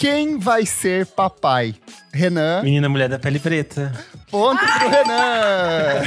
Quem 0.00 0.38
vai 0.38 0.64
ser 0.64 1.04
papai? 1.04 1.74
Renan. 2.10 2.62
Menina 2.62 2.88
mulher 2.88 3.06
da 3.06 3.18
pele 3.18 3.38
preta. 3.38 3.92
Ponto 4.30 4.58
pro 4.58 4.88
Renan. 4.88 6.02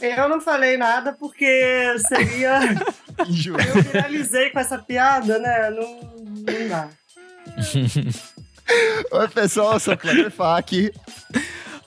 Eu 0.00 0.28
não 0.28 0.40
falei 0.40 0.76
nada 0.76 1.12
porque 1.12 1.92
seria. 2.06 2.60
Eu 3.18 3.82
finalizei 3.82 4.50
com 4.50 4.60
essa 4.60 4.78
piada, 4.78 5.40
né? 5.40 5.70
Não, 5.70 6.00
não 6.24 6.68
dá. 6.68 6.88
Oi, 9.10 9.28
pessoal, 9.28 9.72
eu 9.72 9.80
sou 9.80 9.94
o 9.94 9.98
Cleber 9.98 10.30
Fak. 10.30 10.92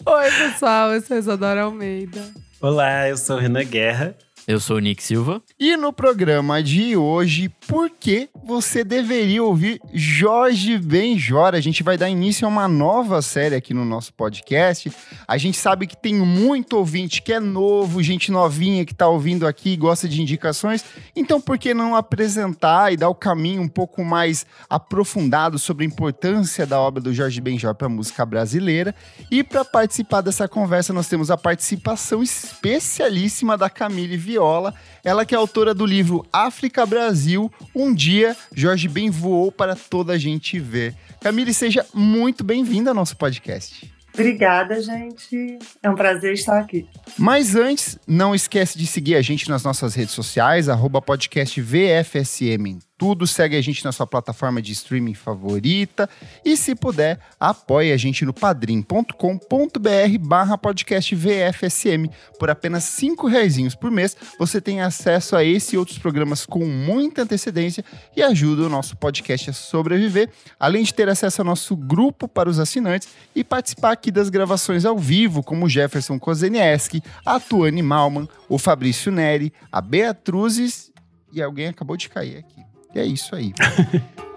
Oi, 0.06 0.32
pessoal, 0.32 0.94
eu 0.94 1.02
sou 1.02 1.18
Isadora 1.18 1.62
Almeida. 1.62 2.22
Olá, 2.60 3.08
eu 3.08 3.16
sou 3.16 3.38
o 3.38 3.40
Renan 3.40 3.64
Guerra. 3.64 4.14
Eu 4.46 4.60
sou 4.60 4.76
o 4.76 4.80
Nick 4.80 5.02
Silva. 5.02 5.42
E 5.58 5.78
no 5.78 5.94
programa 5.94 6.62
de 6.62 6.98
hoje, 6.98 7.48
por 7.66 7.90
que 7.90 8.28
você 8.44 8.84
deveria 8.84 9.42
ouvir 9.42 9.80
Jorge 9.94 10.78
Benjora? 10.78 11.58
A 11.58 11.62
gente 11.62 11.82
vai 11.82 11.98
dar 11.98 12.10
início 12.10 12.46
a 12.46 12.50
uma 12.50 12.68
nova 12.68 13.22
série 13.22 13.56
aqui 13.56 13.74
no 13.74 13.86
nosso 13.86 14.14
podcast. 14.14 14.92
A 15.26 15.38
gente 15.38 15.58
sabe 15.58 15.88
que 15.88 15.96
tem 15.96 16.16
muito 16.16 16.76
ouvinte 16.76 17.22
que 17.22 17.32
é 17.32 17.40
novo, 17.40 18.04
gente 18.04 18.34
novinha 18.34 18.86
que 18.86 18.92
está 18.92 19.08
ouvindo 19.08 19.48
aqui 19.48 19.70
e 19.70 19.78
gosta 19.78 20.10
de 20.10 20.22
indicações. 20.22 20.84
Então, 21.16 21.40
por 21.40 21.58
que 21.58 21.74
não 21.74 21.96
apresentar 21.96 22.92
e 22.92 22.98
dar 22.98 23.08
o 23.08 23.16
caminho 23.16 23.62
um 23.62 23.70
pouco 23.70 24.04
mais 24.04 24.46
aprofundado 24.70 25.58
sobre 25.58 25.86
a 25.86 25.88
importância 25.88 26.66
da 26.66 26.78
obra 26.82 27.02
do 27.02 27.14
Jorge 27.14 27.40
Benjora 27.40 27.74
para 27.74 27.88
a 27.88 27.90
música 27.90 28.26
brasileira? 28.26 28.94
E 29.32 29.42
para 29.42 29.64
participar 29.64 30.20
dessa 30.20 30.50
conversa, 30.50 30.92
nós 30.92 31.08
temos 31.08 31.32
a 31.32 31.38
participação 31.38 32.22
especialíssima 32.22 33.58
da 33.58 33.70
Camille 33.70 34.18
Vieira 34.18 34.33
Viola, 34.34 34.74
ela 35.04 35.26
que 35.26 35.36
é 35.36 35.38
autora 35.38 35.74
do 35.74 35.86
livro 35.86 36.26
África 36.34 36.86
Brasil, 36.86 37.52
Um 37.76 37.94
Dia 37.94 38.36
Jorge 38.56 38.88
Ben 38.88 39.10
voou 39.12 39.52
para 39.52 39.76
toda 39.76 40.14
a 40.14 40.18
gente 40.18 40.60
ver. 40.60 40.96
Camille, 41.22 41.54
seja 41.54 41.86
muito 41.94 42.44
bem-vinda 42.44 42.90
ao 42.90 42.96
nosso 42.96 43.16
podcast. 43.16 43.92
Obrigada, 44.12 44.82
gente. 44.82 45.58
É 45.82 45.90
um 45.90 45.96
prazer 45.96 46.34
estar 46.34 46.60
aqui. 46.60 46.88
Mas 47.18 47.56
antes, 47.56 47.98
não 48.08 48.34
esquece 48.34 48.78
de 48.78 48.88
seguir 48.88 49.16
a 49.16 49.22
gente 49.22 49.50
nas 49.50 49.64
nossas 49.64 49.96
redes 49.96 50.14
sociais, 50.14 50.68
arroba 50.70 51.02
podcast 51.02 51.60
VFSM 51.62 52.80
tudo. 53.04 53.28
Segue 53.28 53.58
a 53.58 53.62
gente 53.62 53.84
na 53.84 53.92
sua 53.92 54.08
plataforma 54.08 54.62
de 54.62 54.72
streaming 54.72 55.14
favorita. 55.14 56.10
E 56.46 56.56
se 56.56 56.74
puder, 56.74 57.20
apoie 57.38 57.92
a 57.92 57.98
gente 57.98 58.24
no 58.24 58.34
padrim.com.br 58.34 60.18
barra 60.22 60.58
podcast 60.58 61.14
VFSM. 61.14 62.10
Por 62.40 62.50
apenas 62.50 62.86
cinco 62.86 63.28
reais 63.28 63.76
por 63.76 63.92
mês, 63.92 64.16
você 64.40 64.62
tem 64.62 64.80
acesso 64.80 65.36
a 65.36 65.44
esse 65.44 65.76
e 65.76 65.78
outros 65.78 65.98
programas 65.98 66.46
com 66.46 66.66
muita 66.66 67.24
antecedência 67.24 67.84
e 68.16 68.24
ajuda 68.24 68.64
o 68.64 68.70
nosso 68.70 68.96
podcast 68.96 69.50
a 69.50 69.54
sobreviver, 69.54 70.30
além 70.58 70.84
de 70.84 70.94
ter 70.94 71.10
acesso 71.10 71.42
ao 71.42 71.46
nosso 71.46 71.76
grupo 71.76 72.26
para 72.26 72.50
os 72.50 72.58
assinantes 72.58 73.10
e 73.36 73.44
participar 73.44 73.92
aqui 73.92 74.12
das 74.12 74.30
gravações 74.30 74.86
ao 74.86 74.98
vivo, 74.98 75.44
como 75.44 75.68
Jefferson 75.68 76.18
Kozenieski, 76.18 77.04
a 77.26 77.38
Tuane 77.38 77.84
Malman, 77.84 78.30
o 78.48 78.58
Fabrício 78.58 79.12
Neri, 79.12 79.52
a 79.70 79.82
Beatruzes 79.82 80.90
e 81.34 81.42
alguém 81.42 81.68
acabou 81.68 81.98
de 81.98 82.08
cair 82.08 82.38
aqui. 82.38 82.73
E 82.94 83.00
é 83.00 83.06
isso 83.06 83.36
aí. 83.36 83.54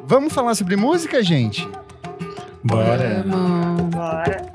Vamos 0.05 0.33
falar 0.33 0.55
sobre 0.55 0.77
música, 0.77 1.23
gente? 1.23 1.67
Bora. 2.63 3.25
Bora. 3.91 4.53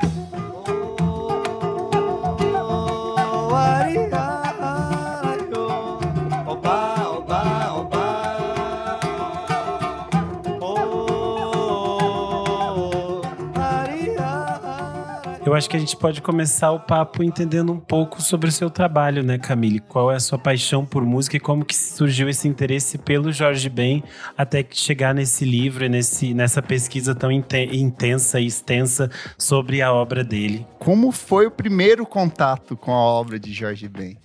Eu 15.51 15.55
acho 15.57 15.69
que 15.69 15.75
a 15.75 15.79
gente 15.81 15.97
pode 15.97 16.21
começar 16.21 16.71
o 16.71 16.79
papo 16.79 17.21
entendendo 17.21 17.73
um 17.73 17.77
pouco 17.77 18.21
sobre 18.21 18.47
o 18.47 18.51
seu 18.53 18.69
trabalho, 18.69 19.21
né, 19.21 19.37
Camille? 19.37 19.81
Qual 19.81 20.09
é 20.09 20.15
a 20.15 20.19
sua 20.21 20.39
paixão 20.39 20.85
por 20.85 21.03
música 21.03 21.35
e 21.35 21.41
como 21.41 21.65
que 21.65 21.75
surgiu 21.75 22.29
esse 22.29 22.47
interesse 22.47 22.97
pelo 22.97 23.33
Jorge 23.33 23.67
Ben 23.67 24.01
até 24.37 24.65
chegar 24.71 25.13
nesse 25.13 25.43
livro 25.43 25.83
e 25.83 25.89
nesse, 25.89 26.33
nessa 26.33 26.61
pesquisa 26.61 27.13
tão 27.13 27.29
intensa 27.29 28.39
e 28.39 28.45
extensa 28.45 29.11
sobre 29.37 29.81
a 29.81 29.91
obra 29.91 30.23
dele? 30.23 30.65
Como 30.79 31.11
foi 31.11 31.47
o 31.47 31.51
primeiro 31.51 32.05
contato 32.05 32.77
com 32.77 32.93
a 32.93 33.03
obra 33.03 33.37
de 33.37 33.51
Jorge 33.51 33.89
Ben? 33.89 34.17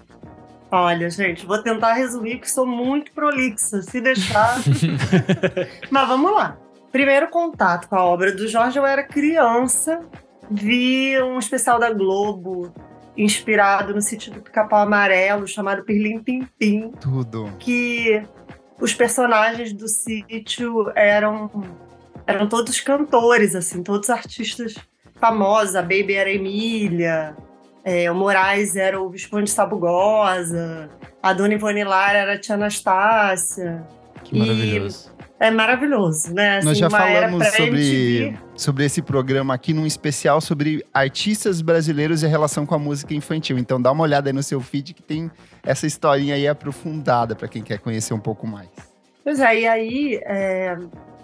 Olha, 0.70 1.10
gente, 1.10 1.44
vou 1.44 1.60
tentar 1.60 1.94
resumir 1.94 2.38
que 2.38 2.48
sou 2.48 2.64
muito 2.64 3.10
prolixa, 3.10 3.82
se 3.82 4.00
deixar. 4.00 4.58
Mas 5.90 6.06
vamos 6.06 6.32
lá. 6.32 6.56
Primeiro 6.92 7.28
contato 7.30 7.88
com 7.88 7.96
a 7.96 8.04
obra 8.04 8.30
do 8.30 8.46
Jorge, 8.46 8.78
eu 8.78 8.86
era 8.86 9.02
criança 9.02 10.06
vi 10.50 11.20
um 11.22 11.38
especial 11.38 11.78
da 11.78 11.92
Globo 11.92 12.72
inspirado 13.16 13.94
no 13.94 14.02
sítio 14.02 14.32
do 14.32 14.40
Pica-Pau 14.40 14.80
Amarelo, 14.80 15.46
chamado 15.46 15.84
Pirlim 15.84 16.22
Pim 16.22 16.46
Pim. 16.58 16.90
Tudo. 17.00 17.52
Que 17.58 18.22
os 18.80 18.92
personagens 18.92 19.72
do 19.72 19.88
sítio 19.88 20.92
eram, 20.94 21.50
eram 22.26 22.46
todos 22.46 22.80
cantores, 22.80 23.54
assim, 23.54 23.82
todos 23.82 24.10
artistas 24.10 24.74
famosos. 25.18 25.76
A 25.76 25.82
Baby 25.82 26.14
era 26.14 26.28
a 26.28 26.34
Emília, 26.34 27.34
é, 27.82 28.10
o 28.10 28.14
Moraes 28.14 28.76
era 28.76 29.00
o 29.00 29.08
Visconde 29.08 29.50
Sabugosa, 29.50 30.90
a 31.22 31.32
Dona 31.32 31.54
Ivone 31.54 31.84
Lara 31.84 32.18
era 32.18 32.34
a 32.34 32.38
Tia 32.38 32.54
Anastácia. 32.54 33.86
Que 34.22 34.38
maravilhoso. 34.38 35.15
É 35.38 35.50
maravilhoso, 35.50 36.32
né? 36.32 36.58
Assim, 36.58 36.66
Nós 36.66 36.78
já 36.78 36.88
falamos 36.88 37.46
sobre, 37.48 38.38
sobre 38.54 38.84
esse 38.86 39.02
programa 39.02 39.52
aqui 39.52 39.74
num 39.74 39.86
especial 39.86 40.40
sobre 40.40 40.84
artistas 40.94 41.60
brasileiros 41.60 42.22
e 42.22 42.26
a 42.26 42.28
relação 42.28 42.64
com 42.64 42.74
a 42.74 42.78
música 42.78 43.12
infantil. 43.12 43.58
Então 43.58 43.80
dá 43.80 43.92
uma 43.92 44.02
olhada 44.02 44.30
aí 44.30 44.32
no 44.32 44.42
seu 44.42 44.60
feed 44.60 44.94
que 44.94 45.02
tem 45.02 45.30
essa 45.62 45.86
historinha 45.86 46.34
aí 46.34 46.48
aprofundada 46.48 47.34
para 47.36 47.48
quem 47.48 47.62
quer 47.62 47.78
conhecer 47.78 48.14
um 48.14 48.20
pouco 48.20 48.46
mais. 48.46 48.68
Pois 49.22 49.38
é, 49.38 49.60
e 49.60 49.66
aí 49.66 50.20
é, 50.24 50.78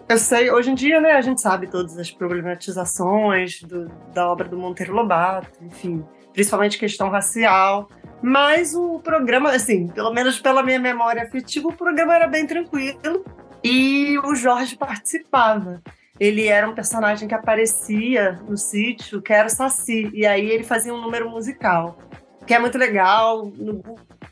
eu 0.08 0.18
sei, 0.18 0.50
hoje 0.50 0.70
em 0.70 0.74
dia, 0.74 1.00
né, 1.00 1.12
a 1.12 1.22
gente 1.22 1.40
sabe 1.40 1.66
todas 1.66 1.96
as 1.96 2.10
problematizações 2.10 3.62
do, 3.62 3.90
da 4.12 4.30
obra 4.30 4.46
do 4.46 4.58
Monteiro 4.58 4.92
Lobato, 4.92 5.58
enfim, 5.62 6.04
principalmente 6.34 6.78
questão 6.78 7.08
racial. 7.08 7.88
Mas 8.20 8.74
o 8.74 9.00
programa, 9.00 9.52
assim, 9.52 9.86
pelo 9.88 10.12
menos 10.12 10.38
pela 10.38 10.62
minha 10.62 10.78
memória 10.78 11.22
afetiva, 11.22 11.68
o 11.68 11.72
programa 11.72 12.14
era 12.14 12.26
bem 12.26 12.46
tranquilo 12.46 13.24
e 13.62 14.18
o 14.18 14.34
Jorge 14.34 14.76
participava. 14.76 15.82
Ele 16.18 16.46
era 16.46 16.68
um 16.68 16.74
personagem 16.74 17.26
que 17.26 17.34
aparecia 17.34 18.40
no 18.48 18.56
sítio, 18.56 19.20
que 19.22 19.32
era 19.32 19.46
o 19.46 19.50
Saci. 19.50 20.10
E 20.12 20.26
aí 20.26 20.50
ele 20.50 20.64
fazia 20.64 20.94
um 20.94 21.00
número 21.00 21.28
musical, 21.30 21.98
que 22.46 22.54
é 22.54 22.58
muito 22.58 22.78
legal. 22.78 23.46
No 23.56 23.82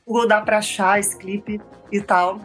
Google 0.07 0.29
dá 0.29 0.41
pra 0.41 0.59
achar 0.59 0.99
esse 0.99 1.17
clipe 1.17 1.61
e 1.91 2.01
tal. 2.01 2.41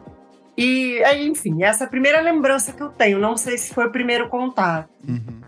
E, 0.58 1.04
enfim, 1.18 1.64
essa 1.64 1.84
é 1.84 1.88
a 1.88 1.90
primeira 1.90 2.22
lembrança 2.22 2.72
que 2.72 2.82
eu 2.82 2.90
tenho. 2.90 3.20
Não 3.20 3.36
sei 3.36 3.58
se 3.58 3.74
foi 3.74 3.88
o 3.88 3.92
primeiro 3.92 4.30
contato. 4.30 4.90
Uhum. 5.08 5.42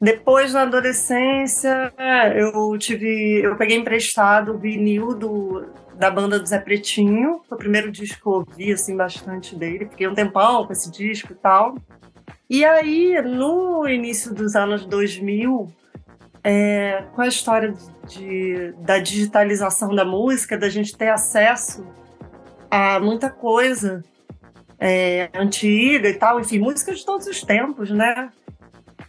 Depois, 0.00 0.54
na 0.54 0.62
adolescência, 0.62 1.92
eu 2.34 2.76
tive. 2.78 3.42
Eu 3.42 3.56
peguei 3.56 3.76
emprestado 3.76 4.54
o 4.54 4.58
vinil 4.58 5.14
do, 5.14 5.66
da 6.00 6.10
banda 6.10 6.40
do 6.40 6.46
Zé 6.46 6.58
Pretinho. 6.58 7.42
Foi 7.46 7.56
o 7.56 7.58
primeiro 7.58 7.92
disco 7.92 8.22
que 8.22 8.26
eu 8.26 8.32
ouvi, 8.32 8.72
assim, 8.72 8.96
bastante 8.96 9.54
dele. 9.54 9.86
Fiquei 9.90 10.08
um 10.08 10.14
tempão 10.14 10.66
com 10.66 10.72
esse 10.72 10.90
disco 10.90 11.32
e 11.32 11.36
tal. 11.36 11.74
E 12.48 12.64
aí, 12.64 13.20
no 13.20 13.86
início 13.86 14.34
dos 14.34 14.56
anos 14.56 14.86
2000, 14.86 15.70
é, 16.42 17.04
com 17.14 17.20
a 17.20 17.28
história 17.28 17.74
de, 18.08 18.72
da 18.78 18.98
digitalização 18.98 19.94
da 19.94 20.02
música, 20.02 20.56
da 20.56 20.70
gente 20.70 20.96
ter 20.96 21.10
acesso 21.10 21.86
a 22.70 22.98
muita 22.98 23.28
coisa 23.28 24.02
é, 24.78 25.28
antiga 25.34 26.08
e 26.08 26.14
tal, 26.14 26.40
enfim, 26.40 26.60
música 26.60 26.94
de 26.94 27.04
todos 27.04 27.26
os 27.26 27.42
tempos, 27.42 27.90
né? 27.90 28.30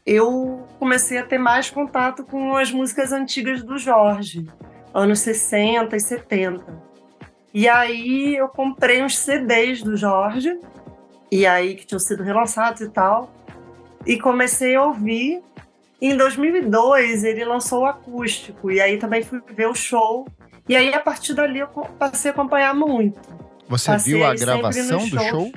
Eu 0.06 0.68
comecei 0.78 1.18
a 1.20 1.26
ter 1.26 1.38
mais 1.38 1.70
contato 1.70 2.26
com 2.26 2.54
as 2.58 2.70
músicas 2.70 3.14
antigas 3.14 3.64
do 3.64 3.78
Jorge 3.78 4.46
anos 4.94 5.20
60 5.20 5.96
e 5.96 6.00
70. 6.00 6.92
E 7.54 7.68
aí 7.68 8.36
eu 8.36 8.48
comprei 8.48 9.04
uns 9.04 9.18
CDs 9.18 9.82
do 9.82 9.98
Jorge, 9.98 10.58
e 11.32 11.46
aí 11.46 11.76
que 11.76 11.86
tinham 11.86 12.00
sido 12.00 12.24
relançados 12.24 12.82
e 12.82 12.90
tal, 12.90 13.32
e 14.06 14.20
comecei 14.20 14.76
a 14.76 14.84
ouvir. 14.84 15.42
Em 16.02 16.18
2002 16.18 17.24
ele 17.24 17.46
lançou 17.46 17.82
o 17.82 17.86
acústico, 17.86 18.72
e 18.72 18.80
aí 18.80 18.98
também 18.98 19.22
fui 19.22 19.42
ver 19.54 19.68
o 19.68 19.76
show. 19.76 20.28
E 20.68 20.76
aí 20.76 20.94
a 20.94 21.00
partir 21.00 21.34
dali 21.34 21.60
eu 21.60 21.68
passei 21.68 22.32
a 22.32 22.34
acompanhar 22.34 22.74
muito. 22.74 23.20
Você 23.68 23.92
passei 23.92 24.14
viu 24.14 24.26
a 24.26 24.34
gravação 24.34 25.00
do 25.00 25.20
show? 25.20 25.52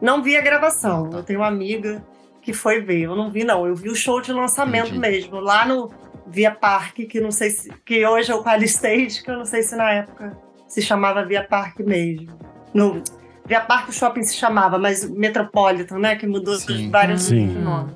Não 0.00 0.22
vi 0.22 0.36
a 0.36 0.40
gravação. 0.40 1.10
Eu 1.12 1.22
tenho 1.22 1.40
uma 1.40 1.48
amiga 1.48 2.04
que 2.42 2.52
foi 2.52 2.80
ver. 2.80 3.02
Eu 3.02 3.16
não 3.16 3.30
vi, 3.30 3.44
não. 3.44 3.66
Eu 3.66 3.74
vi 3.74 3.88
o 3.88 3.94
show 3.94 4.20
de 4.20 4.32
lançamento 4.32 4.88
Entendi. 4.88 4.98
mesmo, 4.98 5.40
lá 5.40 5.64
no, 5.64 5.90
Via 6.26 6.50
Parque, 6.50 7.06
que 7.06 7.20
não 7.20 7.30
sei 7.30 7.50
se. 7.50 7.70
que 7.84 8.06
hoje 8.06 8.30
é 8.30 8.34
o 8.34 8.42
Qualistage, 8.42 9.22
que 9.22 9.30
eu 9.30 9.38
não 9.38 9.44
sei 9.44 9.62
se 9.62 9.76
na 9.76 9.90
época 9.92 10.36
se 10.68 10.80
chamava 10.80 11.24
Via 11.24 11.44
Parque 11.44 11.82
mesmo. 11.82 12.38
No, 12.72 13.02
Via 13.44 13.60
Parque 13.60 13.90
o 13.90 13.92
shopping 13.92 14.22
se 14.22 14.34
chamava, 14.34 14.78
mas 14.78 15.08
Metropolitan, 15.08 15.98
né? 15.98 16.16
Que 16.16 16.26
mudou 16.26 16.54
sim, 16.56 16.90
vários 16.90 17.22
sim. 17.22 17.46
nomes. 17.46 17.94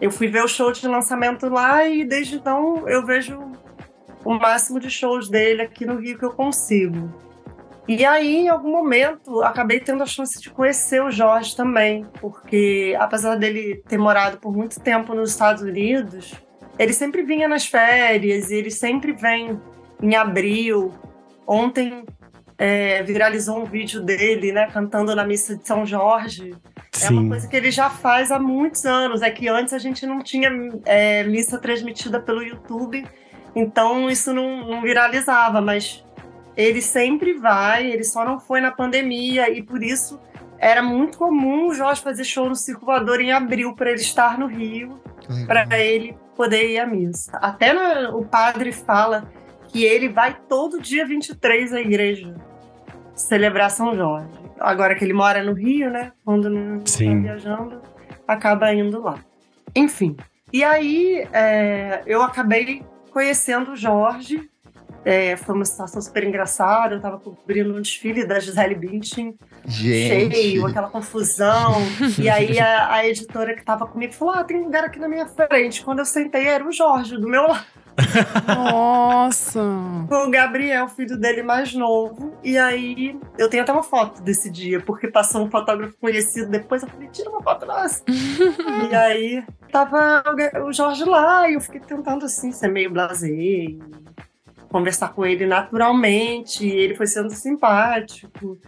Eu 0.00 0.10
fui 0.10 0.28
ver 0.28 0.42
o 0.42 0.48
show 0.48 0.72
de 0.72 0.86
lançamento 0.86 1.48
lá 1.48 1.86
e 1.86 2.04
desde 2.04 2.36
então 2.36 2.88
eu 2.88 3.04
vejo 3.04 3.38
o 4.24 4.34
máximo 4.34 4.80
de 4.80 4.90
shows 4.90 5.28
dele 5.28 5.62
aqui 5.62 5.86
no 5.86 5.96
Rio 5.96 6.18
que 6.18 6.24
eu 6.24 6.32
consigo. 6.32 7.12
E 7.88 8.04
aí, 8.04 8.36
em 8.36 8.48
algum 8.48 8.70
momento, 8.70 9.42
acabei 9.42 9.80
tendo 9.80 10.02
a 10.02 10.06
chance 10.06 10.40
de 10.40 10.48
conhecer 10.50 11.02
o 11.02 11.10
Jorge 11.10 11.56
também, 11.56 12.06
porque 12.20 12.96
apesar 12.98 13.34
dele 13.36 13.82
ter 13.88 13.98
morado 13.98 14.38
por 14.38 14.56
muito 14.56 14.78
tempo 14.78 15.14
nos 15.14 15.30
Estados 15.30 15.62
Unidos, 15.62 16.32
ele 16.80 16.94
sempre 16.94 17.22
vinha 17.22 17.46
nas 17.46 17.66
férias 17.66 18.50
e 18.50 18.54
ele 18.54 18.70
sempre 18.70 19.12
vem 19.12 19.60
em 20.02 20.16
abril. 20.16 20.94
Ontem 21.46 22.06
é, 22.56 23.02
viralizou 23.02 23.60
um 23.60 23.66
vídeo 23.66 24.00
dele, 24.00 24.50
né, 24.50 24.66
cantando 24.72 25.14
na 25.14 25.22
missa 25.22 25.54
de 25.54 25.66
São 25.68 25.84
Jorge. 25.84 26.54
Sim. 26.90 27.06
É 27.06 27.10
uma 27.10 27.28
coisa 27.28 27.46
que 27.46 27.54
ele 27.54 27.70
já 27.70 27.90
faz 27.90 28.30
há 28.30 28.38
muitos 28.38 28.86
anos. 28.86 29.20
É 29.20 29.28
que 29.28 29.46
antes 29.46 29.74
a 29.74 29.78
gente 29.78 30.06
não 30.06 30.22
tinha 30.22 30.50
é, 30.86 31.22
missa 31.24 31.58
transmitida 31.58 32.18
pelo 32.18 32.42
YouTube, 32.42 33.06
então 33.54 34.08
isso 34.08 34.32
não, 34.32 34.66
não 34.66 34.80
viralizava, 34.80 35.60
mas 35.60 36.02
ele 36.56 36.80
sempre 36.80 37.34
vai, 37.34 37.90
ele 37.90 38.04
só 38.04 38.24
não 38.24 38.40
foi 38.40 38.62
na 38.62 38.70
pandemia 38.70 39.50
e 39.50 39.62
por 39.62 39.82
isso 39.82 40.18
era 40.58 40.82
muito 40.82 41.18
comum 41.18 41.68
o 41.68 41.74
Jorge 41.74 42.00
fazer 42.00 42.24
show 42.24 42.48
no 42.48 42.56
Circo 42.56 42.86
Voador 42.86 43.20
em 43.20 43.32
abril 43.32 43.74
para 43.74 43.90
ele 43.90 44.00
estar 44.00 44.38
no 44.38 44.46
Rio, 44.46 44.98
para 45.46 45.78
ele 45.78 46.16
poder 46.40 46.70
ir 46.70 46.78
à 46.78 46.86
missa. 46.86 47.36
Até 47.36 47.74
no, 47.74 48.18
o 48.18 48.24
padre 48.24 48.72
fala 48.72 49.30
que 49.68 49.84
ele 49.84 50.08
vai 50.08 50.34
todo 50.48 50.80
dia 50.80 51.04
23 51.04 51.74
à 51.74 51.80
igreja 51.82 52.34
celebrar 53.14 53.70
São 53.70 53.94
Jorge. 53.94 54.40
Agora 54.58 54.94
que 54.94 55.04
ele 55.04 55.12
mora 55.12 55.44
no 55.44 55.52
Rio, 55.52 55.90
né? 55.90 56.12
Quando 56.24 56.48
não 56.48 56.78
está 56.78 56.96
Sim. 56.96 57.20
viajando, 57.20 57.82
acaba 58.26 58.72
indo 58.72 59.02
lá. 59.02 59.18
Enfim. 59.76 60.16
E 60.50 60.64
aí 60.64 61.28
é, 61.30 62.02
eu 62.06 62.22
acabei 62.22 62.82
conhecendo 63.10 63.72
o 63.72 63.76
Jorge. 63.76 64.49
É, 65.04 65.36
foi 65.36 65.54
uma 65.54 65.64
situação 65.64 66.00
super 66.00 66.24
engraçada. 66.24 66.94
Eu 66.94 66.98
estava 66.98 67.18
cobrindo 67.18 67.74
um 67.74 67.80
desfile 67.80 68.26
da 68.26 68.38
Gisele 68.38 68.74
Bündchen, 68.74 69.34
Gente. 69.64 70.34
cheio, 70.34 70.66
aquela 70.66 70.88
confusão. 70.88 71.76
e 72.18 72.28
aí 72.28 72.58
a, 72.58 72.94
a 72.94 73.06
editora 73.06 73.54
que 73.54 73.60
estava 73.60 73.86
comigo 73.86 74.12
falou: 74.12 74.34
Ah, 74.34 74.44
tem 74.44 74.58
um 74.58 74.64
lugar 74.64 74.84
aqui 74.84 74.98
na 74.98 75.08
minha 75.08 75.26
frente. 75.26 75.82
Quando 75.82 76.00
eu 76.00 76.04
sentei, 76.04 76.46
era 76.46 76.66
o 76.66 76.72
Jorge 76.72 77.16
do 77.16 77.28
meu 77.28 77.46
lado. 77.46 77.64
Nossa. 78.46 79.60
com 80.08 80.26
o 80.26 80.30
Gabriel, 80.30 80.88
filho 80.88 81.18
dele 81.18 81.42
mais 81.42 81.74
novo. 81.74 82.34
E 82.42 82.56
aí, 82.58 83.18
eu 83.38 83.48
tenho 83.48 83.62
até 83.62 83.72
uma 83.72 83.82
foto 83.82 84.22
desse 84.22 84.50
dia, 84.50 84.80
porque 84.80 85.08
passou 85.08 85.44
um 85.44 85.50
fotógrafo 85.50 85.94
conhecido 86.00 86.50
depois. 86.50 86.82
Eu 86.82 86.88
falei, 86.88 87.08
tira 87.08 87.30
uma 87.30 87.42
foto 87.42 87.66
nossa. 87.66 88.02
e 88.90 88.94
aí, 88.94 89.44
tava 89.70 90.22
o 90.64 90.72
Jorge 90.72 91.04
lá, 91.04 91.48
e 91.48 91.54
eu 91.54 91.60
fiquei 91.60 91.80
tentando, 91.80 92.24
assim, 92.24 92.52
ser 92.52 92.68
meio 92.68 92.90
blasé, 92.90 93.28
conversar 94.70 95.12
com 95.12 95.26
ele 95.26 95.46
naturalmente. 95.46 96.66
Ele 96.66 96.94
foi 96.94 97.06
sendo 97.06 97.30
simpático. 97.30 98.58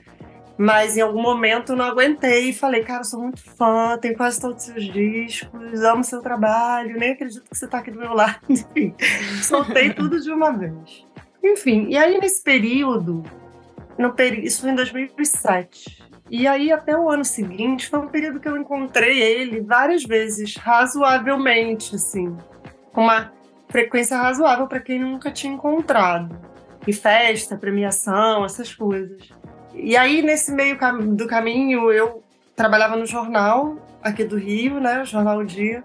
Mas 0.59 0.97
em 0.97 1.01
algum 1.01 1.23
momento 1.23 1.73
eu 1.73 1.77
não 1.77 1.87
aguentei 1.87 2.51
e 2.51 2.53
falei, 2.53 2.85
cara, 2.85 3.01
eu 3.01 3.05
sou 3.05 3.21
muito 3.21 3.41
fã, 3.41 3.99
tenho 3.99 4.17
quase 4.17 4.41
todos 4.41 4.59
os 4.59 4.65
seus 4.65 4.85
discos, 4.85 5.83
amo 5.83 6.05
seu 6.05 6.21
trabalho, 6.21 6.99
nem 6.99 7.13
acredito 7.13 7.43
que 7.43 7.57
você 7.57 7.67
tá 7.67 7.79
aqui 7.79 7.91
do 7.91 7.99
meu 7.99 8.13
lado. 8.15 8.39
Enfim, 8.49 8.95
soltei 9.43 9.93
tudo 9.93 10.21
de 10.21 10.31
uma 10.31 10.53
vez. 10.53 11.07
Enfim, 11.43 11.87
e 11.89 11.97
aí 11.97 12.19
nesse 12.21 12.43
período, 12.43 13.25
no 13.99 14.15
isso 14.43 14.61
foi 14.61 14.71
em 14.71 14.75
2007. 14.75 16.03
E 16.31 16.47
aí 16.47 16.73
até 16.73 16.97
o 16.97 17.11
ano 17.11 17.25
seguinte 17.25 17.89
foi 17.89 17.99
um 17.99 18.09
período 18.09 18.39
que 18.39 18.49
eu 18.49 18.57
encontrei 18.57 19.21
ele 19.21 19.61
várias 19.61 20.05
vezes, 20.05 20.57
razoavelmente, 20.57 21.97
assim, 21.97 22.37
com 22.93 23.03
uma 23.03 23.33
frequência 23.73 24.17
razoável 24.17 24.69
para 24.69 24.79
quem 24.79 25.01
nunca 25.01 25.31
tinha 25.31 25.53
encontrado. 25.53 26.39
Em 26.87 26.93
festa, 26.93 27.57
premiação, 27.57 28.45
essas 28.45 28.75
coisas. 28.75 29.31
E 29.75 29.97
aí, 29.97 30.21
nesse 30.21 30.53
meio 30.53 30.79
do 31.17 31.27
caminho, 31.27 31.91
eu 31.91 32.23
trabalhava 32.55 32.97
no 32.97 33.07
jornal 33.07 33.77
aqui 34.03 34.25
do 34.25 34.37
Rio, 34.37 34.79
né? 34.79 35.03
O 35.03 35.07
Jornal 35.07 35.39
O 35.39 35.45
Dia. 35.45 35.83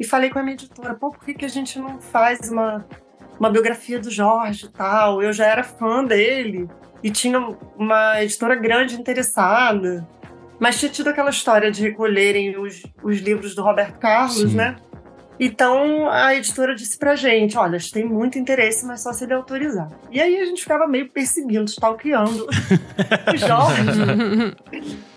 E 0.00 0.04
falei 0.04 0.30
com 0.30 0.38
a 0.38 0.42
minha 0.42 0.54
editora, 0.54 0.94
pô, 0.94 1.10
por 1.10 1.24
que, 1.24 1.34
que 1.34 1.44
a 1.44 1.48
gente 1.48 1.78
não 1.78 2.00
faz 2.00 2.50
uma, 2.50 2.86
uma 3.38 3.50
biografia 3.50 3.98
do 3.98 4.10
Jorge 4.10 4.66
e 4.66 4.68
tal? 4.70 5.22
Eu 5.22 5.32
já 5.32 5.46
era 5.46 5.62
fã 5.62 6.04
dele 6.04 6.68
e 7.02 7.10
tinha 7.10 7.38
uma 7.76 8.22
editora 8.22 8.54
grande 8.54 8.94
interessada. 8.94 10.08
Mas 10.58 10.78
tinha 10.78 10.90
tido 10.90 11.08
aquela 11.08 11.30
história 11.30 11.70
de 11.70 11.82
recolherem 11.82 12.56
os, 12.56 12.82
os 13.02 13.18
livros 13.18 13.54
do 13.54 13.62
Roberto 13.62 13.98
Carlos, 13.98 14.50
Sim. 14.50 14.56
né? 14.56 14.76
Então 15.38 16.08
a 16.10 16.34
editora 16.34 16.74
disse 16.74 16.98
pra 16.98 17.14
gente: 17.14 17.56
olha, 17.56 17.76
a 17.76 17.78
gente 17.78 17.92
tem 17.92 18.04
muito 18.04 18.38
interesse, 18.38 18.84
mas 18.84 19.00
só 19.02 19.12
se 19.12 19.24
ele 19.24 19.34
autorizar. 19.34 19.90
E 20.10 20.20
aí 20.20 20.40
a 20.40 20.44
gente 20.44 20.62
ficava 20.62 20.86
meio 20.86 21.08
perseguindo, 21.08 21.70
stalkeando 21.70 22.46
o 23.32 23.36
Jorge. 23.36 24.56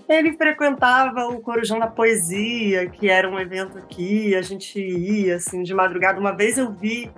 Ele 0.08 0.34
frequentava 0.34 1.28
o 1.28 1.40
Corujão 1.40 1.80
da 1.80 1.88
Poesia, 1.88 2.90
que 2.90 3.10
era 3.10 3.30
um 3.30 3.40
evento 3.40 3.78
aqui, 3.78 4.36
a 4.36 4.42
gente 4.42 4.80
ia 4.80 5.38
assim 5.38 5.64
de 5.64 5.74
madrugada. 5.74 6.20
Uma 6.20 6.36
vez 6.36 6.58
eu 6.58 6.72
vi 6.72 7.10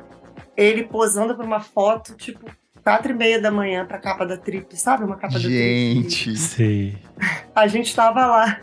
ele 0.55 0.83
posando 0.83 1.35
para 1.35 1.45
uma 1.45 1.59
foto, 1.59 2.15
tipo, 2.15 2.45
quatro 2.83 3.11
e 3.11 3.15
meia 3.15 3.41
da 3.41 3.49
manhã 3.49 3.85
pra 3.85 3.97
capa 3.97 4.25
da 4.25 4.37
Trip, 4.37 4.77
sabe? 4.77 5.03
Uma 5.03 5.15
capa 5.15 5.33
da 5.33 5.39
Trip. 5.39 5.53
Gente. 5.53 6.37
Sei. 6.37 6.97
A 7.55 7.65
gente 7.65 7.87
estava 7.87 8.25
lá, 8.27 8.59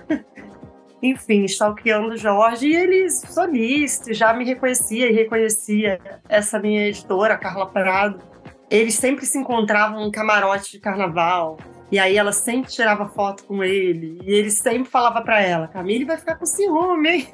enfim, 1.02 1.44
stalkeando 1.44 2.14
o 2.14 2.17
Jorge, 2.17 2.69
e 2.69 2.76
ele 2.76 3.08
solista, 3.11 4.12
já 4.12 4.32
me 4.32 4.44
reconhecia 4.44 5.08
e 5.08 5.12
reconhecia 5.12 5.99
essa 6.29 6.58
minha 6.58 6.88
editora, 6.88 7.38
Carla 7.38 7.67
Prado. 7.67 8.23
Eles 8.70 8.94
sempre 8.94 9.26
se 9.26 9.38
encontravam 9.38 10.06
em 10.06 10.11
camarote 10.11 10.73
de 10.73 10.79
carnaval. 10.79 11.58
E 11.91 11.99
aí 11.99 12.17
ela 12.17 12.32
sempre 12.32 12.70
tirava 12.70 13.08
foto 13.08 13.44
com 13.44 13.64
ele. 13.64 14.20
E 14.25 14.32
ele 14.32 14.50
sempre 14.50 14.88
falava 14.88 15.23
pra 15.23 15.41
ela: 15.41 15.67
Camille 15.67 16.05
vai 16.05 16.17
ficar 16.17 16.37
com 16.37 16.47
ciúme, 16.47 17.08
hein? 17.08 17.29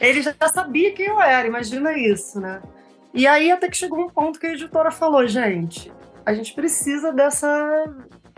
Ele 0.00 0.22
já 0.22 0.34
sabia 0.48 0.92
quem 0.92 1.06
eu 1.06 1.20
era, 1.20 1.46
imagina 1.46 1.96
isso, 1.98 2.40
né? 2.40 2.62
E 3.12 3.26
aí 3.26 3.50
até 3.50 3.68
que 3.68 3.76
chegou 3.76 4.00
um 4.00 4.08
ponto 4.08 4.38
que 4.38 4.46
a 4.46 4.52
editora 4.52 4.90
falou: 4.90 5.26
gente, 5.26 5.92
a 6.24 6.32
gente 6.32 6.54
precisa 6.54 7.12
dessa 7.12 7.84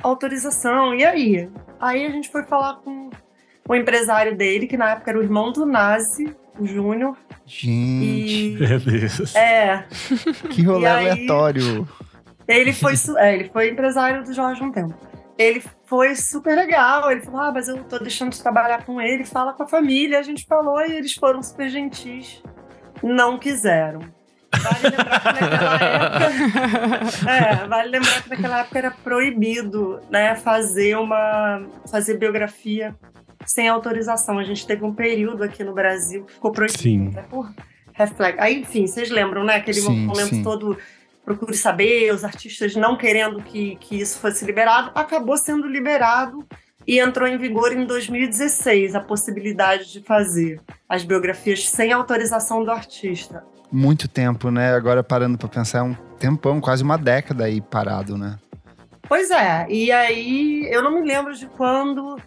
autorização. 0.02 0.95
E 0.95 1.04
aí? 1.04 1.50
Aí 1.78 2.07
a 2.07 2.11
gente 2.11 2.31
foi 2.31 2.45
falar 2.45 2.76
com 2.76 3.11
o 3.68 3.75
empresário 3.75 4.37
dele, 4.37 4.66
que 4.66 4.76
na 4.76 4.90
época 4.92 5.11
era 5.11 5.18
o 5.18 5.23
irmão 5.23 5.52
do 5.52 5.64
Nazi, 5.66 6.35
o 6.59 6.66
Júnior. 6.66 7.16
Gente. 7.47 8.54
E. 8.54 8.78
Deus. 8.78 9.35
É, 9.35 9.85
Que 10.50 10.62
rolê 10.62 10.87
aí- 10.87 11.11
aleatório. 11.11 11.87
ele 12.49 12.73
foi, 12.73 12.94
é, 13.18 13.35
ele 13.35 13.49
foi 13.50 13.71
empresário 13.71 14.23
do 14.25 14.33
Jorge 14.33 14.62
um 14.62 14.71
tempo. 14.73 14.94
Ele 15.37 15.61
foi 15.87 16.14
super 16.14 16.54
legal. 16.54 17.11
Ele 17.11 17.21
falou: 17.23 17.40
Ah, 17.40 17.52
mas 17.52 17.66
eu 17.68 17.83
tô 17.85 17.99
deixando 17.99 18.30
de 18.30 18.40
trabalhar 18.42 18.85
com 18.85 19.00
ele, 19.00 19.25
fala 19.25 19.52
com 19.52 19.64
a 19.64 19.66
família. 19.66 20.18
A 20.18 20.23
gente 20.23 20.47
falou 20.47 20.80
e 20.80 20.92
eles 20.92 21.14
foram 21.14 21.42
super 21.42 21.68
gentis. 21.68 22.40
Não 23.02 23.37
quiseram. 23.37 23.99
Vale 24.56 24.97
lembrar 24.97 25.21
que 25.21 25.40
naquela 25.40 25.75
época. 25.83 27.30
É, 27.33 27.66
vale 27.66 27.88
lembrar 27.90 28.23
que 28.23 28.30
naquela 28.30 28.61
época 28.61 28.78
era 28.78 28.90
proibido 28.92 30.00
né, 30.09 30.37
fazer 30.37 30.97
uma. 30.97 31.66
fazer 31.90 32.16
biografia 32.16 32.94
sem 33.47 33.69
autorização. 33.69 34.39
A 34.39 34.45
gente 34.45 34.67
teve 34.67 34.85
um 34.85 34.95
período 34.95 35.43
aqui 35.43 35.63
no 35.63 35.73
Brasil 35.73 36.25
que 36.25 36.35
ficou 36.35 36.53
proibido. 36.53 36.79
Sim. 36.79 37.11
né, 37.11 37.25
por 37.29 37.53
reflexo. 37.95 38.41
Aí, 38.41 38.61
enfim, 38.61 38.87
vocês 38.87 39.11
lembram, 39.11 39.45
né? 39.45 39.57
Aquele 39.57 39.81
Sim, 39.81 40.07
momento 40.07 40.35
sim. 40.35 40.43
todo 40.43 40.77
procure 41.25 41.57
saber, 41.57 42.13
os 42.13 42.23
artistas 42.23 42.77
não 42.77 42.97
querendo 42.97 43.43
que, 43.43 43.77
que 43.77 43.99
isso 43.99 44.19
fosse 44.19 44.45
liberado, 44.45 44.91
acabou 44.95 45.39
sendo 45.39 45.67
liberado 45.67 46.47
e 46.87 46.99
entrou 46.99 47.27
em 47.27 47.39
vigor 47.39 47.73
em 47.73 47.87
2016 47.87 48.95
a 48.95 49.01
possibilidade 49.01 49.91
de 49.91 50.03
fazer 50.03 50.61
as 50.87 51.03
biografias 51.03 51.67
sem 51.69 51.93
autorização 51.93 52.63
do 52.63 52.71
artista. 52.71 53.43
Muito 53.73 54.07
tempo, 54.07 54.51
né? 54.51 54.75
Agora 54.75 55.03
parando 55.03 55.39
pra 55.39 55.49
pensar, 55.49 55.79
é 55.79 55.83
um 55.83 55.95
tempão, 56.19 56.61
quase 56.61 56.83
uma 56.83 56.99
década 56.99 57.45
aí 57.45 57.61
parado, 57.61 58.19
né? 58.19 58.39
Pois 59.09 59.31
é, 59.31 59.67
e 59.69 59.91
aí 59.91 60.69
eu 60.71 60.83
não 60.83 61.01
me 61.01 61.07
lembro 61.07 61.35
de 61.35 61.47
quando 61.47 62.19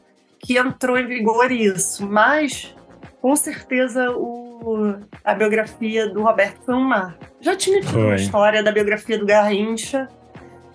que 0.48 0.58
entrou 0.58 0.98
em 0.98 1.06
vigor 1.06 1.51
isso, 1.51 2.08
mas 2.08 2.74
com 3.22 3.36
certeza 3.36 4.10
o, 4.12 4.96
a 5.22 5.34
biografia 5.34 6.08
do 6.08 6.24
Roberto 6.24 6.63
foi 6.63 6.74
um 6.74 6.86
marco. 6.86 7.25
Já 7.42 7.54
tinha 7.54 7.82
tido 7.82 7.92
Foi. 7.92 8.06
uma 8.06 8.16
história 8.16 8.63
da 8.63 8.72
biografia 8.72 9.18
do 9.20 9.25
Garrincha, 9.25 10.08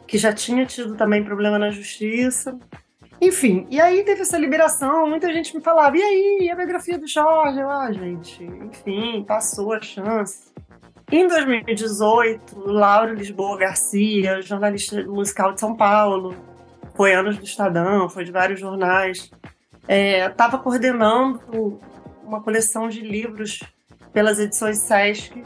que 0.07 0.19
já 0.19 0.31
tinha 0.31 0.67
tido 0.67 0.95
também 0.95 1.25
problema 1.25 1.59
na 1.59 1.71
justiça. 1.71 2.55
Enfim, 3.19 3.67
e 3.71 3.81
aí 3.81 4.05
teve 4.05 4.21
essa 4.21 4.37
liberação, 4.37 5.09
muita 5.09 5.33
gente 5.33 5.57
me 5.57 5.63
falava, 5.63 5.97
e 5.97 6.03
aí, 6.03 6.39
e 6.43 6.51
a 6.51 6.55
biografia 6.55 6.99
do 6.99 7.09
Jorge? 7.09 7.59
Eu, 7.59 7.71
ah, 7.71 7.91
gente, 7.91 8.45
enfim, 8.45 9.25
passou 9.27 9.73
a 9.73 9.81
chance. 9.81 10.53
Em 11.11 11.27
2018, 11.27 12.59
Lauro 12.59 13.15
Lisboa 13.15 13.57
Garcia, 13.57 14.43
jornalista 14.43 15.03
musical 15.05 15.55
de 15.55 15.61
São 15.61 15.75
Paulo, 15.75 16.37
foi 16.95 17.15
anos 17.15 17.39
do 17.39 17.45
Estadão, 17.45 18.07
foi 18.11 18.25
de 18.25 18.33
vários 18.33 18.61
jornais, 18.61 19.31
estava 19.89 20.59
coordenando 20.59 21.81
uma 22.23 22.41
coleção 22.41 22.89
de 22.89 23.01
livros 23.01 23.61
pelas 24.13 24.39
edições 24.39 24.79
Sesc 24.79 25.43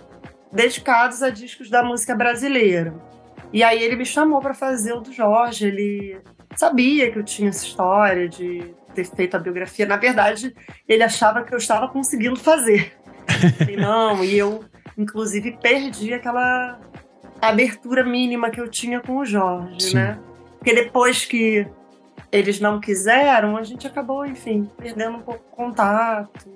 dedicados 0.52 1.22
a 1.22 1.30
discos 1.30 1.68
da 1.68 1.82
música 1.82 2.14
brasileira. 2.14 2.94
E 3.52 3.62
aí 3.62 3.82
ele 3.82 3.96
me 3.96 4.04
chamou 4.04 4.40
para 4.40 4.54
fazer 4.54 4.92
o 4.92 5.00
do 5.00 5.12
Jorge. 5.12 5.66
Ele 5.66 6.20
sabia 6.56 7.10
que 7.10 7.18
eu 7.18 7.24
tinha 7.24 7.48
essa 7.48 7.64
história 7.64 8.28
de 8.28 8.74
ter 8.94 9.04
feito 9.04 9.36
a 9.36 9.38
biografia. 9.38 9.86
Na 9.86 9.96
verdade, 9.96 10.54
ele 10.88 11.02
achava 11.02 11.42
que 11.42 11.54
eu 11.54 11.58
estava 11.58 11.88
conseguindo 11.88 12.36
fazer. 12.36 12.92
E 13.68 13.76
não, 13.76 14.24
e 14.24 14.38
eu, 14.38 14.64
inclusive, 14.96 15.58
perdi 15.60 16.14
aquela 16.14 16.78
abertura 17.42 18.02
mínima 18.02 18.50
que 18.50 18.60
eu 18.60 18.68
tinha 18.68 19.00
com 19.00 19.18
o 19.18 19.26
Jorge, 19.26 19.90
Sim. 19.90 19.94
né? 19.96 20.18
Porque 20.58 20.72
depois 20.72 21.26
que 21.26 21.66
eles 22.36 22.60
não 22.60 22.80
quiseram, 22.80 23.56
a 23.56 23.62
gente 23.62 23.86
acabou, 23.86 24.26
enfim, 24.26 24.68
perdendo 24.76 25.16
um 25.18 25.22
pouco 25.22 25.42
o 25.52 25.56
contato. 25.56 26.50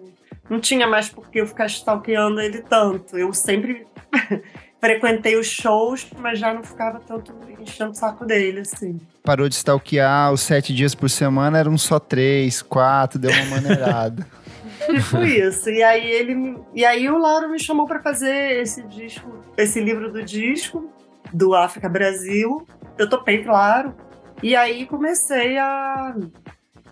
Não 0.49 0.61
tinha 0.61 0.87
mais 0.87 1.09
por 1.09 1.29
que 1.31 1.41
eu 1.41 1.47
ficar 1.47 1.67
stalkeando 1.67 2.41
ele 2.41 2.63
tanto. 2.63 3.17
Eu 3.17 3.33
sempre 3.33 3.87
frequentei 4.81 5.37
os 5.37 5.47
shows, 5.47 6.07
mas 6.19 6.39
já 6.39 6.53
não 6.53 6.63
ficava 6.63 7.01
tanto 7.01 7.33
enchendo 7.61 7.93
o 7.93 7.95
saco 7.95 8.25
dele, 8.25 8.61
assim. 8.61 9.01
Parou 9.23 9.49
de 9.49 9.55
stalkear 9.55 10.33
os 10.33 10.41
sete 10.41 10.75
dias 10.75 10.95
por 10.95 11.09
semana, 11.09 11.59
eram 11.59 11.79
só 11.79 11.99
três, 11.99 12.63
quatro, 12.63 13.19
deu 13.19 13.31
uma 13.31 13.61
maneirada. 13.61 14.27
tipo 14.87 15.19
isso. 15.23 15.71
E 15.71 15.83
aí 15.83 16.11
ele, 16.11 16.59
e 16.75 16.85
aí 16.85 17.09
o 17.09 17.19
Lauro 17.19 17.49
me 17.49 17.59
chamou 17.59 17.87
para 17.87 18.01
fazer 18.01 18.61
esse 18.61 18.83
disco, 18.85 19.29
esse 19.57 19.81
livro 19.81 20.11
do 20.13 20.23
disco 20.23 20.91
do 21.33 21.55
África 21.55 21.89
Brasil. 21.89 22.67
Eu 22.99 23.09
topei, 23.09 23.45
claro. 23.45 23.95
E 24.43 24.57
aí 24.57 24.87
comecei 24.87 25.59
a, 25.59 26.17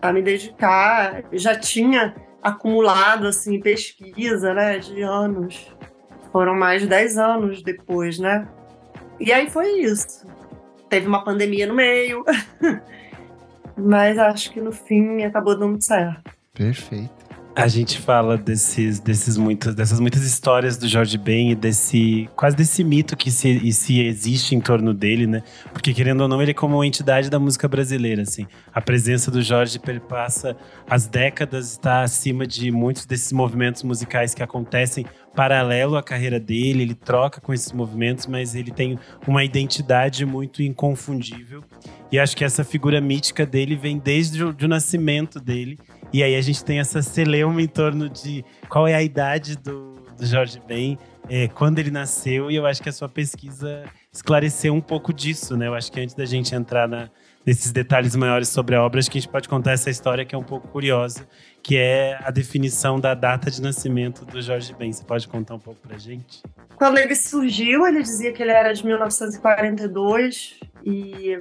a 0.01 0.13
me 0.13 0.23
dedicar. 0.23 1.25
Já 1.33 1.59
tinha 1.59 2.15
acumulado 2.43 3.27
assim 3.27 3.61
pesquisa, 3.61 4.55
né, 4.55 4.79
de 4.79 5.03
anos 5.03 5.73
foram 6.33 6.55
mais 6.55 6.83
de 6.83 6.89
10 6.89 7.19
anos 7.19 7.63
depois, 7.63 8.19
né? 8.19 8.47
E 9.19 9.33
aí 9.33 9.51
foi 9.51 9.81
isso. 9.81 10.27
Teve 10.89 11.07
uma 11.07 11.25
pandemia 11.25 11.67
no 11.67 11.75
meio, 11.75 12.25
mas 13.77 14.19
acho 14.19 14.53
que 14.53 14.61
no 14.61 14.73
fim 14.73 15.23
acabou 15.25 15.59
dando 15.59 15.83
certo. 15.83 16.31
Perfeito. 16.55 17.18
A 17.59 17.67
gente 17.67 17.99
fala 17.99 18.39
desses, 18.39 19.01
desses 19.01 19.37
muitos, 19.37 19.75
dessas 19.75 19.99
muitas 19.99 20.23
histórias 20.23 20.77
do 20.77 20.87
Jorge 20.87 21.19
Ben 21.19 21.51
e 21.51 21.55
desse 21.57 22.31
quase 22.37 22.55
desse 22.55 22.85
mito 22.85 23.17
que 23.17 23.33
se, 23.33 23.73
se 23.73 24.01
existe 24.01 24.55
em 24.55 24.61
torno 24.61 24.95
dele, 24.95 25.27
né? 25.27 25.43
Porque 25.73 25.93
querendo 25.93 26.21
ou 26.21 26.29
não, 26.29 26.41
ele 26.41 26.53
é 26.53 26.55
como 26.55 26.77
uma 26.77 26.87
entidade 26.87 27.29
da 27.29 27.37
música 27.41 27.67
brasileira, 27.67 28.23
assim. 28.23 28.47
A 28.73 28.81
presença 28.81 29.29
do 29.29 29.43
Jorge 29.43 29.77
perpassa 29.81 30.57
as 30.89 31.09
décadas, 31.09 31.73
está 31.73 32.03
acima 32.03 32.47
de 32.47 32.71
muitos 32.71 33.05
desses 33.05 33.33
movimentos 33.33 33.83
musicais 33.83 34.35
que 34.35 34.43
acontecem 34.45 35.05
paralelo 35.35 35.97
à 35.97 36.03
carreira 36.03 36.39
dele. 36.39 36.83
Ele 36.83 36.95
troca 36.95 37.41
com 37.41 37.53
esses 37.53 37.73
movimentos, 37.73 38.29
mas 38.29 38.55
ele 38.55 38.71
tem 38.71 38.97
uma 39.27 39.43
identidade 39.43 40.25
muito 40.25 40.63
inconfundível. 40.63 41.65
E 42.11 42.19
acho 42.19 42.37
que 42.37 42.45
essa 42.45 42.65
figura 42.65 43.01
mítica 43.01 43.45
dele 43.45 43.75
vem 43.77 43.99
desde 43.99 44.43
o, 44.45 44.55
nascimento 44.69 45.39
dele 45.39 45.77
e 46.13 46.23
aí 46.23 46.35
a 46.37 46.41
gente 46.41 46.65
tem 46.65 46.79
essa 46.79 47.03
celeuma 47.03 47.61
em 47.61 47.67
torno 47.67 48.09
de 48.09 48.45
qual 48.69 48.87
é 48.87 48.95
a 48.95 49.03
idade 49.03 49.57
do, 49.57 49.97
do 50.17 50.27
Jorge 50.27 50.61
Ben, 50.67 50.99
é, 51.29 51.49
quando 51.49 51.79
ele 51.79 51.91
nasceu, 51.91 52.51
e 52.51 52.57
eu 52.57 52.67
acho 52.67 52.83
que 52.83 52.89
a 52.89 52.93
sua 52.93 53.09
pesquisa 53.09 53.85
esclareceu 54.13 54.75
um 54.75 54.81
pouco 54.81 55.13
disso, 55.13 55.57
né? 55.57 55.67
Eu 55.67 55.75
acho 55.75 55.93
que 55.93 56.01
antes 56.01 56.15
da 56.15 56.25
gente 56.25 56.55
entrar 56.55 56.89
na, 56.89 57.11
nesses 57.45 57.71
detalhes 57.71 58.17
maiores 58.17 58.49
sobre 58.49 58.75
a 58.75 58.83
obra, 58.83 58.99
acho 58.99 59.11
que 59.11 59.19
a 59.19 59.21
gente 59.21 59.31
pode 59.31 59.49
contar 59.49 59.73
essa 59.73 59.91
história 59.91 60.25
que 60.25 60.35
é 60.35 60.39
um 60.39 60.43
pouco 60.43 60.69
curiosa, 60.69 61.27
que 61.63 61.77
é 61.77 62.19
a 62.23 62.31
definição 62.31 62.99
da 62.99 63.15
data 63.15 63.51
de 63.51 63.61
nascimento 63.61 64.25
do 64.25 64.41
Jorge 64.41 64.75
Ben. 64.75 64.93
Você 64.93 65.05
pode 65.05 65.29
contar 65.29 65.55
um 65.55 65.59
pouco 65.59 65.81
pra 65.87 65.99
gente? 65.99 66.43
Quando 66.77 66.99
ele 66.99 67.15
surgiu, 67.15 67.87
ele 67.87 68.03
dizia 68.03 68.33
que 68.33 68.43
ele 68.43 68.53
era 68.53 68.73
de 68.73 68.85
1942 68.85 70.61
e 70.85 71.39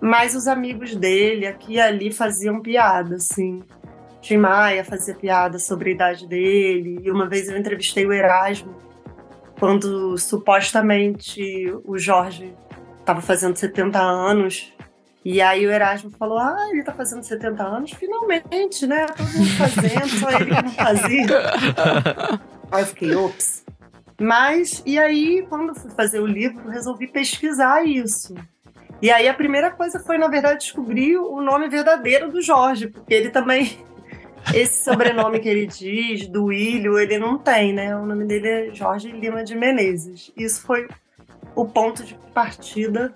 mais 0.00 0.34
os 0.34 0.46
amigos 0.46 0.94
dele 0.94 1.46
aqui 1.46 1.74
e 1.74 1.80
ali 1.80 2.10
faziam 2.10 2.60
piada, 2.60 3.16
assim. 3.16 3.62
Tim 4.20 4.38
Maia 4.38 4.84
fazia 4.84 5.14
piada 5.14 5.58
sobre 5.58 5.90
a 5.90 5.94
idade 5.94 6.26
dele. 6.26 7.00
E 7.02 7.10
uma 7.10 7.28
vez 7.28 7.48
eu 7.48 7.56
entrevistei 7.56 8.06
o 8.06 8.12
Erasmo, 8.12 8.74
quando 9.58 10.16
supostamente 10.18 11.72
o 11.84 11.98
Jorge 11.98 12.54
estava 13.00 13.20
fazendo 13.20 13.56
70 13.56 13.98
anos. 13.98 14.72
E 15.24 15.40
aí 15.40 15.66
o 15.66 15.70
Erasmo 15.70 16.10
falou: 16.10 16.38
Ah, 16.38 16.68
ele 16.70 16.80
está 16.80 16.92
fazendo 16.92 17.22
70 17.22 17.62
anos? 17.62 17.92
Finalmente, 17.92 18.86
né? 18.86 19.06
Todo 19.06 19.26
mundo 19.26 19.50
fazendo, 19.56 20.08
só 20.08 20.30
ele 20.30 20.54
que 20.54 20.62
não 20.62 20.72
fazia. 20.72 21.26
aí 22.70 22.82
eu 22.82 22.86
fiquei, 22.86 23.14
ops. 23.14 23.64
Mas, 24.20 24.82
e 24.84 24.98
aí, 24.98 25.46
quando 25.48 25.74
fui 25.76 25.90
fazer 25.92 26.18
o 26.18 26.26
livro, 26.26 26.68
resolvi 26.68 27.06
pesquisar 27.06 27.84
isso. 27.84 28.34
E 29.00 29.12
aí 29.12 29.28
a 29.28 29.34
primeira 29.34 29.70
coisa 29.70 30.00
foi, 30.00 30.18
na 30.18 30.26
verdade, 30.26 30.64
descobrir 30.64 31.16
o 31.18 31.40
nome 31.40 31.68
verdadeiro 31.68 32.32
do 32.32 32.42
Jorge, 32.42 32.88
porque 32.88 33.14
ele 33.14 33.30
também 33.30 33.78
esse 34.54 34.84
sobrenome 34.84 35.40
que 35.40 35.48
ele 35.48 35.66
diz, 35.66 36.26
do 36.26 36.52
Ilho, 36.52 36.98
ele 36.98 37.18
não 37.18 37.38
tem, 37.38 37.72
né? 37.72 37.96
O 37.96 38.04
nome 38.04 38.24
dele 38.24 38.48
é 38.48 38.74
Jorge 38.74 39.10
Lima 39.10 39.44
de 39.44 39.54
Menezes. 39.54 40.32
Isso 40.36 40.62
foi 40.62 40.88
o 41.54 41.66
ponto 41.66 42.04
de 42.04 42.14
partida 42.32 43.14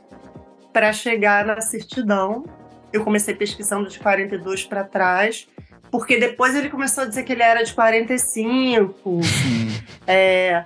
para 0.73 0.93
chegar 0.93 1.45
na 1.45 1.61
certidão. 1.61 2.45
Eu 2.93 3.05
comecei 3.05 3.35
pesquisando 3.35 3.89
de 3.89 3.99
42 3.99 4.65
para 4.65 4.85
trás, 4.85 5.49
porque 5.91 6.19
depois 6.19 6.55
ele 6.55 6.69
começou 6.69 7.05
a 7.05 7.07
dizer 7.07 7.23
que 7.23 7.33
ele 7.33 7.43
era 7.43 7.63
de 7.63 7.73
45. 7.73 9.21
é, 10.07 10.65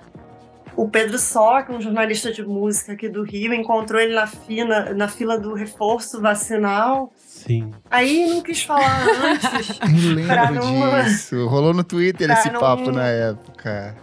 o 0.77 0.87
Pedro 0.87 1.17
Sock, 1.17 1.71
um 1.71 1.81
jornalista 1.81 2.31
de 2.31 2.45
música 2.45 2.93
aqui 2.93 3.09
do 3.09 3.23
Rio, 3.23 3.53
encontrou 3.53 3.99
ele 3.99 4.13
na, 4.13 4.27
fina, 4.27 4.93
na 4.93 5.07
fila 5.07 5.37
do 5.37 5.53
reforço 5.53 6.21
vacinal 6.21 7.11
Sim. 7.47 7.71
Aí 7.89 8.27
não 8.27 8.41
quis 8.41 8.63
falar 8.63 9.03
antes. 9.03 9.79
Lembro 10.13 10.53
não... 10.55 11.03
disso. 11.03 11.47
Rolou 11.47 11.73
no 11.73 11.83
Twitter 11.83 12.29
esse 12.29 12.51
não... 12.51 12.59
papo 12.59 12.91
na 12.91 13.07
época. 13.07 13.95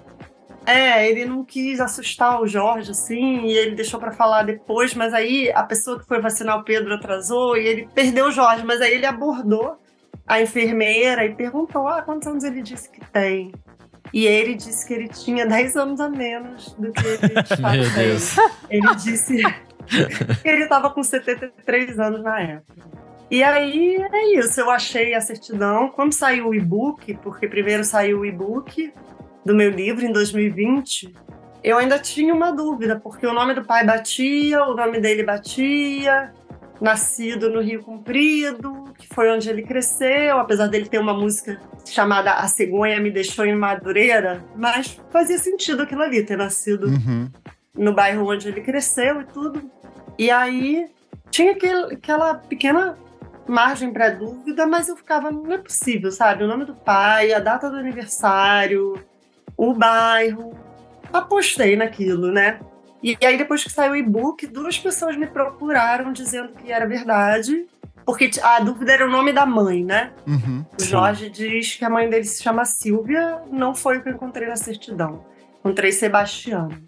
É, 0.67 1.11
ele 1.11 1.27
não 1.27 1.45
quis 1.45 1.79
assustar 1.79 2.41
o 2.41 2.47
Jorge, 2.47 2.91
assim, 2.91 3.43
e 3.45 3.53
ele 3.53 3.75
deixou 3.75 4.01
para 4.01 4.13
falar 4.13 4.45
depois, 4.45 4.95
mas 4.95 5.13
aí 5.13 5.53
a 5.53 5.63
pessoa 5.63 5.99
que 5.99 6.07
foi 6.07 6.23
vacinar 6.23 6.59
o 6.59 6.65
Pedro 6.65 6.95
atrasou 6.95 7.55
e 7.55 7.67
ele 7.67 7.89
perdeu 7.95 8.29
o 8.29 8.33
Jorge, 8.33 8.65
mas 8.65 8.81
aí 8.81 8.95
ele 8.95 9.05
abordou 9.05 9.77
a 10.27 10.41
enfermeira 10.41 11.27
e 11.27 11.35
perguntou: 11.35 11.87
ah, 11.87 12.01
quantos 12.01 12.27
anos 12.27 12.45
ele 12.45 12.63
disse 12.63 12.89
que 12.89 13.01
tem? 13.13 13.53
E 14.15 14.29
ele 14.29 14.55
disse 14.55 14.87
que 14.87 14.95
ele 14.95 15.09
tinha 15.09 15.45
10 15.45 15.77
anos 15.77 15.99
a 15.99 16.09
menos 16.09 16.73
do 16.75 16.93
que 16.93 17.05
ele 17.05 17.19
Meu 17.73 17.91
Deus. 17.91 18.37
Ele 18.71 18.95
disse 18.95 19.43
que 20.41 20.49
ele 20.49 20.63
estava 20.63 20.89
com 20.89 21.03
73 21.03 21.99
anos 21.99 22.23
na 22.23 22.41
época. 22.41 22.75
E 23.29 23.43
aí 23.43 23.97
é 23.97 24.39
isso, 24.39 24.61
eu 24.61 24.71
achei 24.71 25.15
a 25.15 25.21
certidão. 25.21 25.89
Quando 25.89 26.13
saiu 26.13 26.47
o 26.47 26.55
e-book, 26.55 27.13
porque 27.25 27.49
primeiro 27.49 27.83
saiu 27.83 28.21
o 28.21 28.25
e-book 28.25 28.95
do 29.45 29.53
meu 29.53 29.69
livro 29.69 30.07
em 30.07 30.13
2020, 30.13 31.13
eu 31.65 31.77
ainda 31.77 31.99
tinha 31.99 32.33
uma 32.33 32.53
dúvida, 32.53 33.01
porque 33.01 33.27
o 33.27 33.33
nome 33.33 33.53
do 33.53 33.65
pai 33.65 33.85
batia, 33.85 34.63
o 34.63 34.77
nome 34.77 35.01
dele 35.01 35.25
batia, 35.25 36.33
nascido 36.81 37.51
no 37.51 37.61
Rio 37.61 37.83
Comprido, 37.83 38.93
que 38.99 39.07
foi 39.07 39.31
onde 39.31 39.49
ele 39.49 39.63
cresceu, 39.63 40.39
apesar 40.39 40.67
dele 40.67 40.89
ter 40.89 40.99
uma 40.99 41.15
música 41.15 41.61
chamada 41.85 42.33
A 42.33 42.47
Cegonha 42.49 43.01
Me 43.01 43.11
Deixou 43.11 43.45
em 43.45 43.55
Madureira, 43.55 44.45
mas 44.57 45.01
fazia 45.11 45.39
sentido 45.39 45.83
aquilo 45.83 46.03
ali, 46.03 46.25
ter 46.25 46.37
nascido 46.37 46.87
uhum. 46.87 47.31
no 47.77 47.93
bairro 47.93 48.31
onde 48.31 48.49
ele 48.49 48.61
cresceu 48.61 49.21
e 49.21 49.25
tudo. 49.25 49.71
E 50.19 50.31
aí 50.31 50.87
tinha 51.31 51.53
aquele, 51.53 51.95
aquela 51.95 52.35
pequena 52.35 52.97
margem 53.47 53.93
para 53.93 54.11
dúvida, 54.11 54.67
mas 54.67 54.89
eu 54.89 54.97
ficava, 54.97 55.31
não 55.31 55.53
é 55.53 55.59
possível, 55.59 56.11
sabe? 56.11 56.45
O 56.45 56.49
nome 56.49 56.65
do 56.65 56.75
pai, 56.75 57.33
a 57.33 57.39
data 57.39 57.71
do 57.71 57.77
aniversário, 57.77 58.99
o 59.57 59.75
bairro. 59.75 60.55
Apostei 61.13 61.77
naquilo, 61.77 62.33
né? 62.33 62.59
E 63.05 63.19
aí, 63.23 63.37
depois 63.37 63.63
que 63.63 63.71
saiu 63.71 63.93
o 63.93 63.97
e-book, 63.97 64.47
duas 64.47 64.79
pessoas 64.79 65.15
me 65.15 65.27
procuraram 65.27 66.11
dizendo 66.11 66.55
que 66.55 66.73
era 66.73 66.87
verdade, 66.87 67.67
porque 68.07 68.31
a 68.43 68.61
dúvida 68.61 68.93
era 68.93 69.07
o 69.07 69.11
nome 69.11 69.31
da 69.31 69.45
mãe, 69.45 69.85
né? 69.85 70.11
Uhum, 70.27 70.65
o 70.81 70.83
Jorge 70.83 71.29
diz 71.29 71.77
que 71.77 71.85
a 71.85 71.91
mãe 71.91 72.09
dele 72.09 72.25
se 72.25 72.43
chama 72.43 72.65
Silvia, 72.65 73.43
não 73.53 73.75
foi 73.75 73.99
o 73.99 74.03
que 74.03 74.09
eu 74.09 74.15
encontrei 74.15 74.49
na 74.49 74.57
certidão. 74.57 75.23
Encontrei 75.61 75.93
Sebastiano. 75.93 76.83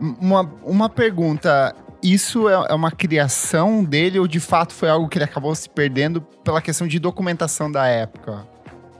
Uma, 0.00 0.50
uma 0.64 0.88
pergunta 0.88 1.76
isso 2.02 2.48
é, 2.48 2.54
é 2.70 2.74
uma 2.74 2.90
criação 2.90 3.84
dele 3.84 4.18
ou 4.18 4.26
de 4.26 4.40
fato 4.40 4.72
foi 4.72 4.88
algo 4.88 5.10
que 5.10 5.18
ele 5.18 5.26
acabou 5.26 5.54
se 5.54 5.68
perdendo 5.68 6.22
pela 6.22 6.62
questão 6.62 6.88
de 6.88 6.98
documentação 6.98 7.70
da 7.70 7.86
época? 7.86 8.46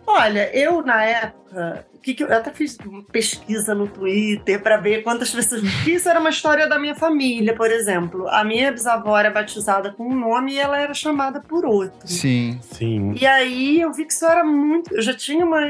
Olha, 0.06 0.54
eu 0.54 0.82
na 0.82 1.02
época, 1.04 1.86
que 2.00 2.14
que 2.14 2.22
eu, 2.22 2.28
eu, 2.28 2.36
até 2.36 2.50
fiz 2.50 2.76
pesquisa 3.12 3.74
no 3.74 3.86
Twitter 3.86 4.62
para 4.62 4.76
ver 4.76 5.02
quantas 5.02 5.30
pessoas. 5.30 5.60
Porque 5.60 5.92
isso 5.92 6.08
era 6.08 6.20
uma 6.20 6.30
história 6.30 6.68
da 6.68 6.78
minha 6.78 6.94
família, 6.94 7.54
por 7.54 7.70
exemplo. 7.70 8.28
A 8.28 8.44
minha 8.44 8.72
bisavó 8.72 9.18
era 9.18 9.30
batizada 9.30 9.92
com 9.92 10.08
um 10.08 10.18
nome 10.18 10.54
e 10.54 10.58
ela 10.58 10.78
era 10.78 10.94
chamada 10.94 11.40
por 11.40 11.64
outro. 11.64 12.06
Sim. 12.06 12.58
Sim. 12.62 13.14
E 13.20 13.26
aí 13.26 13.80
eu 13.80 13.92
vi 13.92 14.04
que 14.04 14.12
isso 14.12 14.26
era 14.26 14.44
muito. 14.44 14.94
Eu 14.94 15.02
já 15.02 15.14
tinha 15.14 15.44
uma 15.44 15.60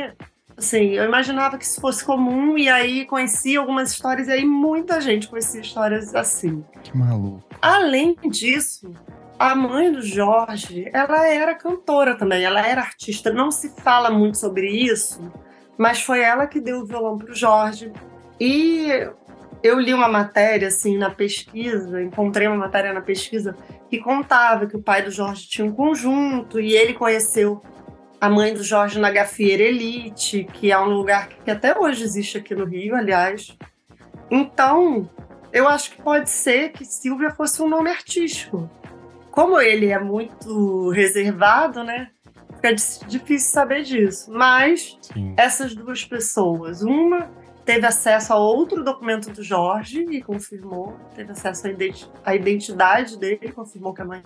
Assim, 0.60 0.90
eu 0.90 1.04
imaginava 1.06 1.56
que 1.56 1.64
isso 1.64 1.80
fosse 1.80 2.04
comum 2.04 2.58
e 2.58 2.68
aí 2.68 3.06
conheci 3.06 3.56
algumas 3.56 3.92
histórias 3.92 4.28
e 4.28 4.32
aí 4.32 4.44
muita 4.44 5.00
gente 5.00 5.26
conhecia 5.26 5.62
histórias 5.62 6.14
assim. 6.14 6.62
Que 6.82 6.94
maluco. 6.94 7.42
Além 7.62 8.14
disso, 8.28 8.92
a 9.38 9.54
mãe 9.54 9.90
do 9.90 10.02
Jorge, 10.02 10.90
ela 10.92 11.26
era 11.26 11.54
cantora 11.54 12.14
também, 12.14 12.44
ela 12.44 12.60
era 12.60 12.82
artista. 12.82 13.32
Não 13.32 13.50
se 13.50 13.70
fala 13.70 14.10
muito 14.10 14.36
sobre 14.36 14.68
isso, 14.68 15.32
mas 15.80 16.02
foi 16.02 16.20
ela 16.20 16.46
que 16.46 16.60
deu 16.60 16.80
o 16.80 16.84
violão 16.84 17.16
para 17.16 17.32
o 17.32 17.34
Jorge. 17.34 17.90
E 18.38 18.90
eu 19.62 19.80
li 19.80 19.94
uma 19.94 20.08
matéria 20.08 20.68
assim 20.68 20.98
na 20.98 21.08
pesquisa, 21.08 22.02
encontrei 22.02 22.46
uma 22.46 22.58
matéria 22.58 22.92
na 22.92 23.00
pesquisa 23.00 23.56
que 23.88 23.98
contava 23.98 24.66
que 24.66 24.76
o 24.76 24.82
pai 24.82 25.00
do 25.00 25.10
Jorge 25.10 25.48
tinha 25.48 25.66
um 25.66 25.72
conjunto 25.72 26.60
e 26.60 26.74
ele 26.74 26.92
conheceu 26.92 27.62
a 28.20 28.28
mãe 28.28 28.52
do 28.52 28.62
Jorge 28.62 29.00
na 29.00 29.10
Gafieira 29.10 29.62
Elite, 29.62 30.46
que 30.52 30.70
é 30.70 30.78
um 30.78 30.90
lugar 30.90 31.30
que 31.30 31.50
até 31.50 31.74
hoje 31.74 32.04
existe 32.04 32.36
aqui 32.36 32.54
no 32.54 32.66
Rio, 32.66 32.94
aliás. 32.94 33.56
Então, 34.30 35.08
eu 35.50 35.66
acho 35.66 35.92
que 35.92 36.02
pode 36.02 36.28
ser 36.28 36.72
que 36.72 36.84
Silvia 36.84 37.30
fosse 37.30 37.62
um 37.62 37.68
nome 37.68 37.88
artístico. 37.88 38.68
Como 39.30 39.58
ele 39.58 39.86
é 39.86 39.98
muito 39.98 40.90
reservado, 40.90 41.82
né? 41.82 42.10
Fica 42.60 42.74
difícil 43.06 43.52
saber 43.52 43.82
disso. 43.82 44.30
Mas 44.30 44.98
Sim. 45.00 45.34
essas 45.36 45.74
duas 45.74 46.04
pessoas, 46.04 46.82
uma 46.82 47.30
teve 47.64 47.86
acesso 47.86 48.32
a 48.32 48.36
outro 48.36 48.82
documento 48.82 49.30
do 49.30 49.42
Jorge 49.42 50.04
e 50.10 50.20
confirmou, 50.20 50.96
teve 51.14 51.30
acesso 51.32 51.68
à 52.24 52.34
identidade 52.34 53.18
dele, 53.18 53.52
confirmou 53.52 53.94
que 53.94 54.02
a 54.02 54.04
mãe 54.04 54.22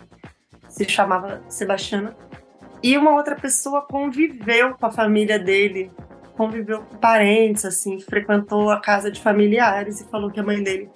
se 0.69 0.89
chamava 0.89 1.43
Sebastiana. 1.49 2.17
E 2.83 2.97
uma 2.97 3.13
outra 3.13 3.37
pessoa 3.37 3.83
conviveu 3.83 4.75
com 4.75 4.87
a 4.87 4.91
família 4.91 5.39
dele, 5.39 5.91
conviveu 6.37 6.83
com 6.83 6.97
parentes, 6.97 7.65
assim, 7.65 8.01
frequentou 8.01 8.71
a 8.71 8.81
casa 8.81 9.11
de 9.11 9.21
familiares 9.21 10.01
e 10.01 10.09
falou 10.09 10.31
que 10.31 10.41
a 10.41 10.43
mãe 10.43 10.63
dele, 10.63 10.91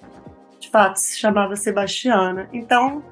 de 0.59 0.69
fato, 0.69 0.97
se 0.97 1.17
chamava 1.17 1.55
Sebastiana. 1.55 2.49
Então, 2.51 3.03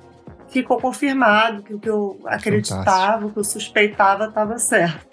ficou 0.49 0.79
confirmado 0.79 1.63
que 1.63 1.73
o 1.73 1.79
que 1.79 1.89
eu 1.89 2.19
acreditava, 2.25 3.25
o 3.25 3.31
que 3.31 3.39
eu 3.39 3.43
suspeitava 3.43 4.25
estava 4.25 4.57
certo. 4.57 5.07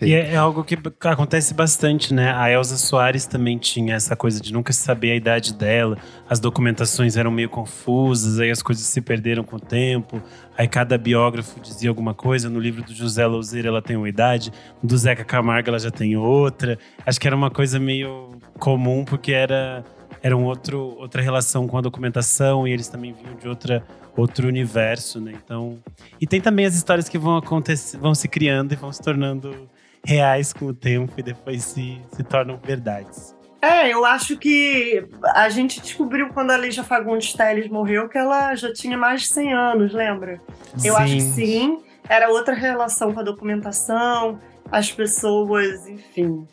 E 0.00 0.14
é, 0.14 0.32
é 0.32 0.36
algo 0.36 0.64
que 0.64 0.76
acontece 1.04 1.54
bastante, 1.54 2.12
né? 2.12 2.32
A 2.32 2.50
Elza 2.50 2.76
Soares 2.76 3.26
também 3.26 3.58
tinha 3.58 3.94
essa 3.94 4.16
coisa 4.16 4.40
de 4.40 4.52
nunca 4.52 4.72
saber 4.72 5.12
a 5.12 5.16
idade 5.16 5.54
dela, 5.54 5.96
as 6.28 6.40
documentações 6.40 7.16
eram 7.16 7.30
meio 7.30 7.48
confusas, 7.48 8.38
aí 8.40 8.50
as 8.50 8.62
coisas 8.62 8.84
se 8.84 9.00
perderam 9.00 9.44
com 9.44 9.56
o 9.56 9.60
tempo, 9.60 10.20
aí 10.56 10.66
cada 10.66 10.98
biógrafo 10.98 11.60
dizia 11.60 11.88
alguma 11.88 12.14
coisa. 12.14 12.50
No 12.50 12.58
livro 12.58 12.82
do 12.82 12.92
José 12.92 13.26
Louzeira 13.26 13.68
ela 13.68 13.82
tem 13.82 13.96
uma 13.96 14.08
idade, 14.08 14.52
do 14.82 14.96
Zeca 14.96 15.24
Camargo 15.24 15.68
ela 15.68 15.78
já 15.78 15.90
tem 15.90 16.16
outra. 16.16 16.78
Acho 17.04 17.20
que 17.20 17.26
era 17.26 17.36
uma 17.36 17.50
coisa 17.50 17.78
meio 17.78 18.38
comum, 18.58 19.04
porque 19.04 19.32
era, 19.32 19.84
era 20.22 20.36
um 20.36 20.44
outro, 20.44 20.78
outra 20.98 21.22
relação 21.22 21.66
com 21.66 21.78
a 21.78 21.80
documentação 21.80 22.66
e 22.66 22.72
eles 22.72 22.88
também 22.88 23.12
vinham 23.12 23.36
de 23.36 23.48
outra, 23.48 23.84
outro 24.16 24.48
universo, 24.48 25.20
né? 25.20 25.32
Então. 25.34 25.78
E 26.20 26.26
tem 26.26 26.40
também 26.40 26.66
as 26.66 26.74
histórias 26.74 27.08
que 27.08 27.18
vão 27.18 27.36
acontecer, 27.36 27.98
vão 27.98 28.14
se 28.14 28.28
criando 28.28 28.72
e 28.72 28.76
vão 28.76 28.92
se 28.92 29.02
tornando 29.02 29.68
reais 30.04 30.52
com 30.52 30.66
o 30.66 30.74
tempo 30.74 31.12
e 31.16 31.22
depois 31.22 31.64
se, 31.64 32.00
se 32.12 32.22
tornam 32.22 32.58
verdades. 32.62 33.34
É, 33.60 33.92
eu 33.92 34.04
acho 34.04 34.36
que 34.36 35.04
a 35.34 35.48
gente 35.48 35.80
descobriu 35.80 36.28
quando 36.28 36.52
a 36.52 36.56
Lígia 36.56 36.84
Fagundes 36.84 37.32
Telles 37.32 37.68
morreu 37.68 38.08
que 38.08 38.16
ela 38.16 38.54
já 38.54 38.72
tinha 38.72 38.96
mais 38.96 39.22
de 39.22 39.28
100 39.28 39.54
anos, 39.54 39.92
lembra? 39.92 40.40
Eu 40.84 40.96
acho 40.96 41.14
que 41.14 41.20
sim. 41.20 41.78
Era 42.08 42.30
outra 42.30 42.54
relação 42.54 43.12
com 43.12 43.18
a 43.18 43.24
documentação, 43.24 44.38
as 44.70 44.92
pessoas, 44.92 45.88
enfim, 45.88 46.46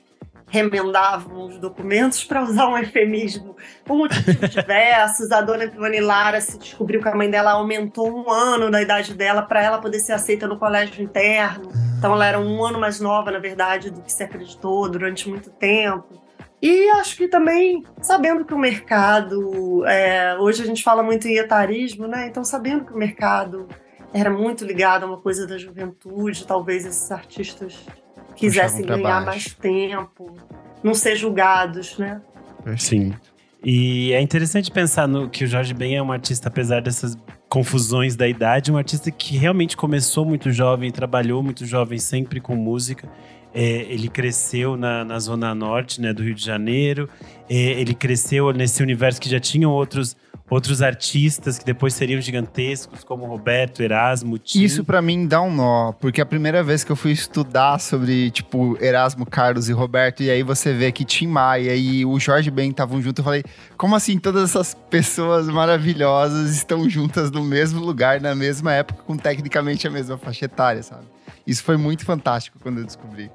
remendavam 0.54 1.48
os 1.48 1.58
documentos 1.58 2.24
para 2.24 2.44
usar 2.44 2.68
um 2.68 2.78
eufemismo 2.78 3.58
por 3.84 3.98
motivos 3.98 4.52
diversos. 4.52 5.32
A 5.32 5.42
dona 5.42 5.64
Ivone 5.64 6.00
Lara 6.00 6.40
se 6.40 6.60
descobriu 6.60 7.02
que 7.02 7.10
a 7.10 7.16
mãe 7.16 7.28
dela 7.28 7.54
aumentou 7.54 8.08
um 8.08 8.30
ano 8.30 8.70
da 8.70 8.80
idade 8.80 9.16
dela 9.16 9.42
para 9.42 9.64
ela 9.64 9.80
poder 9.80 9.98
ser 9.98 10.14
aceita 10.14 10.48
no 10.48 10.60
colégio 10.60 11.04
interno. 11.04 11.72
Então 11.98 12.14
ela 12.14 12.28
era 12.28 12.40
um 12.40 12.64
ano 12.64 12.80
mais 12.80 13.00
nova, 13.00 13.32
na 13.32 13.40
verdade, 13.40 13.90
do 13.90 14.04
que 14.04 14.14
se 14.14 14.22
acreditou 14.22 14.88
durante 14.88 15.28
muito 15.28 15.50
tempo. 15.50 16.22
E 16.62 16.88
acho 16.92 17.18
que 17.18 17.28
também, 17.28 17.84
sabendo 18.00 18.46
que 18.46 18.54
o 18.54 18.60
mercado. 18.60 19.84
é, 19.88 20.38
hoje 20.38 20.62
a 20.62 20.66
gente 20.68 20.84
fala 20.84 21.02
muito 21.02 21.28
em 21.28 21.36
etarismo, 21.38 22.08
né? 22.08 22.28
Então, 22.28 22.44
sabendo 22.44 22.86
que 22.86 22.94
o 22.94 22.98
mercado 22.98 23.68
era 24.14 24.30
muito 24.30 24.64
ligado 24.64 25.04
a 25.04 25.08
uma 25.08 25.20
coisa 25.20 25.48
da 25.48 25.58
juventude, 25.58 26.46
talvez 26.46 26.86
esses 26.86 27.12
artistas 27.12 27.84
quisessem 28.36 28.86
ganhar 28.86 29.02
baixo. 29.02 29.26
mais 29.26 29.54
tempo, 29.54 30.36
não 30.84 30.94
ser 30.94 31.16
julgados, 31.16 31.98
né? 31.98 32.22
Sim. 32.78 33.14
E 33.64 34.12
é 34.12 34.22
interessante 34.22 34.70
pensar 34.70 35.08
no 35.08 35.30
que 35.30 35.46
o 35.46 35.48
Jorge 35.48 35.74
Ben 35.74 35.96
é 35.96 36.04
um 36.04 36.12
artista, 36.12 36.50
apesar 36.50 36.82
dessas 36.82 37.18
confusões 37.48 38.16
da 38.16 38.28
idade, 38.28 38.72
um 38.72 38.78
artista 38.78 39.10
que 39.10 39.38
realmente 39.38 39.78
começou 39.78 40.26
muito 40.26 40.52
jovem, 40.52 40.92
trabalhou 40.92 41.42
muito 41.42 41.66
jovem, 41.66 41.98
sempre 41.98 42.42
com 42.42 42.56
música. 42.56 43.08
É, 43.54 43.86
ele 43.90 44.08
cresceu 44.08 44.76
na, 44.76 45.06
na 45.06 45.20
zona 45.20 45.54
norte 45.54 46.02
né, 46.02 46.12
do 46.12 46.24
Rio 46.24 46.34
de 46.34 46.44
Janeiro. 46.44 47.08
É, 47.50 47.56
ele 47.56 47.94
cresceu 47.94 48.52
nesse 48.52 48.82
universo 48.82 49.22
que 49.22 49.30
já 49.30 49.40
tinham 49.40 49.72
outros, 49.72 50.16
outros 50.50 50.82
artistas 50.82 51.60
que 51.60 51.66
depois 51.66 51.94
seriam 51.94 52.20
gigantescos, 52.20 53.04
como 53.04 53.26
Roberto, 53.26 53.82
Erasmo, 53.82 54.40
Tim. 54.40 54.64
Isso 54.64 54.84
pra 54.84 55.02
mim 55.02 55.28
dá 55.28 55.42
um 55.42 55.54
nó, 55.54 55.92
porque 55.94 56.20
a 56.20 56.26
primeira 56.26 56.64
vez 56.64 56.84
que 56.84 56.92
eu 56.92 56.96
fui 56.96 57.12
estudar 57.12 57.80
sobre, 57.80 58.32
tipo, 58.32 58.78
Erasmo 58.82 59.26
Carlos 59.26 59.70
e 59.70 59.74
Roberto, 59.74 60.24
e 60.24 60.32
aí 60.32 60.42
você 60.42 60.74
vê 60.74 60.92
que 60.92 61.06
Tim 61.06 61.28
Maia 61.28 61.76
e 61.76 62.06
o 62.06 62.20
Jorge 62.20 62.50
Ben 62.50 62.72
estavam 62.72 63.02
juntos, 63.02 63.20
eu 63.20 63.24
falei, 63.24 63.44
como 63.78 63.96
assim 63.96 64.18
todas 64.18 64.50
essas 64.50 64.76
pessoas 64.90 65.48
maravilhosas 65.48 66.56
estão 66.56 66.90
juntas 66.90 67.30
no 67.30 67.44
mesmo 67.44 67.80
lugar, 67.82 68.20
na 68.20 68.34
mesma 68.34 68.74
época, 68.74 69.04
com 69.04 69.16
tecnicamente 69.16 69.88
a 69.88 69.92
mesma 69.92 70.18
faixa 70.18 70.46
etária, 70.46 70.82
sabe? 70.82 71.06
Isso 71.46 71.64
foi 71.64 71.78
muito 71.78 72.06
fantástico 72.06 72.58
quando 72.60 72.80
eu 72.80 72.86
descobri. 72.86 73.30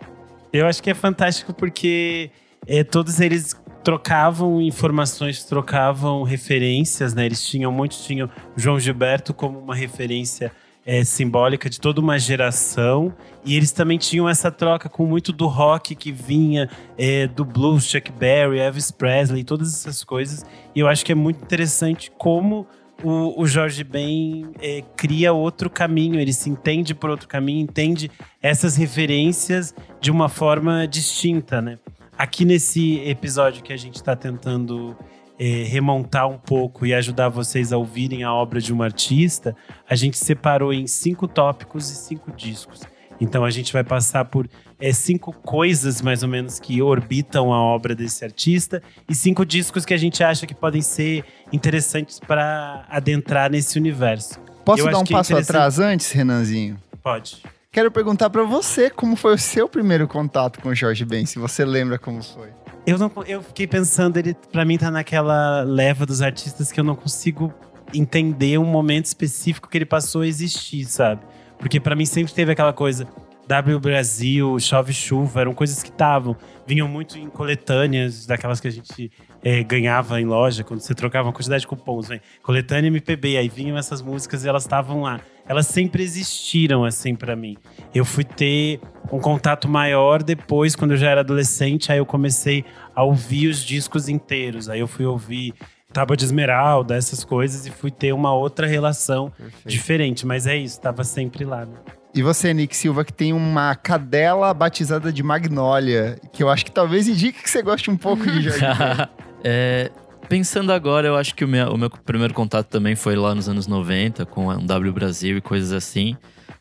Eu 0.53 0.66
acho 0.66 0.83
que 0.83 0.90
é 0.90 0.94
fantástico 0.94 1.53
porque 1.53 2.31
é, 2.66 2.83
todos 2.83 3.21
eles 3.21 3.55
trocavam 3.85 4.61
informações, 4.61 5.44
trocavam 5.44 6.23
referências, 6.23 7.14
né? 7.14 7.27
Eles 7.27 7.47
tinham, 7.47 7.71
muitos 7.71 8.05
tinham 8.05 8.29
o 8.57 8.61
João 8.61 8.79
Gilberto 8.79 9.33
como 9.33 9.59
uma 9.59 9.75
referência 9.75 10.53
é, 10.85 11.05
simbólica 11.05 11.68
de 11.68 11.79
toda 11.79 12.01
uma 12.01 12.18
geração. 12.18 13.14
E 13.44 13.55
eles 13.55 13.73
também 13.73 13.99
tinham 13.99 14.29
essa 14.29 14.51
troca 14.51 14.88
com 14.88 15.05
muito 15.05 15.33
do 15.33 15.47
rock 15.47 15.94
que 15.94 16.11
vinha, 16.11 16.68
é, 16.97 17.27
do 17.27 17.44
blues, 17.44 17.85
Chuck 17.85 18.11
Berry, 18.11 18.59
Elvis 18.59 18.90
Presley, 18.90 19.44
todas 19.44 19.73
essas 19.75 20.03
coisas. 20.03 20.44
E 20.75 20.81
eu 20.81 20.88
acho 20.88 21.05
que 21.05 21.12
é 21.12 21.14
muito 21.14 21.42
interessante 21.42 22.11
como 22.16 22.66
o, 23.02 23.40
o 23.40 23.46
Jorge 23.46 23.84
Ben 23.84 24.50
é, 24.61 24.82
cria 24.96 25.32
outro 25.32 25.70
caminho, 25.70 26.18
ele 26.18 26.32
se 26.32 26.50
entende 26.50 26.94
por 26.94 27.11
outro 27.11 27.28
caminho, 27.28 27.61
entende 27.61 28.11
essas 28.42 28.76
referências 28.76 29.74
de 30.00 30.11
uma 30.11 30.28
forma 30.28 30.87
distinta, 30.87 31.62
né? 31.62 31.78
Aqui 32.16 32.44
nesse 32.44 32.98
episódio 33.08 33.62
que 33.62 33.72
a 33.72 33.76
gente 33.76 33.94
está 33.94 34.16
tentando 34.16 34.96
é, 35.38 35.62
remontar 35.62 36.28
um 36.28 36.38
pouco 36.38 36.84
e 36.84 36.92
ajudar 36.92 37.28
vocês 37.28 37.72
a 37.72 37.78
ouvirem 37.78 38.24
a 38.24 38.32
obra 38.32 38.61
de 38.61 38.74
um 38.74 38.82
artista, 38.82 39.54
a 39.88 39.94
gente 39.94 40.18
separou 40.18 40.72
em 40.72 40.87
cinco 40.87 41.28
tópicos 41.28 41.88
e 41.90 41.94
cinco 41.94 42.32
discos. 42.32 42.82
Então 43.20 43.44
a 43.44 43.50
gente 43.50 43.72
vai 43.72 43.83
passar 43.83 44.24
por 44.24 44.48
é, 44.81 44.92
cinco 44.92 45.33
coisas, 45.33 46.00
mais 46.00 46.22
ou 46.22 46.28
menos, 46.28 46.61
que 46.61 46.81
orbitam 46.81 47.52
a 47.52 47.61
obra 47.61 47.94
desse 47.94 48.24
artista 48.24 48.83
e 49.09 49.14
cinco 49.14 49.44
discos 49.44 49.85
que 49.85 49.92
a 49.92 49.96
gente 49.96 50.22
acha 50.22 50.46
que 50.46 50.54
podem 50.54 50.81
ser 50.83 51.24
interessantes 51.52 52.20
para 52.20 52.85
adentrar 52.88 53.50
nesse 53.50 53.78
universo. 53.78 54.38
Posso 54.64 54.83
Eu 54.83 54.90
dar 54.90 54.98
um 54.98 55.02
é 55.02 55.07
passo 55.07 55.33
interessante- 55.33 55.50
atrás 55.57 55.78
antes, 55.78 56.12
Renanzinho? 56.12 56.76
Pode. 57.02 57.42
Quero 57.72 57.90
perguntar 57.90 58.31
pra 58.31 58.42
você 58.44 58.88
como 58.90 59.16
foi 59.16 59.35
o 59.35 59.38
seu 59.38 59.68
primeiro 59.68 60.07
contato 60.09 60.61
com 60.61 60.68
o 60.70 60.74
Jorge 60.74 61.04
Ben, 61.04 61.26
se 61.26 61.38
você 61.38 61.64
lembra 61.64 61.98
como 61.98 62.22
foi. 62.22 62.48
Eu, 62.87 62.96
não, 62.98 63.11
eu 63.26 63.42
fiquei 63.42 63.66
pensando, 63.66 64.16
ele 64.16 64.35
para 64.50 64.64
mim 64.64 64.78
tá 64.78 64.90
naquela 64.90 65.62
leva 65.62 66.07
dos 66.07 66.22
artistas 66.22 66.72
que 66.72 66.81
eu 66.81 66.85
não 66.85 66.94
consigo 66.94 67.52
entender 67.92 68.59
um 68.59 68.64
momento 68.64 69.07
específico 69.07 69.68
que 69.68 69.76
ele 69.76 69.85
passou 69.87 70.22
a 70.22 70.26
existir, 70.26 70.85
sabe? 70.85 71.20
Porque 71.59 71.81
para 71.81 71.97
mim 71.97 72.07
sempre 72.07 72.33
teve 72.33 72.53
aquela 72.53 72.73
coisa. 72.73 73.07
W 73.49 73.81
Brasil, 73.81 74.61
Chove 74.61 74.92
Chuva, 74.92 75.40
eram 75.40 75.55
coisas 75.55 75.83
que 75.83 75.88
estavam, 75.88 76.37
vinham 76.66 76.87
muito 76.87 77.18
em 77.18 77.31
coletâneas, 77.31 78.27
daquelas 78.27 78.61
que 78.61 78.68
a 78.68 78.71
gente 78.71 79.11
eh, 79.42 79.62
ganhava 79.62 80.21
em 80.21 80.27
loja, 80.27 80.62
quando 80.62 80.81
você 80.81 80.94
trocava 80.94 81.29
uma 81.29 81.33
quantidade 81.33 81.62
de 81.62 81.66
cupons, 81.66 82.11
né? 82.11 82.21
Coletânea 82.42 82.88
MPB, 82.88 83.38
aí 83.38 83.49
vinham 83.49 83.79
essas 83.79 84.03
músicas 84.03 84.44
e 84.44 84.49
elas 84.49 84.64
estavam 84.64 85.01
lá. 85.01 85.18
Elas 85.49 85.66
sempre 85.66 86.03
existiram, 86.03 86.85
assim, 86.85 87.14
para 87.14 87.35
mim. 87.35 87.57
Eu 87.94 88.05
fui 88.05 88.23
ter 88.23 88.81
um 89.11 89.18
contato 89.18 89.66
maior 89.66 90.23
depois, 90.23 90.77
quando 90.77 90.90
eu 90.90 90.99
já 90.99 91.09
era 91.09 91.21
adolescente, 91.21 91.90
aí 91.90 91.97
eu 91.97 92.05
comecei 92.05 92.66
a 92.94 93.03
ouvir 93.03 93.49
os 93.49 93.64
discos 93.64 94.11
inteiros. 94.11 94.68
Aí 94.68 94.81
eu 94.81 94.87
fui 94.87 95.07
ouvir 95.07 95.55
Tábua 95.92 96.16
de 96.16 96.24
Esmeralda, 96.24 96.94
essas 96.94 97.24
coisas, 97.24 97.66
e 97.66 97.70
fui 97.70 97.90
ter 97.90 98.12
uma 98.12 98.33
outra 98.35 98.66
relação 98.66 99.33
diferente. 99.64 100.27
Mas 100.27 100.46
é 100.46 100.57
isso, 100.57 100.81
tava 100.81 101.03
sempre 101.03 101.44
lá, 101.44 101.64
né? 101.64 101.74
E 102.14 102.22
você, 102.22 102.53
Nick 102.53 102.77
Silva, 102.77 103.05
que 103.05 103.12
tem 103.12 103.33
uma 103.33 103.74
cadela 103.74 104.53
batizada 104.53 105.12
de 105.12 105.22
Magnólia, 105.22 106.18
que 106.33 106.42
eu 106.42 106.48
acho 106.48 106.64
que 106.64 106.70
talvez 106.70 107.07
indique 107.07 107.42
que 107.42 107.48
você 107.51 107.62
goste 107.62 107.90
um 107.90 107.96
pouco 107.96 108.24
de 108.24 108.40
Jorge 108.42 108.61
Ben. 108.61 109.09
É, 109.44 109.90
pensando 110.29 110.72
agora, 110.72 111.07
eu 111.07 111.16
acho 111.16 111.35
que 111.35 111.44
o 111.44 111.48
meu, 111.48 111.72
o 111.72 111.79
meu 111.79 111.90
primeiro 111.90 112.35
contato 112.35 112.66
também 112.66 112.96
foi 112.96 113.14
lá 113.14 113.35
nos 113.35 113.48
anos 113.48 113.66
90, 113.66 114.27
com 114.27 114.48
um 114.48 114.66
W 114.66 114.92
Brasil 114.92 115.37
e 115.37 115.40
coisas 115.40 115.72
assim. 115.72 116.16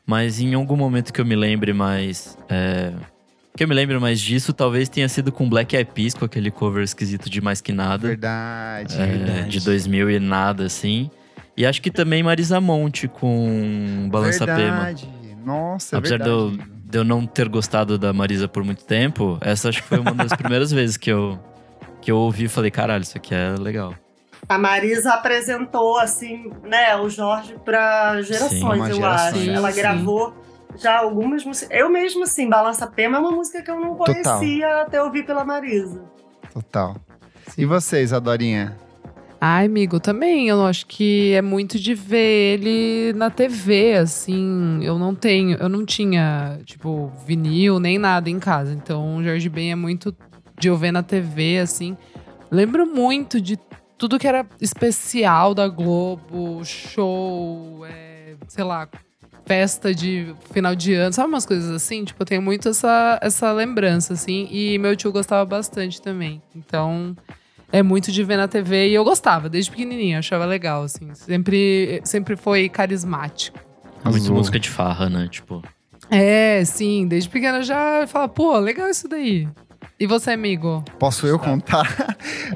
Mas 0.05 0.39
em 0.39 0.53
algum 0.53 0.75
momento 0.77 1.11
que 1.11 1.19
eu 1.19 1.25
me 1.25 1.35
lembre 1.35 1.73
mais. 1.73 2.37
é, 2.49 2.93
que 3.57 3.63
eu 3.63 3.67
me 3.67 3.73
lembre 3.75 3.97
mais 3.99 4.21
disso, 4.21 4.53
talvez 4.53 4.87
tenha 4.87 5.09
sido 5.09 5.31
com 5.31 5.49
Black 5.49 5.75
Eyed 5.75 5.91
Peas, 5.93 6.13
com 6.13 6.23
aquele 6.25 6.51
cover 6.51 6.83
esquisito 6.83 7.29
de 7.29 7.41
Mais 7.41 7.59
Que 7.59 7.73
Nada. 7.73 8.07
Verdade. 8.07 8.95
é, 9.01 9.05
verdade. 9.05 9.49
de 9.49 9.65
2000 9.65 10.11
e 10.11 10.19
nada, 10.19 10.65
assim. 10.65 11.09
E 11.55 11.65
acho 11.65 11.81
que 11.81 11.89
também 11.89 12.21
Marisa 12.21 12.61
Monte 12.61 13.07
com 13.07 14.07
Balança 14.11 14.45
Pema. 14.45 14.57
Verdade. 14.85 15.09
Nossa, 15.43 15.95
é 15.95 15.99
Apesar 15.99 16.17
de 16.17 16.23
verdade. 16.23 16.59
eu, 16.59 16.65
de 16.91 16.97
eu 16.99 17.03
não 17.03 17.25
ter 17.25 17.49
gostado 17.49 17.97
da 17.97 18.13
Marisa 18.13 18.47
por 18.47 18.63
muito 18.63 18.85
tempo, 18.85 19.37
essa 19.41 19.69
acho 19.69 19.81
que 19.81 19.87
foi 19.87 19.99
uma 19.99 20.13
das 20.13 20.33
primeiras 20.37 20.71
vezes 20.71 20.95
que 20.97 21.11
eu, 21.11 21.39
que 22.01 22.11
eu 22.11 22.17
ouvi 22.17 22.43
e 22.45 22.47
falei, 22.47 22.69
caralho, 22.69 23.01
isso 23.01 23.17
aqui 23.17 23.33
é 23.33 23.55
legal. 23.59 23.95
A 24.47 24.57
Marisa 24.57 25.13
apresentou, 25.13 25.97
assim, 25.99 26.51
né, 26.63 26.95
o 26.95 27.09
Jorge 27.09 27.55
para 27.65 28.21
gerações, 28.21 28.61
uma 28.61 28.89
eu 28.89 28.95
geração, 28.95 29.27
acho. 29.29 29.39
sim, 29.39 29.49
Ela 29.49 29.71
sim. 29.71 29.79
gravou 29.81 30.33
já 30.77 30.97
algumas 30.99 31.43
músicas. 31.43 31.69
Eu 31.77 31.89
mesmo, 31.89 32.23
assim, 32.23 32.49
Balança 32.49 32.87
Pema 32.87 33.17
é 33.17 33.19
uma 33.19 33.31
música 33.31 33.61
que 33.61 33.69
eu 33.69 33.79
não 33.79 33.95
Total. 33.95 34.37
conhecia 34.37 34.81
até 34.81 35.01
ouvir 35.01 35.25
pela 35.25 35.43
Marisa. 35.43 36.03
Total. 36.53 36.95
E 37.57 37.65
vocês, 37.65 38.13
Adorinha? 38.13 38.77
Ai, 39.39 39.65
amigo, 39.65 39.99
também. 39.99 40.47
Eu 40.47 40.65
acho 40.65 40.85
que 40.87 41.33
é 41.33 41.41
muito 41.41 41.79
de 41.79 41.93
ver 41.93 42.59
ele 42.59 43.13
na 43.13 43.29
TV, 43.29 43.93
assim. 43.93 44.79
Eu 44.81 44.97
não 44.97 45.13
tenho, 45.13 45.57
eu 45.57 45.69
não 45.69 45.85
tinha, 45.85 46.59
tipo, 46.65 47.11
vinil 47.25 47.79
nem 47.79 47.97
nada 47.97 48.29
em 48.29 48.39
casa. 48.39 48.73
Então, 48.73 49.17
o 49.17 49.23
Jorge 49.23 49.47
Ben 49.49 49.71
é 49.71 49.75
muito 49.75 50.15
de 50.57 50.67
eu 50.67 50.75
ver 50.75 50.91
na 50.91 51.03
TV, 51.03 51.59
assim. 51.59 51.95
Lembro 52.49 52.87
muito 52.87 53.39
de 53.39 53.59
tudo 53.97 54.17
que 54.17 54.27
era 54.27 54.45
especial 54.59 55.53
da 55.53 55.67
Globo, 55.67 56.63
show, 56.63 57.85
é, 57.85 58.35
sei 58.47 58.63
lá, 58.63 58.87
festa 59.47 59.95
de 59.95 60.33
final 60.51 60.75
de 60.75 60.93
ano, 60.93 61.13
sabe 61.13 61.29
umas 61.29 61.45
coisas 61.45 61.71
assim? 61.71 62.03
Tipo, 62.03 62.21
eu 62.21 62.25
tenho 62.25 62.41
muito 62.41 62.69
essa, 62.69 63.17
essa 63.21 63.51
lembrança, 63.51 64.13
assim. 64.13 64.47
E 64.51 64.77
meu 64.77 64.95
tio 64.95 65.11
gostava 65.11 65.45
bastante 65.45 66.01
também. 66.01 66.41
Então, 66.55 67.15
é 67.71 67.81
muito 67.81 68.11
de 68.11 68.23
ver 68.23 68.35
na 68.37 68.47
TV 68.47 68.89
e 68.89 68.93
eu 68.93 69.03
gostava, 69.03 69.47
desde 69.49 69.71
pequenininha, 69.71 70.19
achava 70.19 70.45
legal, 70.45 70.83
assim. 70.83 71.13
Sempre, 71.13 72.01
sempre 72.03 72.35
foi 72.35 72.67
carismático. 72.69 73.57
É 74.05 74.09
muito 74.09 74.23
Azul. 74.23 74.35
música 74.35 74.59
de 74.59 74.69
farra, 74.69 75.09
né? 75.09 75.27
Tipo, 75.31 75.63
É, 76.11 76.63
sim, 76.65 77.07
desde 77.07 77.29
pequena 77.29 77.59
eu 77.59 77.63
já 77.63 78.05
falava, 78.07 78.31
pô, 78.31 78.57
legal 78.59 78.89
isso 78.89 79.07
daí. 79.07 79.47
E 79.99 80.05
você, 80.05 80.29
amigo? 80.29 80.83
Posso 80.99 81.25
eu 81.25 81.39
contar? 81.39 82.15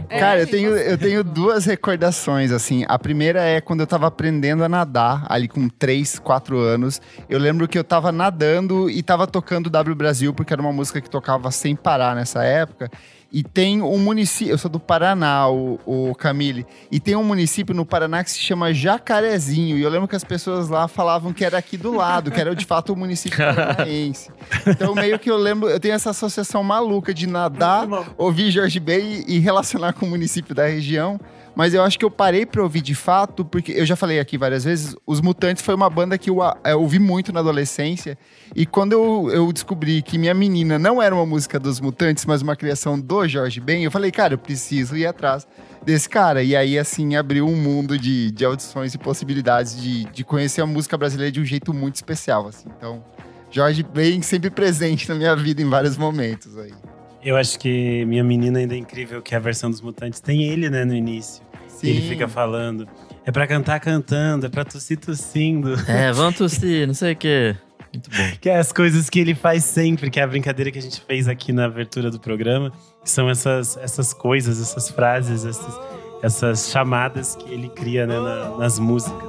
É, 0.10 0.20
Cara, 0.20 0.40
eu 0.40 0.44
e 0.44 0.48
tenho, 0.48 0.70
eu 0.76 0.98
tenho 0.98 1.24
duas 1.24 1.66
recordações, 1.66 2.52
assim. 2.52 2.86
A 2.88 3.00
primeira 3.00 3.42
é 3.42 3.60
quando 3.60 3.80
eu 3.80 3.88
tava 3.88 4.08
aprendendo 4.08 4.64
a 4.64 4.70
nadar, 4.70 5.26
ali 5.28 5.48
com 5.48 5.68
3, 5.68 6.20
4 6.20 6.58
anos. 6.58 7.02
Eu 7.30 7.40
lembro 7.40 7.68
que 7.68 7.78
eu 7.78 7.84
tava 7.84 8.12
nadando 8.12 8.90
e 8.90 9.02
tava 9.02 9.26
tocando 9.26 9.70
W 9.70 9.96
Brasil, 9.96 10.34
porque 10.34 10.54
era 10.54 10.62
uma 10.62 10.72
música 10.72 11.02
que 11.02 11.10
tocava 11.10 11.50
sem 11.50 11.76
parar 11.76 12.16
nessa 12.16 12.44
época. 12.44 12.92
E 13.32 13.44
tem 13.44 13.82
um 13.82 13.98
município, 13.98 14.52
eu 14.52 14.58
sou 14.58 14.70
do 14.70 14.80
Paraná, 14.80 15.48
o, 15.50 15.80
o 15.86 16.14
Camille, 16.16 16.66
e 16.92 17.00
tem 17.00 17.16
um 17.16 17.24
município 17.24 17.74
no 17.74 17.86
Paraná 17.86 18.24
que 18.24 18.32
se 18.32 18.40
chama 18.40 18.74
Jacarezinho. 18.74 19.78
E 19.78 19.82
eu 19.82 19.90
lembro 19.90 20.06
que 20.08 20.16
as 20.18 20.24
pessoas 20.24 20.68
lá 20.68 20.86
falavam 20.88 21.32
que 21.32 21.46
era 21.46 21.58
aqui 21.58 21.78
do 21.78 21.96
lado, 21.96 22.30
que 22.30 22.42
era 22.42 22.54
de 22.54 22.66
fato 22.66 22.92
o 22.92 22.96
município 22.96 23.38
paranaense. 23.40 24.30
Então, 24.68 24.94
meio 24.94 25.18
que 25.18 25.32
eu 25.32 25.38
lembro, 25.38 25.70
eu 25.70 25.80
tenho 25.80 25.94
essa 25.94 26.10
associação 26.10 26.62
maluca 26.62 27.14
de 27.14 27.26
nadar, 27.26 27.88
ouvir 28.18 28.52
Jorge 28.52 28.82
Ben 28.82 29.24
e, 29.26 29.38
e 29.38 29.40
relacionar 29.40 29.94
com 29.94 30.06
o 30.06 30.10
município 30.10 30.54
da 30.54 30.66
região. 30.66 31.18
Mas 31.56 31.74
eu 31.74 31.84
acho 31.84 32.00
que 32.00 32.06
eu 32.06 32.12
parei 32.12 32.46
pra 32.46 32.64
ouvir 32.64 32.82
de 32.82 32.96
fato, 32.96 33.44
porque 33.44 33.72
eu 33.74 33.86
já 33.86 33.96
falei 33.96 34.20
aqui 34.20 34.38
várias 34.38 34.64
vezes, 34.64 34.96
Os 35.06 35.20
Mutantes 35.20 35.64
foi 35.64 35.76
uma 35.76 35.90
banda 35.90 36.18
que 36.18 36.30
eu, 36.30 36.38
eu 36.64 36.82
ouvi 36.82 36.98
muito 36.98 37.34
na 37.34 37.42
adolescência. 37.42 38.18
E 38.56 38.66
quando 38.66 38.94
eu, 38.94 39.30
eu 39.32 39.52
descobri 39.52 40.02
que 40.02 40.18
Minha 40.18 40.34
Menina 40.34 40.80
não 40.80 41.02
era 41.02 41.14
uma 41.14 41.26
música 41.26 41.60
dos 41.60 41.80
Mutantes, 41.80 42.26
mas 42.26 42.42
uma 42.42 42.56
criação 42.56 43.00
do 43.00 43.28
Jorge 43.28 43.60
Ben, 43.60 43.84
eu 43.84 43.92
falei, 43.92 44.12
cara, 44.12 44.34
eu 44.34 44.38
preciso 44.38 44.96
ir 44.96 45.06
atrás 45.06 45.46
desse 45.84 46.08
cara. 46.08 46.42
E 46.42 46.56
aí, 46.56 46.80
assim, 46.80 47.16
abriu 47.16 47.48
um 47.48 47.56
mundo 47.56 47.98
de, 47.98 48.32
de 48.32 48.46
audições 48.46 48.94
e 48.94 48.98
possibilidades 48.98 49.80
de, 49.80 50.06
de 50.06 50.24
conhecer 50.24 50.62
a 50.62 50.66
música 50.66 50.98
brasileira 50.98 51.32
de 51.32 51.42
um 51.42 51.46
jeito 51.46 51.74
muito 51.74 51.96
especial, 51.96 52.48
assim. 52.48 52.70
Então, 52.78 53.04
Jorge 53.50 53.84
Ben 53.84 54.22
sempre 54.22 54.50
presente 54.50 55.10
na 55.10 55.16
minha 55.16 55.36
vida 55.36 55.62
em 55.62 55.70
vários 55.70 55.98
momentos 55.98 56.58
aí. 56.58 56.72
Eu 57.24 57.38
acho 57.38 57.60
que 57.60 58.04
Minha 58.06 58.24
Menina 58.24 58.60
ainda 58.60 58.74
é 58.74 58.78
incrível, 58.78 59.22
que 59.22 59.36
a 59.36 59.40
versão 59.40 59.70
dos 59.70 59.82
Mutantes 59.82 60.20
tem 60.20 60.44
ele, 60.44 60.70
né, 60.70 60.84
no 60.86 60.94
início. 60.96 61.44
Sim. 61.68 61.88
Ele 61.90 62.02
fica 62.10 62.28
falando. 62.28 62.88
É 63.26 63.32
pra 63.32 63.46
cantar 63.46 63.80
cantando, 63.80 64.46
é 64.46 64.50
pra 64.50 64.66
tossir 64.66 64.98
tossindo. 64.98 65.74
é, 65.88 66.12
vamos 66.12 66.36
tossir, 66.36 66.88
não 66.88 66.94
sei 66.94 67.14
o 67.14 67.16
quê. 67.16 67.56
Muito 67.94 68.10
bom. 68.10 68.32
Que 68.42 68.50
é 68.50 68.58
as 68.58 68.72
coisas 68.72 69.10
que 69.10 69.20
ele 69.20 69.36
faz 69.36 69.64
sempre, 69.64 70.10
que 70.10 70.20
é 70.20 70.24
a 70.24 70.28
brincadeira 70.28 70.72
que 70.72 70.80
a 70.80 70.82
gente 70.82 71.02
fez 71.02 71.28
aqui 71.28 71.52
na 71.54 71.66
abertura 71.66 72.10
do 72.10 72.20
programa. 72.20 72.72
Que 73.04 73.10
são 73.10 73.30
essas, 73.30 73.78
essas 73.78 74.14
coisas, 74.14 74.60
essas 74.62 74.90
frases, 74.90 75.46
essas, 75.46 75.80
essas 76.24 76.70
chamadas 76.72 77.36
que 77.36 77.52
ele 77.52 77.70
cria 77.70 78.08
né, 78.08 78.20
na- 78.20 78.58
nas 78.58 78.80
músicas. 78.80 79.20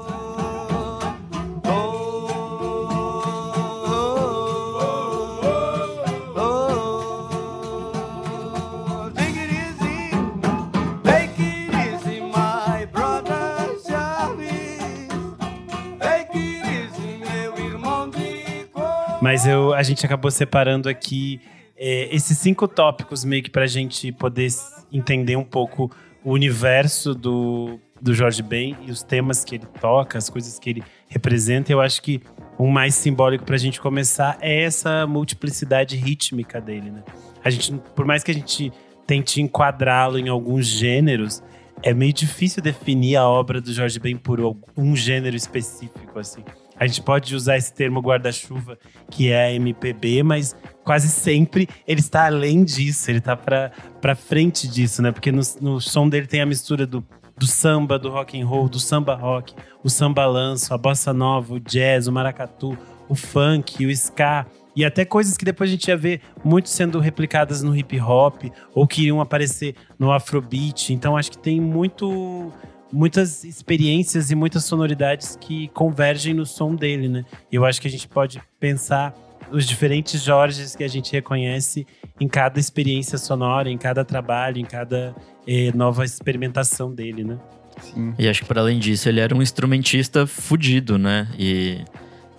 Mas 19.22 19.46
eu, 19.46 19.72
a 19.72 19.84
gente 19.84 20.04
acabou 20.04 20.32
separando 20.32 20.88
aqui 20.88 21.40
é, 21.76 22.12
esses 22.12 22.36
cinco 22.38 22.66
tópicos 22.66 23.24
meio 23.24 23.40
que 23.40 23.50
pra 23.50 23.68
gente 23.68 24.10
poder 24.10 24.48
entender 24.92 25.36
um 25.36 25.44
pouco 25.44 25.88
o 26.24 26.32
universo 26.32 27.14
do, 27.14 27.78
do 28.00 28.12
Jorge 28.12 28.42
Ben 28.42 28.76
e 28.84 28.90
os 28.90 29.04
temas 29.04 29.44
que 29.44 29.54
ele 29.54 29.66
toca, 29.80 30.18
as 30.18 30.28
coisas 30.28 30.58
que 30.58 30.70
ele 30.70 30.82
representa. 31.06 31.70
Eu 31.70 31.80
acho 31.80 32.02
que 32.02 32.20
o 32.58 32.66
mais 32.66 32.96
simbólico 32.96 33.44
pra 33.44 33.56
gente 33.56 33.80
começar 33.80 34.36
é 34.40 34.64
essa 34.64 35.06
multiplicidade 35.06 35.94
rítmica 35.94 36.60
dele, 36.60 36.90
né? 36.90 37.04
A 37.44 37.48
gente, 37.48 37.74
por 37.94 38.04
mais 38.04 38.24
que 38.24 38.32
a 38.32 38.34
gente 38.34 38.72
tente 39.06 39.40
enquadrá-lo 39.40 40.18
em 40.18 40.28
alguns 40.28 40.66
gêneros, 40.66 41.40
é 41.80 41.94
meio 41.94 42.12
difícil 42.12 42.60
definir 42.60 43.14
a 43.14 43.28
obra 43.28 43.60
do 43.60 43.72
Jorge 43.72 44.00
Ben 44.00 44.16
por 44.16 44.40
um 44.76 44.96
gênero 44.96 45.36
específico, 45.36 46.18
assim. 46.18 46.42
A 46.76 46.86
gente 46.86 47.02
pode 47.02 47.34
usar 47.34 47.56
esse 47.56 47.72
termo 47.72 48.00
guarda-chuva, 48.00 48.78
que 49.10 49.30
é 49.30 49.54
MPB, 49.54 50.22
mas 50.22 50.56
quase 50.84 51.08
sempre 51.08 51.68
ele 51.86 52.00
está 52.00 52.26
além 52.26 52.64
disso, 52.64 53.10
ele 53.10 53.18
está 53.18 53.36
para 53.36 53.70
para 54.00 54.16
frente 54.16 54.66
disso, 54.66 55.00
né? 55.00 55.12
Porque 55.12 55.30
no, 55.30 55.42
no 55.60 55.80
som 55.80 56.08
dele 56.08 56.26
tem 56.26 56.40
a 56.40 56.46
mistura 56.46 56.86
do, 56.86 57.04
do 57.36 57.46
samba, 57.46 57.98
do 57.98 58.10
rock 58.10 58.40
and 58.40 58.46
roll, 58.46 58.68
do 58.68 58.80
samba 58.80 59.14
rock, 59.14 59.54
o 59.84 59.88
samba 59.88 60.26
lanço, 60.26 60.74
a 60.74 60.78
bossa 60.78 61.12
nova, 61.12 61.54
o 61.54 61.60
jazz, 61.60 62.06
o 62.06 62.12
maracatu, 62.12 62.76
o 63.08 63.14
funk, 63.14 63.86
o 63.86 63.90
ska 63.90 64.46
e 64.74 64.84
até 64.84 65.04
coisas 65.04 65.36
que 65.36 65.44
depois 65.44 65.68
a 65.68 65.72
gente 65.72 65.88
ia 65.88 65.96
ver 65.96 66.20
muito 66.42 66.68
sendo 66.68 66.98
replicadas 66.98 67.62
no 67.62 67.76
hip 67.76 68.00
hop 68.00 68.44
ou 68.74 68.86
que 68.86 69.02
iriam 69.02 69.20
aparecer 69.20 69.74
no 69.98 70.10
afrobeat. 70.10 70.92
Então 70.92 71.16
acho 71.16 71.30
que 71.30 71.38
tem 71.38 71.60
muito 71.60 72.50
muitas 72.92 73.42
experiências 73.44 74.30
e 74.30 74.34
muitas 74.34 74.64
sonoridades 74.64 75.36
que 75.40 75.68
convergem 75.68 76.34
no 76.34 76.44
som 76.44 76.74
dele, 76.74 77.08
né? 77.08 77.24
E 77.50 77.56
eu 77.56 77.64
acho 77.64 77.80
que 77.80 77.88
a 77.88 77.90
gente 77.90 78.06
pode 78.06 78.40
pensar 78.60 79.14
os 79.50 79.66
diferentes 79.66 80.22
Jorges 80.22 80.74
que 80.76 80.84
a 80.84 80.88
gente 80.88 81.12
reconhece 81.12 81.86
em 82.20 82.28
cada 82.28 82.58
experiência 82.60 83.18
sonora, 83.18 83.68
em 83.70 83.76
cada 83.78 84.04
trabalho, 84.04 84.58
em 84.58 84.64
cada 84.64 85.14
eh, 85.46 85.70
nova 85.74 86.04
experimentação 86.04 86.92
dele, 86.94 87.24
né? 87.24 87.38
Sim. 87.80 88.14
E 88.18 88.28
acho 88.28 88.42
que 88.42 88.46
para 88.48 88.60
além 88.60 88.78
disso, 88.78 89.08
ele 89.08 89.20
era 89.20 89.34
um 89.34 89.42
instrumentista 89.42 90.26
fudido, 90.26 90.98
né? 90.98 91.28
E 91.38 91.82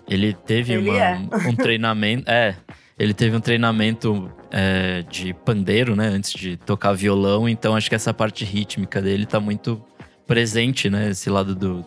ele 0.07 0.33
teve 0.33 0.73
Ele 0.73 0.89
uma- 0.89 0.99
é. 0.99 1.17
um 1.47 1.55
treinamento. 1.55 2.29
É, 2.29 2.55
ele 2.97 3.13
teve 3.13 3.35
um 3.35 3.39
treinamento 3.41 4.31
é, 4.51 5.03
de 5.09 5.33
pandeiro, 5.33 5.95
né? 5.95 6.07
Antes 6.07 6.31
de 6.33 6.55
tocar 6.57 6.93
violão. 6.93 7.49
Então 7.49 7.75
acho 7.75 7.89
que 7.89 7.95
essa 7.95 8.13
parte 8.13 8.45
rítmica 8.45 9.01
dele 9.01 9.25
tá 9.25 9.39
muito 9.39 9.81
presente, 10.33 10.89
né? 10.89 11.09
Esse 11.11 11.29
lado 11.29 11.53
do, 11.53 11.85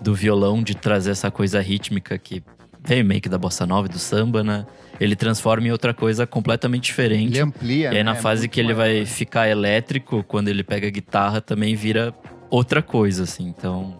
do 0.00 0.14
violão, 0.14 0.62
de 0.62 0.74
trazer 0.74 1.12
essa 1.12 1.30
coisa 1.30 1.60
rítmica 1.62 2.18
que 2.18 2.42
veio 2.84 3.02
meio 3.02 3.22
que 3.22 3.28
da 3.28 3.38
bossa 3.38 3.64
nova 3.66 3.86
e 3.88 3.90
do 3.90 3.98
samba, 3.98 4.44
né? 4.44 4.66
Ele 5.00 5.16
transforma 5.16 5.66
em 5.66 5.70
outra 5.70 5.94
coisa 5.94 6.26
completamente 6.26 6.84
diferente. 6.84 7.32
Ele 7.32 7.40
amplia, 7.40 7.92
E 7.94 7.96
aí, 7.96 8.04
na 8.04 8.12
né? 8.12 8.20
fase 8.20 8.42
Muito 8.42 8.52
que 8.52 8.60
ele 8.60 8.74
maior. 8.74 8.88
vai 8.96 9.06
ficar 9.06 9.48
elétrico, 9.48 10.22
quando 10.24 10.48
ele 10.48 10.62
pega 10.62 10.86
a 10.86 10.90
guitarra, 10.90 11.40
também 11.40 11.74
vira 11.74 12.12
outra 12.50 12.82
coisa, 12.82 13.22
assim. 13.22 13.46
Então, 13.48 13.98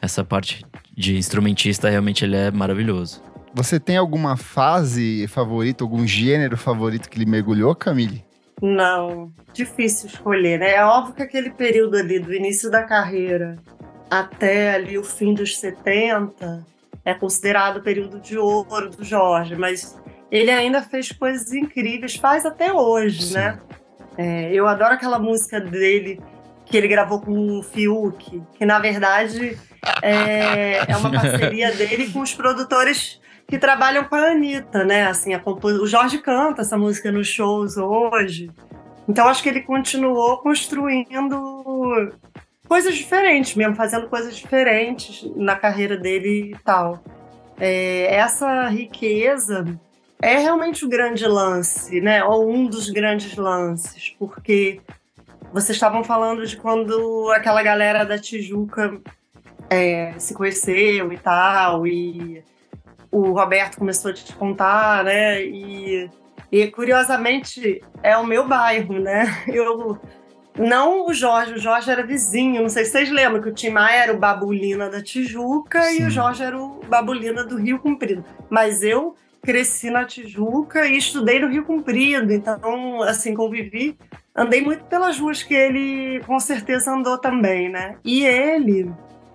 essa 0.00 0.22
parte 0.22 0.62
de 0.94 1.16
instrumentista, 1.16 1.88
realmente, 1.88 2.24
ele 2.26 2.36
é 2.36 2.50
maravilhoso. 2.50 3.22
Você 3.54 3.80
tem 3.80 3.96
alguma 3.96 4.36
fase 4.36 5.26
favorita, 5.28 5.82
algum 5.84 6.06
gênero 6.06 6.56
favorito 6.58 7.08
que 7.08 7.16
ele 7.18 7.26
mergulhou, 7.26 7.74
Camille? 7.74 8.22
Não, 8.62 9.32
difícil 9.52 10.08
escolher, 10.08 10.60
né? 10.60 10.74
É 10.74 10.84
óbvio 10.84 11.14
que 11.14 11.22
aquele 11.22 11.50
período 11.50 11.96
ali 11.96 12.20
do 12.20 12.32
início 12.32 12.70
da 12.70 12.84
carreira 12.84 13.58
até 14.08 14.74
ali 14.74 14.96
o 14.96 15.02
fim 15.02 15.34
dos 15.34 15.58
70 15.58 16.64
é 17.04 17.12
considerado 17.12 17.78
o 17.78 17.82
período 17.82 18.20
de 18.20 18.38
ouro 18.38 18.90
do 18.90 19.02
Jorge, 19.02 19.56
mas 19.56 19.98
ele 20.30 20.50
ainda 20.50 20.80
fez 20.80 21.10
coisas 21.10 21.52
incríveis, 21.52 22.14
faz 22.14 22.46
até 22.46 22.72
hoje, 22.72 23.24
Sim. 23.24 23.34
né? 23.34 23.60
É, 24.16 24.52
eu 24.52 24.68
adoro 24.68 24.94
aquela 24.94 25.18
música 25.18 25.60
dele 25.60 26.20
que 26.64 26.76
ele 26.76 26.86
gravou 26.86 27.20
com 27.20 27.58
o 27.58 27.62
Fiuk, 27.62 28.42
que 28.54 28.64
na 28.64 28.78
verdade 28.78 29.58
é, 30.00 30.90
é 30.90 30.96
uma 30.96 31.10
parceria 31.20 31.72
dele 31.72 32.12
com 32.12 32.20
os 32.20 32.32
produtores 32.32 33.20
que 33.52 33.58
trabalham 33.58 34.04
com 34.04 34.14
a 34.14 34.30
Anitta, 34.30 34.82
né? 34.82 35.06
Assim, 35.08 35.34
a 35.34 35.38
compo- 35.38 35.68
o 35.68 35.86
Jorge 35.86 36.16
canta 36.16 36.62
essa 36.62 36.78
música 36.78 37.12
nos 37.12 37.28
shows 37.28 37.76
hoje. 37.76 38.50
Então 39.06 39.28
acho 39.28 39.42
que 39.42 39.48
ele 39.50 39.60
continuou 39.60 40.38
construindo 40.38 42.14
coisas 42.66 42.94
diferentes 42.94 43.54
mesmo, 43.54 43.74
fazendo 43.76 44.08
coisas 44.08 44.34
diferentes 44.34 45.30
na 45.36 45.54
carreira 45.54 45.98
dele 45.98 46.52
e 46.54 46.58
tal. 46.64 47.04
É, 47.60 48.14
essa 48.14 48.68
riqueza 48.68 49.78
é 50.22 50.38
realmente 50.38 50.86
o 50.86 50.88
grande 50.88 51.26
lance, 51.26 52.00
né? 52.00 52.24
Ou 52.24 52.50
um 52.50 52.66
dos 52.66 52.88
grandes 52.88 53.36
lances, 53.36 54.16
porque 54.18 54.80
vocês 55.52 55.76
estavam 55.76 56.02
falando 56.02 56.46
de 56.46 56.56
quando 56.56 57.30
aquela 57.36 57.62
galera 57.62 58.04
da 58.04 58.18
Tijuca 58.18 58.98
é, 59.68 60.14
se 60.16 60.32
conheceu 60.32 61.12
e 61.12 61.18
tal, 61.18 61.86
e 61.86 62.42
o 63.12 63.32
Roberto 63.32 63.76
começou 63.76 64.10
a 64.10 64.14
te 64.14 64.34
contar, 64.34 65.04
né? 65.04 65.44
E, 65.44 66.10
e 66.50 66.66
curiosamente 66.68 67.82
é 68.02 68.16
o 68.16 68.26
meu 68.26 68.48
bairro, 68.48 68.98
né? 68.98 69.26
Eu 69.46 70.00
não 70.58 71.06
o 71.06 71.14
Jorge, 71.14 71.54
o 71.54 71.58
Jorge 71.58 71.90
era 71.90 72.04
vizinho. 72.04 72.62
Não 72.62 72.68
sei 72.68 72.84
se 72.84 72.92
vocês 72.92 73.10
lembram 73.10 73.42
que 73.42 73.48
o 73.50 73.54
Tim 73.54 73.70
Maia 73.70 74.04
era 74.04 74.12
o 74.14 74.18
Babulina 74.18 74.88
da 74.88 75.02
Tijuca 75.02 75.82
Sim. 75.82 76.02
e 76.02 76.06
o 76.06 76.10
Jorge 76.10 76.42
era 76.42 76.58
o 76.58 76.80
Babulina 76.88 77.44
do 77.44 77.56
Rio 77.56 77.78
Comprido. 77.78 78.24
Mas 78.48 78.82
eu 78.82 79.14
cresci 79.42 79.90
na 79.90 80.04
Tijuca 80.04 80.86
e 80.86 80.96
estudei 80.96 81.40
no 81.40 81.48
Rio 81.48 81.64
Comprido, 81.64 82.32
então, 82.32 83.02
assim, 83.02 83.34
convivi. 83.34 83.98
Andei 84.34 84.62
muito 84.62 84.84
pelas 84.84 85.18
ruas 85.18 85.42
que 85.42 85.52
ele 85.52 86.20
com 86.24 86.38
certeza 86.40 86.92
andou 86.92 87.18
também, 87.18 87.68
né? 87.68 87.96
E 88.04 88.24
ele, 88.24 88.90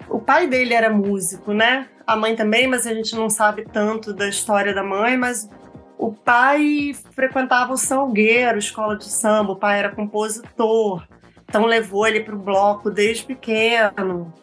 o 0.09 0.19
pai 0.19 0.47
dele 0.47 0.73
era 0.73 0.89
músico, 0.89 1.53
né? 1.53 1.87
A 2.05 2.15
mãe 2.15 2.35
também, 2.35 2.67
mas 2.67 2.87
a 2.87 2.93
gente 2.93 3.15
não 3.15 3.29
sabe 3.29 3.65
tanto 3.65 4.13
da 4.13 4.27
história 4.27 4.73
da 4.73 4.83
mãe, 4.83 5.17
mas 5.17 5.49
o 5.97 6.11
pai 6.11 6.95
frequentava 7.13 7.73
o 7.73 7.77
Salgueiro, 7.77 8.57
escola 8.57 8.95
de 8.95 9.05
samba, 9.05 9.53
o 9.53 9.55
pai 9.55 9.79
era 9.79 9.95
compositor, 9.95 11.05
então 11.47 11.65
levou 11.65 12.07
ele 12.07 12.21
para 12.21 12.35
o 12.35 12.39
bloco 12.39 12.89
desde 12.89 13.25
pequeno. 13.25 14.33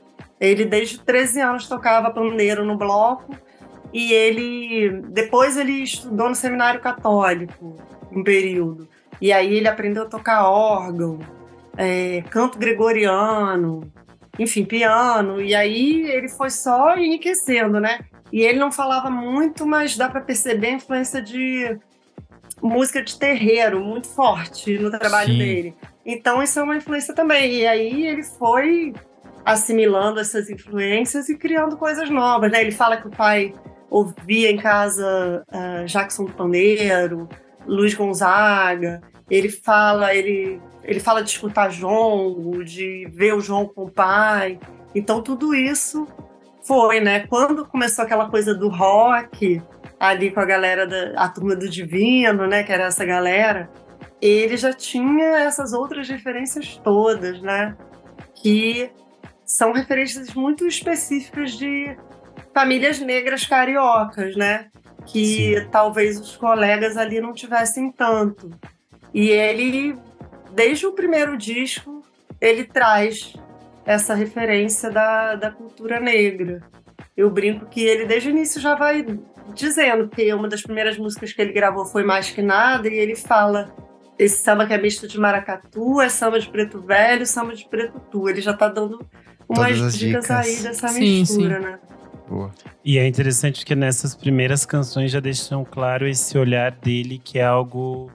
Ele, 0.41 0.65
desde 0.65 0.99
13 1.01 1.41
anos, 1.41 1.69
tocava 1.69 2.11
pandeiro 2.11 2.65
no 2.65 2.77
bloco 2.77 3.35
e 3.93 4.13
ele, 4.13 5.03
depois 5.09 5.57
ele 5.57 5.85
estudou 5.85 6.29
no 6.29 6.35
seminário 6.35 6.81
católico, 6.81 7.77
um 8.11 8.23
período. 8.25 8.89
E 9.21 9.33
aí 9.33 9.55
ele 9.55 9.69
aprendeu 9.69 10.03
a 10.03 10.09
tocar 10.09 10.49
órgão, 10.49 11.21
é, 11.77 12.23
canto 12.31 12.59
gregoriano, 12.59 13.91
enfim, 14.39 14.65
piano. 14.65 15.41
E 15.41 15.55
aí 15.55 16.03
ele 16.11 16.29
foi 16.29 16.51
só 16.51 16.97
enriquecendo, 16.97 17.81
né? 17.81 18.01
E 18.33 18.43
ele 18.43 18.59
não 18.59 18.73
falava 18.73 19.11
muito, 19.11 19.67
mas 19.67 19.97
dá 19.97 20.09
para 20.09 20.21
perceber 20.21 20.69
a 20.69 20.73
influência 20.73 21.23
de 21.23 21.79
música 22.63 23.03
de 23.03 23.19
terreiro 23.19 23.81
muito 23.81 24.09
forte 24.09 24.79
no 24.79 24.91
trabalho 24.91 25.33
Sim. 25.33 25.39
dele. 25.39 25.75
Então 26.05 26.43
isso 26.43 26.59
é 26.59 26.63
uma 26.63 26.77
influência 26.77 27.15
também. 27.15 27.61
E 27.61 27.67
aí 27.67 28.07
ele 28.07 28.23
foi 28.23 28.93
assimilando 29.45 30.19
essas 30.19 30.49
influências 30.49 31.29
e 31.29 31.37
criando 31.37 31.77
coisas 31.77 32.09
novas, 32.11 32.51
né? 32.51 32.61
Ele 32.61 32.73
fala 32.73 32.97
que 32.97 33.07
o 33.07 33.11
pai 33.11 33.55
ouvia 33.91 34.51
em 34.51 34.57
casa 34.57 35.45
ah, 35.53 35.85
Jackson 35.85 36.25
do 36.25 36.33
Pandeiro, 36.33 37.29
Luiz 37.67 37.95
Gonzaga. 37.95 39.01
Ele 39.31 39.49
fala, 39.49 40.15
ele, 40.15 40.61
ele 40.83 41.01
fala 41.01 41.23
de 41.23 41.31
escutar 41.31 41.71
jongo, 41.71 42.63
de 42.65 43.07
ver 43.13 43.35
o 43.35 43.41
jongo 43.41 43.73
com 43.73 43.85
o 43.85 43.91
pai. 43.91 44.59
Então 44.95 45.23
tudo 45.23 45.55
isso 45.55 46.07
foi, 46.63 47.01
né? 47.01 47.27
Quando 47.27 47.67
começou 47.67 48.05
aquela 48.05 48.29
coisa 48.29 48.55
do 48.55 48.69
rock, 48.69 49.63
ali 49.99 50.31
com 50.31 50.41
a 50.41 50.45
galera 50.45 50.87
da 50.87 51.13
a 51.17 51.29
turma 51.29 51.57
do 51.57 51.69
Divino, 51.69 52.47
né? 52.47 52.63
Que 52.63 52.73
era 52.73 52.85
essa 52.85 53.05
galera, 53.05 53.71
ele 54.21 54.57
já 54.57 54.73
tinha 54.73 55.39
essas 55.41 55.73
outras 55.73 56.09
referências 56.09 56.81
todas, 56.83 57.41
né? 57.41 57.77
Que 58.35 58.91
são 59.45 59.73
referências 59.73 60.33
muito 60.35 60.67
específicas 60.67 61.53
de 61.53 61.97
famílias 62.53 63.01
negras 63.01 63.45
cariocas, 63.45 64.37
né? 64.37 64.71
Que 65.07 65.67
talvez 65.71 66.19
os 66.19 66.37
colegas 66.37 66.97
ali 66.97 67.21
não 67.21 67.33
tivessem 67.33 67.93
tanto. 67.93 68.51
E 69.15 69.31
ele, 69.31 69.97
desde 70.53 70.87
o 70.87 70.93
primeiro 70.93 71.39
disco, 71.39 72.03
ele 72.41 72.65
traz 72.65 73.33
essa 73.87 74.15
referência 74.15 74.91
da, 74.91 75.37
da 75.37 75.51
cultura 75.53 76.01
negra. 76.01 76.61
Eu 77.17 77.31
brinco 77.31 77.67
que 77.67 77.85
ele, 77.85 78.07
desde 78.07 78.29
o 78.29 78.33
início, 78.33 78.61
já 78.61 78.75
vai 78.75 79.07
dizendo 79.55 80.09
que 80.09 80.33
uma 80.35 80.49
das 80.49 80.63
primeiras 80.63 80.99
músicas 80.99 81.33
que 81.33 81.41
ele 81.41 81.53
gravou 81.53 81.87
foi 81.87 82.03
Mais 82.03 82.29
Que 82.31 82.43
Nada, 82.43 82.89
e 82.89 82.95
ele 82.95 83.15
fala 83.15 83.73
esse 84.19 84.43
samba 84.43 84.67
que 84.67 84.73
é 84.73 84.79
misto 84.79 85.07
de 85.07 85.19
maracatu, 85.19 86.01
é 86.01 86.09
samba 86.09 86.41
de 86.41 86.49
preto 86.49 86.81
velho, 86.81 87.25
samba 87.27 87.55
de 87.55 87.69
preto 87.69 88.01
tu. 88.11 88.29
Ele 88.29 88.41
já 88.41 88.53
tá 88.53 88.69
dando 88.69 89.05
umas 89.49 89.77
dicas, 89.97 90.25
dicas. 90.25 90.31
aí 90.31 90.57
dessa 90.57 90.89
Sim, 90.89 91.21
mistura, 91.21 91.61
né? 91.61 91.79
Boa. 92.29 92.51
E 92.85 92.99
é 92.99 93.07
interessante 93.07 93.65
que 93.65 93.75
nessas 93.75 94.15
primeiras 94.15 94.65
canções 94.65 95.11
já 95.11 95.21
deixam 95.21 95.65
claro 95.65 96.09
esse 96.09 96.37
olhar 96.39 96.73
dele, 96.73 97.21
que 97.23 97.39
é 97.39 97.45
algo 97.45 98.11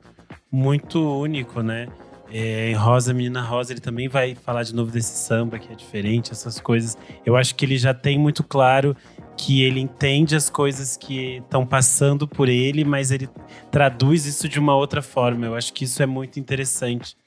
muito 0.52 1.00
único, 1.00 1.62
né? 1.62 1.88
É, 2.32 2.70
em 2.70 2.76
Rosa, 2.76 3.12
Menina 3.12 3.42
Rosa, 3.42 3.74
ele 3.74 3.82
também 3.82 4.08
vai 4.08 4.36
falar 4.36 4.62
de 4.62 4.74
novo 4.76 4.92
desse 4.92 5.18
samba 5.26 5.58
que 5.58 5.72
é 5.72 5.76
diferente, 5.76 6.32
essas 6.32 6.60
coisas. 6.60 6.96
Eu 7.26 7.36
acho 7.36 7.56
que 7.56 7.66
ele 7.66 7.78
já 7.78 7.94
tem 7.94 8.20
muito 8.20 8.44
claro 8.44 8.96
que 9.36 9.64
ele 9.64 9.80
entende 9.80 10.36
as 10.36 10.50
coisas 10.50 10.96
que 10.96 11.38
estão 11.38 11.66
passando 11.66 12.28
por 12.28 12.48
ele, 12.48 12.84
mas 12.84 13.10
ele 13.10 13.28
traduz 13.72 14.26
isso 14.26 14.48
de 14.48 14.60
uma 14.60 14.76
outra 14.76 15.02
forma. 15.02 15.48
Eu 15.48 15.56
acho 15.56 15.74
que 15.74 15.86
isso 15.86 16.04
é 16.04 16.06
muito 16.06 16.40
interessante. 16.40 17.18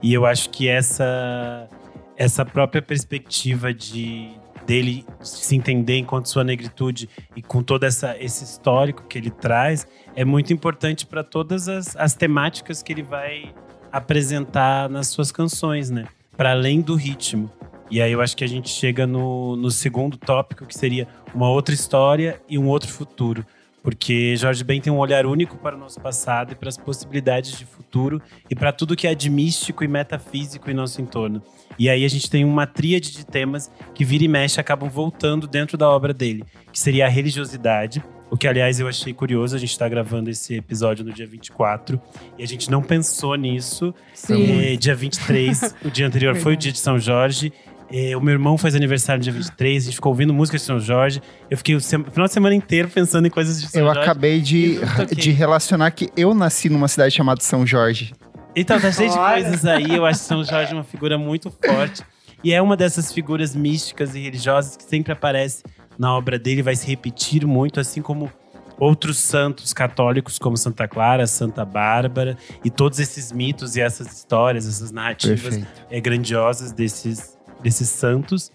E 0.00 0.12
eu 0.12 0.24
acho 0.24 0.50
que 0.50 0.68
essa 0.68 1.68
essa 2.16 2.44
própria 2.44 2.80
perspectiva 2.80 3.72
de 3.74 4.30
dele 4.66 5.04
se 5.20 5.56
entender 5.56 5.98
enquanto 5.98 6.26
sua 6.26 6.44
negritude 6.44 7.08
e 7.34 7.42
com 7.42 7.62
todo 7.62 7.84
essa, 7.84 8.16
esse 8.18 8.44
histórico 8.44 9.04
que 9.08 9.18
ele 9.18 9.30
traz 9.30 9.86
é 10.14 10.24
muito 10.24 10.52
importante 10.52 11.06
para 11.06 11.24
todas 11.24 11.68
as, 11.68 11.96
as 11.96 12.14
temáticas 12.14 12.82
que 12.82 12.92
ele 12.92 13.02
vai 13.02 13.54
apresentar 13.90 14.88
nas 14.88 15.08
suas 15.08 15.30
canções, 15.30 15.90
né? 15.90 16.06
Para 16.36 16.52
além 16.52 16.80
do 16.80 16.94
ritmo. 16.94 17.50
E 17.90 18.00
aí 18.00 18.10
eu 18.10 18.22
acho 18.22 18.34
que 18.34 18.42
a 18.42 18.48
gente 18.48 18.70
chega 18.70 19.06
no, 19.06 19.54
no 19.54 19.70
segundo 19.70 20.16
tópico, 20.16 20.64
que 20.64 20.76
seria 20.76 21.06
uma 21.34 21.50
outra 21.50 21.74
história 21.74 22.40
e 22.48 22.58
um 22.58 22.66
outro 22.68 22.90
futuro. 22.90 23.44
Porque 23.82 24.36
Jorge 24.36 24.62
Ben 24.62 24.80
tem 24.80 24.92
um 24.92 24.98
olhar 24.98 25.26
único 25.26 25.58
para 25.58 25.76
o 25.76 25.78
nosso 25.78 26.00
passado 26.00 26.52
e 26.52 26.54
para 26.54 26.68
as 26.68 26.78
possibilidades 26.78 27.58
de 27.58 27.66
futuro 27.66 28.22
e 28.48 28.54
para 28.54 28.72
tudo 28.72 28.96
que 28.96 29.06
é 29.06 29.14
de 29.14 29.28
místico 29.28 29.82
e 29.82 29.88
metafísico 29.88 30.70
em 30.70 30.74
nosso 30.74 31.02
entorno. 31.02 31.42
E 31.78 31.88
aí 31.88 32.04
a 32.04 32.08
gente 32.08 32.30
tem 32.30 32.44
uma 32.44 32.66
tríade 32.66 33.12
de 33.12 33.24
temas 33.24 33.70
que 33.94 34.04
vira 34.04 34.24
e 34.24 34.28
mexe 34.28 34.60
acabam 34.60 34.88
voltando 34.88 35.46
dentro 35.46 35.76
da 35.78 35.88
obra 35.88 36.12
dele, 36.12 36.44
que 36.72 36.78
seria 36.78 37.06
a 37.06 37.08
religiosidade, 37.08 38.02
o 38.30 38.36
que 38.36 38.46
aliás 38.48 38.80
eu 38.80 38.88
achei 38.88 39.12
curioso, 39.12 39.54
a 39.54 39.58
gente 39.58 39.72
está 39.72 39.86
gravando 39.88 40.30
esse 40.30 40.54
episódio 40.54 41.04
no 41.04 41.12
dia 41.12 41.26
24 41.26 42.00
e 42.38 42.42
a 42.42 42.46
gente 42.46 42.70
não 42.70 42.82
pensou 42.82 43.34
nisso. 43.34 43.94
Sim. 44.14 44.72
É, 44.72 44.76
dia 44.76 44.94
23, 44.94 45.74
o 45.84 45.90
dia 45.90 46.06
anterior 46.06 46.34
foi 46.36 46.54
o 46.54 46.56
dia 46.56 46.72
de 46.72 46.78
São 46.78 46.98
Jorge. 46.98 47.52
É, 47.94 48.16
o 48.16 48.22
meu 48.22 48.32
irmão 48.32 48.56
faz 48.56 48.74
aniversário 48.74 49.18
no 49.18 49.24
dia 49.24 49.32
23, 49.34 49.82
a 49.82 49.84
gente 49.84 49.94
ficou 49.96 50.12
ouvindo 50.12 50.32
música 50.32 50.56
de 50.56 50.62
São 50.64 50.80
Jorge. 50.80 51.20
Eu 51.50 51.58
fiquei 51.58 51.74
o 51.74 51.80
sem- 51.80 52.02
final 52.04 52.26
de 52.26 52.32
semana 52.32 52.54
inteiro 52.54 52.88
pensando 52.88 53.26
em 53.26 53.30
coisas 53.30 53.60
de 53.60 53.68
São 53.68 53.82
Eu 53.82 53.86
Jorge. 53.88 54.00
acabei 54.00 54.40
de, 54.40 54.76
Eu 54.76 54.80
não 54.86 54.96
toquei. 54.96 55.16
de 55.18 55.30
relacionar 55.32 55.90
que 55.90 56.08
eu 56.16 56.32
nasci 56.32 56.70
numa 56.70 56.88
cidade 56.88 57.14
chamada 57.14 57.42
São 57.42 57.66
Jorge. 57.66 58.14
Então, 58.54 58.80
tá 58.80 58.92
cheio 58.92 59.10
de 59.10 59.16
coisas 59.16 59.64
aí. 59.64 59.94
Eu 59.94 60.04
acho 60.04 60.20
São 60.20 60.44
Jorge 60.44 60.74
uma 60.74 60.84
figura 60.84 61.16
muito 61.16 61.50
forte. 61.50 62.02
E 62.44 62.52
é 62.52 62.60
uma 62.60 62.76
dessas 62.76 63.12
figuras 63.12 63.54
místicas 63.54 64.14
e 64.14 64.20
religiosas 64.20 64.76
que 64.76 64.82
sempre 64.82 65.12
aparece 65.12 65.62
na 65.98 66.16
obra 66.16 66.38
dele, 66.38 66.62
vai 66.62 66.74
se 66.74 66.86
repetir 66.86 67.46
muito, 67.46 67.78
assim 67.78 68.02
como 68.02 68.30
outros 68.78 69.18
santos 69.18 69.72
católicos, 69.72 70.38
como 70.38 70.56
Santa 70.56 70.88
Clara, 70.88 71.26
Santa 71.26 71.64
Bárbara, 71.64 72.36
e 72.64 72.70
todos 72.70 72.98
esses 72.98 73.30
mitos 73.30 73.76
e 73.76 73.80
essas 73.80 74.12
histórias, 74.12 74.66
essas 74.66 74.90
narrativas 74.90 75.60
é, 75.88 76.00
grandiosas 76.00 76.72
desses, 76.72 77.38
desses 77.62 77.88
santos. 77.88 78.50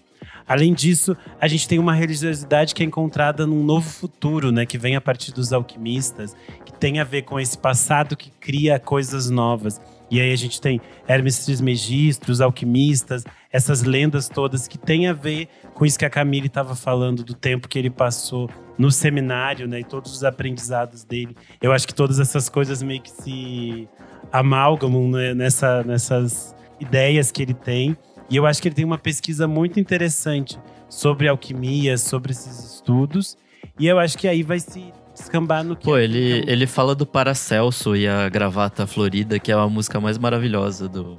Além 0.46 0.72
disso, 0.72 1.16
a 1.40 1.46
gente 1.46 1.68
tem 1.68 1.78
uma 1.78 1.94
religiosidade 1.94 2.74
que 2.74 2.82
é 2.82 2.86
encontrada 2.86 3.46
num 3.46 3.62
novo 3.62 3.88
futuro, 3.88 4.50
né? 4.50 4.64
Que 4.64 4.78
vem 4.78 4.96
a 4.96 5.00
partir 5.00 5.32
dos 5.32 5.52
alquimistas, 5.52 6.34
que 6.64 6.67
tem 6.78 7.00
a 7.00 7.04
ver 7.04 7.22
com 7.22 7.38
esse 7.38 7.56
passado 7.56 8.16
que 8.16 8.30
cria 8.30 8.78
coisas 8.78 9.28
novas. 9.28 9.80
E 10.10 10.20
aí 10.20 10.32
a 10.32 10.36
gente 10.36 10.60
tem 10.60 10.80
Hermes 11.06 11.44
Trismegisto, 11.44 12.32
os 12.32 12.40
alquimistas, 12.40 13.24
essas 13.52 13.82
lendas 13.82 14.28
todas 14.28 14.66
que 14.66 14.78
tem 14.78 15.06
a 15.06 15.12
ver 15.12 15.48
com 15.74 15.84
isso 15.84 15.98
que 15.98 16.04
a 16.04 16.10
Camille 16.10 16.46
estava 16.46 16.74
falando, 16.74 17.22
do 17.22 17.34
tempo 17.34 17.68
que 17.68 17.78
ele 17.78 17.90
passou 17.90 18.48
no 18.78 18.90
seminário, 18.90 19.68
né? 19.68 19.80
E 19.80 19.84
todos 19.84 20.12
os 20.12 20.24
aprendizados 20.24 21.04
dele. 21.04 21.36
Eu 21.60 21.72
acho 21.72 21.86
que 21.86 21.94
todas 21.94 22.18
essas 22.18 22.48
coisas 22.48 22.82
meio 22.82 23.02
que 23.02 23.10
se 23.10 23.88
amalgamam 24.32 25.10
né, 25.10 25.34
nessa, 25.34 25.82
nessas 25.82 26.54
ideias 26.80 27.30
que 27.30 27.42
ele 27.42 27.54
tem. 27.54 27.96
E 28.30 28.36
eu 28.36 28.46
acho 28.46 28.62
que 28.62 28.68
ele 28.68 28.74
tem 28.74 28.84
uma 28.84 28.98
pesquisa 28.98 29.46
muito 29.46 29.78
interessante 29.80 30.58
sobre 30.88 31.28
alquimia, 31.28 31.98
sobre 31.98 32.32
esses 32.32 32.74
estudos. 32.74 33.36
E 33.78 33.86
eu 33.86 33.98
acho 33.98 34.16
que 34.16 34.26
aí 34.26 34.42
vai 34.42 34.58
se 34.58 34.92
descambar 35.18 35.64
no 35.64 35.76
que. 35.76 35.84
Pô, 35.84 35.98
ele, 35.98 36.44
ele 36.46 36.66
fala 36.66 36.94
do 36.94 37.04
Paracelso 37.06 37.96
e 37.96 38.06
a 38.06 38.28
gravata 38.28 38.86
florida, 38.86 39.38
que 39.38 39.52
é 39.52 39.54
a 39.54 39.68
música 39.68 40.00
mais 40.00 40.16
maravilhosa 40.18 40.88
do, 40.88 41.18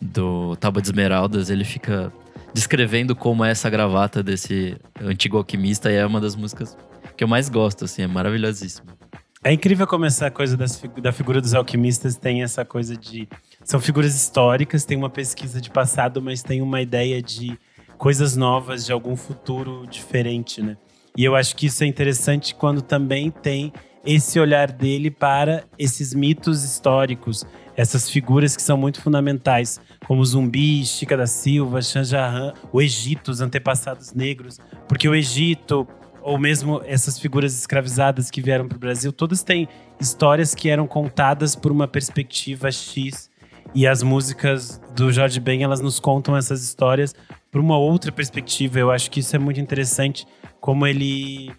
do 0.00 0.56
Tábua 0.56 0.82
de 0.82 0.88
Esmeraldas. 0.88 1.48
Ele 1.50 1.64
fica 1.64 2.12
descrevendo 2.52 3.14
como 3.14 3.44
é 3.44 3.50
essa 3.50 3.70
gravata 3.70 4.22
desse 4.22 4.76
antigo 5.00 5.36
alquimista 5.36 5.90
e 5.90 5.96
é 5.96 6.06
uma 6.06 6.20
das 6.20 6.34
músicas 6.34 6.76
que 7.16 7.24
eu 7.24 7.28
mais 7.28 7.48
gosto, 7.48 7.84
assim, 7.84 8.02
é 8.02 8.06
maravilhosíssima. 8.06 8.96
É 9.42 9.52
incrível 9.52 9.86
como 9.86 10.04
essa 10.04 10.30
coisa 10.30 10.56
das, 10.56 10.82
da 11.00 11.12
figura 11.12 11.40
dos 11.40 11.54
alquimistas 11.54 12.16
tem 12.16 12.42
essa 12.42 12.64
coisa 12.64 12.96
de. 12.96 13.28
São 13.62 13.78
figuras 13.78 14.14
históricas, 14.14 14.84
tem 14.84 14.96
uma 14.96 15.08
pesquisa 15.08 15.60
de 15.60 15.70
passado, 15.70 16.20
mas 16.20 16.42
tem 16.42 16.60
uma 16.60 16.80
ideia 16.80 17.22
de 17.22 17.58
coisas 17.96 18.36
novas, 18.36 18.84
de 18.84 18.92
algum 18.92 19.16
futuro 19.16 19.86
diferente, 19.88 20.60
né? 20.60 20.76
E 21.16 21.24
eu 21.24 21.34
acho 21.34 21.56
que 21.56 21.66
isso 21.66 21.82
é 21.82 21.86
interessante 21.86 22.54
quando 22.54 22.82
também 22.82 23.30
tem 23.30 23.72
esse 24.04 24.38
olhar 24.38 24.70
dele 24.70 25.10
para 25.10 25.64
esses 25.78 26.14
mitos 26.14 26.62
históricos, 26.62 27.44
essas 27.76 28.08
figuras 28.08 28.54
que 28.54 28.62
são 28.62 28.76
muito 28.76 29.00
fundamentais, 29.00 29.80
como 30.06 30.24
Zumbi, 30.24 30.84
Chica 30.84 31.16
da 31.16 31.26
Silva, 31.26 31.82
Shangharan, 31.82 32.54
o 32.72 32.80
Egito, 32.80 33.30
os 33.30 33.40
antepassados 33.40 34.12
negros, 34.12 34.58
porque 34.86 35.08
o 35.08 35.14
Egito, 35.14 35.86
ou 36.22 36.38
mesmo 36.38 36.80
essas 36.84 37.18
figuras 37.18 37.58
escravizadas 37.58 38.30
que 38.30 38.40
vieram 38.40 38.68
para 38.68 38.76
o 38.76 38.80
Brasil, 38.80 39.12
todas 39.12 39.42
têm 39.42 39.68
histórias 40.00 40.54
que 40.54 40.68
eram 40.68 40.86
contadas 40.86 41.56
por 41.56 41.72
uma 41.72 41.88
perspectiva 41.88 42.70
X. 42.70 43.30
E 43.74 43.86
as 43.86 44.02
músicas 44.02 44.80
do 44.94 45.12
Jorge 45.12 45.40
Ben, 45.40 45.62
elas 45.62 45.80
nos 45.80 45.98
contam 45.98 46.36
essas 46.36 46.62
histórias 46.62 47.14
por 47.50 47.60
uma 47.60 47.76
outra 47.76 48.12
perspectiva. 48.12 48.78
Eu 48.78 48.90
acho 48.90 49.10
que 49.10 49.20
isso 49.20 49.34
é 49.34 49.38
muito 49.38 49.60
interessante, 49.60 50.26
como 50.66 50.84
ele 50.84 51.52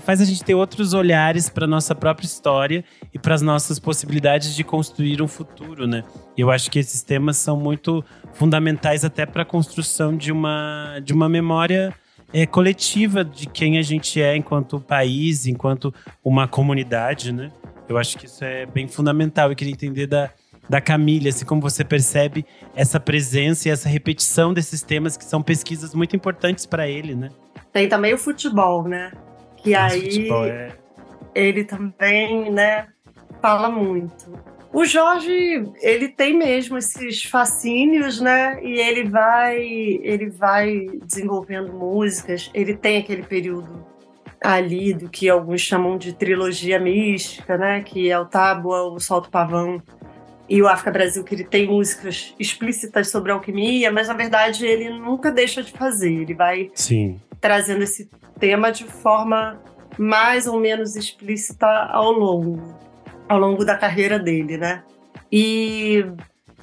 faz 0.00 0.20
a 0.20 0.24
gente 0.24 0.44
ter 0.44 0.54
outros 0.54 0.94
olhares 0.94 1.48
para 1.48 1.66
nossa 1.66 1.92
própria 1.92 2.24
história 2.24 2.84
e 3.12 3.18
para 3.18 3.34
as 3.34 3.42
nossas 3.42 3.80
possibilidades 3.80 4.54
de 4.54 4.62
construir 4.62 5.20
um 5.20 5.26
futuro, 5.26 5.88
né? 5.88 6.04
Eu 6.38 6.52
acho 6.52 6.70
que 6.70 6.78
esses 6.78 7.02
temas 7.02 7.36
são 7.36 7.56
muito 7.56 8.04
fundamentais 8.32 9.04
até 9.04 9.26
para 9.26 9.42
a 9.42 9.44
construção 9.44 10.16
de 10.16 10.30
uma, 10.30 11.00
de 11.02 11.12
uma 11.12 11.28
memória 11.28 11.92
é, 12.32 12.46
coletiva 12.46 13.24
de 13.24 13.48
quem 13.48 13.76
a 13.76 13.82
gente 13.82 14.22
é 14.22 14.36
enquanto 14.36 14.78
país, 14.78 15.48
enquanto 15.48 15.92
uma 16.22 16.46
comunidade, 16.46 17.32
né? 17.32 17.50
Eu 17.88 17.98
acho 17.98 18.16
que 18.16 18.26
isso 18.26 18.44
é 18.44 18.66
bem 18.66 18.86
fundamental. 18.86 19.50
Eu 19.50 19.56
queria 19.56 19.72
entender 19.72 20.06
da, 20.06 20.30
da 20.68 20.80
Camille, 20.80 21.28
assim 21.28 21.44
como 21.44 21.60
você 21.60 21.84
percebe 21.84 22.44
essa 22.74 22.98
presença 22.98 23.68
e 23.68 23.70
essa 23.72 23.88
repetição 23.88 24.52
desses 24.54 24.82
temas 24.82 25.16
que 25.16 25.24
são 25.24 25.42
pesquisas 25.42 25.94
muito 25.94 26.16
importantes 26.16 26.66
para 26.66 26.88
ele, 26.88 27.14
né? 27.14 27.30
Tem 27.72 27.88
também 27.88 28.14
o 28.14 28.18
futebol, 28.18 28.84
né? 28.84 29.12
Que 29.56 29.74
Esse 29.74 30.30
aí 30.30 30.30
é- 30.50 30.72
ele 31.34 31.64
também, 31.64 32.50
né, 32.50 32.86
fala 33.42 33.68
muito. 33.68 34.32
O 34.72 34.84
Jorge, 34.84 35.70
ele 35.80 36.08
tem 36.08 36.36
mesmo 36.36 36.76
esses 36.76 37.22
fascínios, 37.22 38.20
né? 38.20 38.58
E 38.60 38.80
ele 38.80 39.04
vai, 39.08 39.56
ele 39.62 40.28
vai 40.30 40.86
desenvolvendo 41.04 41.72
músicas. 41.72 42.50
Ele 42.52 42.74
tem 42.74 42.96
aquele 42.98 43.22
período 43.22 43.86
ali 44.42 44.92
do 44.92 45.08
que 45.08 45.28
alguns 45.28 45.60
chamam 45.60 45.96
de 45.96 46.12
trilogia 46.12 46.80
mística, 46.80 47.56
né? 47.56 47.82
Que 47.82 48.10
é 48.10 48.18
o 48.18 48.24
Tábua, 48.24 48.82
o 48.82 48.98
Solto 48.98 49.30
Pavão 49.30 49.80
e 50.48 50.60
o 50.62 50.68
África 50.68 50.90
Brasil, 50.90 51.24
que 51.24 51.34
ele 51.34 51.44
tem 51.44 51.66
músicas 51.66 52.34
explícitas 52.38 53.08
sobre 53.08 53.32
alquimia, 53.32 53.90
mas 53.90 54.08
na 54.08 54.14
verdade 54.14 54.66
ele 54.66 54.90
nunca 54.90 55.30
deixa 55.30 55.62
de 55.62 55.72
fazer. 55.72 56.12
Ele 56.12 56.34
vai 56.34 56.70
Sim. 56.74 57.20
trazendo 57.40 57.82
esse 57.82 58.10
tema 58.38 58.70
de 58.70 58.84
forma 58.84 59.60
mais 59.98 60.46
ou 60.46 60.60
menos 60.60 60.96
explícita 60.96 61.66
ao 61.66 62.12
longo, 62.12 62.60
ao 63.28 63.38
longo 63.38 63.64
da 63.64 63.76
carreira 63.76 64.18
dele, 64.18 64.58
né? 64.58 64.82
E 65.32 66.04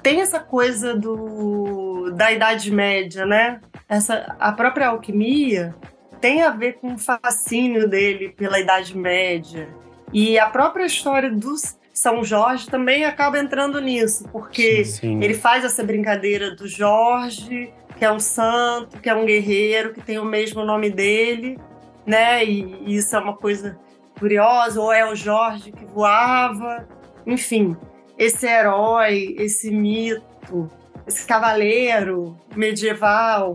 tem 0.02 0.20
essa 0.20 0.38
coisa 0.38 0.94
do 0.94 2.10
da 2.16 2.30
Idade 2.30 2.70
Média, 2.70 3.26
né? 3.26 3.60
Essa 3.88 4.36
a 4.38 4.52
própria 4.52 4.88
alquimia 4.88 5.74
tem 6.20 6.42
a 6.42 6.50
ver 6.50 6.74
com 6.74 6.94
o 6.94 6.98
fascínio 6.98 7.88
dele 7.88 8.28
pela 8.28 8.60
Idade 8.60 8.96
Média 8.96 9.68
e 10.12 10.38
a 10.38 10.46
própria 10.48 10.84
história 10.84 11.30
do 11.30 11.54
São 11.92 12.24
Jorge 12.24 12.68
também 12.68 13.04
acaba 13.04 13.38
entrando 13.38 13.80
nisso, 13.80 14.28
porque 14.32 14.84
Sim. 14.84 15.22
ele 15.22 15.34
faz 15.34 15.64
essa 15.64 15.84
brincadeira 15.84 16.54
do 16.54 16.66
Jorge, 16.66 17.72
que 17.98 18.04
é 18.04 18.10
um 18.10 18.18
santo, 18.18 18.98
que 18.98 19.08
é 19.08 19.14
um 19.14 19.26
guerreiro, 19.26 19.92
que 19.92 20.00
tem 20.00 20.18
o 20.18 20.24
mesmo 20.24 20.64
nome 20.64 20.90
dele, 20.90 21.58
né? 22.06 22.44
E 22.44 22.96
isso 22.96 23.14
é 23.14 23.18
uma 23.18 23.36
coisa 23.36 23.78
curiosa, 24.18 24.80
ou 24.80 24.92
é 24.92 25.08
o 25.10 25.14
Jorge 25.14 25.70
que 25.70 25.84
voava, 25.84 26.88
enfim, 27.26 27.76
esse 28.18 28.46
herói, 28.46 29.34
esse 29.38 29.70
mito, 29.70 30.70
esse 31.06 31.26
cavaleiro 31.26 32.38
medieval 32.56 33.54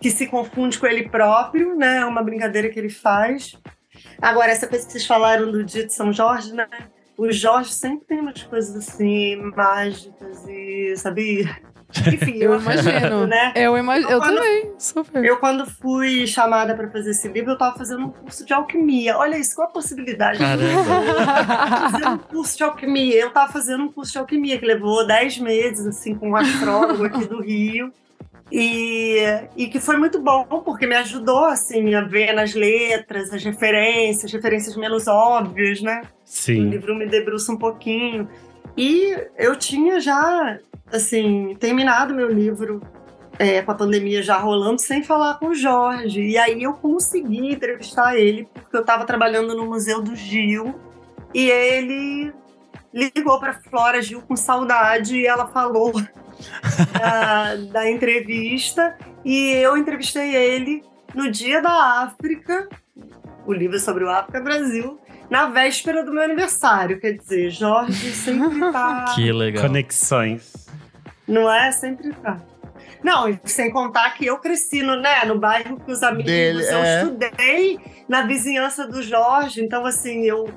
que 0.00 0.10
se 0.10 0.26
confunde 0.26 0.78
com 0.78 0.86
ele 0.86 1.08
próprio, 1.08 1.74
né? 1.74 1.98
É 1.98 2.04
uma 2.04 2.22
brincadeira 2.22 2.68
que 2.68 2.78
ele 2.78 2.90
faz. 2.90 3.56
Agora, 4.20 4.52
essa 4.52 4.66
coisa 4.66 4.84
que 4.86 4.92
vocês 4.92 5.06
falaram 5.06 5.50
do 5.50 5.64
dia 5.64 5.86
de 5.86 5.92
São 5.92 6.12
Jorge, 6.12 6.52
né? 6.52 6.68
O 7.16 7.30
Jorge 7.30 7.72
sempre 7.72 8.06
tem 8.06 8.20
umas 8.20 8.42
coisas 8.42 8.74
assim, 8.76 9.36
mágicas 9.56 10.44
e, 10.48 10.94
sabe? 10.96 11.48
Enfim, 12.12 12.38
Eu 12.38 12.54
acredito, 12.54 12.88
imagino. 12.88 13.26
né? 13.28 13.52
Eu 13.54 13.78
imagino. 13.78 14.10
Eu 14.10 14.18
Quando- 14.18 14.34
também, 14.34 14.72
super. 14.80 15.24
Eu, 15.24 15.36
quando 15.36 15.64
fui 15.64 16.26
chamada 16.26 16.74
para 16.74 16.90
fazer 16.90 17.10
esse 17.12 17.28
livro, 17.28 17.50
eu 17.50 17.54
estava 17.54 17.76
fazendo 17.78 18.06
um 18.06 18.10
curso 18.10 18.44
de 18.44 18.52
alquimia. 18.52 19.16
Olha 19.16 19.38
isso, 19.38 19.54
qual 19.54 19.68
a 19.68 19.70
possibilidade? 19.70 20.38
Fazendo 20.42 22.10
um 22.10 22.18
curso 22.18 22.56
de 22.56 22.62
alquimia. 22.64 23.14
Eu 23.20 23.28
estava 23.28 23.52
fazendo 23.52 23.84
um 23.84 23.92
curso 23.92 24.10
de 24.12 24.18
alquimia 24.18 24.58
que 24.58 24.66
levou 24.66 25.06
10 25.06 25.38
meses, 25.38 25.86
assim, 25.86 26.16
com 26.16 26.30
um 26.30 26.36
astrólogo 26.36 27.04
aqui 27.04 27.26
do 27.26 27.40
Rio. 27.40 27.92
E, 28.52 29.22
e 29.56 29.66
que 29.68 29.80
foi 29.80 29.96
muito 29.96 30.20
bom, 30.20 30.44
porque 30.64 30.86
me 30.86 30.94
ajudou, 30.96 31.46
assim, 31.46 31.94
a 31.94 32.02
ver 32.02 32.32
nas 32.32 32.54
letras, 32.54 33.32
as 33.32 33.42
referências, 33.42 34.32
referências 34.32 34.76
menos 34.76 35.08
óbvias, 35.08 35.80
né? 35.80 36.02
O 36.04 36.08
Sim. 36.24 36.68
livro 36.68 36.94
me 36.94 37.06
debruça 37.06 37.52
um 37.52 37.56
pouquinho. 37.56 38.28
E 38.76 39.16
eu 39.36 39.56
tinha 39.56 40.00
já, 40.00 40.58
assim, 40.92 41.56
terminado 41.58 42.14
meu 42.14 42.30
livro 42.30 42.80
é, 43.38 43.62
com 43.62 43.70
a 43.70 43.74
pandemia 43.74 44.22
já 44.22 44.36
rolando, 44.36 44.80
sem 44.80 45.02
falar 45.02 45.38
com 45.38 45.48
o 45.48 45.54
Jorge. 45.54 46.20
E 46.20 46.38
aí 46.38 46.62
eu 46.62 46.74
consegui 46.74 47.52
entrevistar 47.52 48.16
ele, 48.16 48.48
porque 48.52 48.76
eu 48.76 48.82
estava 48.82 49.04
trabalhando 49.04 49.56
no 49.56 49.66
Museu 49.66 50.02
do 50.02 50.14
Gil. 50.14 50.74
E 51.32 51.50
ele 51.50 52.32
ligou 52.92 53.40
para 53.40 53.54
Flora 53.54 54.00
Gil 54.00 54.22
com 54.22 54.36
saudade 54.36 55.16
e 55.16 55.26
ela 55.26 55.48
falou 55.48 55.92
da, 56.92 57.56
da 57.56 57.90
entrevista. 57.90 58.96
E 59.24 59.50
eu 59.52 59.76
entrevistei 59.76 60.34
ele 60.34 60.82
no 61.14 61.30
dia 61.30 61.62
da 61.62 62.02
África, 62.02 62.68
o 63.46 63.52
livro 63.52 63.76
é 63.76 63.80
sobre 63.80 64.04
o 64.04 64.10
África 64.10 64.40
Brasil, 64.40 64.98
na 65.30 65.46
véspera 65.46 66.04
do 66.04 66.12
meu 66.12 66.22
aniversário. 66.22 67.00
Quer 67.00 67.12
dizer, 67.12 67.50
Jorge 67.50 68.10
sempre 68.12 68.60
tá. 68.72 69.06
Que 69.14 69.32
legal. 69.32 69.66
Conexões. 69.66 70.66
Não 71.26 71.50
é? 71.50 71.70
Sempre 71.72 72.12
tá. 72.14 72.40
Não, 73.02 73.38
sem 73.44 73.70
contar 73.70 74.14
que 74.14 74.24
eu 74.24 74.38
cresci 74.38 74.82
no, 74.82 74.96
né, 74.96 75.24
no 75.26 75.38
bairro 75.38 75.78
que 75.78 75.92
os 75.92 76.02
amigos. 76.02 76.24
Dele, 76.24 76.62
eu 76.62 76.78
é. 76.78 77.02
estudei 77.02 77.78
na 78.08 78.22
vizinhança 78.22 78.86
do 78.86 79.02
Jorge, 79.02 79.62
então 79.62 79.84
assim, 79.84 80.24
eu. 80.24 80.48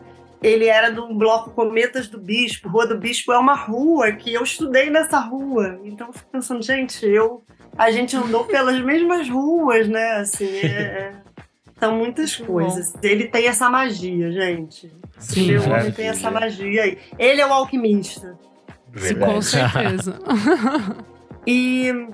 Ele 0.42 0.66
era 0.66 0.92
do 0.92 1.14
bloco 1.14 1.50
Cometas 1.52 2.08
do 2.08 2.20
Bispo. 2.20 2.70
Rua 2.70 2.86
do 2.86 2.98
Bispo 2.98 3.32
é 3.32 3.38
uma 3.40 3.56
rua 3.56 4.12
que 4.12 4.34
eu 4.34 4.44
estudei 4.44 4.90
nessa 4.90 5.20
rua. 5.20 5.80
Então 5.84 6.08
eu 6.08 6.14
fico 6.14 6.30
pensando, 6.32 6.62
gente, 6.64 7.06
eu. 7.06 7.44
A 7.78 7.90
gente 7.92 8.16
andou 8.16 8.44
pelas 8.48 8.80
mesmas 8.82 9.28
ruas, 9.30 9.88
né? 9.88 10.18
Assim, 10.18 10.46
é- 10.46 10.68
é- 10.68 11.12
são 11.80 11.96
muitas 11.96 12.38
Muito 12.40 12.52
coisas. 12.52 12.94
Ele 13.04 13.28
tem 13.28 13.48
essa 13.48 13.70
magia, 13.70 14.32
gente. 14.32 14.92
Sim, 15.20 15.52
Meu 15.52 15.64
homem 15.64 15.92
tem 15.92 16.08
essa 16.08 16.30
magia 16.32 16.84
aí. 16.84 16.98
Ele 17.18 17.42
é 17.42 17.46
o 17.48 17.54
alquimista. 17.54 18.38
Sim, 18.96 19.16
com 19.16 19.42
certeza. 19.42 20.20
E 21.50 22.10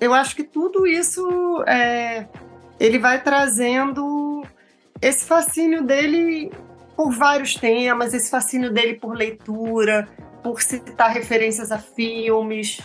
eu 0.00 0.14
acho 0.14 0.36
que 0.36 0.44
tudo 0.44 0.86
isso 0.86 1.64
é, 1.66 2.28
ele 2.78 3.00
vai 3.00 3.20
trazendo 3.20 4.44
esse 5.02 5.24
fascínio 5.26 5.82
dele 5.82 6.52
por 6.96 7.12
vários 7.12 7.54
temas, 7.54 8.14
esse 8.14 8.30
fascínio 8.30 8.72
dele 8.72 8.94
por 8.94 9.14
leitura, 9.14 10.08
por 10.42 10.62
citar 10.62 11.12
referências 11.12 11.70
a 11.70 11.78
filmes 11.78 12.80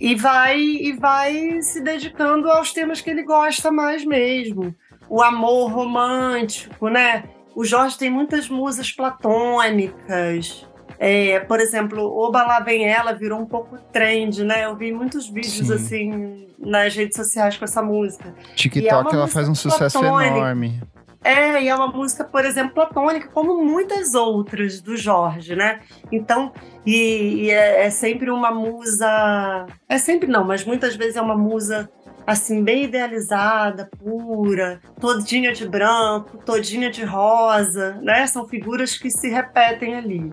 e 0.00 0.14
vai 0.14 0.60
e 0.60 0.92
vai 0.92 1.60
se 1.60 1.80
dedicando 1.80 2.50
aos 2.50 2.72
temas 2.72 3.00
que 3.00 3.10
ele 3.10 3.24
gosta 3.24 3.70
mais 3.70 4.04
mesmo. 4.04 4.74
O 5.08 5.22
amor 5.22 5.72
romântico, 5.72 6.88
né? 6.88 7.24
O 7.54 7.64
Jorge 7.64 7.98
tem 7.98 8.10
muitas 8.10 8.48
musas 8.48 8.92
platônicas. 8.92 10.64
É, 11.00 11.40
por 11.40 11.60
exemplo, 11.60 12.02
Oba 12.02 12.42
Lá 12.42 12.60
Vem 12.60 12.86
Ela 12.86 13.12
virou 13.12 13.40
um 13.40 13.46
pouco 13.46 13.78
trend, 13.92 14.44
né? 14.44 14.64
Eu 14.64 14.76
vi 14.76 14.92
muitos 14.92 15.28
vídeos 15.28 15.66
Sim. 15.66 15.72
assim 15.72 16.46
nas 16.58 16.94
redes 16.94 17.16
sociais 17.16 17.56
com 17.56 17.64
essa 17.64 17.82
música. 17.82 18.34
É 18.50 18.54
TikTok 18.54 19.08
uma 19.08 19.12
ela 19.12 19.28
faz 19.28 19.48
um 19.48 19.54
sucesso 19.54 19.98
platônica. 19.98 20.36
enorme. 20.36 20.80
É, 21.22 21.62
e 21.62 21.68
é 21.68 21.74
uma 21.74 21.88
música, 21.88 22.24
por 22.24 22.44
exemplo, 22.44 22.74
platônica, 22.74 23.28
como 23.28 23.62
muitas 23.62 24.14
outras 24.14 24.80
do 24.80 24.96
Jorge, 24.96 25.56
né? 25.56 25.80
Então, 26.12 26.52
e, 26.86 27.44
e 27.44 27.50
é, 27.50 27.86
é 27.86 27.90
sempre 27.90 28.30
uma 28.30 28.50
musa. 28.52 29.66
É 29.88 29.98
sempre 29.98 30.28
não, 30.28 30.44
mas 30.44 30.64
muitas 30.64 30.94
vezes 30.94 31.16
é 31.16 31.20
uma 31.20 31.36
musa 31.36 31.90
assim, 32.28 32.62
bem 32.62 32.84
idealizada, 32.84 33.88
pura, 33.98 34.82
todinha 35.00 35.50
de 35.50 35.66
branco, 35.66 36.36
todinha 36.44 36.90
de 36.90 37.02
rosa, 37.02 37.98
né? 38.02 38.26
São 38.26 38.46
figuras 38.46 38.98
que 38.98 39.10
se 39.10 39.30
repetem 39.30 39.94
ali. 39.94 40.32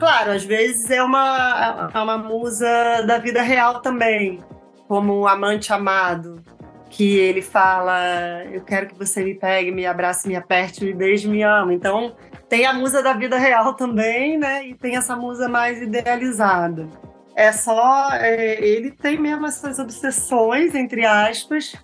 Claro, 0.00 0.32
às 0.32 0.44
vezes 0.44 0.90
é 0.90 1.00
uma, 1.00 1.92
é 1.94 1.98
uma 2.00 2.18
musa 2.18 3.02
da 3.06 3.18
vida 3.18 3.40
real 3.40 3.80
também, 3.80 4.40
como 4.88 5.12
o 5.20 5.28
amante 5.28 5.72
amado, 5.72 6.42
que 6.90 7.18
ele 7.18 7.42
fala: 7.42 8.44
Eu 8.50 8.62
quero 8.62 8.88
que 8.88 8.94
você 8.94 9.22
me 9.22 9.34
pegue, 9.34 9.70
me 9.70 9.86
abrace, 9.86 10.28
me 10.28 10.36
aperte, 10.36 10.84
me 10.84 10.92
beije, 10.92 11.28
me 11.28 11.42
ame. 11.42 11.74
Então, 11.74 12.14
tem 12.48 12.66
a 12.66 12.72
musa 12.72 13.02
da 13.02 13.12
vida 13.12 13.38
real 13.38 13.74
também, 13.74 14.38
né? 14.38 14.66
E 14.66 14.74
tem 14.74 14.96
essa 14.96 15.14
musa 15.14 15.48
mais 15.48 15.80
idealizada. 15.82 16.88
É 17.34 17.52
só. 17.52 18.10
é, 18.12 18.64
ele 18.64 18.90
tem 18.90 19.18
mesmo 19.18 19.46
essas 19.46 19.78
obsessões, 19.78 20.74
entre 20.74 21.04
aspas, 21.04 21.74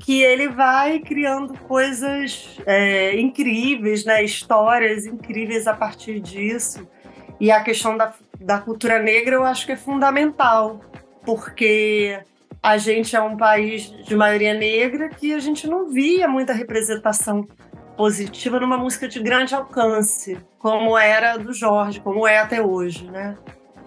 que 0.00 0.22
ele 0.22 0.48
vai 0.48 1.00
criando 1.00 1.58
coisas 1.60 2.58
é, 2.66 3.18
incríveis, 3.20 4.04
né? 4.04 4.22
Histórias 4.22 5.06
incríveis 5.06 5.66
a 5.66 5.74
partir 5.74 6.20
disso. 6.20 6.88
E 7.38 7.50
a 7.50 7.62
questão 7.62 7.96
da, 7.96 8.12
da 8.38 8.58
cultura 8.58 8.98
negra 8.98 9.34
eu 9.34 9.44
acho 9.44 9.64
que 9.64 9.72
é 9.72 9.76
fundamental, 9.76 10.80
porque 11.24 12.20
a 12.62 12.76
gente 12.76 13.16
é 13.16 13.20
um 13.20 13.36
país 13.36 13.90
de 14.04 14.14
maioria 14.14 14.54
negra 14.54 15.08
que 15.08 15.32
a 15.32 15.38
gente 15.38 15.66
não 15.66 15.88
via 15.88 16.28
muita 16.28 16.52
representação 16.52 17.46
positiva 17.96 18.60
numa 18.60 18.78
música 18.78 19.08
de 19.08 19.20
grande 19.20 19.54
alcance, 19.54 20.38
como 20.58 20.96
era 20.96 21.36
do 21.36 21.52
Jorge, 21.52 22.00
como 22.00 22.26
é 22.26 22.38
até 22.38 22.62
hoje, 22.62 23.10
né? 23.10 23.36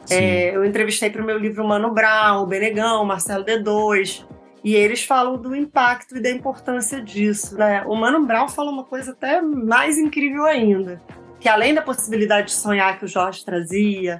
É, 0.10 0.56
eu 0.56 0.66
entrevistei 0.66 1.10
para 1.10 1.22
o 1.22 1.26
meu 1.26 1.38
livro 1.38 1.66
Mano 1.68 1.92
Brown, 1.92 2.46
Benegão, 2.46 3.06
Marcelo 3.06 3.46
D2, 3.46 4.26
e 4.64 4.76
eles 4.76 5.04
falam 5.04 5.38
do 5.38 5.56
impacto 5.56 6.18
e 6.18 6.22
da 6.22 6.30
importância 6.30 7.02
disso, 7.02 7.58
né? 7.58 7.84
O 7.86 7.96
Mano 7.96 8.26
Brown 8.26 8.48
fala 8.48 8.72
uma 8.72 8.84
coisa 8.84 9.12
até 9.12 9.42
mais 9.42 9.98
incrível 9.98 10.46
ainda, 10.46 11.02
que 11.40 11.48
além 11.48 11.74
da 11.74 11.82
possibilidade 11.82 12.48
de 12.48 12.54
sonhar 12.54 12.98
que 12.98 13.06
o 13.06 13.08
Jorge 13.08 13.44
trazia, 13.44 14.20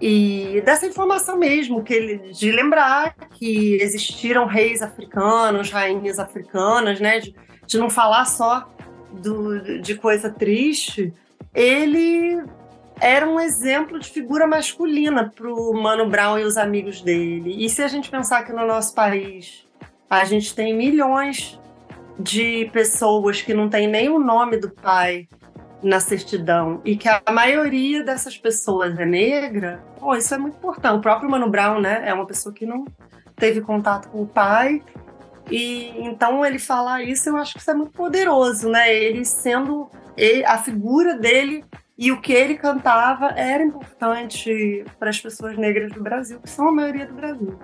e 0.00 0.62
dessa 0.64 0.86
informação 0.86 1.36
mesmo, 1.36 1.82
que 1.84 1.92
ele, 1.92 2.32
de 2.32 2.50
lembrar 2.50 3.14
que 3.32 3.74
existiram 3.80 4.46
reis 4.46 4.80
africanos, 4.80 5.70
rainhas 5.70 6.18
africanas, 6.18 6.98
né? 7.00 7.20
De, 7.20 7.34
de 7.66 7.78
não 7.78 7.90
falar 7.90 8.24
só 8.24 8.66
do, 9.12 9.80
de 9.80 9.94
coisa 9.96 10.30
triste, 10.30 11.12
ele 11.54 12.42
era 12.98 13.28
um 13.28 13.38
exemplo 13.38 13.98
de 13.98 14.08
figura 14.08 14.46
masculina 14.46 15.30
para 15.34 15.52
o 15.52 15.72
Mano 15.74 16.08
Brown 16.08 16.38
e 16.38 16.44
os 16.44 16.56
amigos 16.56 17.02
dele. 17.02 17.64
E 17.64 17.68
se 17.68 17.82
a 17.82 17.88
gente 17.88 18.10
pensar 18.10 18.44
que 18.44 18.52
no 18.52 18.66
nosso 18.66 18.94
país 18.94 19.66
a 20.08 20.24
gente 20.24 20.54
tem 20.54 20.74
milhões 20.74 21.58
de 22.18 22.68
pessoas 22.72 23.40
que 23.40 23.54
não 23.54 23.68
tem 23.68 23.86
nem 23.86 24.08
o 24.08 24.18
nome 24.18 24.56
do 24.56 24.70
pai 24.70 25.28
na 25.82 26.00
certidão 26.00 26.80
e 26.84 26.96
que 26.96 27.08
a 27.08 27.22
maioria 27.30 28.04
dessas 28.04 28.36
pessoas 28.36 28.98
é 28.98 29.06
negra, 29.06 29.82
pô, 29.98 30.14
isso 30.14 30.34
é 30.34 30.38
muito 30.38 30.56
importante. 30.56 30.96
O 30.98 31.00
próprio 31.00 31.30
Mano 31.30 31.48
Brown, 31.48 31.80
né, 31.80 32.02
é 32.04 32.12
uma 32.12 32.26
pessoa 32.26 32.54
que 32.54 32.66
não 32.66 32.84
teve 33.36 33.60
contato 33.60 34.08
com 34.08 34.22
o 34.22 34.26
pai 34.26 34.82
e 35.50 35.92
então 35.98 36.44
ele 36.44 36.58
falar 36.58 37.02
isso, 37.02 37.28
eu 37.28 37.36
acho 37.36 37.54
que 37.54 37.60
isso 37.60 37.70
é 37.70 37.74
muito 37.74 37.92
poderoso, 37.92 38.68
né? 38.68 38.94
Ele 38.94 39.24
sendo 39.24 39.90
ele- 40.16 40.44
a 40.44 40.58
figura 40.58 41.14
dele 41.14 41.64
e 41.98 42.12
o 42.12 42.20
que 42.20 42.32
ele 42.32 42.54
cantava 42.54 43.28
era 43.36 43.62
importante 43.62 44.84
para 44.98 45.10
as 45.10 45.20
pessoas 45.20 45.56
negras 45.56 45.92
do 45.92 46.02
Brasil, 46.02 46.38
que 46.40 46.48
são 46.48 46.68
a 46.68 46.72
maioria 46.72 47.06
do 47.06 47.14
Brasil. 47.14 47.58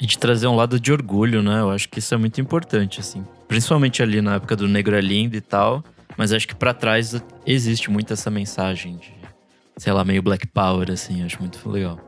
E 0.00 0.06
de 0.06 0.18
trazer 0.18 0.46
um 0.46 0.56
lado 0.56 0.78
de 0.78 0.92
orgulho, 0.92 1.42
né? 1.42 1.60
Eu 1.60 1.70
acho 1.70 1.88
que 1.88 1.98
isso 1.98 2.14
é 2.14 2.16
muito 2.16 2.40
importante, 2.40 3.00
assim. 3.00 3.26
Principalmente 3.48 4.02
ali 4.02 4.20
na 4.20 4.36
época 4.36 4.56
do 4.56 4.66
Negro 4.68 4.94
é 4.96 5.00
Lindo 5.00 5.36
e 5.36 5.40
tal. 5.40 5.82
Mas 6.16 6.32
acho 6.32 6.46
que 6.46 6.54
pra 6.54 6.72
trás 6.72 7.22
existe 7.46 7.90
muito 7.90 8.12
essa 8.12 8.30
mensagem 8.30 8.96
de, 8.96 9.12
sei 9.76 9.92
lá, 9.92 10.04
meio 10.04 10.22
Black 10.22 10.46
Power, 10.46 10.90
assim. 10.90 11.22
Acho 11.24 11.40
muito 11.40 11.68
legal. 11.68 11.98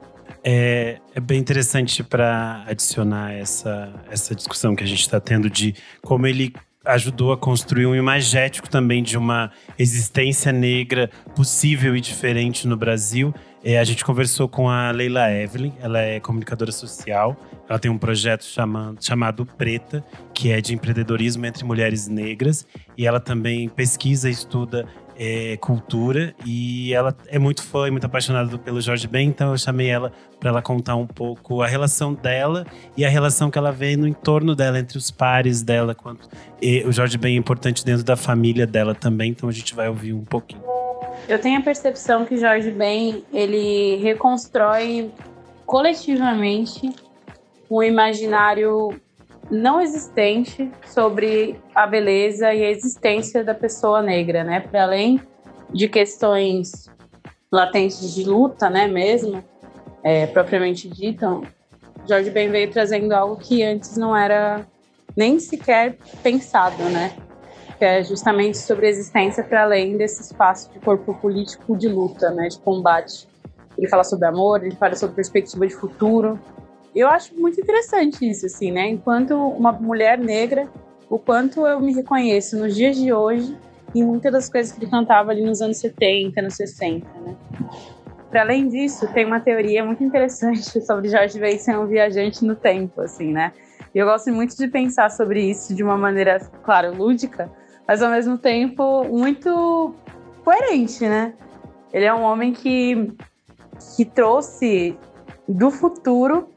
É, 0.44 0.98
é 1.14 1.20
bem 1.20 1.40
interessante 1.40 2.04
para 2.04 2.64
adicionar 2.66 3.32
essa, 3.32 3.92
essa 4.10 4.34
discussão 4.34 4.76
que 4.76 4.84
a 4.84 4.86
gente 4.86 5.00
está 5.00 5.18
tendo 5.18 5.50
de 5.50 5.74
como 6.02 6.26
ele 6.26 6.52
ajudou 6.84 7.32
a 7.32 7.36
construir 7.36 7.86
um 7.86 7.94
imagético 7.94 8.70
também 8.70 9.02
de 9.02 9.18
uma 9.18 9.50
existência 9.76 10.52
negra 10.52 11.10
possível 11.34 11.96
e 11.96 12.00
diferente 12.00 12.66
no 12.66 12.76
Brasil. 12.76 13.34
É, 13.64 13.78
a 13.78 13.84
gente 13.84 14.04
conversou 14.04 14.48
com 14.48 14.70
a 14.70 14.92
Leila 14.92 15.28
Evelyn, 15.32 15.72
ela 15.80 16.00
é 16.00 16.20
comunicadora 16.20 16.70
social. 16.70 17.36
Ela 17.68 17.78
tem 17.78 17.90
um 17.90 17.98
projeto 17.98 18.44
chamado, 18.44 19.04
chamado 19.04 19.44
Preta, 19.44 20.04
que 20.32 20.50
é 20.50 20.60
de 20.60 20.74
empreendedorismo 20.74 21.44
entre 21.46 21.64
mulheres 21.64 22.06
negras. 22.06 22.66
E 22.96 23.06
ela 23.06 23.20
também 23.20 23.68
pesquisa 23.68 24.28
e 24.28 24.32
estuda 24.32 24.86
é, 25.18 25.56
cultura. 25.56 26.34
E 26.44 26.92
ela 26.92 27.16
é 27.28 27.38
muito 27.38 27.62
fã 27.62 27.88
e 27.88 27.90
muito 27.90 28.06
apaixonada 28.06 28.56
pelo 28.58 28.80
Jorge 28.80 29.06
Ben, 29.08 29.28
então 29.28 29.50
eu 29.50 29.58
chamei 29.58 29.88
ela 29.88 30.12
para 30.38 30.50
ela 30.50 30.62
contar 30.62 30.96
um 30.96 31.06
pouco 31.06 31.62
a 31.62 31.66
relação 31.66 32.12
dela 32.14 32.66
e 32.96 33.04
a 33.04 33.08
relação 33.08 33.50
que 33.50 33.58
ela 33.58 33.72
vê 33.72 33.96
no 33.96 34.06
entorno 34.06 34.54
dela, 34.54 34.78
entre 34.78 34.98
os 34.98 35.10
pares 35.10 35.62
dela. 35.62 35.94
Quanto, 35.94 36.28
e 36.60 36.84
o 36.84 36.92
Jorge 36.92 37.18
Ben 37.18 37.34
é 37.34 37.38
importante 37.38 37.84
dentro 37.84 38.04
da 38.04 38.16
família 38.16 38.66
dela 38.66 38.94
também, 38.94 39.30
então 39.30 39.48
a 39.48 39.52
gente 39.52 39.74
vai 39.74 39.88
ouvir 39.88 40.12
um 40.12 40.24
pouquinho. 40.24 40.62
Eu 41.28 41.40
tenho 41.40 41.58
a 41.58 41.62
percepção 41.62 42.24
que 42.24 42.36
Jorge 42.36 42.70
Ben 42.70 43.24
ele 43.32 43.96
reconstrói 43.96 45.10
coletivamente 45.64 46.94
um 47.70 47.82
imaginário 47.82 48.90
não 49.50 49.80
existente 49.80 50.70
sobre 50.86 51.60
a 51.74 51.86
beleza 51.86 52.52
e 52.52 52.64
a 52.64 52.70
existência 52.70 53.44
da 53.44 53.54
pessoa 53.54 54.02
negra, 54.02 54.42
né? 54.42 54.60
Para 54.60 54.82
além 54.82 55.20
de 55.72 55.88
questões 55.88 56.90
latentes 57.50 58.14
de 58.14 58.24
luta, 58.24 58.68
né, 58.68 58.86
mesmo, 58.88 59.42
é, 60.02 60.26
propriamente 60.26 60.88
dita, 60.88 61.40
Jorge 62.08 62.30
Ben 62.30 62.50
veio 62.50 62.70
trazendo 62.70 63.12
algo 63.12 63.36
que 63.36 63.62
antes 63.62 63.96
não 63.96 64.16
era 64.16 64.66
nem 65.16 65.38
sequer 65.38 65.96
pensado, 66.22 66.82
né? 66.84 67.12
Que 67.78 67.84
é 67.84 68.04
justamente 68.04 68.58
sobre 68.58 68.86
a 68.86 68.90
existência 68.90 69.42
para 69.42 69.62
além 69.62 69.96
desse 69.96 70.22
espaço 70.22 70.70
de 70.72 70.78
corpo 70.78 71.14
político 71.14 71.76
de 71.76 71.88
luta, 71.88 72.30
né, 72.30 72.48
de 72.48 72.58
combate. 72.58 73.28
Ele 73.76 73.88
fala 73.88 74.04
sobre 74.04 74.26
amor, 74.26 74.64
ele 74.64 74.74
fala 74.76 74.94
sobre 74.94 75.16
perspectiva 75.16 75.66
de 75.66 75.74
futuro. 75.74 76.38
Eu 76.96 77.08
acho 77.08 77.38
muito 77.38 77.60
interessante 77.60 78.26
isso, 78.26 78.46
assim, 78.46 78.72
né? 78.72 78.88
Enquanto 78.88 79.36
uma 79.36 79.70
mulher 79.70 80.16
negra, 80.16 80.66
o 81.10 81.18
quanto 81.18 81.66
eu 81.66 81.78
me 81.78 81.92
reconheço 81.92 82.56
nos 82.56 82.74
dias 82.74 82.96
de 82.96 83.12
hoje 83.12 83.54
em 83.94 84.02
muitas 84.02 84.32
das 84.32 84.48
coisas 84.48 84.72
que 84.72 84.82
ele 84.82 84.90
cantava 84.90 85.30
ali 85.30 85.44
nos 85.44 85.60
anos 85.60 85.76
70, 85.76 86.40
anos 86.40 86.54
60, 86.54 87.06
né? 87.20 87.36
Para 88.30 88.40
além 88.40 88.66
disso, 88.68 89.06
tem 89.12 89.26
uma 89.26 89.40
teoria 89.40 89.84
muito 89.84 90.02
interessante 90.02 90.62
sobre 90.80 91.10
Jorge 91.10 91.38
Ben 91.38 91.58
ser 91.58 91.78
um 91.78 91.86
viajante 91.86 92.42
no 92.42 92.56
tempo, 92.56 93.02
assim, 93.02 93.30
né? 93.30 93.52
E 93.94 93.98
eu 93.98 94.06
gosto 94.06 94.32
muito 94.32 94.56
de 94.56 94.66
pensar 94.66 95.10
sobre 95.10 95.50
isso 95.50 95.74
de 95.74 95.82
uma 95.82 95.98
maneira, 95.98 96.40
claro, 96.62 96.94
lúdica, 96.94 97.52
mas 97.86 98.00
ao 98.00 98.10
mesmo 98.10 98.38
tempo 98.38 99.04
muito 99.04 99.94
coerente, 100.42 101.06
né? 101.06 101.34
Ele 101.92 102.06
é 102.06 102.14
um 102.14 102.22
homem 102.22 102.54
que, 102.54 103.12
que 103.96 104.04
trouxe 104.06 104.96
do 105.46 105.70
futuro 105.70 106.55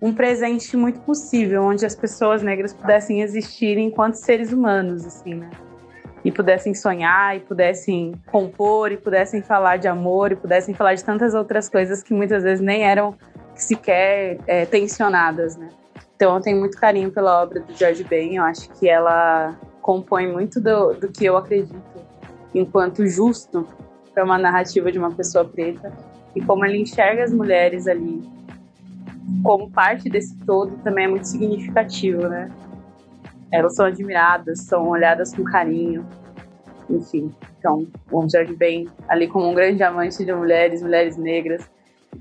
um 0.00 0.14
presente 0.14 0.76
muito 0.76 1.00
possível, 1.00 1.62
onde 1.62 1.84
as 1.84 1.94
pessoas 1.94 2.42
negras 2.42 2.72
pudessem 2.72 3.22
existir 3.22 3.76
enquanto 3.78 4.14
seres 4.14 4.52
humanos, 4.52 5.04
assim, 5.04 5.34
né? 5.34 5.50
E 6.24 6.30
pudessem 6.30 6.74
sonhar, 6.74 7.36
e 7.36 7.40
pudessem 7.40 8.12
compor, 8.30 8.92
e 8.92 8.96
pudessem 8.96 9.42
falar 9.42 9.76
de 9.76 9.88
amor, 9.88 10.32
e 10.32 10.36
pudessem 10.36 10.74
falar 10.74 10.94
de 10.94 11.04
tantas 11.04 11.34
outras 11.34 11.68
coisas 11.68 12.02
que 12.02 12.12
muitas 12.12 12.42
vezes 12.42 12.60
nem 12.60 12.82
eram 12.82 13.16
sequer 13.54 14.38
é, 14.46 14.66
tensionadas, 14.66 15.56
né? 15.56 15.68
Então 16.14 16.34
eu 16.34 16.40
tenho 16.40 16.58
muito 16.58 16.76
carinho 16.76 17.10
pela 17.10 17.42
obra 17.42 17.60
do 17.60 17.72
George 17.74 18.04
Ben, 18.04 18.36
eu 18.36 18.42
acho 18.44 18.68
que 18.70 18.88
ela 18.88 19.56
compõe 19.80 20.26
muito 20.26 20.60
do, 20.60 20.92
do 20.94 21.08
que 21.08 21.24
eu 21.24 21.36
acredito 21.36 21.80
enquanto 22.54 23.06
justo 23.06 23.66
para 24.12 24.24
uma 24.24 24.38
narrativa 24.38 24.90
de 24.90 24.98
uma 24.98 25.12
pessoa 25.12 25.44
preta 25.44 25.92
e 26.34 26.40
como 26.40 26.64
ele 26.64 26.78
enxerga 26.78 27.22
as 27.22 27.32
mulheres 27.32 27.86
ali 27.86 28.37
como 29.42 29.70
parte 29.70 30.08
desse 30.08 30.36
todo 30.44 30.76
também 30.78 31.04
é 31.04 31.08
muito 31.08 31.26
significativo, 31.26 32.28
né? 32.28 32.50
Elas 33.50 33.74
são 33.74 33.86
admiradas, 33.86 34.60
são 34.60 34.88
olhadas 34.88 35.34
com 35.34 35.42
carinho, 35.44 36.06
enfim. 36.88 37.32
Então, 37.58 37.86
o 38.10 38.28
Jorge 38.28 38.54
Ben, 38.54 38.88
ali 39.08 39.26
como 39.26 39.48
um 39.48 39.54
grande 39.54 39.82
amante 39.82 40.24
de 40.24 40.32
mulheres, 40.32 40.82
mulheres 40.82 41.16
negras, 41.16 41.68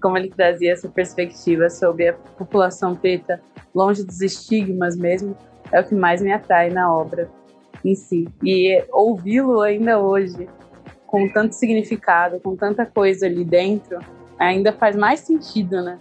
como 0.02 0.18
ele 0.18 0.30
trazia 0.30 0.74
essa 0.74 0.90
perspectiva 0.90 1.70
sobre 1.70 2.10
a 2.10 2.14
população 2.14 2.96
preta, 2.96 3.42
longe 3.74 4.04
dos 4.04 4.22
estigmas 4.22 4.96
mesmo, 4.96 5.36
é 5.72 5.80
o 5.80 5.84
que 5.84 5.96
mais 5.96 6.22
me 6.22 6.32
atrai 6.32 6.70
na 6.70 6.94
obra 6.94 7.30
em 7.84 7.96
si. 7.96 8.28
E 8.44 8.84
ouvi-lo 8.92 9.62
ainda 9.62 10.00
hoje, 10.00 10.48
com 11.06 11.28
tanto 11.30 11.54
significado, 11.54 12.40
com 12.40 12.56
tanta 12.56 12.86
coisa 12.86 13.26
ali 13.26 13.44
dentro, 13.44 14.00
ainda 14.38 14.72
faz 14.72 14.96
mais 14.96 15.22
sentido, 15.22 15.82
né? 15.82 16.00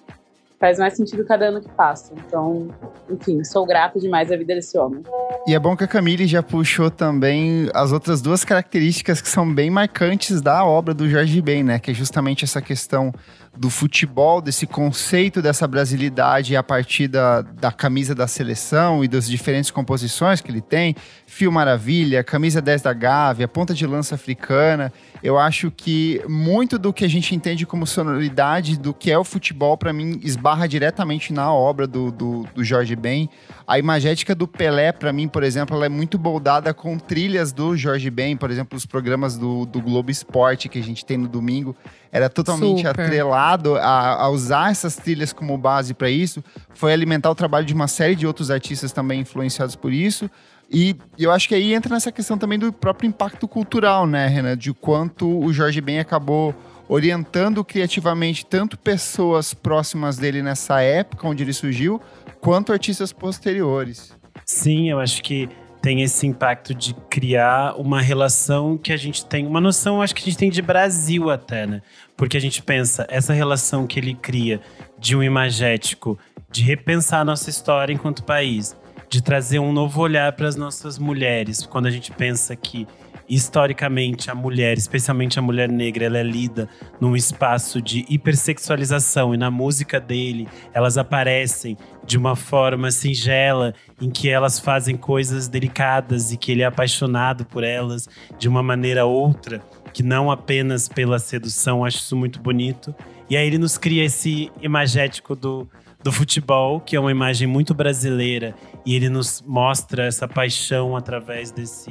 Faz 0.59 0.79
mais 0.79 0.95
sentido 0.97 1.25
cada 1.25 1.47
ano 1.47 1.61
que 1.61 1.69
passa. 1.69 2.15
Então, 2.17 2.69
enfim, 3.11 3.45
sou 3.45 3.67
grata 3.67 4.01
demais 4.01 4.33
à 4.33 4.37
vida 4.37 4.55
desse 4.55 4.79
homem. 4.79 5.03
E 5.47 5.55
é 5.55 5.59
bom 5.59 5.77
que 5.77 5.85
a 5.85 5.87
Camille 5.87 6.27
já 6.27 6.43
puxou 6.43 6.91
também 6.91 7.69
as 7.75 7.93
outras 7.93 8.23
duas 8.23 8.43
características 8.43 9.21
que 9.21 9.29
são 9.29 9.53
bem 9.53 9.71
marcantes 9.71 10.41
da 10.41 10.65
obra 10.65 10.95
do 10.95 11.09
Jorge 11.09 11.43
Ben, 11.43 11.63
né? 11.63 11.79
Que 11.79 11.91
é 11.91 11.95
justamente 11.95 12.45
essa 12.45 12.63
questão 12.63 13.13
do 13.57 13.71
futebol, 13.71 14.41
desse 14.41 14.67
conceito 14.67 15.41
dessa 15.41 15.67
brasilidade 15.67 16.55
a 16.55 16.63
partir 16.63 17.09
da, 17.09 17.41
da 17.41 17.73
camisa 17.73 18.15
da 18.15 18.27
seleção 18.27 19.03
e 19.03 19.09
das 19.09 19.27
diferentes 19.27 19.71
composições 19.71 20.41
que 20.41 20.51
ele 20.51 20.61
tem. 20.61 20.95
Fio 21.27 21.51
Maravilha, 21.51 22.23
camisa 22.23 22.61
10 22.61 22.83
da 22.83 22.93
Gávea, 22.93 23.49
ponta 23.49 23.73
de 23.73 23.87
lança 23.87 24.15
africana. 24.15 24.93
Eu 25.23 25.39
acho 25.39 25.71
que 25.71 26.23
muito 26.29 26.79
do 26.79 26.93
que 26.93 27.05
a 27.05 27.09
gente 27.09 27.35
entende 27.35 27.67
como 27.67 27.87
sonoridade 27.87 28.79
do 28.79 28.93
que 28.93 29.11
é 29.11 29.19
o 29.19 29.25
futebol, 29.25 29.77
para 29.77 29.93
mim, 29.93 30.21
esbarra 30.23 30.69
diretamente 30.69 31.33
na 31.33 31.53
obra 31.53 31.87
do, 31.87 32.13
do, 32.13 32.47
do 32.55 32.63
Jorge 32.63 32.95
Ben. 32.95 33.29
A 33.67 33.79
imagética 33.79 34.35
do 34.35 34.47
Pelé, 34.47 34.93
para 34.93 35.13
mim, 35.13 35.27
por 35.27 35.43
exemplo, 35.43 35.75
ela 35.75 35.87
é 35.87 35.89
muito 35.89 36.17
boldada 36.19 36.73
com 36.73 36.99
trilhas 36.99 37.53
do 37.53 37.77
Jorge 37.77 38.11
Ben, 38.11 38.37
por 38.37 38.51
exemplo, 38.51 38.77
os 38.77 38.87
programas 38.87 39.37
do, 39.37 39.67
do 39.67 39.81
Globo 39.81 40.11
Esporte 40.11 40.69
que 40.69 40.79
a 40.79 40.83
gente 40.83 41.05
tem 41.05 41.17
no 41.17 41.27
domingo. 41.27 41.75
Era 42.13 42.29
totalmente 42.29 42.87
Super. 42.87 43.01
atrelado 43.01 43.77
a, 43.77 44.23
a 44.23 44.29
usar 44.29 44.71
essas 44.71 44.97
trilhas 44.97 45.33
como 45.33 45.57
base 45.59 45.95
para 45.95 46.09
isso. 46.09 46.43
Foi 46.75 46.93
alimentar 46.93 47.31
o 47.31 47.35
trabalho 47.35 47.67
de 47.67 47.75
uma 47.75 47.89
série 47.89 48.15
de 48.15 48.27
outros 48.27 48.51
artistas 48.51 48.93
também 48.93 49.21
influenciados 49.21 49.77
por 49.77 49.93
isso. 49.93 50.31
E 50.71 50.97
eu 51.19 51.31
acho 51.31 51.49
que 51.49 51.55
aí 51.55 51.75
entra 51.75 51.95
nessa 51.95 52.11
questão 52.11 52.37
também 52.37 52.59
do 52.59 52.73
próprio 52.73 53.09
impacto 53.09 53.47
cultural, 53.47 54.07
né, 54.07 54.27
Renan? 54.27 54.57
De 54.57 54.73
quanto 54.73 55.29
o 55.29 55.53
Jorge 55.53 55.81
Ben 55.81 56.01
acabou 56.01 56.55
orientando 56.89 57.65
criativamente 57.65 58.47
tanto 58.47 58.79
pessoas 58.79 59.53
próximas 59.53 60.17
dele 60.17 60.43
nessa 60.43 60.81
época 60.81 61.27
onde 61.27 61.43
ele 61.43 61.53
surgiu, 61.53 62.01
quanto 62.41 62.73
artistas 62.73 63.13
posteriores. 63.13 64.15
Sim, 64.45 64.91
eu 64.91 65.01
acho 65.01 65.23
que 65.23 65.49
tem 65.87 66.03
esse 66.03 66.27
impacto 66.27 66.75
de 66.75 66.95
criar 67.09 67.77
uma 67.79 68.01
relação 68.01 68.77
que 68.77 68.93
a 68.93 68.97
gente 68.97 69.25
tem, 69.25 69.47
uma 69.47 69.61
noção, 69.61 70.03
acho 70.03 70.13
que 70.17 70.21
a 70.21 70.25
gente 70.25 70.37
tem 70.37 70.51
de 70.51 70.61
Brasil 70.61 71.31
até, 71.31 71.65
né? 71.65 71.81
Porque 72.17 72.37
a 72.37 72.41
gente 72.41 72.61
pensa, 72.61 73.07
essa 73.09 73.33
relação 73.33 73.87
que 73.87 74.01
ele 74.01 74.13
cria 74.13 74.61
de 74.99 75.15
um 75.15 75.23
imagético, 75.23 76.19
de 76.51 76.65
repensar 76.65 77.21
a 77.21 77.25
nossa 77.25 77.49
história 77.49 77.95
enquanto 77.95 78.25
país, 78.25 78.77
de 79.09 79.23
trazer 79.23 79.61
um 79.61 79.73
novo 79.73 80.01
olhar 80.01 80.33
para 80.33 80.49
as 80.49 80.57
nossas 80.57 80.99
mulheres, 80.99 81.65
quando 81.65 81.87
a 81.87 81.91
gente 81.93 82.11
pensa 82.11 82.57
que 82.57 82.85
historicamente 83.29 84.31
a 84.31 84.35
mulher, 84.35 84.79
especialmente 84.79 85.39
a 85.39 85.43
mulher 85.43 85.69
negra, 85.69 86.05
ela 86.05 86.19
é 86.19 86.23
lida 86.23 86.69
num 87.01 87.17
espaço 87.17 87.81
de 87.83 88.05
hipersexualização 88.09 89.35
e 89.35 89.37
na 89.37 89.51
música 89.51 90.01
dele 90.01 90.49
elas 90.73 90.97
aparecem 90.97 91.77
de 92.05 92.17
uma 92.17 92.37
forma 92.37 92.91
singela 92.91 93.75
em 94.01 94.11
que 94.11 94.29
elas 94.29 94.59
fazem 94.61 94.97
coisas 94.97 95.49
delicadas 95.49 96.33
e 96.33 96.37
que 96.37 96.53
ele 96.53 96.63
é 96.63 96.67
apaixonado 96.67 97.45
por 97.45 97.65
elas 97.65 98.09
de 98.39 98.49
uma 98.49 98.63
maneira 98.63 99.05
outra, 99.05 99.61
que 99.93 100.03
não 100.03 100.31
apenas 100.31 100.89
pela 100.89 101.19
sedução, 101.19 101.85
acho 101.85 101.99
isso 101.99 102.17
muito 102.17 102.41
bonito. 102.41 102.95
E 103.29 103.37
aí 103.37 103.47
ele 103.47 103.59
nos 103.59 103.77
cria 103.77 104.05
esse 104.05 104.51
imagético 104.63 105.35
do 105.35 105.69
do 106.07 106.13
futebol, 106.13 106.81
que 106.81 106.95
é 106.95 107.01
uma 107.01 107.11
imagem 107.11 107.49
muito 107.49 107.75
brasileira, 107.75 108.55
e 108.85 108.95
ele 108.95 109.09
nos 109.09 109.43
mostra 109.45 110.05
essa 110.05 110.29
paixão 110.29 110.97
através 110.97 111.51
desse 111.51 111.91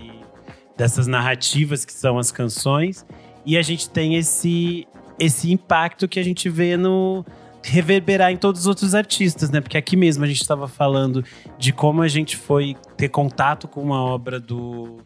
dessas 0.77 1.07
narrativas 1.07 1.85
que 1.85 1.93
são 1.93 2.17
as 2.17 2.31
canções. 2.31 3.05
E 3.45 3.57
a 3.57 3.61
gente 3.61 3.89
tem 3.89 4.15
esse, 4.15 4.87
esse 5.19 5.51
impacto 5.51 6.07
que 6.07 6.19
a 6.19 6.23
gente 6.23 6.49
vê 6.49 6.75
no 6.77 7.25
reverberar 7.63 8.31
em 8.31 8.37
todos 8.37 8.61
os 8.61 8.67
outros 8.67 8.93
artistas, 8.93 9.49
né? 9.49 9.59
Porque 9.59 9.77
aqui 9.77 9.95
mesmo 9.95 10.23
a 10.23 10.27
gente 10.27 10.41
estava 10.41 10.67
falando 10.67 11.23
de 11.57 11.73
como 11.73 12.01
a 12.01 12.07
gente 12.07 12.37
foi 12.37 12.75
ter 12.95 13.09
contato 13.09 13.67
com 13.67 13.81
uma 13.81 13.99
obra 14.03 14.39
do, 14.39 14.99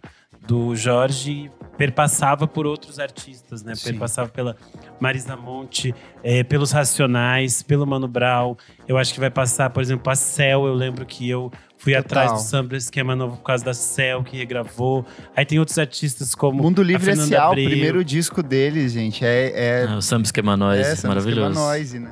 do 0.46 0.76
Jorge 0.76 1.50
perpassava 1.80 2.46
por 2.46 2.68
outros 2.68 3.00
artistas, 3.00 3.64
né? 3.64 3.74
Sim. 3.74 3.92
Perpassava 3.92 4.28
pela 4.28 4.58
Marisa 5.00 5.38
Monte, 5.38 5.96
eh, 6.22 6.44
pelos 6.44 6.74
Racionais, 6.74 7.64
pelo 7.64 7.88
Mano 7.88 8.06
Brown. 8.06 8.58
Eu 8.86 8.98
acho 8.98 9.14
que 9.14 9.20
vai 9.22 9.30
passar, 9.30 9.70
por 9.70 9.82
exemplo, 9.82 10.12
a 10.12 10.16
Cell. 10.16 10.68
Eu 10.68 10.74
lembro 10.74 11.06
que 11.06 11.30
eu 11.30 11.50
fui 11.80 11.94
Total. 11.94 12.24
atrás 12.24 12.44
do 12.44 12.48
Samba 12.48 12.76
Esquema 12.78 13.16
Novo 13.16 13.38
por 13.38 13.44
causa 13.44 13.66
da 13.66 13.74
Cell, 13.74 14.24
que 14.24 14.38
regravou. 14.38 15.04
Aí 15.36 15.44
tem 15.46 15.58
outros 15.58 15.80
artistas 15.80 16.36
como 16.36 16.62
Mundo 16.62 16.84
Livre 16.84 17.10
S.A., 17.12 17.48
o 17.48 17.52
Abreu. 17.52 17.70
primeiro 17.70 18.04
disco 18.04 18.44
deles, 18.44 18.92
gente, 18.92 19.26
é... 19.26 19.52
é 19.56 19.86
Ah, 19.90 19.98
o 19.98 20.02
Samba 20.02 20.26
Esquema 20.26 20.56
Nós, 20.56 20.80
é, 20.80 20.96
Samba 20.96 21.16
maravilhoso. 21.16 21.50
Esquema 21.50 21.66
Noise, 21.68 22.00
né? 22.00 22.12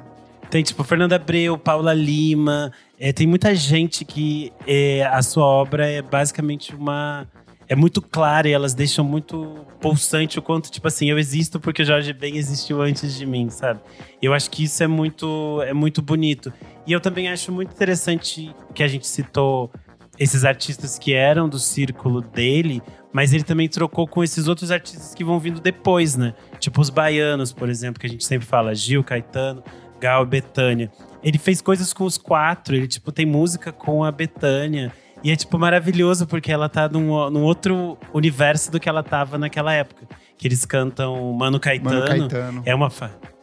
Tem, 0.49 0.63
tipo, 0.63 0.82
Fernanda 0.84 1.18
Abreu, 1.18 1.57
Paula 1.57 1.93
Lima. 1.93 2.72
É, 2.97 3.11
tem 3.11 3.28
muita 3.28 3.53
gente 3.53 4.05
que 4.05 4.51
é, 4.65 5.05
a 5.05 5.22
sua 5.22 5.43
obra 5.45 5.86
é 5.86 6.01
basicamente 6.01 6.74
uma. 6.74 7.28
É 7.70 7.76
muito 7.76 8.01
clara 8.01 8.47
e 8.47 8.53
elas 8.53 8.74
deixam 8.74 9.03
muito 9.03 9.65
pulsante 9.82 10.39
o 10.39 10.41
quanto, 10.41 10.72
tipo 10.72 10.88
assim, 10.88 11.09
eu 11.09 11.20
existo 11.20 11.59
porque 11.59 11.82
o 11.82 11.86
Jorge 11.86 12.13
Ben 12.13 12.38
existiu 12.38 12.82
antes 12.82 13.15
de 13.15 13.26
mim, 13.26 13.49
sabe? 13.49 13.82
Eu 14.22 14.34
acho 14.34 14.49
que 14.49 14.63
isso 14.63 14.82
é 14.84 14.88
muito, 14.88 15.61
é 15.63 15.74
muito 15.74 16.01
bonito. 16.01 16.51
E 16.86 16.93
eu 16.93 17.01
também 17.01 17.28
acho 17.28 17.51
muito 17.51 17.74
interessante 17.74 18.55
que 18.74 18.82
a 18.82 18.88
gente 18.88 19.05
citou 19.05 19.70
esses 20.18 20.45
artistas 20.45 20.97
que 20.97 21.13
eram 21.13 21.47
do 21.47 21.59
círculo 21.59 22.22
dele, 22.22 22.82
mas 23.11 23.34
ele 23.34 23.43
também 23.43 23.68
trocou 23.68 24.07
com 24.07 24.24
esses 24.24 24.47
outros 24.47 24.72
artistas 24.72 25.13
que 25.13 25.24
vão 25.24 25.39
vindo 25.39 25.59
depois, 25.59 26.15
né? 26.15 26.34
Tipo 26.59 26.82
os 26.82 26.89
baianos, 26.89 27.53
por 27.53 27.70
exemplo, 27.70 27.99
que 27.99 28.07
a 28.07 28.09
gente 28.09 28.26
sempre 28.26 28.47
fala, 28.47 28.74
Gil, 28.74 29.03
Caetano, 29.03 29.63
Gal 29.99 30.24
e 30.24 30.28
Betânia. 30.28 30.91
Ele 31.24 31.38
fez 31.38 31.61
coisas 31.61 31.93
com 31.93 32.05
os 32.05 32.18
quatro, 32.18 32.76
ele 32.76 32.88
tipo 32.88 33.11
tem 33.11 33.26
música 33.26 33.72
com 33.72 34.03
a 34.03 34.11
Betânia. 34.11 34.91
E 35.24 35.32
é 35.32 35.36
tipo 35.36 35.57
maravilhoso 35.57 36.28
porque 36.28 36.51
ela 36.51 36.70
tá 36.70 36.88
num, 36.88 37.30
num 37.30 37.43
outro 37.43 37.97
universo 38.13 38.72
do 38.72 38.80
que 38.80 38.88
ela 38.88 39.03
tava 39.03 39.38
naquela 39.38 39.74
época. 39.74 40.07
Que 40.38 40.47
eles 40.47 40.65
cantam 40.65 41.34
Mano 41.34 41.59
Caetano. 41.59 41.95
Mano 41.95 42.07
Caetano. 42.07 42.61
É 42.65 42.76
uma, 42.76 42.91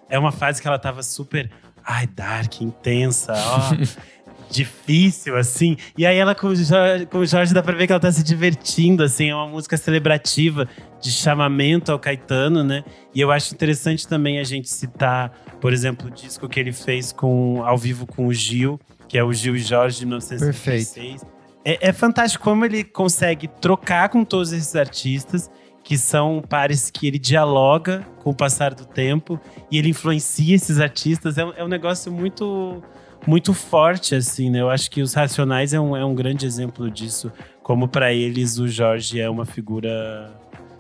é 0.08 0.18
uma 0.18 0.32
fase 0.32 0.62
que 0.62 0.68
ela 0.68 0.78
tava 0.78 1.02
super. 1.02 1.50
Ai, 1.84 2.06
dark, 2.06 2.60
intensa, 2.60 3.32
ó. 3.34 3.74
difícil, 4.50 5.36
assim. 5.36 5.76
E 5.98 6.06
aí 6.06 6.16
ela 6.16 6.34
com 6.34 6.48
o, 6.48 6.56
Jorge, 6.56 7.06
com 7.06 7.18
o 7.18 7.26
Jorge 7.26 7.52
dá 7.52 7.62
pra 7.62 7.74
ver 7.74 7.86
que 7.86 7.92
ela 7.92 8.00
tá 8.00 8.12
se 8.12 8.22
divertindo, 8.22 9.02
assim. 9.02 9.30
É 9.30 9.34
uma 9.34 9.48
música 9.48 9.76
celebrativa 9.76 10.68
de 11.00 11.10
chamamento 11.10 11.90
ao 11.90 11.98
Caetano, 11.98 12.62
né? 12.62 12.84
E 13.14 13.20
eu 13.20 13.30
acho 13.30 13.54
interessante 13.54 14.06
também 14.06 14.38
a 14.38 14.44
gente 14.44 14.68
citar, 14.68 15.30
por 15.60 15.72
exemplo, 15.72 16.08
o 16.08 16.10
disco 16.10 16.48
que 16.48 16.60
ele 16.60 16.72
fez 16.72 17.12
com, 17.12 17.62
ao 17.64 17.76
vivo 17.76 18.06
com 18.06 18.26
o 18.26 18.32
Gil, 18.32 18.80
que 19.08 19.18
é 19.18 19.24
o 19.24 19.32
Gil 19.32 19.56
e 19.56 19.60
Jorge 19.60 19.98
de 19.98 20.06
1956. 20.06 21.33
É, 21.64 21.88
é 21.88 21.92
fantástico 21.92 22.44
como 22.44 22.64
ele 22.64 22.84
consegue 22.84 23.48
trocar 23.48 24.08
com 24.08 24.24
todos 24.24 24.52
esses 24.52 24.74
artistas 24.76 25.50
que 25.82 25.98
são 25.98 26.42
pares 26.48 26.90
que 26.90 27.06
ele 27.06 27.18
dialoga 27.18 28.06
com 28.22 28.30
o 28.30 28.34
passar 28.34 28.72
do 28.74 28.86
tempo 28.86 29.38
e 29.70 29.78
ele 29.78 29.90
influencia 29.90 30.54
esses 30.54 30.80
artistas. 30.80 31.36
É, 31.38 31.44
um- 31.44 31.52
é 31.56 31.64
um 31.64 31.68
negócio 31.68 32.10
muito 32.12 32.82
muito 33.26 33.54
forte, 33.54 34.14
assim, 34.14 34.50
né? 34.50 34.60
Eu 34.60 34.68
acho 34.68 34.90
que 34.90 35.00
os 35.00 35.14
Racionais 35.14 35.72
é 35.72 35.80
um, 35.80 35.96
é 35.96 36.04
um 36.04 36.14
grande 36.14 36.44
exemplo 36.44 36.90
disso. 36.90 37.32
Como 37.62 37.88
para 37.88 38.12
eles 38.12 38.58
o 38.58 38.68
Jorge 38.68 39.18
é 39.18 39.30
uma 39.30 39.46
figura 39.46 40.30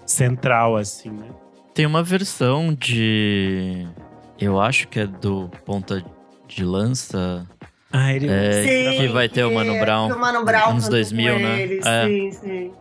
central, 0.04 0.76
assim, 0.76 1.08
né? 1.10 1.26
Tem 1.72 1.86
uma 1.86 2.02
versão 2.02 2.74
de. 2.74 3.86
Eu 4.38 4.60
acho 4.60 4.88
que 4.88 5.00
é 5.00 5.06
do 5.06 5.50
Ponta 5.64 6.04
de 6.46 6.64
Lança. 6.64 7.46
Ah, 7.96 8.12
ele... 8.12 8.26
É, 8.28 8.96
que 8.96 9.06
vai 9.08 9.28
ter 9.28 9.44
o 9.44 9.54
Mano 9.54 9.78
Brown. 9.78 10.08
que 10.08 10.14
o 10.16 10.20
Mano 10.20 10.44
Brown 10.44 10.70
anos 10.70 10.84
cantou 10.84 10.98
2000, 10.98 11.32
com 11.34 11.38
né? 11.40 11.62
ele, 11.62 11.80
É. 11.84 12.06
Sim, 12.06 12.30
sim. 12.32 12.72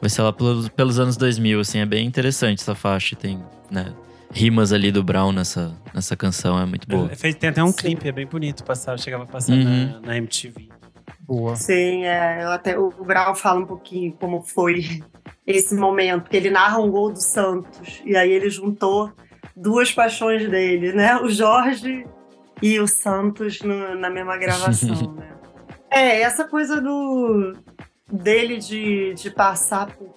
Vai 0.00 0.08
ser 0.08 0.22
lá 0.22 0.32
pelos, 0.32 0.68
pelos 0.68 0.98
anos 1.00 1.16
2000, 1.16 1.58
assim. 1.60 1.80
É 1.80 1.86
bem 1.86 2.06
interessante 2.06 2.60
essa 2.60 2.74
faixa. 2.74 3.16
Tem, 3.16 3.42
né? 3.70 3.92
Rimas 4.32 4.72
ali 4.72 4.92
do 4.92 5.02
Brown 5.02 5.32
nessa, 5.32 5.74
nessa 5.92 6.16
canção. 6.16 6.56
É 6.58 6.64
muito 6.64 6.86
boa. 6.86 7.08
Fez- 7.16 7.34
Tem 7.34 7.50
até 7.50 7.62
um 7.64 7.68
Sim. 7.72 7.76
clipe, 7.76 8.08
é 8.08 8.12
bem 8.12 8.26
bonito. 8.26 8.62
Passava, 8.64 8.96
chegava 8.96 9.24
a 9.24 9.26
passar 9.26 9.52
Uhum. 9.52 10.00
na, 10.00 10.00
na 10.00 10.16
MTV. 10.16 10.68
Boa. 11.26 11.56
Sim, 11.56 12.04
é, 12.04 12.44
eu 12.44 12.48
até 12.50 12.78
o 12.78 12.90
Brau 13.04 13.34
fala 13.34 13.60
um 13.60 13.66
pouquinho 13.66 14.12
como 14.12 14.40
foi 14.42 15.02
esse 15.46 15.74
momento, 15.74 16.30
que 16.30 16.36
ele 16.36 16.50
narra 16.50 16.78
um 16.78 16.90
gol 16.90 17.12
do 17.12 17.20
Santos, 17.20 18.00
e 18.04 18.16
aí 18.16 18.30
ele 18.30 18.48
juntou 18.50 19.12
duas 19.56 19.92
paixões 19.92 20.48
dele, 20.48 20.92
né? 20.92 21.16
O 21.16 21.28
Jorge 21.28 22.04
e 22.62 22.78
o 22.80 22.86
Santos 22.86 23.60
no- 23.62 23.94
na 23.94 24.10
mesma 24.10 24.36
gravação, 24.36 25.12
né? 25.14 25.30
É, 25.90 26.20
essa 26.22 26.44
coisa 26.44 26.80
do 26.80 27.54
dele 28.10 28.58
de, 28.58 29.14
de 29.14 29.30
passar 29.30 29.86
por 29.96 30.14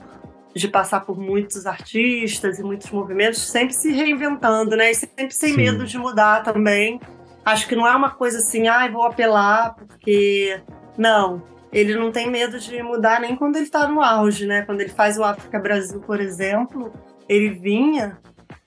de 0.55 0.67
passar 0.67 0.99
por 0.99 1.17
muitos 1.19 1.65
artistas 1.65 2.59
e 2.59 2.63
muitos 2.63 2.91
movimentos, 2.91 3.41
sempre 3.41 3.73
se 3.73 3.91
reinventando, 3.91 4.75
né? 4.75 4.91
E 4.91 4.93
sempre 4.93 5.31
sem 5.31 5.49
Sim. 5.49 5.57
medo 5.57 5.83
de 5.83 5.97
mudar 5.97 6.43
também. 6.43 6.99
Acho 7.43 7.67
que 7.67 7.75
não 7.75 7.87
é 7.87 7.95
uma 7.95 8.11
coisa 8.11 8.37
assim, 8.37 8.67
ai, 8.67 8.87
vou 8.91 9.01
apelar 9.03 9.73
porque 9.73 10.61
não, 10.95 11.41
ele 11.71 11.95
não 11.95 12.11
tem 12.11 12.29
medo 12.29 12.59
de 12.59 12.83
mudar 12.83 13.19
nem 13.19 13.35
quando 13.35 13.55
ele 13.55 13.65
tá 13.67 13.87
no 13.87 13.99
auge, 13.99 14.45
né? 14.45 14.61
Quando 14.61 14.81
ele 14.81 14.91
faz 14.91 15.17
o 15.17 15.23
África 15.23 15.59
Brasil, 15.59 15.99
por 16.01 16.19
exemplo, 16.21 16.93
ele 17.27 17.49
vinha 17.49 18.19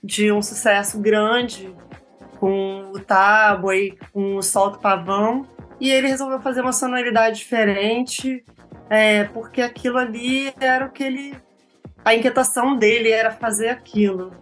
de 0.02 0.32
um 0.32 0.42
sucesso 0.42 1.00
grande 1.00 1.72
com 2.46 2.92
o 2.92 3.00
Tábua 3.00 3.74
e 3.74 3.98
com 4.12 4.36
o 4.36 4.42
Solto 4.42 4.78
Pavão, 4.78 5.44
e 5.80 5.90
ele 5.90 6.06
resolveu 6.06 6.40
fazer 6.40 6.60
uma 6.60 6.72
sonoridade 6.72 7.38
diferente, 7.38 8.44
é, 8.88 9.24
porque 9.24 9.60
aquilo 9.60 9.98
ali 9.98 10.54
era 10.60 10.86
o 10.86 10.90
que 10.90 11.02
ele. 11.02 11.36
A 12.04 12.14
inquietação 12.14 12.76
dele 12.76 13.10
era 13.10 13.32
fazer 13.32 13.68
aquilo. 13.68 14.32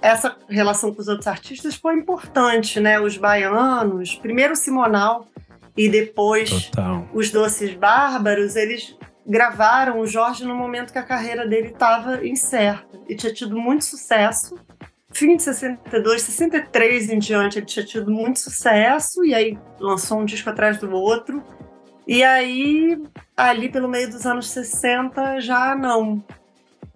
Essa 0.00 0.36
relação 0.48 0.92
com 0.92 1.00
os 1.00 1.06
outros 1.06 1.28
artistas 1.28 1.76
foi 1.76 1.94
importante, 1.94 2.80
né? 2.80 2.98
Os 2.98 3.16
baianos, 3.16 4.16
primeiro 4.16 4.54
o 4.54 4.56
Simonal 4.56 5.28
e 5.76 5.88
depois 5.88 6.66
Total. 6.66 7.06
os 7.14 7.30
Doces 7.30 7.74
Bárbaros, 7.74 8.56
eles 8.56 8.98
gravaram 9.24 10.00
o 10.00 10.06
Jorge 10.06 10.44
no 10.44 10.56
momento 10.56 10.92
que 10.92 10.98
a 10.98 11.04
carreira 11.04 11.46
dele 11.46 11.68
estava 11.68 12.26
incerta. 12.26 12.98
E 13.08 13.14
tinha 13.14 13.32
tido 13.32 13.56
muito 13.56 13.84
sucesso. 13.84 14.56
Fim 15.14 15.36
de 15.36 15.42
62, 15.42 16.22
63 16.22 17.10
em 17.10 17.18
diante, 17.18 17.58
ele 17.58 17.66
tinha 17.66 17.84
tido 17.84 18.10
muito 18.10 18.38
sucesso. 18.40 19.24
E 19.24 19.34
aí 19.34 19.58
lançou 19.78 20.18
um 20.20 20.24
disco 20.24 20.48
atrás 20.50 20.78
do 20.78 20.90
outro. 20.90 21.42
E 22.06 22.22
aí, 22.22 23.00
ali 23.36 23.68
pelo 23.68 23.88
meio 23.88 24.10
dos 24.10 24.26
anos 24.26 24.50
60, 24.50 25.40
já 25.40 25.74
não. 25.74 26.24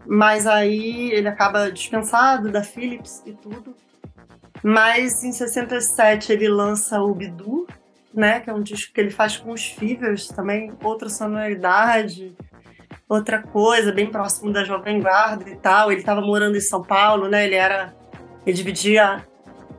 Mas 0.07 0.47
aí 0.47 1.11
ele 1.13 1.29
acaba 1.29 1.71
dispensado 1.71 2.51
da 2.51 2.63
Philips 2.63 3.23
e 3.27 3.33
tudo. 3.33 3.75
Mas 4.63 5.23
em 5.23 5.33
67 5.33 6.33
ele 6.33 6.49
lança 6.49 7.01
o 7.01 7.15
Bidu, 7.15 7.67
né? 8.13 8.41
Que 8.41 8.51
é 8.51 8.55
um 8.55 8.63
disco 8.63 8.93
que 8.93 9.01
ele 9.01 9.11
faz 9.11 9.37
com 9.37 9.53
os 9.53 9.67
Fevers 9.67 10.29
também, 10.29 10.73
outra 10.83 11.09
sonoridade, 11.09 12.37
outra 13.09 13.43
coisa, 13.43 13.93
bem 13.93 14.11
próximo 14.11 14.53
da 14.53 14.65
Jovem 14.65 15.01
Guarda 15.01 15.49
e 15.49 15.57
tal. 15.57 15.93
Ele 15.93 16.01
estava 16.01 16.21
morando 16.21 16.57
em 16.57 16.61
São 16.61 16.83
Paulo, 16.83 17.29
né? 17.29 17.45
Ele 17.45 17.55
era. 17.55 17.95
Ele 18.47 18.57
dividia 18.57 19.27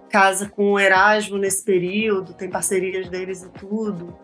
casa 0.10 0.48
com 0.50 0.74
o 0.74 0.80
Erasmo 0.80 1.38
nesse 1.38 1.64
período, 1.64 2.34
tem 2.34 2.50
parcerias 2.50 3.08
deles 3.10 3.44
e 3.44 3.50
tudo. 3.50 4.18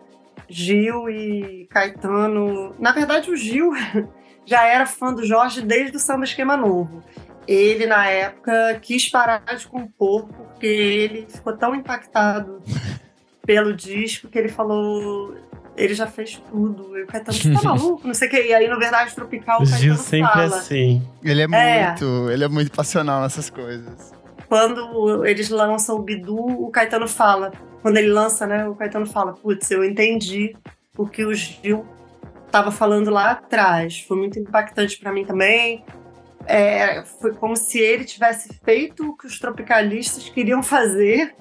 Gil 0.48 1.08
e 1.08 1.66
Caetano. 1.70 2.74
Na 2.78 2.92
verdade, 2.92 3.30
o 3.30 3.36
Gil 3.36 3.72
já 4.44 4.64
era 4.66 4.84
fã 4.86 5.12
do 5.12 5.24
Jorge 5.24 5.62
desde 5.62 5.96
o 5.96 6.00
Samba 6.00 6.24
Esquema 6.24 6.56
Novo. 6.56 7.02
Ele, 7.46 7.86
na 7.86 8.06
época, 8.06 8.78
quis 8.80 9.08
parar 9.08 9.42
de 9.56 9.66
compor 9.66 10.26
porque 10.28 10.66
ele 10.66 11.26
ficou 11.28 11.56
tão 11.56 11.74
impactado 11.74 12.62
pelo 13.46 13.74
disco 13.74 14.28
que 14.28 14.38
ele 14.38 14.48
falou. 14.48 15.34
Ele 15.76 15.92
já 15.92 16.06
fez 16.06 16.40
tudo. 16.50 16.96
E 16.96 17.02
o 17.02 17.06
Caetano, 17.06 17.36
você 17.36 17.52
tá 17.52 17.62
maluco? 17.64 18.06
Não 18.06 18.14
sei 18.14 18.28
o 18.28 18.30
que. 18.30 18.42
E 18.46 18.54
aí, 18.54 18.68
no 18.68 18.78
Verdade 18.78 19.14
Tropical, 19.14 19.60
O 19.60 19.62
o 19.62 19.66
Gil 19.66 19.94
Caetano 19.94 19.96
sempre 19.98 20.32
fala. 20.32 20.44
assim. 20.56 21.02
Ele 21.22 21.42
é, 21.42 21.44
É. 21.52 21.86
muito. 21.88 22.30
Ele 22.30 22.44
é 22.44 22.48
muito 22.48 22.70
passional 22.72 23.20
nessas 23.22 23.50
coisas. 23.50 24.12
Quando 24.54 25.26
eles 25.26 25.50
lançam 25.50 25.96
o 25.96 25.98
Bidu, 25.98 26.36
o 26.36 26.70
Caetano 26.70 27.08
fala. 27.08 27.50
Quando 27.82 27.96
ele 27.96 28.06
lança, 28.06 28.46
né? 28.46 28.68
O 28.68 28.76
Caetano 28.76 29.04
fala: 29.04 29.32
Putz, 29.32 29.68
eu 29.72 29.84
entendi 29.84 30.54
o 30.96 31.08
que 31.08 31.24
o 31.24 31.34
Gil 31.34 31.84
estava 32.46 32.70
falando 32.70 33.10
lá 33.10 33.32
atrás. 33.32 33.98
Foi 34.06 34.16
muito 34.16 34.38
impactante 34.38 34.96
para 34.96 35.10
mim 35.10 35.24
também. 35.24 35.84
É, 36.46 37.02
foi 37.20 37.34
como 37.34 37.56
se 37.56 37.80
ele 37.80 38.04
tivesse 38.04 38.54
feito 38.64 39.10
o 39.10 39.16
que 39.16 39.26
os 39.26 39.40
tropicalistas 39.40 40.28
queriam 40.28 40.62
fazer, 40.62 41.34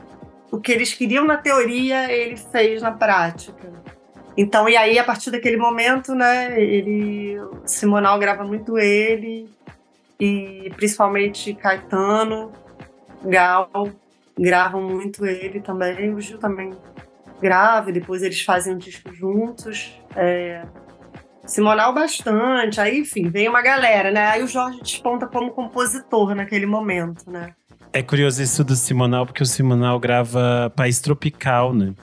o 0.52 0.60
que 0.60 0.72
eles 0.72 0.92
queriam 0.92 1.24
na 1.24 1.38
teoria, 1.38 2.12
ele 2.12 2.36
fez 2.36 2.82
na 2.82 2.94
prática. 2.94 3.72
Então, 4.36 4.68
e 4.68 4.76
aí, 4.76 4.98
a 4.98 5.04
partir 5.04 5.30
daquele 5.30 5.58
momento, 5.58 6.16
né, 6.16 6.60
ele, 6.60 7.38
Simonal 7.64 8.18
grava 8.18 8.44
muito 8.44 8.80
ele, 8.80 9.48
e 10.20 10.72
principalmente 10.76 11.54
Caetano, 11.54 12.52
Gal, 13.24 13.70
gravam 14.38 14.82
muito 14.82 15.26
ele 15.26 15.62
também, 15.62 16.14
o 16.14 16.20
Gil 16.20 16.38
também 16.38 16.72
grava, 17.42 17.92
depois 17.92 18.24
eles 18.24 18.42
fazem 18.42 18.76
um 18.76 18.78
disco 18.78 19.14
juntos. 19.14 20.00
É, 20.16 20.66
Simonal 21.46 21.94
bastante, 21.94 22.80
aí 22.80 23.00
enfim, 23.00 23.30
vem 23.30 23.50
uma 23.50 23.62
galera, 23.62 24.12
né? 24.12 24.28
Aí 24.28 24.44
o 24.44 24.48
Jorge 24.48 24.80
desponta 24.82 25.28
como 25.28 25.52
compositor 25.52 26.34
naquele 26.34 26.66
momento, 26.66 27.30
né? 27.30 27.54
É 27.92 28.02
curioso 28.02 28.42
isso 28.42 28.64
do 28.64 28.76
Simonal, 28.76 29.26
porque 29.26 29.44
o 29.44 29.46
Simonal 29.46 30.00
grava 30.00 30.72
País 30.76 31.00
Tropical, 31.00 31.74
né? 31.74 31.94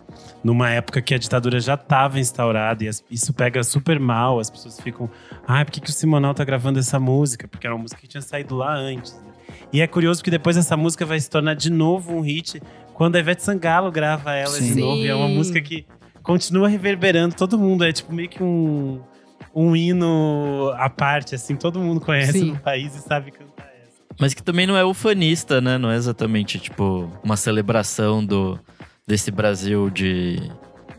Numa 0.45 0.71
época 0.71 1.03
que 1.03 1.15
a 1.15 1.19
ditadura 1.19 1.59
já 1.59 1.75
estava 1.75 2.21
instaurada 2.21 2.85
e 2.85 2.91
isso 3.11 3.33
pega 3.33 3.65
super 3.65 3.99
mal. 3.99 4.39
As 4.39 4.49
pessoas 4.49 4.79
ficam, 4.79 5.11
ah, 5.47 5.65
por 5.65 5.73
que, 5.73 5.81
que 5.81 5.91
o 5.91 5.93
Simonal 5.93 6.33
tá 6.33 6.45
gravando 6.45 6.79
essa 6.79 7.01
música? 7.01 7.49
Porque 7.49 7.67
era 7.67 7.75
uma 7.75 7.83
música 7.83 8.01
que 8.01 8.07
tinha 8.07 8.23
saído 8.23 8.55
lá 8.57 8.73
antes. 8.73 9.15
né? 9.15 9.30
E 9.73 9.81
é 9.81 9.87
curioso 9.87 10.23
que 10.23 10.31
depois 10.31 10.57
essa 10.57 10.77
música 10.77 11.07
vai 11.07 11.21
se 11.21 11.31
tornar 11.31 11.55
de 11.55 11.71
novo 11.71 12.13
um 12.13 12.21
hit 12.21 12.61
quando 12.95 13.17
a 13.17 13.19
Ivete 13.19 13.43
Sangalo 13.43 13.91
grava 13.91 14.35
ela 14.35 14.51
Sim. 14.55 14.75
de 14.75 14.81
novo. 14.81 15.03
E 15.03 15.09
é 15.09 15.15
uma 15.15 15.29
música 15.29 15.61
que 15.61 15.87
continua 16.23 16.69
reverberando 16.69 17.35
todo 17.35 17.59
mundo. 17.59 17.85
É 17.85 17.93
tipo 17.93 18.13
meio 18.13 18.29
que 18.29 18.43
um, 18.43 19.01
um 19.55 19.75
hino 19.75 20.73
à 20.77 20.91
parte, 20.91 21.35
assim. 21.35 21.57
Todo 21.57 21.79
mundo 21.79 22.01
conhece 22.01 22.33
Sim. 22.33 22.53
no 22.53 22.59
país 22.59 22.95
e 22.95 23.01
sabe 23.01 23.31
cantar 23.31 23.71
essa. 23.83 24.03
Mas 24.19 24.35
que 24.35 24.43
também 24.43 24.67
não 24.67 24.77
é 24.77 24.85
ufanista, 24.85 25.61
né? 25.61 25.79
Não 25.79 25.91
é 25.91 25.97
exatamente, 25.97 26.59
tipo, 26.59 27.11
uma 27.23 27.37
celebração 27.37 28.25
do, 28.25 28.59
desse 29.07 29.31
Brasil 29.31 29.89
de, 29.89 30.39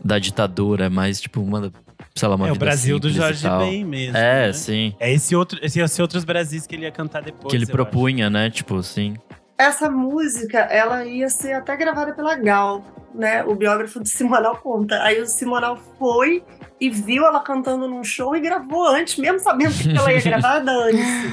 da 0.04 0.18
ditadura. 0.18 0.86
É 0.86 0.88
mais, 0.88 1.20
tipo, 1.20 1.40
uma, 1.40 1.72
sei 2.14 2.28
lá, 2.28 2.34
uma 2.34 2.48
é 2.48 2.50
o 2.50 2.54
vida 2.54 2.64
Brasil 2.64 2.98
do 2.98 3.10
Jorge. 3.10 3.48
Ben 3.58 3.84
mesmo. 3.84 4.16
É, 4.16 4.46
né? 4.46 4.52
sim. 4.52 4.94
É 4.98 5.12
esse 5.12 5.34
outro, 5.34 5.58
esse, 5.62 5.80
esse 5.80 6.02
outros 6.02 6.24
Brasis 6.24 6.66
que 6.66 6.74
ele 6.74 6.82
ia 6.82 6.92
cantar 6.92 7.22
depois. 7.22 7.50
que 7.50 7.56
ele 7.56 7.64
eu 7.64 7.70
propunha, 7.70 8.28
né? 8.28 8.50
Tipo, 8.50 8.82
sim. 8.82 9.16
Essa 9.56 9.88
música, 9.88 10.58
ela 10.58 11.04
ia 11.04 11.28
ser 11.28 11.52
até 11.52 11.76
gravada 11.76 12.12
pela 12.12 12.34
Gal, 12.34 12.84
né? 13.14 13.44
O 13.44 13.54
biógrafo 13.54 14.00
do 14.00 14.08
Simonal 14.08 14.56
conta. 14.56 15.02
Aí 15.02 15.20
o 15.20 15.26
Simonal 15.26 15.78
foi 15.98 16.42
e 16.80 16.90
viu 16.90 17.24
ela 17.24 17.38
cantando 17.38 17.86
num 17.86 18.02
show 18.02 18.34
e 18.34 18.40
gravou 18.40 18.88
antes, 18.88 19.16
mesmo 19.16 19.38
sabendo 19.38 19.72
que 19.72 19.96
ela 19.96 20.12
ia 20.12 20.20
gravar, 20.20 20.58
dane-se. 20.64 21.28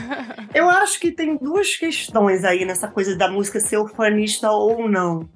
Eu 0.53 0.69
acho 0.69 0.99
que 0.99 1.11
tem 1.11 1.37
duas 1.37 1.75
questões 1.75 2.43
aí 2.43 2.65
nessa 2.65 2.87
coisa 2.87 3.15
da 3.17 3.27
música 3.27 3.59
ser 3.59 3.77
ufanista 3.77 4.51
ou 4.51 4.87
não. 4.87 5.27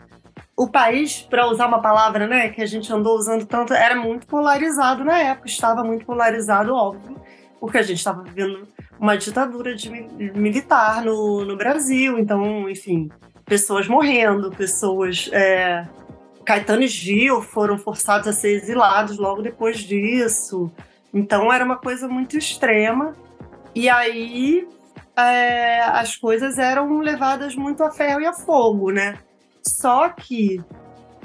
O 0.56 0.70
país, 0.70 1.22
para 1.22 1.48
usar 1.48 1.66
uma 1.68 1.82
palavra, 1.82 2.28
né, 2.28 2.50
que 2.50 2.62
a 2.62 2.66
gente 2.66 2.92
andou 2.94 3.18
usando 3.18 3.46
tanto, 3.46 3.74
era 3.74 3.96
muito 3.96 4.28
polarizado 4.28 5.04
na 5.04 5.18
época, 5.18 5.48
estava 5.48 5.84
muito 5.84 6.06
polarizado, 6.06 6.76
óbvio, 6.76 7.20
porque 7.60 7.80
a 7.80 7.82
gente 7.82 7.98
estava 7.98 8.22
vivendo 8.22 8.68
uma 9.00 9.18
ditadura 9.18 9.76
de 9.76 9.90
mi- 9.90 10.32
militar 10.36 11.04
no, 11.04 11.44
no 11.44 11.58
Brasil, 11.58 12.20
então, 12.20 12.70
enfim, 12.70 13.10
pessoas 13.46 13.88
morrendo, 13.88 14.52
pessoas. 14.52 15.30
é, 15.34 15.88
Caetano 16.46 16.84
e 16.84 16.88
Gil 16.88 17.42
foram 17.42 17.78
forçados 17.78 18.28
a 18.28 18.34
ser 18.34 18.50
exilados 18.50 19.18
logo 19.18 19.42
depois 19.42 19.80
disso. 19.80 20.70
Então 21.14 21.52
era 21.54 21.64
uma 21.64 21.78
coisa 21.78 22.08
muito 22.08 22.38
extrema. 22.38 23.16
E 23.74 23.90
aí 23.90 24.68
é, 25.16 25.82
as 25.84 26.18
coisas 26.18 26.58
eram 26.58 27.00
levadas 27.00 27.56
muito 27.56 27.82
a 27.82 27.92
ferro 27.92 28.20
e 28.20 28.26
a 28.26 28.34
fogo, 28.34 28.92
né? 28.92 29.18
Só 29.66 30.10
que 30.10 30.62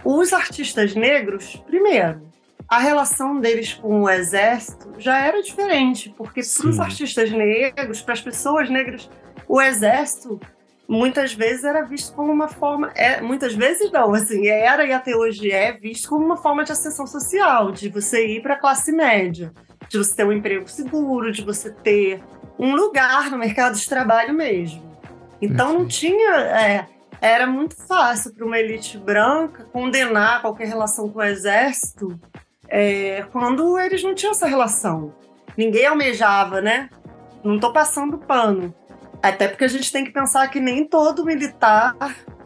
os 0.05 0.33
artistas 0.33 0.95
negros, 0.95 1.57
primeiro, 1.67 2.29
a 2.69 2.79
relação 2.79 3.41
deles 3.41 3.73
com 3.75 4.03
o 4.03 4.11
exército 4.11 4.93
já 4.99 5.19
era 5.19 5.43
diferente, 5.43 6.15
porque 6.17 6.41
para 6.43 6.69
os 6.69 6.79
artistas 6.79 7.31
negros, 7.31 8.03
para 8.03 8.15
as 8.15 8.21
pessoas 8.21 8.69
negras, 8.69 9.09
o 9.49 9.61
exército 9.61 10.39
muitas 10.87 11.35
vezes 11.35 11.65
era 11.65 11.83
visto 11.83 12.15
como 12.15 12.33
uma 12.33 12.49
forma, 12.49 12.91
é, 12.95 13.21
muitas 13.21 13.55
vezes 13.55 13.91
não, 13.91 14.15
assim, 14.15 14.49
era 14.49 14.87
e 14.87 14.93
até 14.93 15.15
hoje 15.15 15.51
é 15.51 15.73
visto 15.73 16.09
como 16.09 16.25
uma 16.25 16.37
forma 16.37 16.65
de 16.65 16.73
ascensão 16.73 17.07
social, 17.07 17.73
de 17.73 17.89
você 17.89 18.27
ir 18.27 18.43
para 18.43 18.55
a 18.55 18.59
classe 18.59 18.93
média, 18.93 19.53
de 19.89 19.99
você 19.99 20.17
ter 20.17 20.25
um 20.25 20.33
emprego 20.33 20.69
seguro, 20.69 21.33
de 21.33 21.43
você 21.43 21.71
ter 21.71 22.23
um 22.59 22.75
lugar 22.75 23.31
no 23.31 23.39
mercado 23.39 23.77
de 23.77 23.89
trabalho 23.89 24.35
mesmo. 24.35 24.83
Então 25.41 25.73
não 25.73 25.87
tinha, 25.87 26.35
é, 26.37 26.87
era 27.21 27.47
muito 27.47 27.77
fácil 27.77 28.33
para 28.35 28.45
uma 28.45 28.59
elite 28.59 28.99
branca 28.99 29.65
condenar 29.73 30.41
qualquer 30.41 30.69
relação 30.69 31.09
com 31.09 31.19
o 31.19 31.23
exército 31.23 32.19
é, 32.69 33.25
quando 33.33 33.79
eles 33.79 34.03
não 34.03 34.15
tinham 34.15 34.33
essa 34.33 34.47
relação. 34.47 35.15
Ninguém 35.57 35.87
almejava, 35.87 36.61
né? 36.61 36.89
Não 37.43 37.59
tô 37.59 37.73
passando 37.73 38.19
pano. 38.19 38.75
Até 39.23 39.49
porque 39.49 39.65
a 39.65 39.69
gente 39.69 39.91
tem 39.91 40.05
que 40.05 40.13
pensar 40.13 40.47
que 40.49 40.61
nem 40.61 40.87
todo 40.87 41.25
militar 41.25 41.97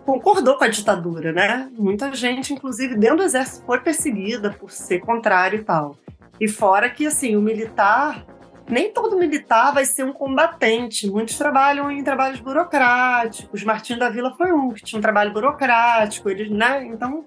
concordou 0.06 0.56
com 0.56 0.64
a 0.64 0.68
ditadura, 0.68 1.32
né? 1.32 1.68
Muita 1.72 2.14
gente, 2.14 2.54
inclusive 2.54 2.96
dentro 2.96 3.18
do 3.18 3.22
exército, 3.22 3.66
foi 3.66 3.80
perseguida 3.80 4.50
por 4.50 4.70
ser 4.70 5.00
contrário 5.00 5.60
e 5.60 5.64
tal. 5.64 5.96
E 6.40 6.48
fora 6.48 6.88
que, 6.88 7.06
assim, 7.06 7.36
o 7.36 7.40
militar, 7.40 8.24
nem 8.68 8.92
todo 8.92 9.16
militar 9.18 9.72
vai 9.72 9.84
ser 9.84 10.04
um 10.04 10.12
combatente. 10.12 11.10
Muitos 11.10 11.36
trabalham 11.36 11.90
em 11.90 12.02
trabalhos 12.02 12.40
burocráticos. 12.40 13.64
Martinho 13.64 13.98
da 13.98 14.08
Vila 14.08 14.34
foi 14.36 14.52
um 14.52 14.70
que 14.70 14.82
tinha 14.82 14.98
um 14.98 15.02
trabalho 15.02 15.32
burocrático, 15.32 16.30
eles, 16.30 16.50
né? 16.50 16.84
Então, 16.86 17.24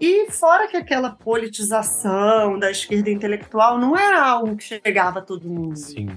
e 0.00 0.30
fora 0.30 0.66
que 0.68 0.76
aquela 0.76 1.10
politização 1.10 2.58
da 2.58 2.70
esquerda 2.70 3.10
intelectual 3.10 3.78
não 3.78 3.96
era 3.96 4.22
algo 4.24 4.56
que 4.56 4.64
chegava 4.64 5.20
a 5.20 5.22
todo 5.22 5.48
mundo. 5.48 5.76
Sim. 5.76 6.08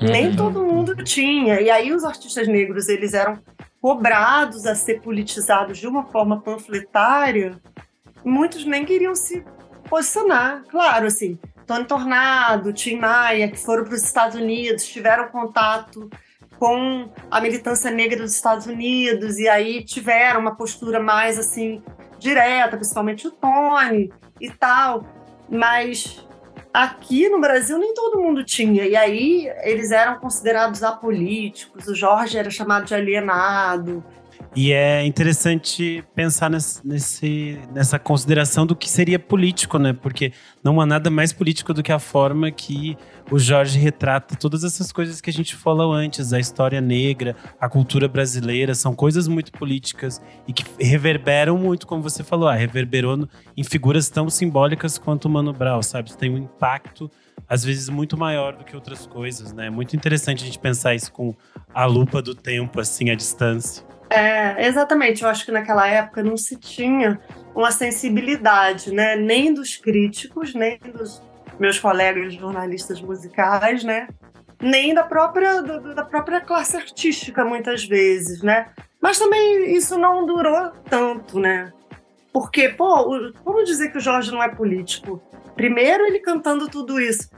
Nem 0.00 0.28
Uhum. 0.30 0.36
todo 0.36 0.64
mundo 0.64 0.96
tinha. 1.04 1.60
E 1.60 1.70
aí 1.70 1.92
os 1.92 2.04
artistas 2.04 2.46
negros, 2.48 2.88
eles 2.88 3.14
eram 3.14 3.38
cobrados 3.80 4.66
a 4.66 4.74
ser 4.74 5.00
politizados 5.00 5.78
de 5.78 5.86
uma 5.86 6.04
forma 6.06 6.40
panfletária. 6.40 7.58
Muitos 8.24 8.64
nem 8.64 8.84
queriam 8.84 9.14
se 9.14 9.44
posicionar. 9.88 10.64
Claro, 10.68 11.06
assim, 11.06 11.38
Tony 11.66 11.84
Tornado, 11.84 12.72
Tim 12.72 12.96
Maia, 12.96 13.48
que 13.48 13.58
foram 13.58 13.84
para 13.84 13.94
os 13.94 14.02
Estados 14.02 14.36
Unidos, 14.36 14.86
tiveram 14.86 15.28
contato 15.28 16.08
com 16.58 17.10
a 17.30 17.40
militância 17.40 17.90
negra 17.90 18.22
dos 18.22 18.34
Estados 18.34 18.66
Unidos 18.66 19.38
e 19.38 19.48
aí 19.48 19.84
tiveram 19.84 20.40
uma 20.40 20.54
postura 20.54 21.00
mais 21.00 21.38
assim 21.38 21.82
direta, 22.18 22.76
principalmente 22.76 23.26
o 23.26 23.30
Tony 23.30 24.12
e 24.40 24.50
tal. 24.50 25.04
Mas 25.48 26.24
aqui 26.72 27.28
no 27.28 27.40
Brasil 27.40 27.78
nem 27.78 27.94
todo 27.94 28.20
mundo 28.20 28.44
tinha. 28.44 28.84
E 28.84 28.96
aí 28.96 29.52
eles 29.62 29.90
eram 29.90 30.18
considerados 30.18 30.82
apolíticos. 30.82 31.86
O 31.88 31.94
Jorge 31.94 32.38
era 32.38 32.50
chamado 32.50 32.86
de 32.86 32.94
alienado. 32.94 34.04
E 34.54 34.72
é 34.72 35.04
interessante 35.04 36.02
pensar 36.14 36.50
nesse, 36.50 37.60
nessa 37.74 37.98
consideração 37.98 38.64
do 38.64 38.74
que 38.74 38.88
seria 38.88 39.18
político, 39.18 39.78
né? 39.78 39.92
Porque 39.92 40.32
não 40.64 40.80
há 40.80 40.86
nada 40.86 41.10
mais 41.10 41.32
político 41.32 41.74
do 41.74 41.82
que 41.82 41.92
a 41.92 41.98
forma 41.98 42.50
que 42.50 42.96
o 43.30 43.38
Jorge 43.38 43.78
retrata 43.78 44.36
todas 44.36 44.64
essas 44.64 44.92
coisas 44.92 45.20
que 45.20 45.28
a 45.28 45.32
gente 45.32 45.54
falou 45.54 45.92
antes, 45.92 46.32
a 46.32 46.38
história 46.38 46.80
negra, 46.80 47.36
a 47.60 47.68
cultura 47.68 48.08
brasileira, 48.08 48.74
são 48.74 48.94
coisas 48.94 49.28
muito 49.28 49.52
políticas 49.52 50.22
e 50.46 50.52
que 50.52 50.64
reverberam 50.80 51.58
muito, 51.58 51.86
como 51.86 52.02
você 52.02 52.22
falou, 52.22 52.48
ah, 52.48 52.54
reverberou 52.54 53.28
em 53.56 53.64
figuras 53.64 54.08
tão 54.08 54.30
simbólicas 54.30 54.96
quanto 54.96 55.26
o 55.26 55.30
Mano 55.30 55.52
Brown, 55.52 55.82
sabe? 55.82 56.16
Tem 56.16 56.30
um 56.30 56.38
impacto 56.38 57.10
às 57.48 57.64
vezes 57.64 57.88
muito 57.88 58.16
maior 58.16 58.56
do 58.56 58.64
que 58.64 58.74
outras 58.74 59.06
coisas, 59.06 59.52
né? 59.52 59.66
É 59.66 59.70
muito 59.70 59.94
interessante 59.94 60.42
a 60.42 60.46
gente 60.46 60.58
pensar 60.58 60.94
isso 60.94 61.12
com 61.12 61.34
a 61.72 61.84
lupa 61.84 62.20
do 62.22 62.34
tempo, 62.34 62.80
assim, 62.80 63.10
à 63.10 63.14
distância. 63.14 63.84
É, 64.10 64.66
exatamente. 64.66 65.22
Eu 65.22 65.28
acho 65.28 65.44
que 65.44 65.52
naquela 65.52 65.86
época 65.86 66.22
não 66.22 66.36
se 66.36 66.56
tinha 66.56 67.20
uma 67.54 67.70
sensibilidade, 67.70 68.92
né? 68.92 69.16
Nem 69.16 69.52
dos 69.52 69.76
críticos, 69.76 70.54
nem 70.54 70.78
dos 70.78 71.22
meus 71.58 71.78
colegas 71.78 72.34
jornalistas 72.34 73.00
musicais, 73.00 73.82
né? 73.82 74.08
Nem 74.60 74.94
da 74.94 75.02
própria, 75.02 75.62
da 75.62 76.04
própria 76.04 76.40
classe 76.40 76.76
artística, 76.76 77.44
muitas 77.44 77.84
vezes, 77.84 78.42
né? 78.42 78.68
Mas 79.00 79.18
também 79.18 79.74
isso 79.74 79.98
não 79.98 80.24
durou 80.24 80.70
tanto, 80.88 81.38
né? 81.38 81.72
Porque, 82.32 82.68
pô, 82.68 83.32
vamos 83.44 83.64
dizer 83.64 83.90
que 83.90 83.98
o 83.98 84.00
Jorge 84.00 84.30
não 84.30 84.42
é 84.42 84.48
político. 84.48 85.22
Primeiro, 85.54 86.04
ele 86.04 86.20
cantando 86.20 86.68
tudo 86.68 87.00
isso. 87.00 87.30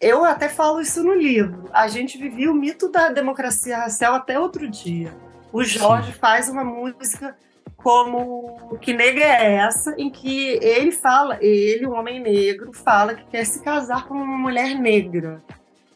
Eu 0.00 0.24
até 0.24 0.48
falo 0.48 0.80
isso 0.80 1.02
no 1.02 1.14
livro. 1.14 1.64
A 1.72 1.88
gente 1.88 2.16
vivia 2.16 2.50
o 2.50 2.54
mito 2.54 2.90
da 2.90 3.10
democracia 3.10 3.76
racial 3.76 4.14
até 4.14 4.38
outro 4.38 4.68
dia. 4.70 5.12
O 5.52 5.64
Jorge 5.64 6.12
faz 6.12 6.48
uma 6.48 6.64
música 6.64 7.36
como 7.76 8.76
Que 8.80 8.92
Negra 8.92 9.24
é 9.24 9.54
Essa, 9.54 9.94
em 9.96 10.10
que 10.10 10.58
ele 10.62 10.92
fala, 10.92 11.38
ele, 11.40 11.86
um 11.86 11.94
homem 11.94 12.20
negro, 12.20 12.72
fala 12.72 13.14
que 13.14 13.24
quer 13.26 13.44
se 13.44 13.62
casar 13.62 14.06
com 14.06 14.14
uma 14.14 14.38
mulher 14.38 14.74
negra. 14.74 15.40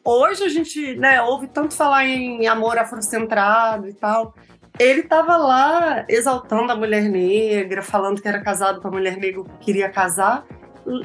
Hoje 0.04 0.44
a 0.44 0.48
gente 0.48 0.96
né, 0.96 1.20
ouve 1.22 1.48
tanto 1.48 1.74
falar 1.74 2.04
em 2.06 2.46
amor 2.46 2.78
afrocentrado 2.78 3.88
e 3.88 3.92
tal. 3.92 4.34
Ele 4.78 5.00
estava 5.00 5.36
lá 5.36 6.04
exaltando 6.08 6.72
a 6.72 6.76
mulher 6.76 7.02
negra, 7.02 7.82
falando 7.82 8.22
que 8.22 8.26
era 8.26 8.40
casado 8.40 8.80
com 8.80 8.88
a 8.88 8.90
mulher 8.90 9.16
negra 9.16 9.44
que 9.44 9.64
queria 9.64 9.90
casar, 9.90 10.44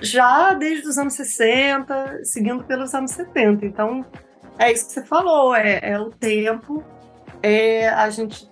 já 0.01 0.53
desde 0.53 0.87
os 0.87 0.97
anos 0.97 1.13
60, 1.13 2.23
seguindo 2.23 2.63
pelos 2.63 2.93
anos 2.93 3.11
70. 3.11 3.65
Então, 3.65 4.05
é 4.57 4.71
isso 4.71 4.87
que 4.87 4.93
você 4.93 5.05
falou, 5.05 5.53
é, 5.53 5.79
é 5.83 5.99
o 5.99 6.09
tempo, 6.09 6.83
é 7.41 7.89
a 7.89 8.09
gente 8.09 8.49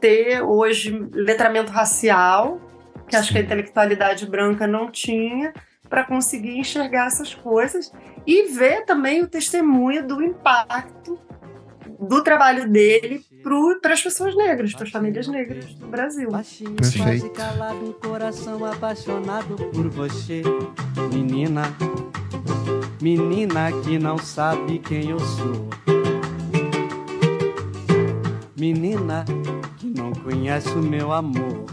ter 0.00 0.42
hoje 0.42 1.08
letramento 1.12 1.72
racial, 1.72 2.60
que 3.08 3.16
acho 3.16 3.32
que 3.32 3.38
a 3.38 3.42
intelectualidade 3.42 4.26
branca 4.26 4.66
não 4.66 4.90
tinha, 4.90 5.52
para 5.88 6.04
conseguir 6.04 6.58
enxergar 6.58 7.06
essas 7.06 7.34
coisas 7.34 7.92
e 8.26 8.48
ver 8.54 8.84
também 8.84 9.22
o 9.22 9.28
testemunho 9.28 10.06
do 10.06 10.22
impacto 10.22 11.18
do 12.00 12.22
trabalho 12.22 12.68
dele 12.68 13.24
para 13.82 13.92
as 13.92 14.02
pessoas 14.02 14.34
negras, 14.34 14.72
para 14.72 14.84
as 14.84 14.90
famílias 14.90 15.28
negras 15.28 15.74
do 15.74 15.86
Brasil. 15.86 16.30
Perfeito. 16.30 17.30
calado, 17.30 17.96
coração 18.02 18.64
apaixonado 18.64 19.56
por 19.56 19.88
você, 19.90 20.42
menina. 21.12 21.62
Menina 23.00 23.70
que 23.84 23.98
não 23.98 24.16
sabe 24.16 24.78
quem 24.78 25.10
eu 25.10 25.20
sou. 25.20 26.03
Menina 28.56 29.24
que 29.78 29.86
não 29.86 30.12
conhece 30.12 30.68
o 30.70 30.82
meu 30.82 31.12
amor. 31.12 31.64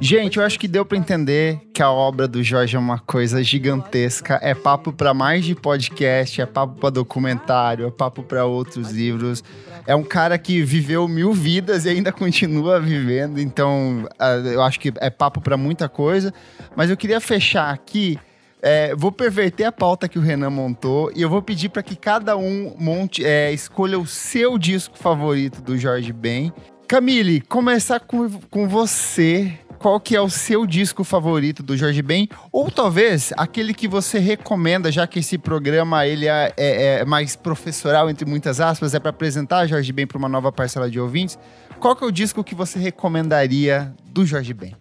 Gente, 0.00 0.38
eu 0.38 0.44
acho 0.44 0.58
que 0.58 0.66
deu 0.66 0.84
pra 0.84 0.98
entender 0.98 1.60
que 1.72 1.82
a 1.82 1.90
obra 1.90 2.26
do 2.26 2.42
Jorge 2.42 2.76
é 2.76 2.78
uma 2.78 2.98
coisa 2.98 3.42
gigantesca. 3.42 4.38
É 4.42 4.54
papo 4.54 4.92
pra 4.92 5.14
mais 5.14 5.44
de 5.44 5.54
podcast, 5.54 6.40
é 6.40 6.46
papo 6.46 6.78
pra 6.80 6.90
documentário, 6.90 7.86
é 7.86 7.90
papo 7.90 8.22
pra 8.22 8.44
outros 8.44 8.90
livros. 8.90 9.42
É 9.86 9.94
um 9.94 10.02
cara 10.02 10.36
que 10.38 10.62
viveu 10.62 11.06
mil 11.06 11.32
vidas 11.32 11.84
e 11.84 11.90
ainda 11.90 12.10
continua 12.12 12.80
vivendo. 12.80 13.38
Então, 13.38 14.06
eu 14.52 14.62
acho 14.62 14.80
que 14.80 14.92
é 14.96 15.10
papo 15.10 15.40
pra 15.40 15.56
muita 15.56 15.88
coisa. 15.88 16.34
Mas 16.76 16.90
eu 16.90 16.96
queria 16.96 17.20
fechar 17.20 17.72
aqui. 17.72 18.18
É, 18.66 18.94
vou 18.96 19.12
perverter 19.12 19.66
a 19.66 19.70
pauta 19.72 20.08
que 20.08 20.18
o 20.18 20.22
Renan 20.22 20.48
montou 20.48 21.12
e 21.14 21.20
eu 21.20 21.28
vou 21.28 21.42
pedir 21.42 21.68
para 21.68 21.82
que 21.82 21.94
cada 21.94 22.34
um 22.34 22.74
monte, 22.78 23.22
é, 23.22 23.52
escolha 23.52 23.98
o 23.98 24.06
seu 24.06 24.56
disco 24.56 24.96
favorito 24.96 25.60
do 25.60 25.76
Jorge 25.76 26.14
Ben. 26.14 26.50
Camille, 26.88 27.42
começar 27.42 28.00
com, 28.00 28.26
com 28.50 28.66
você. 28.66 29.52
Qual 29.78 30.00
que 30.00 30.16
é 30.16 30.20
o 30.20 30.30
seu 30.30 30.64
disco 30.66 31.04
favorito 31.04 31.62
do 31.62 31.76
Jorge 31.76 32.00
Ben? 32.00 32.26
Ou 32.50 32.70
talvez 32.70 33.34
aquele 33.36 33.74
que 33.74 33.86
você 33.86 34.18
recomenda, 34.18 34.90
já 34.90 35.06
que 35.06 35.18
esse 35.18 35.36
programa 35.36 36.06
ele 36.06 36.26
é, 36.26 36.54
é- 36.56 37.00
é 37.00 37.04
mais 37.04 37.36
professoral, 37.36 38.08
entre 38.08 38.24
muitas 38.24 38.60
aspas, 38.60 38.94
é 38.94 38.98
para 38.98 39.10
apresentar 39.10 39.66
Jorge 39.66 39.92
Ben 39.92 40.06
para 40.06 40.16
uma 40.16 40.28
nova 40.28 40.50
parcela 40.50 40.90
de 40.90 40.98
ouvintes. 40.98 41.38
Qual 41.78 41.94
que 41.94 42.02
é 42.02 42.06
o 42.06 42.10
disco 42.10 42.42
que 42.42 42.54
você 42.54 42.78
recomendaria 42.78 43.94
do 44.06 44.24
Jorge 44.24 44.54
Ben? 44.54 44.74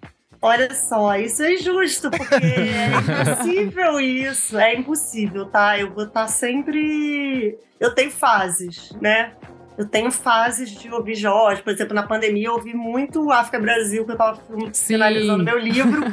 Olha 0.43 0.75
só, 0.75 1.15
isso 1.15 1.41
é 1.41 1.53
injusto, 1.53 2.11
porque 2.11 2.35
é 2.35 2.91
impossível 2.97 3.97
isso. 3.97 4.57
É 4.57 4.75
impossível, 4.75 5.45
tá? 5.45 5.79
Eu 5.79 5.93
vou 5.93 6.03
estar 6.03 6.27
sempre. 6.27 7.57
Eu 7.79 7.95
tenho 7.95 8.11
fases, 8.11 8.91
né? 8.99 9.31
Eu 9.77 9.87
tenho 9.87 10.11
fases 10.11 10.69
de 10.69 10.91
ouvir 10.91 11.15
Jorge. 11.15 11.61
Por 11.61 11.71
exemplo, 11.71 11.95
na 11.95 12.03
pandemia 12.03 12.47
eu 12.47 12.55
ouvi 12.55 12.73
muito 12.73 13.31
África 13.31 13.57
Brasil, 13.57 14.03
que 14.03 14.11
eu 14.11 14.15
estava 14.15 14.37
finalizando 14.73 15.45
meu 15.45 15.57
livro, 15.57 16.03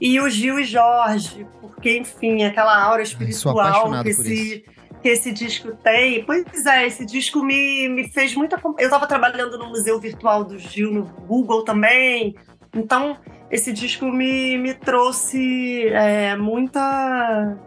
e 0.00 0.20
o 0.20 0.30
Gil 0.30 0.60
e 0.60 0.64
Jorge, 0.64 1.44
porque, 1.60 1.98
enfim, 1.98 2.44
aquela 2.44 2.80
aura 2.80 3.02
espiritual 3.02 3.90
que 4.04 4.10
esse, 4.10 4.64
que 5.02 5.08
esse 5.08 5.32
disco 5.32 5.76
tem. 5.82 6.22
Pois 6.22 6.64
é, 6.64 6.86
esse 6.86 7.04
disco 7.04 7.42
me, 7.42 7.88
me 7.88 8.08
fez 8.08 8.36
muita. 8.36 8.56
Eu 8.78 8.84
estava 8.84 9.08
trabalhando 9.08 9.58
no 9.58 9.66
Museu 9.66 9.98
Virtual 9.98 10.44
do 10.44 10.56
Gil, 10.60 10.92
no 10.92 11.02
Google 11.02 11.64
também. 11.64 12.36
Então, 12.72 13.18
esse 13.50 13.72
disco 13.72 14.06
me, 14.06 14.56
me 14.58 14.74
trouxe 14.74 15.88
é, 15.88 16.36
muita. 16.36 17.58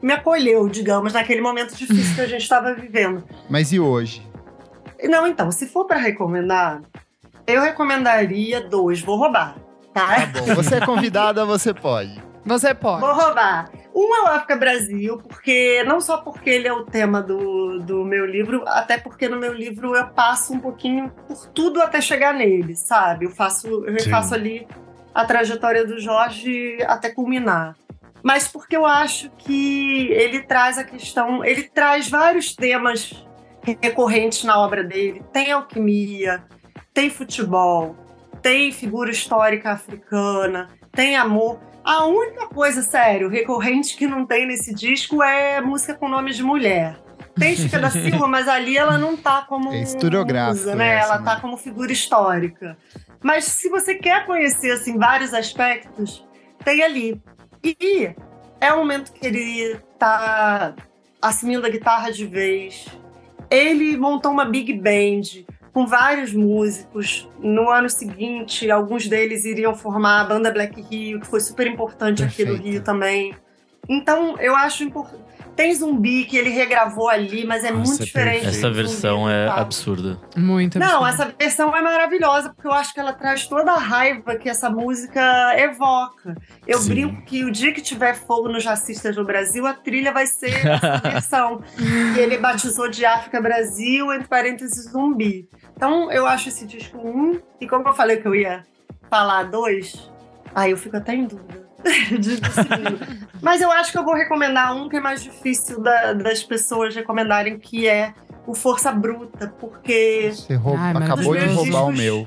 Me 0.00 0.12
acolheu, 0.12 0.68
digamos, 0.68 1.12
naquele 1.12 1.40
momento 1.40 1.74
difícil 1.74 2.14
que 2.14 2.20
a 2.20 2.28
gente 2.28 2.42
estava 2.42 2.72
vivendo. 2.74 3.24
Mas 3.50 3.72
e 3.72 3.80
hoje? 3.80 4.24
Não, 5.04 5.26
então, 5.26 5.50
se 5.50 5.66
for 5.66 5.86
para 5.86 5.98
recomendar, 5.98 6.82
eu 7.46 7.60
recomendaria 7.60 8.60
dois. 8.60 9.00
Vou 9.00 9.16
roubar, 9.16 9.56
Tá 9.92 10.26
bom, 10.26 10.54
você 10.54 10.76
é 10.76 10.86
convidada, 10.86 11.44
você 11.44 11.74
pode. 11.74 12.22
Você 12.44 12.72
pode. 12.74 13.00
Vou 13.00 13.12
roubar. 13.12 13.70
Um 13.94 14.14
é 14.14 14.22
o 14.22 14.26
África 14.28 14.56
Brasil, 14.56 15.18
porque 15.18 15.82
não 15.84 16.00
só 16.00 16.18
porque 16.18 16.48
ele 16.48 16.68
é 16.68 16.72
o 16.72 16.84
tema 16.84 17.20
do, 17.20 17.80
do 17.80 18.04
meu 18.04 18.24
livro, 18.24 18.62
até 18.68 18.96
porque 18.96 19.28
no 19.28 19.36
meu 19.36 19.52
livro 19.52 19.96
eu 19.96 20.06
passo 20.10 20.54
um 20.54 20.60
pouquinho 20.60 21.10
por 21.26 21.46
tudo 21.48 21.82
até 21.82 22.00
chegar 22.00 22.32
nele, 22.32 22.76
sabe? 22.76 23.26
Eu 23.26 23.30
faço, 23.30 23.66
eu 23.66 23.92
refaço 23.92 24.34
ali 24.34 24.68
a 25.18 25.24
trajetória 25.24 25.84
do 25.84 25.98
Jorge 25.98 26.78
até 26.86 27.10
culminar. 27.10 27.74
mas 28.22 28.46
porque 28.46 28.76
eu 28.76 28.86
acho 28.86 29.28
que 29.30 30.12
ele 30.12 30.42
traz 30.42 30.78
a 30.78 30.84
questão, 30.84 31.44
ele 31.44 31.64
traz 31.64 32.08
vários 32.08 32.54
temas 32.54 33.26
recorrentes 33.82 34.44
na 34.44 34.60
obra 34.60 34.84
dele. 34.84 35.22
Tem 35.32 35.50
alquimia, 35.50 36.44
tem 36.94 37.10
futebol, 37.10 37.96
tem 38.40 38.70
figura 38.70 39.10
histórica 39.10 39.72
africana, 39.72 40.68
tem 40.92 41.16
amor. 41.16 41.58
A 41.84 42.04
única 42.04 42.46
coisa, 42.46 42.80
sério, 42.82 43.28
recorrente 43.28 43.96
que 43.96 44.06
não 44.06 44.24
tem 44.24 44.46
nesse 44.46 44.72
disco 44.72 45.20
é 45.20 45.60
música 45.60 45.94
com 45.94 46.08
nome 46.08 46.32
de 46.32 46.44
mulher. 46.44 46.96
Tem 47.36 47.56
Chica 47.56 47.78
da 47.78 47.90
Silva, 47.90 48.28
mas 48.28 48.46
ali 48.46 48.76
ela 48.76 48.98
não 48.98 49.16
tá 49.16 49.44
como 49.48 49.72
É 49.72 49.82
historiográfico 49.82 50.66
musa, 50.66 50.76
né? 50.76 50.94
essa, 50.94 51.06
ela 51.06 51.22
tá 51.22 51.34
né? 51.34 51.40
como 51.40 51.56
figura 51.56 51.92
histórica. 51.92 52.76
Mas 53.22 53.44
se 53.44 53.68
você 53.68 53.94
quer 53.94 54.24
conhecer 54.26 54.70
assim 54.72 54.96
vários 54.96 55.34
aspectos, 55.34 56.26
tem 56.64 56.82
ali. 56.82 57.20
E 57.62 58.14
é 58.60 58.72
o 58.72 58.78
momento 58.78 59.12
que 59.12 59.26
ele 59.26 59.78
tá 59.98 60.74
assumindo 61.20 61.66
a 61.66 61.70
guitarra 61.70 62.12
de 62.12 62.26
vez. 62.26 62.86
Ele 63.50 63.96
montou 63.96 64.30
uma 64.30 64.44
big 64.44 64.72
band 64.74 65.44
com 65.72 65.86
vários 65.86 66.32
músicos. 66.32 67.28
No 67.38 67.70
ano 67.70 67.88
seguinte, 67.88 68.70
alguns 68.70 69.06
deles 69.08 69.44
iriam 69.44 69.74
formar 69.74 70.20
a 70.20 70.24
banda 70.24 70.50
Black 70.50 70.80
Rio, 70.82 71.20
que 71.20 71.26
foi 71.26 71.40
super 71.40 71.66
importante 71.66 72.22
aqui 72.22 72.44
no 72.44 72.52
Perfeito. 72.52 72.68
Rio 72.68 72.82
também. 72.82 73.34
Então, 73.88 74.36
eu 74.38 74.54
acho 74.54 74.84
importante. 74.84 75.27
Tem 75.58 75.74
zumbi 75.74 76.24
que 76.24 76.36
ele 76.36 76.50
regravou 76.50 77.08
ali, 77.08 77.44
mas 77.44 77.64
é 77.64 77.72
Nossa, 77.72 77.90
muito 77.90 78.02
é 78.02 78.06
diferente. 78.06 78.46
Essa 78.46 78.70
versão 78.70 79.28
é 79.28 79.46
tá? 79.48 79.56
absurda. 79.56 80.16
Muito 80.36 80.78
Não, 80.78 81.04
absurdo. 81.04 81.08
essa 81.08 81.36
versão 81.36 81.76
é 81.76 81.82
maravilhosa, 81.82 82.50
porque 82.54 82.68
eu 82.68 82.72
acho 82.72 82.94
que 82.94 83.00
ela 83.00 83.12
traz 83.12 83.44
toda 83.48 83.72
a 83.72 83.76
raiva 83.76 84.36
que 84.36 84.48
essa 84.48 84.70
música 84.70 85.20
evoca. 85.58 86.36
Eu 86.64 86.78
Sim. 86.78 86.88
brinco 86.90 87.22
que 87.22 87.44
o 87.44 87.50
dia 87.50 87.72
que 87.72 87.80
tiver 87.80 88.14
fogo 88.14 88.48
nos 88.48 88.64
racistas 88.64 89.16
no 89.16 89.24
Brasil, 89.24 89.66
a 89.66 89.74
trilha 89.74 90.12
vai 90.12 90.28
ser 90.28 90.64
essa 90.64 90.96
versão. 91.02 91.60
que 92.14 92.20
ele 92.20 92.38
batizou 92.38 92.88
de 92.88 93.04
África 93.04 93.40
Brasil, 93.40 94.12
entre 94.12 94.28
parênteses, 94.28 94.92
zumbi. 94.92 95.48
Então, 95.76 96.08
eu 96.12 96.24
acho 96.24 96.50
esse 96.50 96.64
disco 96.66 96.96
um, 96.98 97.40
e 97.60 97.66
como 97.66 97.88
eu 97.88 97.94
falei 97.94 98.18
que 98.18 98.28
eu 98.28 98.34
ia 98.36 98.62
falar 99.10 99.42
dois, 99.42 100.08
aí 100.54 100.70
eu 100.70 100.76
fico 100.76 100.96
até 100.96 101.16
em 101.16 101.24
dúvida. 101.26 101.67
de. 102.18 102.40
Mas 103.42 103.60
eu 103.60 103.70
acho 103.72 103.92
que 103.92 103.98
eu 103.98 104.04
vou 104.04 104.14
recomendar 104.14 104.74
um 104.76 104.88
que 104.88 104.96
é 104.96 105.00
mais 105.00 105.22
difícil 105.22 105.80
da- 105.80 106.12
das 106.12 106.42
pessoas 106.42 106.94
recomendarem, 106.94 107.58
que 107.58 107.86
é 107.88 108.12
o 108.46 108.54
Força 108.54 108.90
Bruta, 108.92 109.54
porque 109.60 110.30
Você 110.32 110.54
roub- 110.54 110.78
Ai, 110.78 110.92
acabou 110.96 111.36
de 111.36 111.46
roubar 111.46 111.84
o 111.86 111.92
meu. 111.92 112.26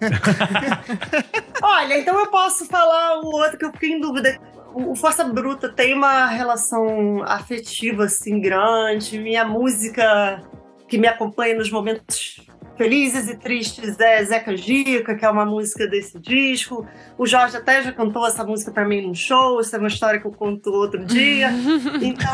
Olha, 1.62 1.98
então 1.98 2.18
eu 2.18 2.26
posso 2.28 2.66
falar 2.66 3.20
o 3.20 3.26
outro 3.26 3.58
que 3.58 3.64
eu 3.64 3.72
fiquei 3.72 3.92
em 3.92 4.00
dúvida. 4.00 4.38
O 4.74 4.92
o 4.92 4.96
Força 4.96 5.22
Bruta 5.24 5.68
tem 5.68 5.92
uma 5.94 6.26
relação 6.28 7.22
afetiva, 7.24 8.04
assim, 8.04 8.40
grande. 8.40 9.18
Minha 9.18 9.44
música 9.44 10.42
que 10.88 10.96
me 10.98 11.06
acompanha 11.06 11.54
nos 11.54 11.70
momentos 11.70 12.46
felizes 12.82 13.28
e 13.28 13.36
tristes 13.36 13.98
é 14.00 14.24
Zeca 14.24 14.56
Gica, 14.56 15.14
que 15.14 15.24
é 15.24 15.28
uma 15.30 15.44
música 15.44 15.86
desse 15.86 16.18
disco. 16.18 16.86
O 17.16 17.26
Jorge 17.26 17.56
até 17.56 17.82
já 17.82 17.92
cantou 17.92 18.26
essa 18.26 18.44
música 18.44 18.70
pra 18.70 18.84
mim 18.84 19.02
num 19.06 19.14
show. 19.14 19.60
Isso 19.60 19.74
é 19.74 19.78
uma 19.78 19.88
história 19.88 20.20
que 20.20 20.26
eu 20.26 20.32
conto 20.32 20.70
outro 20.70 21.04
dia. 21.04 21.50
Então, 22.02 22.32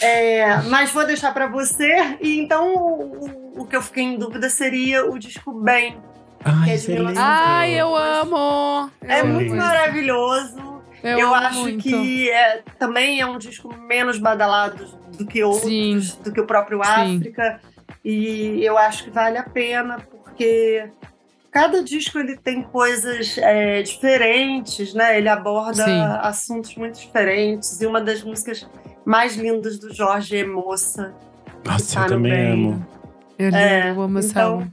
é, 0.00 0.60
mas 0.62 0.90
vou 0.90 1.06
deixar 1.06 1.32
pra 1.32 1.46
você. 1.46 2.16
E 2.20 2.38
então, 2.40 2.74
o, 2.74 3.62
o- 3.62 3.66
que 3.66 3.76
eu 3.76 3.82
fiquei 3.82 4.04
em 4.04 4.18
dúvida 4.18 4.48
seria 4.48 5.04
o 5.08 5.18
disco 5.18 5.52
Bem, 5.52 5.96
Ai, 6.44 6.78
Que 6.78 6.92
é. 6.92 6.98
Ai, 7.16 7.74
eu 7.80 7.94
amo! 7.96 8.90
É 9.02 9.20
Eu 9.20 9.26
muito 9.26 9.52
amo. 9.52 9.60
maravilhoso. 9.60 10.78
Eu, 11.02 11.18
Eu, 11.18 11.34
acho 11.34 11.60
muito. 11.60 11.82
que 11.82 12.28
é, 12.30 12.62
também 12.78 13.20
é 13.20 13.26
um 13.26 13.38
disco 13.38 13.72
menos 13.76 14.18
badalado 14.18 14.84
do 15.16 15.24
que 15.26 15.42
outros, 15.42 15.62
Sim. 15.70 16.00
do 16.24 16.32
que 16.32 16.40
o 16.40 16.46
próprio 16.46 16.82
Sim. 16.82 17.16
África. 17.18 17.60
E 18.10 18.64
eu 18.64 18.78
acho 18.78 19.04
que 19.04 19.10
vale 19.10 19.36
a 19.36 19.42
pena, 19.42 19.98
porque 20.00 20.88
cada 21.50 21.82
disco 21.82 22.18
ele 22.18 22.38
tem 22.38 22.62
coisas 22.62 23.36
é, 23.36 23.82
diferentes, 23.82 24.94
né? 24.94 25.18
Ele 25.18 25.28
aborda 25.28 25.84
Sim. 25.84 26.00
assuntos 26.22 26.74
muito 26.76 26.98
diferentes. 26.98 27.78
E 27.82 27.86
uma 27.86 28.00
das 28.00 28.22
músicas 28.22 28.66
mais 29.04 29.36
lindas 29.36 29.78
do 29.78 29.92
Jorge 29.94 30.38
é 30.38 30.46
Moça. 30.46 31.14
Nossa, 31.66 31.94
Tá 31.96 32.00
eu 32.00 32.04
no 32.04 32.08
também 32.08 32.32
bem. 32.32 32.52
amo. 32.52 32.86
Eu, 33.38 33.54
É, 33.54 33.90
eu 33.90 34.00
amo 34.00 34.18
essa 34.20 34.30
então-. 34.30 34.72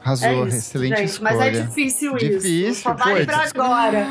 Arrasou, 0.00 0.28
é 0.28 0.48
isso, 0.48 0.56
excelente 0.56 0.96
gente. 0.96 1.08
escolha. 1.08 1.34
Mas 1.34 1.40
é 1.40 1.50
difícil, 1.50 2.16
isso. 2.16 2.26
Difícil, 2.26 2.74
Só 2.74 2.94
vale 2.94 3.26
pra 3.26 3.42
agora. 3.42 4.06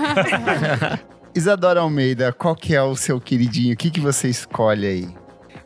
Isadora 1.34 1.80
Almeida, 1.80 2.34
qual 2.34 2.56
que 2.56 2.76
é 2.76 2.82
o 2.84 2.94
seu 2.96 3.22
queridinho? 3.22 3.74
O 3.74 3.78
que, 3.78 3.90
que 3.90 4.02
você 4.02 4.28
escolhe 4.28 4.86
aí? 4.86 5.19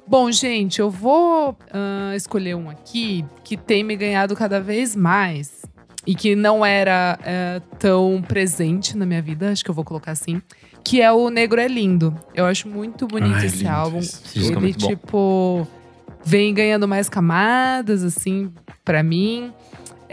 Bom, 0.06 0.32
gente, 0.32 0.80
eu 0.80 0.90
vou 0.90 1.58
ah, 1.72 2.14
escolher 2.16 2.56
um 2.56 2.70
aqui 2.70 3.26
que 3.44 3.56
tem 3.56 3.84
me 3.84 3.96
ganhado 3.96 4.36
cada 4.36 4.60
vez 4.60 4.96
mais 4.96 5.64
e 6.06 6.14
que 6.14 6.36
não 6.36 6.66
era 6.66 7.18
eh, 7.24 7.62
tão 7.80 8.22
presente 8.22 8.98
na 8.98 9.06
minha 9.06 9.22
vida, 9.22 9.52
acho 9.52 9.64
que 9.64 9.70
eu 9.72 9.74
vou 9.74 9.86
colocar 9.86 10.12
assim, 10.12 10.42
que 10.84 11.02
é 11.02 11.10
o 11.12 11.30
Negro 11.30 11.62
é 11.62 11.68
Lindo. 11.68 12.14
Eu 12.36 12.46
acho 12.46 12.68
muito 12.68 13.08
bonito 13.08 13.36
Ai, 13.36 13.46
esse 13.46 13.60
lindo 13.60 13.70
álbum. 13.70 14.00
esse 14.00 14.38
é 14.38 14.58
Ele, 14.58 14.74
bom. 14.74 14.88
tipo, 14.88 15.68
vem 16.26 16.54
ganhando 16.54 16.88
mais 16.88 17.08
camadas, 17.08 18.04
assim, 18.04 18.52
pra 18.84 19.02
mim. 19.02 19.54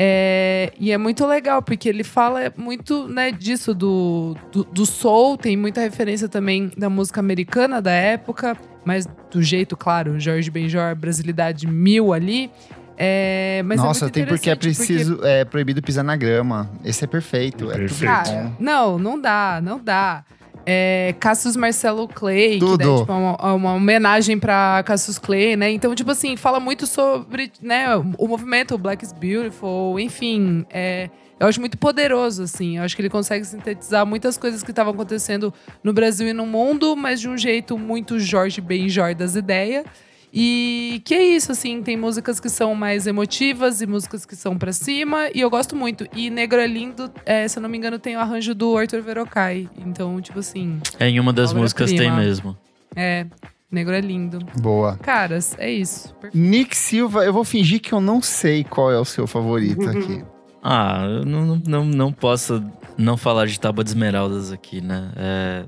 É, 0.03 0.73
e 0.81 0.91
é 0.93 0.97
muito 0.97 1.27
legal, 1.27 1.61
porque 1.61 1.87
ele 1.87 2.03
fala 2.03 2.51
muito 2.57 3.07
né, 3.07 3.31
disso, 3.31 3.75
do, 3.75 4.35
do, 4.51 4.65
do 4.65 4.87
soul, 4.87 5.37
tem 5.37 5.59
muita 5.59 5.83
referência 5.83 6.27
também 6.27 6.73
da 6.75 6.89
música 6.89 7.21
americana 7.21 7.83
da 7.83 7.91
época, 7.91 8.57
mas 8.83 9.07
do 9.31 9.43
jeito, 9.43 9.77
claro, 9.77 10.19
Jorge 10.19 10.51
Benjor, 10.51 10.97
brasilidade 10.97 11.67
mil 11.67 12.15
ali. 12.15 12.51
É, 12.97 13.63
mas 13.67 13.79
é 13.79 13.83
Nossa, 13.83 14.07
muito 14.07 14.15
tem 14.15 14.25
porque 14.25 14.49
é 14.49 14.55
preciso, 14.55 15.21
é 15.23 15.45
proibido 15.45 15.83
pisar 15.83 16.03
na 16.03 16.17
grama. 16.17 16.71
Esse 16.83 17.05
é 17.05 17.07
perfeito. 17.07 17.71
É, 17.71 17.75
Perfeito. 17.77 18.11
Cara, 18.11 18.53
não, 18.59 18.99
não 18.99 19.21
dá, 19.21 19.61
não 19.63 19.79
dá. 19.79 20.25
É, 20.67 21.15
Cassius 21.19 21.57
Marcelo 21.57 22.07
Clay, 22.07 22.55
que 22.55 22.59
Tudo. 22.61 22.79
daí, 22.79 22.99
tipo, 22.99 23.13
é 23.13 23.15
uma, 23.15 23.55
uma 23.55 23.75
homenagem 23.75 24.39
pra 24.39 24.83
Cassius 24.85 25.19
Clay, 25.19 25.57
né? 25.57 25.71
Então, 25.71 25.95
tipo 25.95 26.11
assim, 26.11 26.37
fala 26.37 26.61
muito 26.61 26.87
sobre 26.87 27.53
né, 27.63 27.97
o 28.19 28.29
movimento 28.29 28.77
Black 28.79 29.05
is 29.05 29.13
Beautiful, 29.13 29.99
enfim. 29.99 30.65
é, 30.71 31.11
eu 31.41 31.47
acho 31.47 31.59
muito 31.59 31.79
poderoso, 31.79 32.43
assim. 32.43 32.77
Eu 32.77 32.85
acho 32.85 32.95
que 32.95 33.01
ele 33.01 33.09
consegue 33.09 33.47
sintetizar 33.47 34.05
muitas 34.05 34.37
coisas 34.37 34.63
que 34.63 34.71
estavam 34.71 34.93
acontecendo 34.93 35.53
no 35.83 35.91
Brasil 35.91 36.29
e 36.29 36.35
no 36.35 36.45
mundo, 36.45 36.95
mas 36.95 37.19
de 37.19 37.31
um 37.31 37.37
jeito 37.37 37.79
muito 37.79 38.21
Jorge 38.21 38.61
Benjor 38.61 39.15
das 39.15 39.35
ideias. 39.35 39.87
E 40.33 41.03
que 41.05 41.15
é 41.15 41.23
isso, 41.23 41.51
assim, 41.53 41.83
tem 41.83 41.97
músicas 41.97 42.39
que 42.39 42.49
são 42.49 42.75
mais 42.75 43.07
emotivas 43.07 43.81
e 43.81 43.87
músicas 43.87 44.25
que 44.25 44.37
são 44.37 44.57
pra 44.57 44.73
cima, 44.73 45.29
e 45.35 45.41
eu 45.41 45.51
gosto 45.51 45.75
muito. 45.75 46.07
E 46.15 46.31
Negro 46.31 46.61
é 46.61 46.67
Lindo, 46.67 47.11
é, 47.27 47.49
se 47.49 47.59
eu 47.59 47.63
não 47.63 47.69
me 47.69 47.77
engano, 47.77 47.99
tem 47.99 48.17
o 48.17 48.21
arranjo 48.21 48.55
do 48.55 48.77
Arthur 48.77 49.03
Verocai. 49.03 49.69
Então, 49.85 50.21
tipo 50.21 50.39
assim, 50.39 50.81
É, 50.99 51.09
em 51.09 51.19
uma 51.19 51.33
das 51.33 51.53
músicas 51.53 51.91
tem 51.91 52.01
Obra-prima. 52.03 52.23
mesmo. 52.23 52.57
é, 52.95 53.27
Negro 53.71 53.95
é 53.95 54.01
Lindo. 54.01 54.39
Boa. 54.61 54.97
Caras, 54.99 55.55
é 55.59 55.71
isso. 55.71 56.13
Perfeito. 56.15 56.37
Nick 56.39 56.77
Silva, 56.77 57.25
eu 57.25 57.33
vou 57.33 57.45
fingir 57.45 57.81
que 57.81 57.93
eu 57.93 58.01
não 58.01 58.21
sei 58.23 58.65
qual 58.65 58.91
é 58.93 58.99
o 58.99 59.05
seu 59.05 59.27
favorito 59.27 59.83
aqui. 59.91 60.25
Ah, 60.63 61.07
eu 61.09 61.25
não, 61.25 61.47
não, 61.47 61.63
não, 61.67 61.85
não 61.85 62.13
posso 62.13 62.63
não 62.99 63.17
falar 63.17 63.47
de 63.47 63.59
Tábua 63.59 63.83
de 63.83 63.91
Esmeraldas 63.91 64.53
aqui, 64.53 64.81
né? 64.81 65.11
É, 65.17 65.65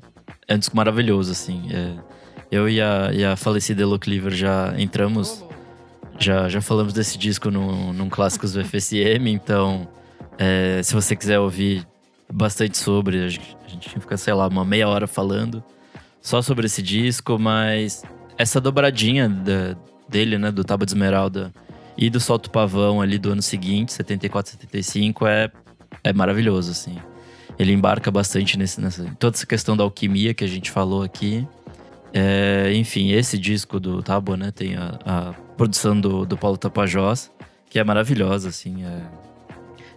é 0.49 0.55
um 0.55 0.59
disco 0.59 0.77
maravilhoso, 0.77 1.33
assim. 1.33 1.63
é. 1.73 2.12
Eu 2.53 2.69
e 2.69 2.83
a, 2.83 3.11
e 3.13 3.25
a 3.25 3.35
falecida 3.35 3.83
Elo 3.83 3.99
Cleaver 3.99 4.33
já 4.33 4.75
entramos, 4.79 5.43
já, 6.19 6.51
já 6.51 6.61
falamos 6.61 6.93
desse 6.93 7.17
disco 7.17 7.51
no, 7.51 7.95
num 7.95 8.11
Clássicos 8.11 8.53
do 8.53 8.63
FSM, 8.63 9.27
então 9.29 9.89
é, 10.39 10.83
se 10.83 10.93
você 10.93 11.17
quiser 11.17 11.39
ouvir 11.41 11.87
bastante 12.31 12.77
sobre, 12.77 13.25
a 13.25 13.29
gente, 13.29 13.57
a 13.67 13.69
gente 13.71 13.89
fica, 13.89 14.17
sei 14.19 14.35
lá, 14.35 14.47
uma 14.49 14.67
meia 14.67 14.87
hora 14.87 15.07
falando 15.07 15.65
só 16.21 16.43
sobre 16.43 16.67
esse 16.67 16.83
disco, 16.83 17.39
mas 17.39 18.05
essa 18.37 18.61
dobradinha 18.61 19.31
da- 19.31 19.75
dele, 20.07 20.37
né, 20.37 20.53
do 20.53 20.63
Tábua 20.63 20.85
de 20.85 20.93
Esmeralda 20.93 21.51
e 21.97 22.11
do 22.11 22.21
Solto 22.21 22.51
Pavão 22.51 23.01
ali 23.01 23.19
do 23.19 23.33
ano 23.33 23.41
seguinte, 23.43 23.95
74, 23.95 24.53
75, 24.53 25.27
é, 25.27 25.51
é 26.05 26.13
maravilhoso, 26.13 26.71
assim. 26.71 26.97
Ele 27.59 27.73
embarca 27.73 28.11
bastante 28.11 28.59
nesse, 28.59 28.79
nessa, 28.79 29.05
toda 29.19 29.37
essa 29.37 29.47
questão 29.47 29.75
da 29.75 29.85
alquimia 29.85 30.35
que 30.35 30.45
a 30.45 30.47
gente 30.47 30.71
falou 30.71 31.03
aqui. 31.03 31.47
É, 32.13 32.73
enfim, 32.75 33.13
esse 33.13 33.39
disco 33.39 33.81
do 33.81 34.03
Tábua, 34.03 34.37
né, 34.37 34.51
tem 34.51 34.77
a, 34.77 34.99
a 35.05 35.33
produção 35.57 35.99
do, 35.99 36.27
do 36.27 36.37
Paulo 36.37 36.59
Tapajós, 36.59 37.31
que 37.71 37.79
é 37.79 37.85
maravilhosa, 37.85 38.49
assim. 38.49 38.85
é. 38.85 39.01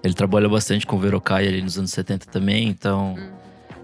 Ele 0.03 0.13
trabalhou 0.13 0.51
bastante 0.51 0.86
com 0.86 0.95
o 0.95 0.99
Verocai 0.99 1.47
ali 1.47 1.61
nos 1.61 1.78
anos 1.80 1.91
70 1.91 2.28
também, 2.28 2.68
então 2.68 3.16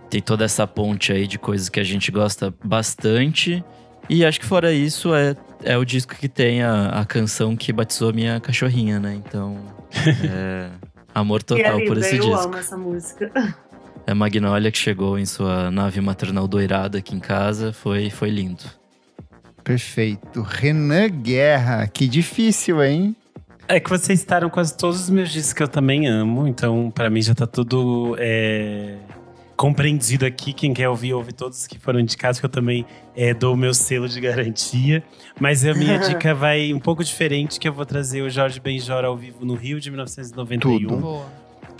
tem 0.09 0.21
toda 0.21 0.45
essa 0.45 0.67
ponte 0.67 1.11
aí 1.11 1.25
de 1.25 1.39
coisas 1.39 1.67
que 1.67 1.79
a 1.79 1.83
gente 1.83 2.11
gosta 2.11 2.53
bastante. 2.63 3.63
E 4.07 4.23
acho 4.23 4.39
que 4.39 4.45
fora 4.45 4.71
isso, 4.71 5.15
é, 5.15 5.35
é 5.63 5.77
o 5.77 5.83
disco 5.85 6.15
que 6.15 6.27
tem 6.27 6.61
a, 6.61 6.89
a 6.89 7.05
canção 7.05 7.55
que 7.55 7.73
batizou 7.73 8.09
a 8.09 8.13
minha 8.13 8.39
cachorrinha, 8.39 8.99
né? 8.99 9.15
Então, 9.15 9.57
é, 10.29 10.69
amor 11.13 11.41
E 11.49 11.53
é 11.53 11.63
total 11.63 11.85
por 11.85 11.97
esse 11.97 12.17
eu 12.17 12.21
disco. 12.21 12.35
amo 12.35 12.57
essa 12.57 12.77
música. 12.77 13.55
A 14.05 14.15
Magnólia 14.15 14.71
que 14.71 14.77
chegou 14.77 15.17
em 15.17 15.25
sua 15.25 15.71
nave 15.71 16.01
maternal 16.01 16.47
doirada 16.47 16.97
aqui 16.97 17.15
em 17.15 17.19
casa. 17.19 17.71
Foi, 17.71 18.09
foi 18.09 18.29
lindo. 18.29 18.63
Perfeito. 19.63 20.41
Renan 20.41 21.09
Guerra, 21.09 21.87
que 21.87 22.07
difícil, 22.07 22.83
hein? 22.83 23.15
É 23.67 23.79
que 23.79 23.89
vocês 23.89 24.19
citaram 24.19 24.49
quase 24.49 24.75
todos 24.75 25.01
os 25.01 25.09
meus 25.09 25.29
discos 25.29 25.53
que 25.53 25.63
eu 25.63 25.67
também 25.67 26.07
amo, 26.07 26.47
então 26.47 26.91
para 26.91 27.09
mim 27.09 27.21
já 27.21 27.33
tá 27.33 27.47
tudo 27.47 28.15
é, 28.19 28.97
compreendido 29.55 30.25
aqui. 30.25 30.51
Quem 30.51 30.73
quer 30.73 30.89
ouvir, 30.89 31.13
ouve 31.13 31.31
todos 31.31 31.67
que 31.67 31.79
foram 31.79 31.99
indicados, 31.99 32.39
que 32.39 32.45
eu 32.45 32.49
também 32.49 32.85
é, 33.15 33.33
dou 33.33 33.53
o 33.53 33.57
meu 33.57 33.73
selo 33.73 34.09
de 34.09 34.19
garantia. 34.19 35.03
Mas 35.39 35.65
a 35.65 35.73
minha 35.73 35.97
dica 36.05 36.33
vai 36.33 36.73
um 36.73 36.79
pouco 36.79 37.03
diferente, 37.03 37.59
que 37.59 37.67
eu 37.67 37.71
vou 37.71 37.85
trazer 37.85 38.21
o 38.23 38.29
Jorge 38.29 38.59
Benjor 38.59 39.05
ao 39.05 39.15
vivo 39.15 39.45
no 39.45 39.53
Rio 39.53 39.79
de 39.79 39.89
1991. 39.89 40.59
Tudo. 40.59 40.97
Boa. 40.97 41.25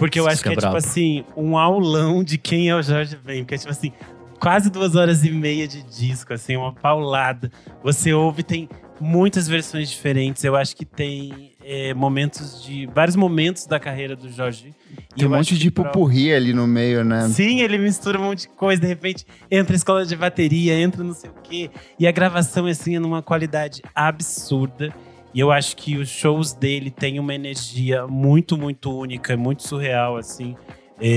Porque 0.01 0.19
eu 0.19 0.27
acho 0.27 0.41
que 0.41 0.49
é 0.49 0.53
é, 0.53 0.55
tipo 0.55 0.75
assim, 0.75 1.23
um 1.37 1.55
aulão 1.55 2.23
de 2.23 2.39
quem 2.39 2.69
é 2.69 2.75
o 2.75 2.81
Jorge 2.81 3.15
Ben. 3.23 3.43
Porque 3.43 3.53
é 3.53 3.57
tipo 3.59 3.71
assim, 3.71 3.91
quase 4.39 4.71
duas 4.71 4.95
horas 4.95 5.23
e 5.23 5.29
meia 5.29 5.67
de 5.67 5.83
disco, 5.83 6.33
assim, 6.33 6.57
uma 6.57 6.73
paulada. 6.73 7.51
Você 7.83 8.11
ouve, 8.11 8.41
tem 8.41 8.67
muitas 8.99 9.47
versões 9.47 9.91
diferentes. 9.91 10.43
Eu 10.43 10.55
acho 10.55 10.75
que 10.75 10.83
tem 10.83 11.51
é, 11.63 11.93
momentos 11.93 12.63
de. 12.63 12.87
vários 12.87 13.15
momentos 13.15 13.67
da 13.67 13.79
carreira 13.79 14.15
do 14.15 14.27
Jorge. 14.27 14.73
E 15.15 15.19
Tem 15.19 15.27
um 15.27 15.31
monte 15.31 15.55
de 15.55 15.69
pupurri 15.69 16.33
ali 16.33 16.51
no 16.51 16.65
meio, 16.65 17.03
né? 17.03 17.29
Sim, 17.29 17.61
ele 17.61 17.77
mistura 17.77 18.19
um 18.19 18.23
monte 18.23 18.41
de 18.41 18.49
coisa, 18.49 18.81
de 18.81 18.87
repente 18.87 19.23
entra 19.51 19.75
escola 19.75 20.03
de 20.03 20.15
bateria, 20.15 20.73
entra 20.79 21.03
não 21.03 21.13
sei 21.13 21.29
o 21.29 21.33
quê. 21.43 21.69
E 21.99 22.07
a 22.07 22.11
gravação, 22.11 22.65
assim, 22.65 22.95
é 22.95 22.99
numa 22.99 23.21
qualidade 23.21 23.83
absurda. 23.93 24.91
E 25.33 25.39
eu 25.39 25.51
acho 25.51 25.75
que 25.75 25.97
os 25.97 26.09
shows 26.09 26.53
dele 26.53 26.91
têm 26.91 27.19
uma 27.19 27.33
energia 27.33 28.05
muito, 28.07 28.57
muito 28.57 28.95
única, 28.97 29.37
muito 29.37 29.63
surreal, 29.63 30.17
assim. 30.17 30.55
É, 31.03 31.07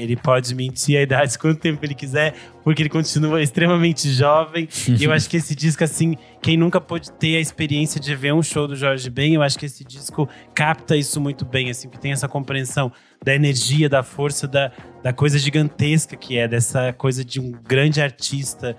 ele 0.00 0.16
pode 0.16 0.54
mentir 0.54 0.98
a 0.98 1.02
idade 1.02 1.38
quanto 1.38 1.60
tempo 1.60 1.84
ele 1.84 1.94
quiser, 1.94 2.34
porque 2.62 2.80
ele 2.80 2.88
continua 2.88 3.42
extremamente 3.42 4.08
jovem. 4.10 4.66
e 4.88 5.04
eu 5.04 5.12
acho 5.12 5.28
que 5.28 5.36
esse 5.36 5.54
disco, 5.54 5.84
assim, 5.84 6.16
quem 6.40 6.56
nunca 6.56 6.80
pôde 6.80 7.12
ter 7.12 7.36
a 7.36 7.40
experiência 7.40 8.00
de 8.00 8.14
ver 8.14 8.32
um 8.32 8.42
show 8.42 8.66
do 8.66 8.74
Jorge 8.74 9.10
Ben, 9.10 9.34
eu 9.34 9.42
acho 9.42 9.58
que 9.58 9.66
esse 9.66 9.84
disco 9.84 10.26
capta 10.54 10.96
isso 10.96 11.20
muito 11.20 11.44
bem, 11.44 11.68
assim, 11.68 11.88
porque 11.88 12.00
tem 12.00 12.12
essa 12.12 12.26
compreensão 12.26 12.90
da 13.22 13.34
energia, 13.34 13.86
da 13.86 14.02
força, 14.02 14.48
da, 14.48 14.72
da 15.02 15.12
coisa 15.12 15.38
gigantesca 15.38 16.16
que 16.16 16.38
é, 16.38 16.48
dessa 16.48 16.94
coisa 16.94 17.22
de 17.22 17.38
um 17.38 17.52
grande 17.52 18.00
artista 18.00 18.74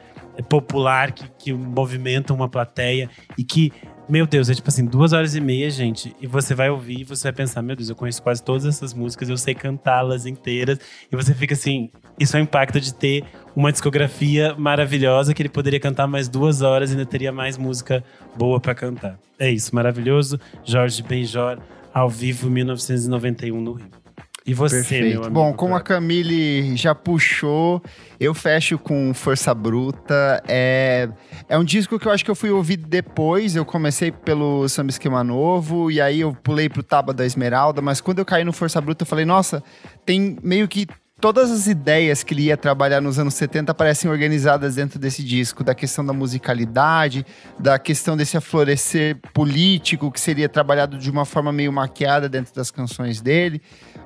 popular 0.50 1.12
que, 1.12 1.30
que 1.38 1.54
movimenta 1.54 2.34
uma 2.34 2.50
plateia 2.50 3.10
e 3.38 3.44
que, 3.44 3.72
meu 4.08 4.28
Deus, 4.28 4.50
é 4.50 4.54
tipo 4.54 4.70
assim, 4.70 4.86
duas 4.86 5.14
horas 5.14 5.36
e 5.36 5.42
meia, 5.42 5.70
gente, 5.70 6.16
e 6.22 6.28
você 6.28 6.54
vai 6.54 6.70
ouvir 6.70 7.02
e 7.02 7.04
você 7.04 7.24
vai 7.24 7.34
pensar, 7.34 7.62
meu 7.62 7.76
Deus, 7.76 7.90
eu 7.90 7.96
conheço 7.96 8.22
quase 8.22 8.44
todas 8.44 8.66
essas 8.66 8.94
músicas, 8.94 9.30
eu 9.30 9.38
sei 9.38 9.56
cantá-las 9.56 10.26
inteiras, 10.26 10.80
e 11.12 11.16
você 11.16 11.34
fica 11.34 11.54
assim, 11.54 11.90
isso 12.20 12.38
é 12.38 12.40
o 12.40 12.44
impacto 12.44 12.80
de 12.80 12.94
ter 12.94 13.24
uma 13.56 13.72
discografia 13.72 14.54
maravilhosa 14.56 15.34
que 15.34 15.42
ele 15.42 15.50
poderia 15.50 15.80
cantar 15.80 16.08
mais 16.08 16.28
duas 16.28 16.62
horas 16.62 16.92
e 16.92 16.94
ainda 16.94 17.06
teria 17.06 17.32
mais 17.32 17.58
música 17.58 18.04
boa 18.36 18.60
pra 18.60 18.76
cantar. 18.76 19.18
É 19.40 19.50
isso, 19.50 19.74
maravilhoso. 19.74 20.40
Jorge 20.64 21.02
Benjor, 21.02 21.58
ao 21.94 22.10
vivo, 22.10 22.50
1991 22.50 23.60
no 23.60 23.74
Rio. 23.74 24.05
E 24.46 24.54
você, 24.54 24.76
meu 24.76 24.84
Perfeito. 24.84 25.18
amigo? 25.18 25.30
Bom, 25.32 25.54
como 25.54 25.76
a? 25.76 25.82
Camille 25.82 26.78
já 26.78 26.94
puxou, 26.94 27.82
eu 28.20 28.34
fecho 28.34 28.78
com 28.78 29.12
Força 29.14 29.54
Bruta. 29.56 30.44
É, 30.48 31.10
é 31.50 31.58
um 31.58 31.64
disco 31.64 31.98
que 31.98 32.08
eu 32.08 32.12
acho 32.12 32.24
que 32.24 32.30
eu 32.30 32.36
fui 32.36 32.52
ouvir 32.52 32.78
depois. 32.78 33.56
Eu 33.56 33.66
comecei 33.66 34.12
pelo 34.12 34.68
Samba 34.70 34.92
Esquema 34.92 35.24
Novo, 35.24 35.90
e 35.90 36.00
aí 36.00 36.20
eu 36.20 36.34
pulei 36.44 36.70
pro 36.70 36.84
Taba 36.84 37.12
da 37.12 37.26
Esmeralda, 37.26 37.82
mas 37.82 38.00
quando 38.00 38.20
eu 38.20 38.26
caí 38.26 38.44
no 38.44 38.54
Força 38.54 38.80
Bruta, 38.80 39.02
eu 39.02 39.08
falei, 39.08 39.26
nossa, 39.26 39.64
tem 40.06 40.38
meio 40.44 40.68
que 40.68 40.88
todas 41.20 41.50
as 41.50 41.66
ideias 41.66 42.24
que 42.24 42.34
ele 42.34 42.44
ia 42.44 42.58
trabalhar 42.58 43.02
nos 43.02 43.18
anos 43.18 43.34
70 43.36 43.74
parecem 43.74 44.12
organizadas 44.12 44.76
dentro 44.76 45.00
desse 45.00 45.24
disco, 45.24 45.64
da 45.64 45.74
questão 45.74 46.06
da 46.06 46.14
musicalidade, 46.14 47.26
da 47.58 47.80
questão 47.80 48.18
desse 48.18 48.38
aflorescer 48.38 49.18
político 49.34 50.12
que 50.12 50.20
seria 50.20 50.50
trabalhado 50.50 50.98
de 50.98 51.10
uma 51.10 51.26
forma 51.26 51.52
meio 51.52 51.72
maquiada 51.72 52.28
dentro 52.28 52.54
das 52.54 52.70
canções 52.70 53.22
dele. 53.22 53.62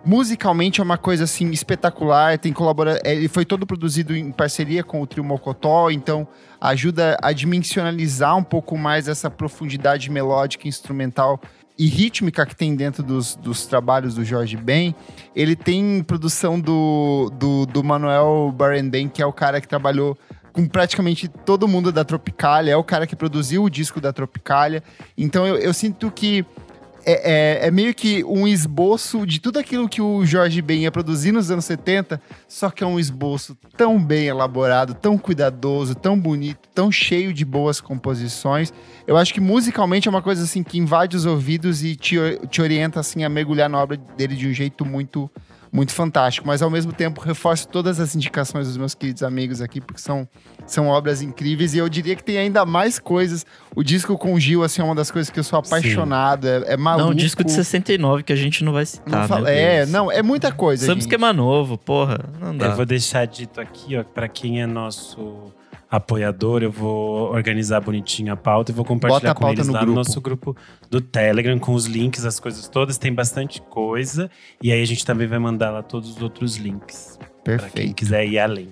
Musicalmente 0.05 0.79
é 0.79 0.83
uma 0.83 0.97
coisa 0.97 1.25
assim 1.25 1.49
espetacular, 1.51 2.37
tem 2.37 2.53
colabora, 2.53 2.99
ele 3.03 3.27
foi 3.27 3.45
todo 3.45 3.65
produzido 3.65 4.15
em 4.15 4.31
parceria 4.31 4.83
com 4.83 5.01
o 5.01 5.07
Trio 5.07 5.23
Mocotó, 5.23 5.89
então 5.91 6.27
ajuda 6.59 7.17
a 7.21 7.31
dimensionalizar 7.33 8.35
um 8.35 8.43
pouco 8.43 8.77
mais 8.77 9.07
essa 9.07 9.29
profundidade 9.29 10.09
melódica 10.09 10.67
instrumental 10.67 11.39
e 11.77 11.87
rítmica 11.87 12.45
que 12.45 12.55
tem 12.55 12.75
dentro 12.75 13.01
dos, 13.01 13.35
dos 13.35 13.65
trabalhos 13.65 14.15
do 14.15 14.23
Jorge 14.25 14.57
Ben. 14.57 14.93
Ele 15.35 15.55
tem 15.55 16.03
produção 16.03 16.59
do, 16.59 17.31
do, 17.37 17.65
do 17.65 17.83
Manuel 17.83 18.53
Barenben, 18.55 19.07
que 19.07 19.21
é 19.21 19.25
o 19.25 19.31
cara 19.31 19.61
que 19.61 19.67
trabalhou 19.67 20.17
com 20.51 20.67
praticamente 20.67 21.27
todo 21.27 21.67
mundo 21.67 21.91
da 21.91 22.03
Tropicália, 22.03 22.71
é 22.71 22.75
o 22.75 22.83
cara 22.83 23.07
que 23.07 23.15
produziu 23.15 23.63
o 23.63 23.69
disco 23.69 24.01
da 24.01 24.11
Tropicália. 24.11 24.83
Então 25.17 25.47
eu, 25.47 25.55
eu 25.55 25.73
sinto 25.73 26.11
que 26.11 26.45
é, 27.05 27.61
é- 27.63 27.67
é 27.67 27.71
meio 27.71 27.93
que 27.93 28.23
um 28.23 28.47
esboço 28.47 29.25
de 29.25 29.39
tudo 29.39 29.59
aquilo 29.59 29.87
que 29.89 30.01
o 30.01 30.25
Jorge 30.25 30.61
Ben 30.61 30.81
ia 30.83 30.91
produzir 30.91 31.31
nos 31.31 31.49
anos 31.51 31.65
70, 31.65 32.21
só 32.47 32.69
que 32.69 32.83
é 32.83 32.87
um 32.87 32.99
esboço 32.99 33.57
tão 33.77 34.01
bem 34.03 34.27
elaborado, 34.27 34.93
tão 34.93 35.17
cuidadoso, 35.17 35.95
tão 35.95 36.19
bonito, 36.19 36.67
tão 36.73 36.91
cheio 36.91 37.33
de 37.33 37.43
boas 37.45 37.79
composições. 37.81 38.73
Eu 39.07 39.17
acho 39.17 39.33
que 39.33 39.41
musicalmente 39.41 40.07
é 40.07 40.11
uma 40.11 40.21
coisa 40.21 40.43
assim 40.43 40.63
que 40.63 40.77
invade 40.77 41.15
os 41.15 41.25
ouvidos 41.25 41.83
e 41.83 41.95
te, 41.95 42.15
te 42.49 42.61
orienta 42.61 42.99
assim 42.99 43.23
a 43.23 43.29
mergulhar 43.29 43.69
na 43.69 43.77
obra 43.81 43.97
dele 44.17 44.35
de 44.35 44.47
um 44.47 44.53
jeito 44.53 44.85
muito 44.85 45.29
muito 45.71 45.93
fantástico, 45.93 46.47
mas 46.47 46.61
ao 46.61 46.69
mesmo 46.69 46.91
tempo 46.91 47.21
reforço 47.21 47.67
todas 47.67 47.99
as 47.99 48.15
indicações 48.15 48.67
dos 48.67 48.75
meus 48.77 48.95
queridos 48.95 49.21
amigos 49.23 49.61
aqui, 49.61 49.79
porque 49.79 50.01
são, 50.01 50.27
são 50.65 50.87
obras 50.87 51.21
incríveis 51.21 51.73
e 51.73 51.77
eu 51.77 51.87
diria 51.87 52.15
que 52.15 52.23
tem 52.23 52.37
ainda 52.37 52.65
mais 52.65 52.97
coisas. 52.99 53.45
O 53.75 53.83
disco 53.83 54.17
com 54.17 54.33
o 54.33 54.39
Gil, 54.39 54.63
assim, 54.63 54.81
é 54.81 54.85
uma 54.85 54.95
das 54.95 55.11
coisas 55.11 55.29
que 55.29 55.39
eu 55.39 55.43
sou 55.43 55.59
apaixonado, 55.59 56.47
é, 56.47 56.73
é 56.73 56.77
maluco. 56.77 57.05
Não, 57.05 57.11
um 57.13 57.15
disco 57.15 57.43
de 57.43 57.51
69 57.51 58.23
que 58.23 58.33
a 58.33 58.35
gente 58.35 58.63
não 58.63 58.73
vai 58.73 58.81
Não 58.81 58.85
citar, 58.85 59.27
fala- 59.27 59.41
meu 59.41 59.53
É, 59.53 59.85
não, 59.85 60.11
é 60.11 60.23
muita 60.23 60.51
coisa, 60.51 60.81
Samba 60.85 60.95
gente. 60.95 61.01
esquema 61.03 61.31
novo, 61.31 61.77
porra. 61.77 62.19
Não 62.41 62.55
dá. 62.55 62.67
Eu 62.67 62.75
vou 62.75 62.85
deixar 62.85 63.25
dito 63.27 63.61
aqui, 63.61 63.95
ó, 63.97 64.03
para 64.03 64.27
quem 64.27 64.61
é 64.61 64.65
nosso 64.65 65.53
apoiador, 65.89 66.61
eu 66.61 66.71
vou 66.71 67.31
organizar 67.31 67.79
bonitinho 67.81 68.31
a 68.31 68.35
pauta 68.35 68.71
e 68.71 68.75
vou 68.75 68.85
compartilhar 68.85 69.33
com 69.33 69.49
eles 69.49 69.67
no 69.67 69.73
lá 69.73 69.79
grupo. 69.79 69.91
no 69.91 69.97
nosso 69.97 70.21
grupo 70.21 70.55
do 70.89 71.01
Telegram, 71.01 71.57
com 71.57 71.73
os 71.73 71.85
links, 71.85 72.25
as 72.25 72.39
coisas 72.39 72.67
todas. 72.67 72.97
Tem 72.97 73.13
bastante 73.13 73.61
coisa. 73.61 74.29
E 74.61 74.71
aí 74.71 74.81
a 74.81 74.85
gente 74.85 75.05
também 75.05 75.27
vai 75.27 75.39
mandar 75.39 75.71
lá 75.71 75.81
todos 75.81 76.15
os 76.17 76.21
outros 76.21 76.57
links. 76.57 77.17
Pra 77.43 77.57
quem 77.57 77.57
Perfeito. 77.69 77.95
quiser 77.95 78.27
ir 78.27 78.37
além. 78.37 78.69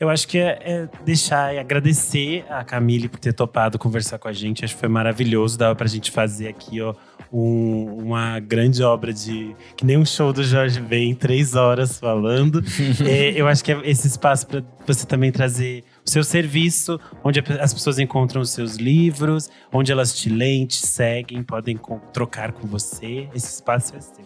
Eu 0.00 0.08
acho 0.08 0.28
que 0.28 0.38
é, 0.38 0.58
é 0.62 0.88
deixar 1.04 1.52
e 1.54 1.58
agradecer 1.58 2.44
a 2.48 2.62
Camille 2.62 3.08
por 3.08 3.18
ter 3.18 3.32
topado 3.32 3.78
conversar 3.80 4.16
com 4.18 4.28
a 4.28 4.32
gente. 4.32 4.64
Acho 4.64 4.74
que 4.74 4.80
foi 4.80 4.88
maravilhoso. 4.88 5.58
Dava 5.58 5.74
pra 5.74 5.88
gente 5.88 6.12
fazer 6.12 6.46
aqui, 6.46 6.80
ó, 6.80 6.94
um- 7.32 7.96
uma 8.04 8.38
grande 8.38 8.80
obra 8.80 9.12
de. 9.12 9.56
Que 9.76 9.84
nem 9.84 9.98
um 9.98 10.06
show 10.06 10.32
do 10.32 10.44
Jorge 10.44 10.80
vem, 10.80 11.16
três 11.16 11.56
horas 11.56 11.98
falando. 11.98 12.62
É, 13.04 13.30
eu 13.30 13.48
acho 13.48 13.64
que 13.64 13.72
é 13.72 13.80
esse 13.90 14.06
espaço 14.06 14.46
para 14.46 14.62
você 14.86 15.04
também 15.04 15.32
trazer 15.32 15.82
seu 16.08 16.24
serviço, 16.24 16.98
onde 17.22 17.40
as 17.60 17.72
pessoas 17.74 17.98
encontram 17.98 18.40
os 18.40 18.50
seus 18.50 18.76
livros, 18.76 19.50
onde 19.72 19.92
elas 19.92 20.14
te 20.14 20.28
leem, 20.28 20.66
te 20.66 20.86
seguem, 20.86 21.42
podem 21.42 21.78
trocar 22.12 22.52
com 22.52 22.66
você. 22.66 23.28
Esse 23.34 23.54
espaço 23.54 23.94
é 23.96 24.00
seu. 24.00 24.24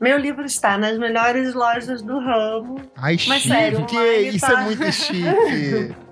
Meu 0.00 0.18
livro 0.18 0.44
está 0.44 0.76
nas 0.76 0.98
melhores 0.98 1.54
lojas 1.54 2.02
do 2.02 2.18
ramo. 2.18 2.76
Ai, 2.96 3.16
Mas 3.26 3.42
chique, 3.42 3.48
sério, 3.48 3.86
isso 4.28 4.46
tá- 4.46 4.60
é 4.60 4.64
muito 4.64 4.92
chique. 4.92 5.94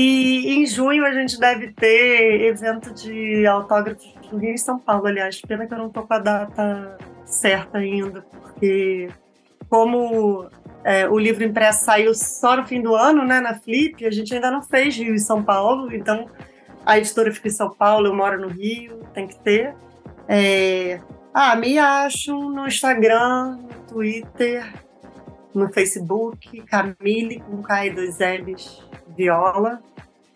E 0.00 0.54
em 0.54 0.64
junho 0.66 1.04
a 1.04 1.12
gente 1.12 1.40
deve 1.40 1.72
ter 1.72 2.42
evento 2.42 2.94
de 2.94 3.44
autógrafos 3.46 4.14
no 4.30 4.38
Rio 4.38 4.54
e 4.54 4.58
São 4.58 4.78
Paulo, 4.78 5.06
aliás. 5.08 5.40
Pena 5.40 5.66
que 5.66 5.74
eu 5.74 5.78
não 5.78 5.90
tô 5.90 6.02
com 6.02 6.14
a 6.14 6.20
data 6.20 6.96
certa 7.24 7.78
ainda, 7.78 8.24
porque 8.40 9.08
como 9.68 10.48
é, 10.84 11.08
o 11.08 11.18
livro 11.18 11.44
impresso 11.44 11.84
saiu 11.84 12.14
só 12.14 12.56
no 12.56 12.66
fim 12.66 12.80
do 12.80 12.94
ano, 12.94 13.24
né, 13.24 13.40
na 13.40 13.54
Flip, 13.54 14.06
a 14.06 14.10
gente 14.10 14.34
ainda 14.34 14.50
não 14.50 14.62
fez 14.62 14.96
Rio 14.96 15.14
e 15.14 15.18
São 15.18 15.42
Paulo, 15.42 15.92
então 15.92 16.26
a 16.84 16.98
editora 16.98 17.32
fica 17.32 17.48
em 17.48 17.52
São 17.52 17.70
Paulo, 17.70 18.06
eu 18.06 18.14
moro 18.14 18.40
no 18.40 18.48
Rio, 18.48 19.00
tem 19.12 19.26
que 19.26 19.38
ter. 19.40 19.74
É, 20.26 21.00
ah, 21.34 21.54
me 21.56 21.78
acham 21.78 22.50
no 22.50 22.66
Instagram, 22.66 23.58
no 23.62 23.86
Twitter, 23.86 24.72
no 25.54 25.72
Facebook, 25.72 26.62
Camille 26.62 27.40
com 27.40 27.62
K 27.62 27.86
e 27.86 27.90
dois 27.90 28.18
L's, 28.18 28.82
Viola, 29.16 29.82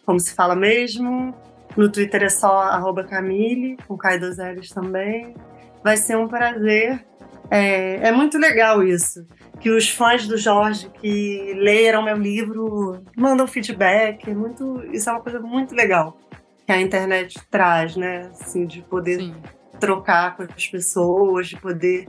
como 0.05 0.21
se 0.21 0.35
fala 0.35 0.55
mesmo. 0.55 1.35
No 1.77 1.91
Twitter 1.91 2.25
é 2.25 2.29
só 2.29 2.69
Camille, 3.09 3.79
com 3.89 3.97
K 3.97 4.17
e 4.17 4.19
dois 4.19 4.39
L's 4.39 4.69
também. 4.71 5.35
Vai 5.83 5.97
ser 5.97 6.17
um 6.17 6.29
prazer. 6.29 7.05
É, 7.51 8.09
é 8.09 8.13
muito 8.13 8.39
legal 8.39 8.83
isso. 8.83 9.27
Que 9.63 9.71
os 9.71 9.89
fãs 9.89 10.27
do 10.27 10.37
Jorge 10.37 10.91
que 11.01 11.55
leram 11.57 12.03
meu 12.03 12.17
livro 12.17 13.03
mandam 13.17 13.47
feedback. 13.47 14.29
É 14.29 14.35
muito, 14.35 14.85
isso 14.93 15.09
é 15.09 15.13
uma 15.13 15.23
coisa 15.23 15.39
muito 15.39 15.75
legal 15.75 16.19
que 16.67 16.73
a 16.73 16.81
internet 16.81 17.39
traz, 17.51 17.97
né? 17.97 18.31
Assim, 18.33 18.67
de 18.67 18.83
poder 18.83 19.19
Sim. 19.19 19.35
trocar 19.79 20.37
com 20.37 20.43
as 20.43 20.67
pessoas, 20.67 21.49
de 21.49 21.57
poder 21.57 22.07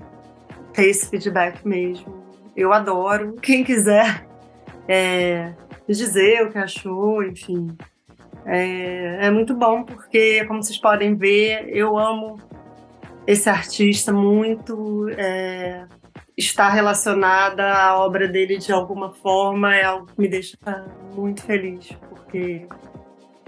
ter 0.74 0.90
esse 0.90 1.10
feedback 1.10 1.66
mesmo. 1.66 2.24
eu 2.56 2.74
adoro. 2.74 3.36
Quem 3.42 3.64
quiser 3.64 4.28
é, 4.88 5.54
dizer 5.88 6.44
o 6.44 6.52
que 6.52 6.58
achou, 6.58 7.24
enfim. 7.24 7.76
É, 8.46 9.28
é 9.28 9.32
muito 9.32 9.56
bom 9.56 9.84
porque, 9.84 10.44
como 10.46 10.62
vocês 10.62 10.78
podem 10.78 11.16
ver, 11.16 11.70
eu 11.70 11.98
amo 11.98 12.38
esse 13.26 13.50
artista 13.50 14.12
muito. 14.12 15.08
É, 15.18 15.86
estar 16.38 16.70
relacionada 16.70 17.74
à 17.74 17.98
obra 17.98 18.28
dele 18.28 18.58
de 18.58 18.72
alguma 18.72 19.14
forma 19.14 19.76
é 19.76 19.84
algo 19.84 20.08
que 20.08 20.20
me 20.20 20.28
deixa 20.28 20.58
muito 21.14 21.44
feliz, 21.44 21.90
porque 22.10 22.68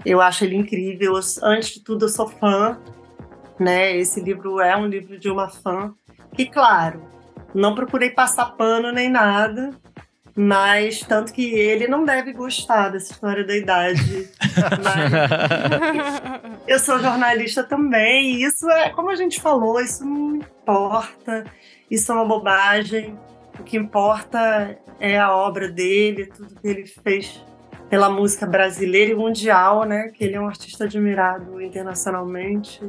eu 0.04 0.20
acho 0.20 0.44
ele 0.44 0.56
incrível. 0.56 1.14
Antes 1.42 1.70
de 1.70 1.80
tudo, 1.80 2.04
eu 2.04 2.08
sou 2.08 2.28
fã, 2.28 2.78
né? 3.58 3.96
Esse 3.96 4.20
livro 4.20 4.60
é 4.60 4.76
um 4.76 4.86
livro 4.86 5.18
de 5.18 5.28
uma 5.28 5.48
fã. 5.48 5.92
E 6.38 6.46
claro, 6.46 7.02
não 7.54 7.74
procurei 7.74 8.10
passar 8.10 8.56
pano 8.56 8.92
nem 8.92 9.08
nada, 9.08 9.70
mas 10.36 11.00
tanto 11.00 11.32
que 11.32 11.54
ele 11.54 11.88
não 11.88 12.04
deve 12.04 12.32
gostar 12.34 12.90
dessa 12.90 13.12
história 13.12 13.44
da 13.44 13.56
idade. 13.56 14.28
eu 16.68 16.78
sou 16.78 16.98
jornalista 16.98 17.64
também, 17.64 18.34
e 18.34 18.44
isso 18.44 18.70
é, 18.70 18.90
como 18.90 19.10
a 19.10 19.16
gente 19.16 19.40
falou, 19.40 19.80
isso 19.80 20.04
não 20.04 20.36
importa, 20.36 21.44
isso 21.90 22.12
é 22.12 22.14
uma 22.14 22.24
bobagem. 22.24 23.18
O 23.58 23.62
que 23.62 23.76
importa 23.76 24.78
é 25.00 25.18
a 25.18 25.34
obra 25.34 25.68
dele, 25.68 26.26
tudo 26.26 26.54
que 26.54 26.68
ele 26.68 26.86
fez 26.86 27.42
pela 27.88 28.10
música 28.10 28.46
brasileira 28.46 29.12
e 29.12 29.14
mundial, 29.14 29.84
né? 29.84 30.08
Que 30.08 30.24
ele 30.24 30.34
é 30.34 30.40
um 30.40 30.46
artista 30.46 30.84
admirado 30.84 31.60
internacionalmente. 31.60 32.80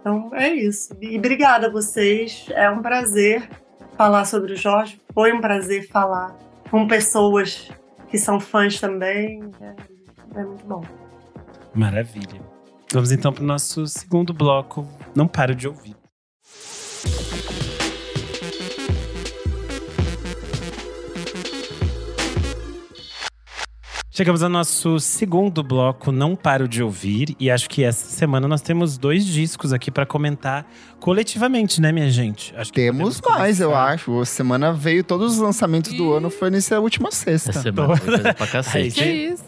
Então 0.00 0.30
é 0.34 0.48
isso. 0.52 0.96
E 1.00 1.16
obrigada 1.16 1.68
a 1.68 1.70
vocês. 1.70 2.46
É 2.50 2.70
um 2.70 2.82
prazer 2.82 3.48
falar 3.96 4.24
sobre 4.24 4.52
o 4.52 4.56
Jorge. 4.56 5.00
Foi 5.14 5.32
um 5.32 5.40
prazer 5.40 5.88
falar 5.88 6.36
com 6.70 6.86
pessoas 6.86 7.70
que 8.08 8.18
são 8.18 8.38
fãs 8.38 8.80
também. 8.80 9.50
É, 9.60 10.40
é 10.40 10.44
muito 10.44 10.64
bom. 10.66 10.82
Maravilha. 11.74 12.40
Vamos 12.92 13.10
então 13.12 13.32
para 13.32 13.42
o 13.42 13.46
nosso 13.46 13.86
segundo 13.86 14.32
bloco. 14.32 14.86
Não 15.14 15.26
paro 15.26 15.54
de 15.54 15.68
ouvir. 15.68 15.96
Chegamos 24.16 24.42
ao 24.42 24.48
nosso 24.48 24.98
segundo 24.98 25.62
bloco, 25.62 26.10
Não 26.10 26.34
Paro 26.34 26.66
de 26.66 26.82
Ouvir. 26.82 27.36
E 27.38 27.50
acho 27.50 27.68
que 27.68 27.84
essa 27.84 28.06
semana 28.06 28.48
nós 28.48 28.62
temos 28.62 28.96
dois 28.96 29.26
discos 29.26 29.74
aqui 29.74 29.90
para 29.90 30.06
comentar 30.06 30.66
coletivamente, 30.98 31.82
né, 31.82 31.92
minha 31.92 32.08
gente? 32.08 32.54
Acho 32.56 32.72
que 32.72 32.80
temos 32.80 33.20
mais, 33.20 33.60
eu 33.60 33.74
acho. 33.74 34.18
A 34.18 34.24
semana 34.24 34.72
veio, 34.72 35.04
todos 35.04 35.34
os 35.34 35.38
lançamentos 35.38 35.92
do 35.92 36.14
ano 36.14 36.30
foi 36.30 36.48
nessa 36.48 36.80
última 36.80 37.12
sexta. 37.12 37.50
Essa 37.50 37.60
semana 37.60 38.00
coisa 38.00 38.32
pra 38.32 38.46
cacete. 38.48 39.02
que 39.02 39.04
isso? 39.04 39.44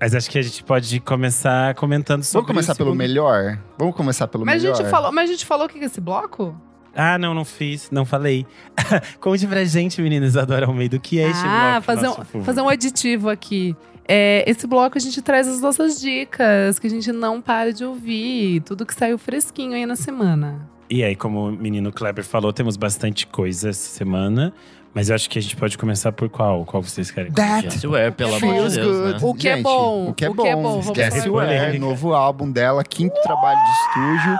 Mas 0.00 0.14
acho 0.14 0.30
que 0.30 0.38
a 0.38 0.42
gente 0.42 0.62
pode 0.62 1.00
começar 1.00 1.74
comentando 1.74 2.22
sobre 2.22 2.46
Vamos 2.46 2.66
começar 2.66 2.76
pelo 2.76 2.94
melhor? 2.94 3.58
Vamos 3.76 3.96
começar 3.96 4.28
pelo 4.28 4.46
mas 4.46 4.62
melhor? 4.62 4.74
A 4.74 4.76
gente 4.76 4.90
falou, 4.92 5.10
mas 5.10 5.28
a 5.28 5.32
gente 5.32 5.44
falou 5.44 5.66
o 5.66 5.68
que 5.68 5.76
é 5.76 5.84
esse 5.84 6.00
bloco? 6.00 6.54
Ah, 7.00 7.16
não, 7.16 7.32
não 7.32 7.44
fiz, 7.44 7.92
não 7.92 8.04
falei. 8.04 8.44
Conte 9.20 9.46
pra 9.46 9.64
gente, 9.64 10.02
meninas 10.02 10.30
Isadora 10.30 10.66
Almeida, 10.66 10.96
o 10.96 11.00
que 11.00 11.20
é 11.20 11.30
este 11.30 11.44
ah, 11.46 11.80
bloco? 11.80 11.82
Fazer 11.82 12.08
um, 12.08 12.44
fazer 12.44 12.60
um 12.60 12.68
aditivo 12.68 13.30
aqui. 13.30 13.76
É, 14.08 14.42
esse 14.50 14.66
bloco 14.66 14.98
a 14.98 15.00
gente 15.00 15.22
traz 15.22 15.46
as 15.46 15.60
nossas 15.60 16.00
dicas, 16.00 16.76
que 16.80 16.88
a 16.88 16.90
gente 16.90 17.12
não 17.12 17.40
para 17.40 17.72
de 17.72 17.84
ouvir, 17.84 18.62
tudo 18.62 18.84
que 18.84 18.92
saiu 18.92 19.16
fresquinho 19.16 19.74
aí 19.74 19.86
na 19.86 19.94
semana. 19.94 20.68
E 20.90 21.04
aí, 21.04 21.14
como 21.14 21.50
o 21.50 21.52
menino 21.52 21.92
Kleber 21.92 22.24
falou, 22.24 22.52
temos 22.52 22.76
bastante 22.76 23.28
coisa 23.28 23.68
essa 23.68 23.90
semana. 23.90 24.52
Mas 24.92 25.10
eu 25.10 25.14
acho 25.14 25.30
que 25.30 25.38
a 25.38 25.42
gente 25.42 25.54
pode 25.54 25.78
começar 25.78 26.10
por 26.10 26.28
qual? 26.28 26.64
Qual 26.64 26.82
vocês 26.82 27.12
querem? 27.12 27.30
That 27.30 27.78
Swear, 27.78 28.10
pelo 28.12 28.34
amor 28.34 28.68
de 28.68 28.74
Deus, 28.74 29.12
né? 29.12 29.18
O 29.22 29.34
que 29.34 29.48
é 29.48 29.56
Gente, 29.56 29.62
bom, 29.62 30.08
O 30.08 30.14
que 30.14 30.24
é 30.24 30.30
o 30.30 30.34
bom. 30.34 30.42
que 30.42 30.48
é 30.48 30.56
bom, 30.56 30.80
Esquece 30.80 31.28
o 31.28 31.40
é, 31.40 31.46
Polêmica. 31.46 31.78
novo 31.78 32.14
álbum 32.14 32.50
dela, 32.50 32.82
quinto 32.82 33.14
trabalho 33.22 33.60
de 33.60 33.70
estúdio. 33.70 34.38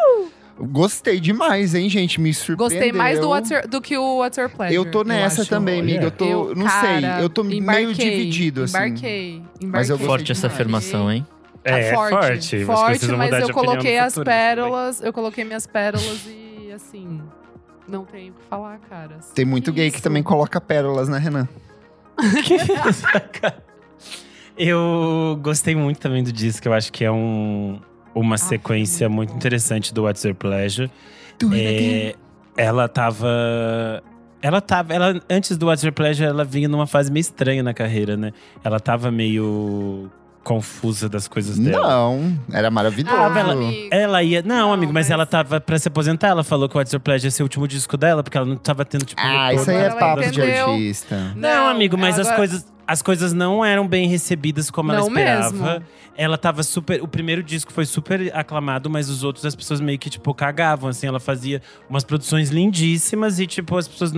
Gostei 0.61 1.21
demais, 1.21 1.75
hein, 1.75 1.89
gente? 1.89 2.21
Me 2.21 2.35
surpreendeu. 2.35 2.79
Gostei 2.79 2.93
mais 2.93 3.21
do, 3.21 3.29
What's 3.29 3.51
Your- 3.51 3.69
do 3.69 3.81
que 3.81 3.97
o 3.97 4.19
What's 4.19 4.37
Your 4.39 4.49
Pleasure. 4.51 4.75
Eu 4.75 4.91
tô 4.91 5.05
nessa 5.05 5.43
acho. 5.43 5.51
também, 5.51 5.81
amiga. 5.81 6.05
Eu 6.05 6.11
tô. 6.11 6.25
Eu, 6.25 6.55
não 6.55 6.67
cara, 6.67 7.17
sei. 7.17 7.25
Eu 7.25 7.29
tô 7.29 7.45
meio 7.45 7.95
dividido, 7.95 8.65
assim. 8.65 8.77
Embarquei, 8.77 9.35
embarquei. 9.37 9.69
Mas 9.71 9.89
eu 9.91 9.99
Forte 9.99 10.33
essa 10.33 10.49
demais. 10.49 10.55
afirmação, 10.55 11.13
hein? 11.13 11.27
É, 11.65 11.91
é 11.91 11.95
forte. 11.95 12.65
Forte, 12.65 12.91
precisam 12.91 13.19
mas 13.19 13.33
eu 13.33 13.53
coloquei 13.53 13.99
as 13.99 14.15
pérolas, 14.15 15.03
eu 15.03 15.13
coloquei 15.13 15.45
minhas 15.45 15.67
pérolas 15.67 16.27
e 16.27 16.73
assim, 16.73 17.21
não 17.87 18.05
tenho 18.05 18.33
o 18.33 18.35
que 18.37 18.43
falar, 18.49 18.79
cara. 18.89 19.19
Tem 19.35 19.45
muito 19.45 19.73
gay 19.73 19.91
que 19.91 19.97
Isso. 19.97 20.03
também 20.03 20.23
coloca 20.23 20.61
pérolas, 20.61 21.09
né, 21.09 21.19
Renan? 21.19 21.49
Eu 24.57 25.39
gostei 25.41 25.77
muito 25.77 26.01
também 26.01 26.23
do 26.23 26.33
disco, 26.33 26.67
eu 26.67 26.73
acho 26.73 26.93
que 26.93 27.05
é 27.05 27.11
um, 27.13 27.81
uma 28.19 28.35
Ah, 28.35 28.39
sequência 28.39 29.09
muito 29.09 29.35
interessante 29.35 29.93
do 29.95 30.03
What's 30.05 30.25
Your 30.25 30.35
Pleasure. 30.35 30.91
Do 31.39 31.51
É, 31.55 32.15
ela 32.57 32.89
tava. 32.89 34.03
Ela 34.41 34.61
tava. 34.61 34.93
Ela, 34.95 35.21
antes 35.29 35.57
do 35.57 35.67
What's 35.67 35.83
Your 35.83 35.93
Pleasure, 35.93 36.29
ela 36.29 36.45
vinha 36.45 36.69
numa 36.69 36.87
fase 36.87 37.11
meio 37.11 37.21
estranha 37.23 37.63
na 37.63 37.75
carreira, 37.75 38.17
né? 38.17 38.33
Ela 38.63 38.79
tava 38.81 39.11
meio 39.11 40.11
confusa 40.45 41.09
das 41.11 41.29
coisas 41.29 41.59
dela. 41.59 41.87
Não, 41.87 42.39
era 42.53 42.71
maravilhoso. 42.71 43.15
Ah, 43.15 43.39
ela-. 43.39 43.55
Ela 43.91 44.23
ia. 44.23 44.41
Não, 44.43 44.57
Não, 44.69 44.73
amigo, 44.73 44.93
mas, 44.93 45.07
mas- 45.07 45.11
ela 45.11 45.27
tava 45.27 45.61
pra 45.61 45.79
se 45.79 45.89
aposentar. 45.89 46.29
Ela 46.29 46.43
falou 46.45 46.69
que 46.69 46.77
o 46.77 46.79
What's 46.79 46.93
Your 46.93 47.01
Pleasure 47.03 47.27
ia 47.27 47.31
ser 47.31 47.43
o 47.43 47.47
último 47.47 47.69
disco 47.69 47.97
dela, 47.97 48.23
porque 48.23 48.39
ela 48.39 48.47
não 48.47 48.57
tava 48.57 48.85
tendo, 48.85 49.05
tipo. 49.05 49.21
Ah, 49.23 49.53
isso 49.53 49.69
aí 49.71 49.77
é 49.77 49.91
papo 49.91 50.31
de 50.31 50.41
artista. 50.41 51.33
Não, 51.37 51.69
amigo, 51.69 51.99
mas 51.99 52.15
as 52.19 52.27
agora- 52.29 52.37
coisas, 52.37 52.67
as 52.89 53.03
coisas 53.03 53.35
não 53.35 53.63
eram 53.63 53.87
bem 53.87 54.09
recebidas 54.09 54.71
como 54.71 54.91
ela 54.91 55.03
Não 55.03 55.09
esperava. 55.09 55.53
mesmo. 55.53 55.87
Ela 56.17 56.39
tava 56.39 56.63
super. 56.63 57.03
O 57.03 57.07
primeiro 57.07 57.43
disco 57.43 57.71
foi 57.71 57.85
super 57.85 58.35
aclamado, 58.35 58.89
mas 58.89 59.11
os 59.11 59.23
outros 59.23 59.45
as 59.45 59.55
pessoas 59.55 59.79
meio 59.79 59.99
que, 59.99 60.09
tipo, 60.09 60.33
cagavam. 60.33 60.89
Assim, 60.89 61.07
ela 61.07 61.21
fazia 61.21 61.61
umas 61.89 62.03
produções 62.03 62.49
lindíssimas 62.49 63.39
e, 63.39 63.47
tipo, 63.47 63.77
as 63.77 63.87
pessoas 63.87 64.11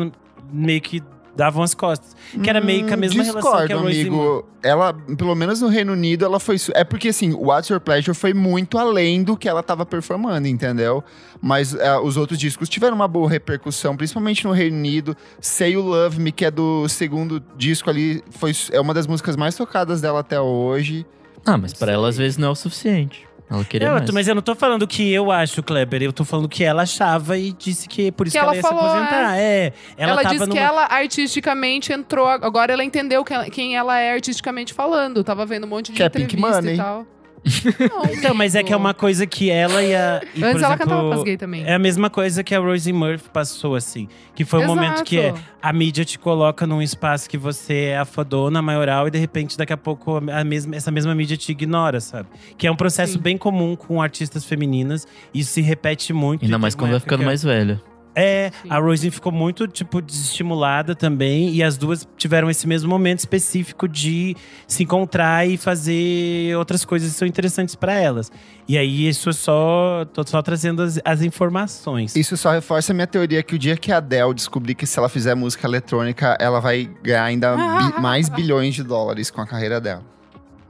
meio 0.53 0.81
que 0.81 1.03
davam 1.41 1.63
as 1.63 1.73
costas. 1.73 2.15
Que 2.43 2.51
era 2.51 2.61
meio 2.61 2.87
que 2.87 2.93
a 2.93 2.97
mesma 2.99 3.25
discordo, 3.25 3.49
relação 3.49 3.67
que 3.67 3.73
a 3.73 3.77
Rosie 3.77 4.11
Moore. 4.11 4.29
amigo. 4.29 4.49
Ela, 4.63 4.93
pelo 4.93 5.35
menos 5.35 5.63
no 5.63 5.69
Reino 5.69 5.95
Unido, 5.95 6.23
ela 6.23 6.39
foi. 6.39 6.57
É 6.75 6.85
porque, 6.85 7.09
assim, 7.09 7.33
o 7.33 7.47
What's 7.47 7.71
Your 7.71 7.81
Pleasure 7.81 8.15
foi 8.15 8.35
muito 8.35 8.77
além 8.77 9.23
do 9.23 9.39
que 9.39 9.49
ela 9.49 9.63
tava 9.63 9.87
performando, 9.87 10.47
entendeu? 10.47 11.03
Mas 11.41 11.75
é, 11.75 11.99
os 11.99 12.19
outros 12.19 12.39
discos 12.39 12.69
tiveram 12.69 12.95
uma 12.95 13.09
boa 13.09 13.29
repercussão, 13.29 13.97
principalmente 13.97 14.45
no 14.45 14.53
Reino 14.53 14.77
Unido. 14.77 15.17
Say 15.41 15.73
You 15.73 15.81
Love 15.81 16.21
Me, 16.21 16.31
que 16.31 16.45
é 16.45 16.51
do 16.51 16.87
segundo 16.91 17.43
disco 17.57 17.89
ali, 17.89 18.23
foi, 18.33 18.53
é 18.71 18.81
uma 18.81 18.93
das 18.93 19.07
músicas 19.07 19.35
mais 19.35 19.55
tocadas 19.55 20.03
dela 20.03 20.21
até 20.21 20.39
hoje. 20.39 21.07
Ah, 21.47 21.57
mas 21.57 21.73
pra 21.73 21.91
ela 21.91 22.11
às 22.11 22.19
vezes 22.19 22.37
não 22.37 22.49
é 22.49 22.51
o 22.51 22.55
suficiente. 22.55 23.27
Ela 23.51 23.65
queria 23.65 23.89
Ela- 23.89 23.99
mais. 23.99 24.11
mas 24.11 24.29
eu 24.29 24.35
não 24.35 24.43
tô 24.43 24.55
falando 24.55 24.87
que 24.87 25.13
eu 25.13 25.31
acho, 25.33 25.61
Kleber. 25.63 26.03
Eu 26.03 26.13
tô 26.13 26.25
falando 26.25 26.49
que 26.49 26.63
ela 26.63 26.83
achava 26.83 27.37
e 27.37 27.53
disse 27.53 27.89
que 27.89 28.13
por 28.13 28.27
isso 28.27 28.35
Que 28.35 28.39
que, 28.39 28.45
ela 28.45 28.55
ela 28.55 28.57
ia 28.57 28.63
falou, 28.63 28.81
se 28.83 28.97
aposentar. 28.97 29.37
É. 29.39 29.73
Ela, 29.97 30.13
Ela, 30.13 30.23
tava 30.23 30.35
disse 30.35 30.47
numa... 30.47 30.53
que 30.55 30.59
ela 30.63 30.87
artisticamente 30.89 31.93
entrou. 31.93 32.29
Agora 32.29 32.73
ela 32.73 32.85
entendeu 32.85 33.25
que 33.25 33.35
ela- 33.35 33.51
quem 33.51 33.77
ela 33.77 33.99
é 33.99 34.13
artisticamente 34.13 34.73
falando. 34.73 35.25
Tava 35.25 35.45
vendo 35.45 35.65
um 35.65 35.69
monte 35.69 35.87
de 35.91 35.97
Que 35.97 36.03
é 36.05 36.09
Pink 36.09 36.35
entrevista 36.37 36.63
Money. 36.63 36.75
e 36.75 36.77
tal. 36.77 37.07
Não, 37.45 38.05
Então, 38.13 38.35
mas 38.35 38.55
é 38.55 38.63
que 38.63 38.73
é 38.73 38.77
uma 38.77 38.93
coisa 38.93 39.27
que 39.27 39.51
ela 39.51 39.83
e 39.83 39.95
a. 39.95 40.21
E, 40.23 40.27
Antes 40.27 40.35
por 40.35 40.45
ela 40.45 40.57
exemplo, 40.57 40.79
cantava 40.79 41.09
pras 41.09 41.23
gay 41.23 41.37
também. 41.37 41.65
É 41.65 41.75
a 41.75 41.79
mesma 41.79 42.11
coisa 42.11 42.45
que 42.45 42.55
a 42.55 42.59
Rosie 42.59 42.93
Murphy 42.93 43.29
passou, 43.33 43.75
assim. 43.75 44.09
Que 44.35 44.45
foi 44.45 44.61
um 44.61 44.67
momento 44.67 45.03
que 45.05 45.19
é, 45.19 45.35
a 45.63 45.73
mídia 45.73 46.05
te 46.05 46.19
coloca 46.19 46.67
num 46.67 46.83
espaço 46.83 47.29
que 47.29 47.39
você 47.39 47.75
é 47.91 47.99
a 47.99 48.05
fodona, 48.05 48.61
maioral, 48.61 49.09
e 49.09 49.11
de 49.11 49.19
repente, 49.19 49.57
daqui 49.57 49.73
a 49.73 49.77
pouco, 49.77 50.19
a 50.31 50.45
mesma, 50.45 50.77
essa 50.77 50.91
mesma 50.91 51.15
mídia 51.15 51.37
te 51.37 51.53
ignora, 51.53 52.01
sabe? 52.01 52.29
Que 52.57 52.67
é 52.67 52.71
um 52.71 52.77
processo 52.77 53.15
Sim. 53.15 53.21
bem 53.21 53.39
comum 53.39 53.77
com 53.77 54.01
artistas 54.01 54.45
femininas. 54.45 55.07
Isso 55.33 55.53
se 55.53 55.61
repete 55.61 56.13
muito. 56.13 56.45
Ainda 56.45 56.59
mais 56.59 56.75
quando 56.75 56.91
vai 56.91 57.01
ficando 57.01 57.25
mais 57.25 57.43
velha. 57.43 57.81
É, 58.15 58.51
Sim. 58.63 58.69
a 58.71 58.79
Rosie 58.79 59.11
ficou 59.11 59.31
muito, 59.33 59.67
tipo, 59.69 60.01
desestimulada 60.03 60.95
também. 60.95 61.55
E 61.55 61.63
as 61.63 61.77
duas 61.77 62.07
tiveram 62.17 62.51
esse 62.51 62.67
mesmo 62.67 62.89
momento 62.89 63.21
específico 63.21 63.87
de 63.89 64.37
se 64.67 64.83
encontrar 64.83 65.47
e 65.49 65.57
fazer 65.57 66.57
outras 66.57 66.85
coisas 66.85 67.13
que 67.13 67.19
são 67.19 67.27
interessantes 67.29 67.75
pra 67.75 67.93
elas. 67.95 68.31
E 68.69 68.77
aí, 68.79 69.09
isso 69.09 69.31
é 69.31 69.33
só. 69.33 70.05
Tô 70.13 70.27
só 70.27 70.43
trazendo 70.43 70.83
as, 70.83 71.01
as 71.05 71.23
informações. 71.23 72.15
Isso 72.17 72.37
só 72.37 72.51
reforça 72.53 72.93
a 72.93 72.95
minha 72.95 73.07
teoria 73.07 73.43
que 73.43 73.55
o 73.55 73.59
dia 73.59 73.77
que 73.77 73.91
a 73.93 73.97
Adele 73.99 74.35
descobrir 74.35 74.75
que 74.75 74.87
se 74.87 74.99
ela 74.99 75.09
fizer 75.09 75.35
música 75.35 75.67
eletrônica, 75.67 76.37
ela 76.41 76.61
vai 76.61 76.89
ganhar 77.03 77.25
ainda 77.25 77.57
bi- 77.57 77.99
mais 78.03 78.29
bilhões 78.29 78.75
de 78.75 78.83
dólares 78.83 79.31
com 79.31 79.41
a 79.41 79.47
carreira 79.47 79.81
dela. 79.81 80.05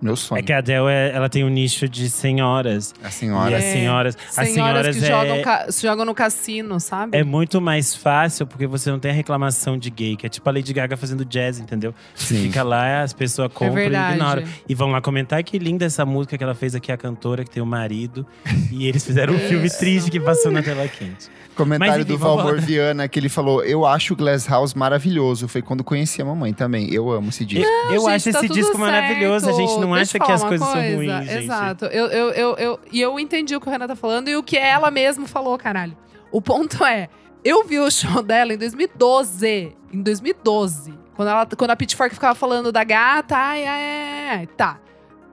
Meu 0.01 0.17
sonho. 0.17 0.39
É 0.39 0.43
que 0.43 0.53
a 0.53 0.59
Adele, 0.59 0.87
é- 0.89 1.13
ela 1.15 1.29
tem 1.29 1.45
um 1.45 1.49
nicho 1.49 1.89
de 1.89 2.09
senhoras. 2.09 2.95
A 3.03 3.09
E 3.09 3.13
senhora. 3.13 3.57
as 3.57 3.65
É. 3.65 3.73
senhoras, 3.73 4.19
as 4.37 4.49
senhoras 4.49 4.97
que 4.97 5.05
é, 5.05 5.09
jogam, 5.09 5.43
ca- 5.43 5.67
jogam 5.71 6.05
no 6.07 6.15
cassino, 6.15 6.81
sabe? 6.81 7.17
é 7.17 7.23
muito 7.23 7.61
mais 7.61 7.95
fácil 7.95 8.47
porque 8.47 8.67
você 8.67 8.91
não 8.91 8.99
tem 8.99 9.11
a 9.11 9.15
reclamação 9.15 9.77
de 9.77 9.91
gay, 9.91 10.17
que 10.17 10.27
é 10.27 10.29
tipo 10.29 10.49
a 10.49 10.53
Lady 10.53 10.73
Gaga 10.73 10.97
fazendo 10.97 11.25
jazz, 11.25 11.59
entendeu? 11.59 11.95
Você 12.15 12.35
Sim. 12.35 12.43
fica 12.45 12.63
lá, 12.63 13.03
as 13.03 13.13
pessoas 13.13 13.51
É 13.51 13.55
compram 13.55 13.79
e 13.79 13.81
verdade. 13.89 14.15
ignoram. 14.17 14.43
E 14.69 14.75
vão 14.75 14.91
lá 14.91 15.01
comentar 15.01 15.43
que 15.43 15.59
linda 15.59 15.85
essa 15.85 16.05
música 16.07 16.37
que 16.39 16.45
ela 16.45 16.55
fez 16.55 16.75
aqui, 16.75 16.91
a 16.91 16.97
cantora, 16.97 17.45
que 17.45 17.51
tem 17.51 17.63
o 17.63 17.67
marido. 17.67 18.27
e 18.73 18.87
eles 18.87 19.05
fizeram 19.05 19.35
um 19.35 19.39
filme 19.49 19.69
triste 19.69 20.11
que 20.11 20.19
passou 20.21 20.51
na 20.51 20.63
tela 20.63 20.87
quente. 20.89 21.29
Comentário 21.55 21.93
Mas, 21.95 22.01
enfim, 22.07 22.13
do 22.13 22.19
Valmor. 22.19 22.59
Viana, 22.61 23.07
que 23.07 23.19
ele 23.19 23.29
falou: 23.29 23.63
Eu 23.63 23.85
acho 23.85 24.15
o 24.15 24.17
Glass 24.17 24.49
House 24.49 24.73
maravilhoso. 24.73 25.47
Foi 25.47 25.61
quando 25.61 25.85
conheci 25.85 26.23
a 26.23 26.25
mamãe 26.25 26.55
também. 26.55 26.89
Eu 26.95 27.11
amo 27.11 27.29
esse 27.29 27.45
disco. 27.45 27.69
eu 27.91 28.01
gente, 28.03 28.09
acho 28.09 28.33
tá 28.33 28.39
esse 28.39 28.49
disco 28.49 28.79
maravilhoso. 28.79 29.51
A 29.51 29.53
gente 29.53 29.79
não 29.79 29.90
Deixa 29.97 30.19
acha 30.19 30.25
que 30.25 30.33
as 30.33 30.43
coisas 30.43 30.67
são 30.67 30.77
coisa. 30.77 30.97
ruins, 30.97 31.27
gente. 31.27 31.45
Exato. 31.45 31.85
Eu, 31.87 32.07
eu, 32.07 32.31
eu, 32.31 32.55
eu, 32.57 32.81
e 32.91 33.01
eu 33.01 33.19
entendi 33.19 33.55
o 33.57 33.61
que 33.61 33.69
o 33.69 33.71
Renan 33.71 33.87
tá 33.87 33.97
falando 33.97 34.29
e 34.29 34.37
o 34.37 34.43
que 34.43 34.57
ela 34.57 34.91
mesma 34.91 35.27
falou, 35.27 35.57
caralho. 35.57 35.97
O 36.33 36.41
ponto 36.41 36.85
é, 36.85 37.09
eu 37.45 37.65
vi 37.67 37.79
o 37.79 37.91
show 37.91 38.23
dela 38.23 38.53
em 38.53 38.59
2012. 38.59 39.77
Em 39.93 40.03
2012. 40.03 40.95
Quando, 41.15 41.29
ela, 41.29 41.47
quando 41.47 41.71
a 41.71 41.77
Pitchfork 41.77 42.15
ficava 42.15 42.35
falando 42.35 42.71
da 42.73 42.85
gata, 42.85 43.37
ai, 43.37 43.67
ai, 43.67 44.29
ai, 44.31 44.47
tá. 44.47 44.79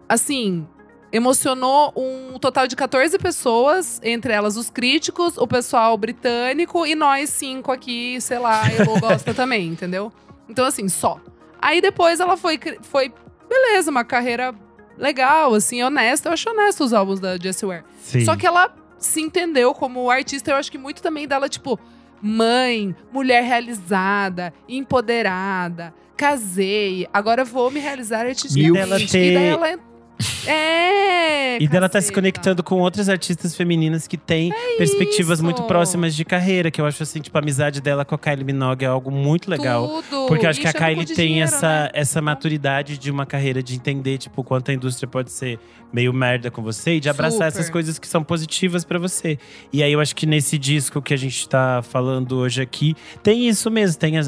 Assim, 0.10 0.68
emocionou 1.12 1.94
um 1.96 2.38
total 2.40 2.68
de 2.68 2.76
14 2.76 3.18
pessoas, 3.18 4.00
entre 4.04 4.34
elas 4.34 4.58
os 4.58 4.70
críticos, 4.70 5.38
o 5.38 5.48
pessoal 5.48 5.98
britânico 5.98 6.86
e 6.86 6.96
nós 6.96 7.30
cinco 7.30 7.72
aqui, 7.72 8.20
sei 8.20 8.40
lá, 8.40 8.64
eu 8.74 9.00
gosta 9.00 9.32
também, 9.36 9.68
entendeu? 9.68 10.12
Então, 10.50 10.66
assim, 10.66 10.88
só. 10.90 11.20
Aí 11.62 11.82
depois 11.82 12.20
ela 12.20 12.38
foi, 12.38 12.60
foi 12.82 13.14
beleza, 13.50 13.90
uma 13.92 14.04
carreira 14.04 14.54
legal, 14.98 15.54
assim, 15.54 15.82
honesta. 15.84 16.30
Eu 16.30 16.34
acho 16.34 16.50
honesto 16.50 16.84
os 16.84 16.94
álbuns 16.94 17.20
da 17.20 17.38
Jessie 17.38 17.66
Ware. 17.68 17.84
Sim. 18.02 18.26
Só 18.26 18.36
que 18.36 18.46
ela 18.48 18.74
se 18.98 19.22
entendeu 19.22 19.74
como 19.74 20.10
artista, 20.10 20.52
eu 20.52 20.56
acho 20.56 20.72
que 20.72 20.78
muito 20.78 21.02
também 21.02 21.28
dela, 21.28 21.48
tipo, 21.48 21.80
mãe, 22.22 22.96
mulher 23.12 23.44
realizada, 23.44 24.54
empoderada, 24.68 25.94
casei, 26.16 27.08
agora 27.14 27.46
vou 27.46 27.70
me 27.70 27.80
realizar 27.80 28.26
artisticamente. 28.26 28.70
E 28.70 28.74
dela 28.74 28.98
ter- 29.00 29.32
E 29.32 29.34
daí 29.36 29.46
ela 29.46 29.80
É! 30.48 31.62
E 31.62 31.68
dela 31.68 31.90
tá 31.90 32.00
se 32.00 32.12
conectando 32.12 32.64
com 32.64 32.80
outras 32.80 33.10
artistas 33.10 33.56
femininas 33.56 34.08
que 34.08 34.18
têm 34.18 34.52
perspectivas 34.78 35.32
É 35.32 35.34
isso. 35.36 35.44
muito 35.44 35.64
próximas 35.64 36.16
de 36.16 36.24
carreira, 36.24 36.70
que 36.70 36.80
eu 36.80 36.86
acho 36.86 37.02
assim, 37.02 37.20
tipo, 37.20 37.36
a 37.38 37.42
amizade 37.42 37.82
dela 37.82 38.06
com 38.06 38.14
a 38.14 38.18
Kylie 38.18 38.44
Minogue 38.44 38.86
é 38.86 38.88
algo 38.88 39.10
muito 39.10 39.50
legal. 39.50 40.04
Tudo. 40.04 40.28
Porque 40.28 40.46
eu 40.46 40.50
acho 40.50 40.60
E 40.60 40.62
que 40.62 40.68
a 40.68 40.72
um 40.72 40.74
Kylie 40.74 41.06
tem 41.06 41.16
dinheiro, 41.28 41.44
essa, 41.46 41.84
né? 41.84 41.90
essa 41.94 42.22
maturidade 42.22 42.98
de 42.98 43.10
uma 43.10 43.26
carreira 43.26 43.64
de 43.64 43.76
entender, 43.76 44.18
tipo, 44.18 44.44
quanto 44.44 44.70
a 44.70 44.74
indústria 44.74 45.08
pode 45.08 45.32
ser 45.32 45.60
meio 45.92 46.14
merda 46.14 46.52
com 46.52 46.62
você 46.62 46.96
e 46.96 47.00
de 47.00 47.10
abraçar 47.10 47.32
Super. 47.32 47.48
essas 47.48 47.70
coisas 47.70 47.98
que 47.98 48.08
são 48.08 48.24
positivas 48.24 48.84
pra 48.84 49.00
você. 49.00 49.40
E 49.72 49.82
aí 49.82 49.92
eu 49.92 50.00
acho 50.00 50.16
que 50.16 50.26
nesse 50.26 50.58
disco 50.58 51.02
que 51.02 51.14
a 51.14 51.18
gente 51.18 51.48
tá 51.48 51.82
falando 51.82 52.38
hoje 52.38 52.62
aqui, 52.62 52.94
tem 53.24 53.48
isso 53.48 53.72
mesmo. 53.72 53.98
Tem 53.98 54.18
a, 54.20 54.22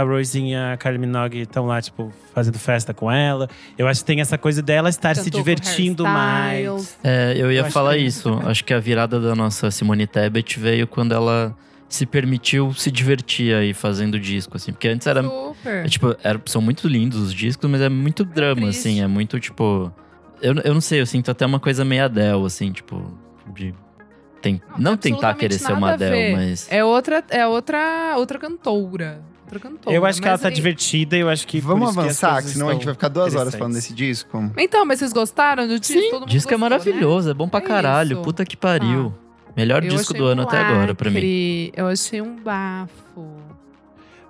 a 0.00 0.04
e 0.34 0.54
a 0.54 0.76
Kylie 0.76 0.98
Minogue 0.98 1.40
estão 1.40 1.66
lá, 1.66 1.80
tipo, 1.80 2.12
fazendo 2.34 2.58
festa 2.58 2.92
com 2.92 3.10
ela. 3.10 3.48
Eu 3.76 3.88
acho 3.88 4.00
que 4.00 4.06
tem 4.06 4.20
essa 4.20 4.36
coisa 4.36 4.62
dela 4.62 4.88
estar 4.88 5.14
se 5.30 5.36
divertindo 5.36 6.04
mais. 6.04 6.98
É, 7.02 7.34
eu 7.36 7.50
ia 7.52 7.60
Eu 7.60 7.70
falar 7.70 7.94
que 7.94 8.00
é 8.00 8.02
isso. 8.02 8.28
Acho 8.44 8.64
que 8.64 8.72
a 8.74 8.80
virada 8.80 9.20
da 9.20 9.34
nossa 9.34 9.70
Simone 9.70 10.06
Tebet 10.06 10.58
veio 10.58 10.86
quando 10.86 11.12
ela 11.12 11.56
se 11.88 12.04
permitiu 12.04 12.72
se 12.74 12.90
divertir 12.90 13.54
aí 13.54 13.72
fazendo 13.72 14.18
disco, 14.20 14.56
assim. 14.56 14.72
Porque 14.72 14.88
antes 14.88 15.06
era. 15.06 15.22
Super. 15.22 15.84
é, 15.86 15.88
tipo, 15.88 16.14
era- 16.22 16.40
são 16.46 16.60
muito 16.60 16.86
lindos 16.86 17.18
os 17.20 17.32
discos, 17.34 17.68
mas 17.70 17.80
é 17.80 17.88
muito 17.88 18.24
drama, 18.24 18.62
triste. 18.62 18.78
assim. 18.80 19.00
É 19.00 19.06
muito, 19.06 19.38
tipo. 19.40 19.92
Eu, 20.40 20.54
eu 20.64 20.74
não 20.74 20.80
sei, 20.80 21.00
eu 21.00 21.06
sinto 21.06 21.30
até 21.30 21.44
uma 21.46 21.58
coisa 21.58 21.84
meio 21.84 22.04
Adele, 22.04 22.44
assim, 22.44 22.70
tipo. 22.72 23.18
De. 23.54 23.74
Tem, 24.40 24.60
não, 24.78 24.92
Não, 24.92 24.96
tentar 24.96 25.34
querer 25.34 25.54
ser 25.58 25.72
uma 25.72 25.92
Adele, 25.94 26.36
mas. 26.36 26.68
É 26.70 26.84
outra, 26.84 27.24
é 27.30 27.44
outra, 27.46 28.14
outra 28.16 28.38
cantora. 28.38 29.20
Outra 29.48 29.58
cantora. 29.60 29.96
Eu 29.96 30.04
acho 30.04 30.20
que 30.20 30.28
ela 30.28 30.38
tá 30.38 30.48
aí- 30.48 30.54
divertida 30.54 31.16
e 31.16 31.20
eu 31.20 31.28
acho 31.28 31.46
que. 31.46 31.60
Vamos 31.60 31.96
avançar, 31.96 32.42
que 32.42 32.50
senão 32.50 32.68
a 32.68 32.72
gente 32.72 32.80
estão 32.80 32.86
vai 32.92 32.94
ficar 32.94 33.08
duas 33.08 33.34
horas 33.34 33.54
falando 33.54 33.74
desse 33.74 33.94
disco. 33.94 34.50
Então, 34.56 34.84
mas 34.84 34.98
vocês 34.98 35.12
gostaram 35.12 35.66
do 35.66 35.78
disco? 35.80 35.94
Sim, 35.98 36.10
Todo 36.10 36.20
mundo 36.20 36.30
disco 36.30 36.48
é 36.52 36.56
gostou, 36.56 36.58
né? 36.58 36.76
maravilhoso, 36.76 37.30
é 37.30 37.34
bom 37.34 37.48
pra 37.48 37.60
É 37.60 37.62
caralho. 37.62 38.12
isso. 38.14 38.22
Puta 38.22 38.44
que 38.44 38.56
pariu. 38.56 39.12
Melhor 39.56 39.82
Eu 39.82 39.90
disco 39.90 40.14
do 40.14 40.24
ano 40.26 40.42
um 40.42 40.44
até 40.44 40.58
agora, 40.58 40.94
pra 40.94 41.10
mim. 41.10 41.70
Eu 41.74 41.86
achei 41.88 42.20
um 42.22 42.36
bafo. 42.40 43.26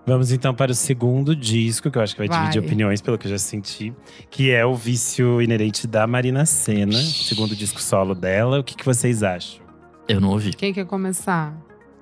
Vamos 0.07 0.33
então 0.33 0.55
para 0.55 0.73
o 0.73 0.75
segundo 0.75 1.37
disco, 1.37 1.91
que 1.91 1.99
eu 1.99 2.03
acho 2.03 2.15
que 2.15 2.21
vai, 2.21 2.29
Vai. 2.29 2.39
dividir 2.41 2.63
opiniões, 2.63 3.03
pelo 3.03 3.19
que 3.19 3.27
eu 3.27 3.31
já 3.33 3.37
senti. 3.39 3.93
Que 4.31 4.51
é 4.51 4.65
o 4.65 4.75
Vício 4.75 5.43
Inerente 5.43 5.87
da 5.87 6.07
Marina 6.07 6.47
Senna. 6.47 6.97
Segundo 6.99 7.55
disco 7.55 7.79
solo 7.83 8.15
dela. 8.15 8.59
O 8.61 8.65
que, 8.65 8.75
que 8.75 8.87
vocês 8.87 9.23
acham? 9.23 9.61
Eu 10.09 10.19
não 10.19 10.31
ouvi. 10.31 10.55
Quem 10.55 10.73
quer 10.73 10.87
começar? 10.87 11.53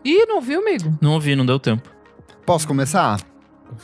Ih, 0.04 0.24
não 0.26 0.40
viu, 0.40 0.60
amigo? 0.60 0.96
Não 1.00 1.14
ouvi, 1.14 1.34
não 1.34 1.44
deu 1.44 1.58
tempo. 1.58 1.90
Posso 2.46 2.66
começar? 2.66 3.20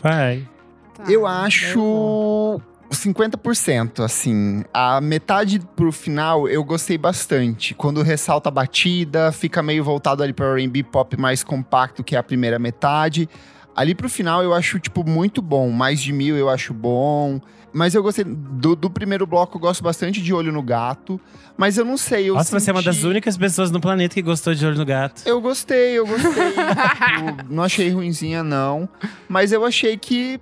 Vai. 0.01 0.49
Tá, 0.95 1.11
Eu 1.11 1.27
acho 1.27 2.61
50%, 2.93 4.05
assim. 4.05 4.63
A 4.73 5.01
metade 5.01 5.59
pro 5.75 5.91
final 5.91 6.49
eu 6.49 6.63
gostei 6.63 6.97
bastante. 6.97 7.75
Quando 7.75 8.03
ressalta 8.03 8.49
a 8.49 8.53
batida, 8.53 9.33
fica 9.33 9.63
meio 9.63 9.83
voltado 9.83 10.23
ali 10.23 10.33
para 10.33 10.47
R&B 10.47 10.85
pop 10.85 11.17
mais 11.19 11.43
compacto, 11.43 12.05
que 12.05 12.15
é 12.15 12.19
a 12.19 12.23
primeira 12.23 12.59
metade. 12.59 13.29
Ali 13.75 13.95
pro 13.95 14.09
final 14.09 14.43
eu 14.43 14.53
acho, 14.53 14.79
tipo, 14.79 15.09
muito 15.09 15.41
bom. 15.41 15.71
Mais 15.71 16.01
de 16.01 16.13
mil 16.13 16.37
eu 16.37 16.49
acho 16.51 16.75
bom. 16.75 17.41
Mas 17.73 17.95
eu 17.95 18.03
gostei. 18.03 18.25
Do, 18.25 18.77
do 18.77 18.91
primeiro 18.91 19.27
bloco 19.27 19.57
eu 19.57 19.61
gosto 19.61 19.83
bastante 19.83 20.21
de 20.21 20.35
Olho 20.35 20.53
no 20.53 20.63
Gato. 20.63 21.19
Mas 21.57 21.79
eu 21.79 21.85
não 21.85 21.97
sei, 21.97 22.29
eu 22.29 22.35
Nossa, 22.35 22.59
você 22.61 22.71
é 22.71 22.73
uma 22.73 22.83
das 22.83 22.97
senti- 22.97 23.07
únicas 23.07 23.37
pessoas 23.37 23.71
no 23.71 23.81
planeta 23.81 24.15
que 24.15 24.23
gostou 24.23 24.55
de 24.55 24.65
Olho 24.67 24.77
no 24.77 24.85
Gato. 24.85 25.23
Eu 25.25 25.41
gostei, 25.41 25.99
eu 25.99 26.07
gostei. 26.07 26.31
Tipo, 26.53 27.53
não 27.55 27.63
achei 27.63 27.89
ruinzinha, 27.91 28.43
não. 28.43 28.89
Mas 29.29 29.53
eu 29.53 29.65
achei 29.65 29.97
que. 29.97 30.39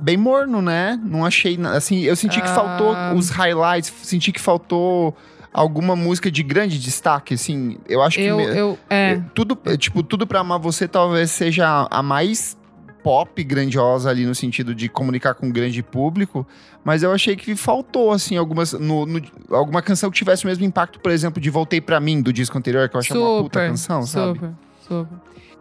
Bem 0.00 0.16
morno, 0.16 0.62
né? 0.62 0.96
Não 1.02 1.24
achei. 1.26 1.58
Assim, 1.74 2.02
eu 2.02 2.14
senti 2.14 2.40
que 2.40 2.48
Ah. 2.48 2.54
faltou 2.54 2.94
os 3.16 3.30
highlights, 3.30 3.92
senti 4.02 4.30
que 4.30 4.40
faltou 4.40 5.16
alguma 5.52 5.96
música 5.96 6.30
de 6.30 6.44
grande 6.44 6.78
destaque, 6.78 7.34
assim. 7.34 7.78
Eu 7.88 8.00
acho 8.02 8.20
Eu, 8.20 8.36
que. 8.38 8.46
me- 8.46 8.56
eu, 8.56 8.78
é. 8.88 9.20
Tudo, 9.34 9.58
tipo, 9.76 10.04
tudo 10.04 10.24
pra 10.24 10.38
amar 10.40 10.60
você 10.60 10.86
talvez 10.86 11.32
seja 11.32 11.88
a 11.90 12.00
mais 12.04 12.56
pop 13.02 13.42
grandiosa 13.44 14.10
ali 14.10 14.26
no 14.26 14.34
sentido 14.34 14.74
de 14.74 14.88
comunicar 14.88 15.34
com 15.34 15.46
um 15.46 15.50
grande 15.50 15.82
público, 15.82 16.46
mas 16.84 17.02
eu 17.02 17.12
achei 17.12 17.36
que 17.36 17.54
faltou 17.56 18.10
assim 18.12 18.36
algumas 18.36 18.72
no, 18.72 19.06
no- 19.06 19.22
alguma 19.50 19.80
canção 19.82 20.10
que 20.10 20.16
tivesse 20.18 20.44
o 20.44 20.48
mesmo 20.48 20.64
impacto, 20.64 21.00
por 21.00 21.10
exemplo, 21.12 21.40
de 21.40 21.50
Voltei 21.50 21.80
pra 21.80 22.00
mim 22.00 22.20
do 22.20 22.32
disco 22.32 22.56
anterior, 22.58 22.88
que 22.88 22.96
eu 22.96 23.00
achei 23.00 23.16
uma 23.16 23.42
puta 23.42 23.58
Super, 23.60 23.70
canção, 23.70 24.02
sabe? 24.02 24.34
super, 24.38 24.52
super. 24.86 25.18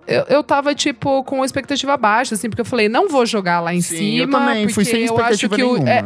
Eu, 0.09 0.23
eu 0.29 0.41
tava, 0.41 0.73
tipo, 0.73 1.21
com 1.25 1.43
expectativa 1.43 1.97
baixa, 1.97 2.33
assim, 2.33 2.49
porque 2.49 2.61
eu 2.61 2.65
falei, 2.65 2.87
não 2.87 3.09
vou 3.09 3.25
jogar 3.25 3.59
lá 3.59 3.73
em 3.73 3.81
Sim, 3.81 3.97
cima. 3.97 4.23
eu 4.23 4.29
também, 4.29 4.69
fui 4.69 4.85
sem 4.85 5.01
eu 5.03 5.17
acho 5.17 5.33
expectativa 5.45 5.55
que 5.57 5.61
nenhuma. 5.61 5.89
é, 5.89 6.03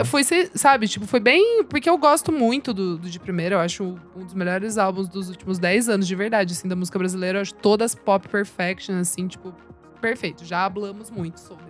sabe, 0.55 0.87
tipo, 0.87 1.05
foi 1.05 1.19
bem. 1.19 1.63
Porque 1.69 1.87
eu 1.87 1.95
gosto 1.99 2.31
muito 2.31 2.73
do, 2.73 2.97
do 2.97 3.07
de 3.07 3.19
primeira, 3.19 3.57
eu 3.57 3.59
acho 3.59 3.83
um 4.15 4.23
dos 4.23 4.33
melhores 4.33 4.79
álbuns 4.79 5.07
dos 5.07 5.29
últimos 5.29 5.59
10 5.59 5.87
anos, 5.87 6.07
de 6.07 6.15
verdade, 6.15 6.51
assim, 6.53 6.67
da 6.67 6.75
música 6.75 6.97
brasileira. 6.97 7.37
Eu 7.37 7.41
acho 7.43 7.53
todas 7.53 7.93
pop 7.93 8.27
perfection, 8.27 8.95
assim, 8.97 9.27
tipo, 9.27 9.53
perfeito. 10.01 10.43
Já 10.43 10.65
hablamos 10.65 11.09
muito 11.09 11.39
sobre. 11.39 11.65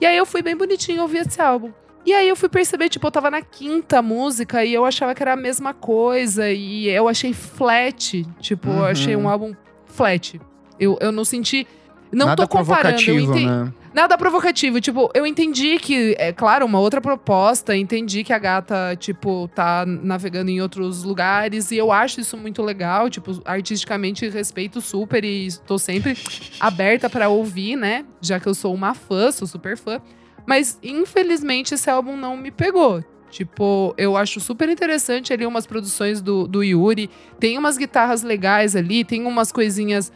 E 0.00 0.04
aí 0.06 0.16
eu 0.16 0.26
fui 0.26 0.42
bem 0.42 0.56
bonitinho 0.56 1.02
ouvir 1.02 1.18
esse 1.26 1.40
álbum. 1.40 1.70
E 2.04 2.12
aí 2.14 2.26
eu 2.28 2.34
fui 2.34 2.48
perceber, 2.48 2.88
tipo, 2.88 3.06
eu 3.06 3.10
tava 3.10 3.30
na 3.30 3.42
quinta 3.42 4.00
música 4.00 4.64
e 4.64 4.72
eu 4.72 4.84
achava 4.86 5.14
que 5.14 5.22
era 5.22 5.34
a 5.34 5.36
mesma 5.36 5.74
coisa. 5.74 6.48
E 6.50 6.88
eu 6.88 7.06
achei 7.08 7.32
flat. 7.34 8.24
Tipo, 8.40 8.68
eu 8.70 8.74
Uhum. 8.76 8.84
achei 8.86 9.14
um 9.16 9.28
álbum 9.28 9.54
flat. 9.86 10.40
Eu, 10.78 10.96
eu 11.00 11.12
não 11.12 11.24
senti. 11.24 11.66
Não 12.10 12.26
Nada 12.28 12.42
tô 12.42 12.48
comparando. 12.48 13.00
Eu 13.02 13.20
entendi, 13.20 13.46
né? 13.46 13.72
Nada 13.92 14.16
provocativo. 14.16 14.80
Tipo, 14.80 15.10
eu 15.14 15.26
entendi 15.26 15.78
que, 15.78 16.14
é 16.18 16.32
claro, 16.32 16.64
uma 16.64 16.78
outra 16.78 17.00
proposta. 17.00 17.76
Entendi 17.76 18.22
que 18.22 18.32
a 18.32 18.38
gata, 18.38 18.96
tipo, 18.96 19.48
tá 19.54 19.84
navegando 19.84 20.50
em 20.50 20.60
outros 20.60 21.02
lugares. 21.02 21.70
E 21.70 21.76
eu 21.76 21.90
acho 21.90 22.20
isso 22.20 22.36
muito 22.36 22.62
legal. 22.62 23.10
Tipo, 23.10 23.40
artisticamente 23.44 24.28
respeito 24.28 24.80
super 24.80 25.24
e 25.24 25.48
tô 25.66 25.78
sempre 25.78 26.16
aberta 26.60 27.10
pra 27.10 27.28
ouvir, 27.28 27.76
né? 27.76 28.04
Já 28.20 28.38
que 28.38 28.46
eu 28.46 28.54
sou 28.54 28.72
uma 28.74 28.94
fã, 28.94 29.32
sou 29.32 29.48
super 29.48 29.76
fã. 29.76 30.00
Mas, 30.46 30.78
infelizmente, 30.82 31.74
esse 31.74 31.90
álbum 31.90 32.16
não 32.16 32.36
me 32.36 32.50
pegou. 32.50 33.04
Tipo, 33.30 33.94
eu 33.96 34.16
acho 34.16 34.40
super 34.40 34.68
interessante 34.68 35.32
ali 35.32 35.46
umas 35.46 35.66
produções 35.66 36.20
do, 36.20 36.46
do 36.46 36.62
Yuri. 36.62 37.08
Tem 37.38 37.56
umas 37.56 37.78
guitarras 37.78 38.22
legais 38.22 38.74
ali, 38.74 39.04
tem 39.04 39.24
umas 39.26 39.52
coisinhas. 39.52 40.12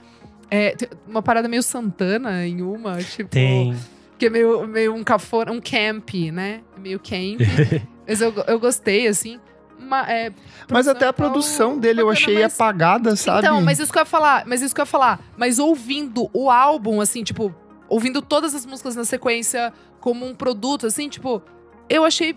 É, 0.55 0.70
tem 0.76 0.89
uma 1.09 1.22
parada 1.22 1.48
meio 1.48 1.62
Santana 1.62 2.47
em 2.47 2.62
uma, 2.62 2.98
tipo. 2.98 3.31
Tem. 3.31 3.74
Que 4.18 4.26
é 4.26 4.31
meio, 4.31 4.66
meio 4.68 4.94
um 4.94 5.02
cafona, 5.02 5.51
um 5.51 5.60
camp, 5.60 6.10
né? 6.32 6.60
Meio 6.78 6.98
camp. 7.01 7.40
Mas 8.06 8.20
eu, 8.20 8.32
eu 8.47 8.60
gostei, 8.60 9.06
assim. 9.09 9.40
Ma- 9.81 10.09
é, 10.10 10.31
Mas 10.70 10.86
até 10.86 11.06
a 11.06 11.12
produção 11.12 11.78
dele 11.78 12.01
eu 12.01 12.06
bacana, 12.06 12.24
achei 12.26 12.43
mas- 12.43 12.55
apagada, 12.55 13.16
sabe? 13.16 13.40
Então, 13.47 13.60
mas 13.60 13.78
isso 13.81 13.93
que 13.93 13.98
eu 13.98 14.02
ia 14.02 14.06
falar, 14.06 14.44
mas 14.47 14.62
isso 14.62 14.74
que 14.74 14.81
eu 14.81 14.82
ia 14.82 14.86
falar. 14.86 15.20
Mas 15.36 15.59
ouvindo 15.59 16.31
o 16.32 16.48
álbum, 16.51 17.01
assim, 17.01 17.22
tipo, 17.24 17.52
ouvindo 17.89 18.22
todas 18.22 18.55
as 18.55 18.64
músicas 18.64 18.94
na 18.97 19.05
sequência 19.05 19.72
como 20.01 20.24
um 20.26 20.35
produto, 20.35 20.86
assim, 20.86 21.09
tipo, 21.09 21.43
eu 21.89 22.05
achei 22.05 22.35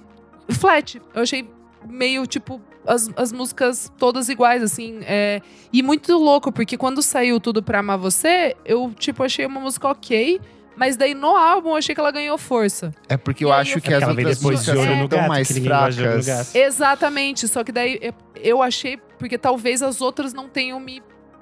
flat. 0.49 0.99
Eu 1.14 1.22
achei 1.22 1.48
meio 1.85 2.25
tipo 2.25 2.61
as, 2.85 3.09
as 3.17 3.31
músicas 3.33 3.91
todas 3.97 4.29
iguais, 4.29 4.63
assim. 4.63 4.99
É, 5.03 5.41
e 5.73 5.83
muito 5.83 6.17
louco, 6.17 6.51
porque 6.51 6.77
quando 6.77 7.01
saiu 7.01 7.39
tudo 7.39 7.61
pra 7.61 7.79
amar 7.79 7.97
você, 7.97 8.55
eu, 8.63 8.93
tipo, 8.97 9.23
achei 9.23 9.45
uma 9.45 9.59
música 9.59 9.89
ok. 9.89 10.39
Mas 10.75 10.95
daí 10.95 11.15
no 11.15 11.35
álbum 11.35 11.69
eu 11.69 11.75
achei 11.77 11.95
que 11.95 11.99
ela 11.99 12.11
ganhou 12.11 12.37
força. 12.37 12.93
É 13.09 13.17
porque 13.17 13.43
eu 13.43 13.49
E 13.49 13.51
acho 13.51 13.77
eu- 13.79 13.81
que 13.81 13.91
É 13.91 13.97
as 13.97 14.07
outras 14.07 14.41
músicas 14.43 14.63
de 14.65 14.71
Olho 14.79 14.87
são 14.91 14.95
no 14.97 15.09
tão 15.09 15.19
Gato, 15.19 15.27
mais 15.29 15.59
fracas. 15.59 16.55
Exatamente. 16.55 17.47
Só 17.47 17.63
que 17.63 17.71
daí 17.71 17.99
eu- 18.35 18.61
achei, 18.61 18.97
porque 19.17 19.39
talvez 19.39 19.81
as 19.81 20.01
outras 20.01 20.33
não 20.33 20.47
tenham 20.47 20.79
me. 20.79 21.01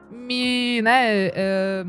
me 0.10 0.82
né. 0.82 1.32
é, 1.36 1.84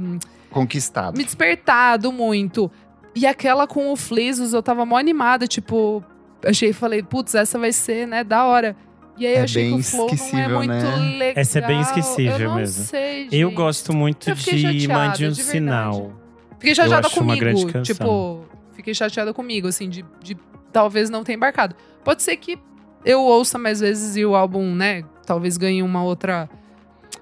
Conquistado. 0.51 1.17
me 1.17 1.23
despertado 1.25 2.11
muito. 2.11 2.69
E 3.15 3.27
aquela 3.27 3.67
com 3.67 3.93
o 3.93 3.97
Flisos, 3.97 4.53
eu 4.53 4.63
tava 4.63 4.85
mó 4.85 4.97
animada, 4.97 5.47
tipo, 5.47 6.03
achei, 6.45 6.73
falei, 6.73 7.03
putz, 7.03 7.35
essa 7.35 7.59
vai 7.59 7.73
ser, 7.73 8.07
né, 8.07 8.23
da 8.25 8.45
hora. 8.45 8.77
E 9.19 9.27
aí 9.27 9.35
É 9.35 9.39
eu 9.41 9.45
achei 9.45 9.69
que 9.71 9.75
o 9.75 9.83
flow 9.83 10.11
não 10.33 10.39
é 10.39 10.49
muito 10.49 10.69
né? 10.71 11.17
legal. 11.19 11.33
Essa 11.37 11.59
é 11.59 11.67
bem 11.67 11.81
esquecível 11.81 12.39
eu 12.39 12.49
não 12.49 12.57
mesmo. 12.57 12.85
Sei, 12.85 13.23
gente. 13.25 13.37
Eu 13.37 13.51
gosto 13.51 13.95
muito 13.95 14.29
Eu 14.29 14.35
de 14.35 14.43
chateada, 14.61 15.09
Mande 15.09 15.27
um 15.27 15.31
de. 15.31 15.43
Sinal. 15.43 16.13
Fiquei 16.59 16.75
chateada 16.75 17.09
comigo. 17.09 17.41
grande 17.41 17.67
canção. 17.67 17.83
Tipo, 17.83 18.45
fiquei 18.73 18.93
chateada 18.95 19.33
comigo, 19.33 19.69
assim, 19.69 19.89
de, 19.89 20.05
de 20.23 20.37
talvez 20.73 21.09
não 21.09 21.25
ter 21.25 21.33
embarcado. 21.33 21.75
Pode 22.05 22.23
ser 22.23 22.37
que 22.37 22.59
eu 23.05 23.23
ouça 23.23 23.57
mais 23.59 23.81
vezes 23.81 24.17
e 24.17 24.25
o 24.25 24.35
álbum, 24.37 24.75
né, 24.75 25.03
talvez 25.25 25.57
ganhe 25.57 25.83
uma 25.83 26.03
outra 26.03 26.49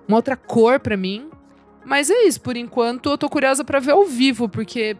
uma 0.08 0.16
outra 0.16 0.36
cor 0.36 0.80
pra 0.80 0.96
mim. 0.96 1.28
Mas 1.84 2.10
é 2.10 2.22
isso, 2.24 2.40
por 2.40 2.56
enquanto 2.56 3.10
eu 3.10 3.18
tô 3.18 3.28
curiosa 3.28 3.62
pra 3.62 3.78
ver 3.78 3.92
ao 3.92 4.04
vivo, 4.04 4.48
porque 4.48 4.96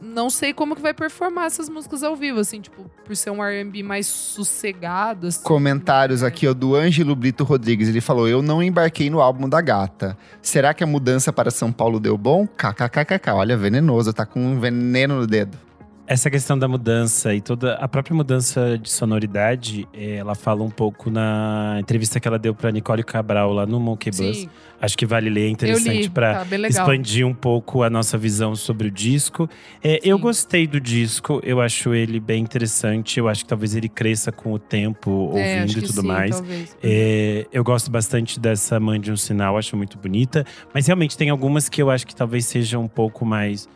não 0.00 0.30
sei 0.30 0.52
como 0.52 0.76
que 0.76 0.82
vai 0.82 0.94
performar 0.94 1.46
essas 1.46 1.68
músicas 1.68 2.02
ao 2.02 2.14
vivo, 2.16 2.40
assim, 2.40 2.60
tipo, 2.60 2.90
por 3.04 3.16
ser 3.16 3.30
um 3.30 3.44
R&B 3.44 3.82
mais 3.82 4.06
sossegado, 4.06 5.26
assim. 5.26 5.42
Comentários 5.42 6.22
aqui, 6.22 6.46
ó, 6.46 6.54
do 6.54 6.74
Ângelo 6.74 7.14
Brito 7.16 7.44
Rodrigues. 7.44 7.88
Ele 7.88 8.00
falou: 8.00 8.28
Eu 8.28 8.42
não 8.42 8.62
embarquei 8.62 9.10
no 9.10 9.20
álbum 9.20 9.48
da 9.48 9.60
gata. 9.60 10.16
Será 10.40 10.72
que 10.72 10.84
a 10.84 10.86
mudança 10.86 11.32
para 11.32 11.50
São 11.50 11.72
Paulo 11.72 11.98
deu 11.98 12.16
bom? 12.16 12.46
KKKKK. 12.46 13.30
Olha, 13.32 13.56
venenoso, 13.56 14.12
tá 14.12 14.24
com 14.24 14.40
um 14.40 14.60
veneno 14.60 15.16
no 15.20 15.26
dedo. 15.26 15.67
Essa 16.08 16.30
questão 16.30 16.58
da 16.58 16.66
mudança 16.66 17.34
e 17.34 17.40
toda 17.42 17.74
a 17.74 17.86
própria 17.86 18.16
mudança 18.16 18.78
de 18.78 18.88
sonoridade, 18.88 19.86
eh, 19.92 20.14
ela 20.14 20.34
fala 20.34 20.64
um 20.64 20.70
pouco 20.70 21.10
na 21.10 21.76
entrevista 21.78 22.18
que 22.18 22.26
ela 22.26 22.38
deu 22.38 22.54
pra 22.54 22.72
Nicole 22.72 23.02
Cabral 23.04 23.52
lá 23.52 23.66
no 23.66 23.78
Monkey 23.78 24.10
Bus. 24.10 24.38
Sim, 24.38 24.48
Acho 24.80 24.96
que 24.96 25.04
vale 25.04 25.28
ler, 25.28 25.48
é 25.48 25.50
interessante 25.50 26.08
pra 26.08 26.46
tá 26.46 26.56
expandir 26.68 27.26
um 27.26 27.34
pouco 27.34 27.82
a 27.82 27.90
nossa 27.90 28.16
visão 28.16 28.56
sobre 28.56 28.88
o 28.88 28.90
disco. 28.90 29.50
É, 29.84 30.00
eu 30.02 30.18
gostei 30.18 30.66
do 30.66 30.80
disco, 30.80 31.42
eu 31.44 31.60
acho 31.60 31.92
ele 31.92 32.18
bem 32.18 32.42
interessante. 32.42 33.18
Eu 33.18 33.28
acho 33.28 33.42
que 33.42 33.48
talvez 33.48 33.74
ele 33.74 33.88
cresça 33.88 34.32
com 34.32 34.52
o 34.52 34.58
tempo, 34.58 35.32
É, 35.34 35.60
ouvindo 35.60 35.78
e 35.78 35.82
tudo 35.82 36.00
sim, 36.00 36.06
mais. 36.06 36.42
É, 36.82 37.46
eu 37.52 37.62
gosto 37.62 37.90
bastante 37.90 38.40
dessa 38.40 38.80
Mande 38.80 39.12
um 39.12 39.16
Sinal, 39.16 39.58
acho 39.58 39.76
muito 39.76 39.98
bonita. 39.98 40.46
Mas 40.72 40.86
realmente 40.86 41.18
tem 41.18 41.28
algumas 41.28 41.68
que 41.68 41.82
eu 41.82 41.90
acho 41.90 42.06
que 42.06 42.16
talvez 42.16 42.46
sejam 42.46 42.84
um 42.84 42.88
pouco 42.88 43.26
mais 43.26 43.68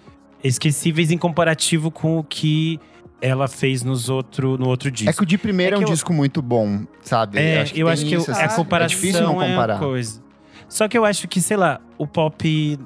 esquecíveis 0.43 1.11
em 1.11 1.19
comparativo 1.19 1.91
com 1.91 2.19
o 2.19 2.25
que 2.25 2.79
ela 3.21 3.47
fez 3.47 3.83
nos 3.85 4.09
outro, 4.09 4.59
no 4.59 4.69
outro 4.69 4.91
disco. 4.91 5.11
É 5.11 5.13
que 5.13 5.23
o 5.23 5.27
de 5.27 5.39
primeiro 5.39 5.77
É 5.77 5.79
é, 5.79 5.79
um 5.79 5.85
que 5.85 5.91
eu- 5.91 5.95
disco 5.95 6.13
muito 6.13 6.43
bom, 6.43 6.81
sabe? 7.03 7.39
É, 7.39 7.65
eu 7.75 7.89
acho 7.89 8.05
que, 8.05 8.15
isso, 8.17 8.31
eu- 8.31 8.35
assim, 8.35 8.43
a 8.45 8.49
comparação 8.49 8.97
É 8.99 9.01
difícil 9.01 9.23
não 9.23 9.41
é 9.43 9.49
comparar. 9.51 9.75
uma 9.75 9.81
coisa. 9.81 10.21
Só 10.69 10.89
que 10.89 10.99
eu 10.99 11.05
acho 11.05 11.29
que, 11.29 11.41
sei 11.41 11.57
lá, 11.57 11.81
o 11.99 12.07
pop 12.07 12.79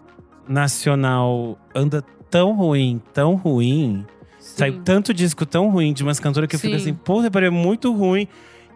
nacional 0.48 1.58
anda 1.74 2.02
tão 2.30 2.52
ruim, 2.54 3.00
tão 3.12 3.34
ruim. 3.34 4.04
Sim. 4.38 4.54
Saiu 4.58 4.80
tanto 4.84 5.12
disco 5.14 5.44
tão 5.46 5.70
ruim 5.70 5.92
de 5.92 6.02
umas 6.02 6.18
cantoras 6.20 6.48
que 6.48 6.56
eu 6.56 6.60
fico 6.60 6.74
Sim. 6.74 6.80
assim, 6.80 6.94
porra, 6.94 7.28
é 7.44 7.50
muito 7.50 7.92
ruim. 7.92 8.26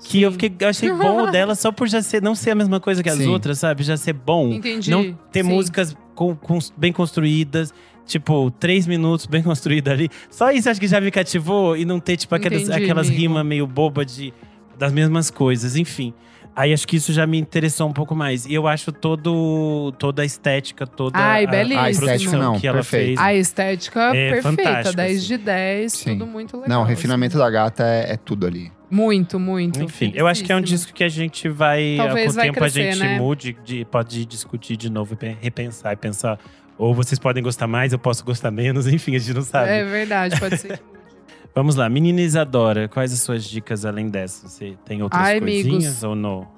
Que 0.02 0.22
eu 0.22 0.30
Sim. 0.30 0.38
fiquei, 0.38 0.56
eu 0.60 0.68
achei 0.70 0.90
bom 0.90 1.24
o 1.24 1.30
dela 1.30 1.54
só 1.54 1.70
por 1.70 1.86
já 1.86 2.00
ser, 2.00 2.22
não 2.22 2.34
ser 2.34 2.52
a 2.52 2.54
mesma 2.54 2.80
coisa 2.80 3.02
que 3.02 3.08
as 3.10 3.18
Sim. 3.18 3.26
outras, 3.28 3.58
sabe? 3.58 3.82
Já 3.82 3.96
ser 3.98 4.14
bom. 4.14 4.48
Entendi. 4.48 4.90
Não 4.90 5.12
ter 5.30 5.44
Sim. 5.44 5.50
músicas 5.50 5.94
com- 6.14 6.34
com- 6.34 6.58
bem 6.76 6.90
construídas, 6.92 7.72
tipo, 8.10 8.50
três 8.50 8.86
minutos 8.86 9.26
bem 9.26 9.42
construída 9.44 9.92
ali. 9.92 10.08
Só 10.30 10.50
isso 10.50 10.68
acho 10.68 10.80
que 10.80 10.86
já 10.88 11.00
me 11.00 11.10
cativou 11.10 11.76
e 11.76 11.84
não 11.84 12.00
ter, 12.00 12.16
tipo, 12.16 12.34
aquelas, 12.34 12.62
Entendi, 12.62 12.82
aquelas 12.84 13.08
rimas 13.08 13.44
meio 13.46 13.66
bobas 13.66 14.14
de, 14.14 14.34
das 14.78 14.92
mesmas 14.92 15.30
coisas, 15.30 15.76
enfim. 15.76 16.12
Aí 16.54 16.72
acho 16.72 16.86
que 16.86 16.96
isso 16.96 17.12
já 17.12 17.26
me 17.28 17.38
interessou 17.38 17.88
um 17.88 17.92
pouco 17.92 18.14
mais. 18.14 18.44
E 18.44 18.52
eu 18.52 18.66
acho 18.66 18.90
todo, 18.90 19.92
toda 19.98 20.22
a 20.22 20.24
estética, 20.24 20.84
toda 20.84 21.16
Ai, 21.16 21.46
a, 21.46 21.82
a 21.84 21.90
estética 21.90 22.36
não, 22.36 22.58
que 22.58 22.66
ela 22.66 22.78
perfeito. 22.78 23.06
fez. 23.06 23.18
A 23.20 23.32
estética 23.32 24.00
É 24.14 24.30
perfeita, 24.32 24.42
fantástico, 24.42 24.96
10 24.96 25.16
assim. 25.18 25.26
de 25.28 25.38
10, 25.38 25.92
Sim. 25.92 26.10
tudo 26.18 26.26
muito 26.26 26.56
legal. 26.56 26.68
Não, 26.68 26.82
o 26.82 26.84
refinamento 26.84 27.36
assim. 27.36 27.44
da 27.44 27.50
gata 27.50 27.84
é, 27.84 28.14
é 28.14 28.16
tudo 28.16 28.46
ali. 28.46 28.70
Muito, 28.90 29.38
muito. 29.38 29.80
Enfim, 29.80 30.10
eu 30.16 30.26
acho 30.26 30.42
que 30.42 30.50
é 30.52 30.56
um 30.56 30.60
disco 30.60 30.92
que 30.92 31.04
a 31.04 31.08
gente 31.08 31.48
vai, 31.48 31.94
Talvez 31.96 32.34
com 32.34 32.40
o 32.40 32.42
tempo 32.42 32.58
crescer, 32.58 32.80
a 32.88 32.92
gente 32.92 32.98
né? 33.04 33.16
mude, 33.18 33.56
de- 33.64 33.84
pode 33.84 34.26
discutir 34.26 34.76
de 34.76 34.90
novo, 34.90 35.16
pe- 35.16 35.36
repensar 35.40 35.92
e 35.92 35.96
pensar. 35.96 36.40
Ou 36.80 36.94
vocês 36.94 37.18
podem 37.18 37.42
gostar 37.42 37.66
mais, 37.66 37.92
eu 37.92 37.98
posso 37.98 38.24
gostar 38.24 38.50
menos, 38.50 38.86
enfim, 38.92 39.14
a 39.14 39.18
gente 39.18 39.34
não 39.34 39.42
sabe. 39.42 39.68
É 39.70 39.84
verdade, 39.84 40.40
pode 40.40 40.56
ser. 40.56 40.80
Vamos 41.54 41.74
lá, 41.74 41.88
menina 41.88 42.20
Isadora, 42.20 42.88
quais 42.88 43.12
as 43.12 43.18
suas 43.20 43.44
dicas 43.44 43.84
além 43.84 44.08
dessa? 44.08 44.46
Você 44.48 44.76
tem 44.84 45.02
outras 45.02 45.20
Ai, 45.20 45.40
coisinhas 45.40 45.84
amigos. 45.84 46.04
ou 46.04 46.14
não? 46.14 46.48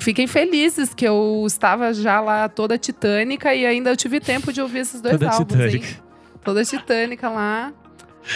Fiquem 0.00 0.26
felizes 0.26 0.92
que 0.92 1.06
eu 1.06 1.44
estava 1.46 1.94
já 1.94 2.20
lá 2.20 2.48
toda 2.48 2.76
titânica 2.76 3.54
e 3.54 3.64
ainda 3.64 3.90
eu 3.90 3.96
tive 3.96 4.18
tempo 4.18 4.52
de 4.52 4.60
ouvir 4.60 4.80
esses 4.80 5.00
dois 5.00 5.12
Toda 5.14 5.30
álbuns, 5.30 5.46
titânica. 5.48 5.86
hein? 5.86 5.96
Toda 6.44 6.64
titânica 6.64 7.28
lá. 7.30 7.72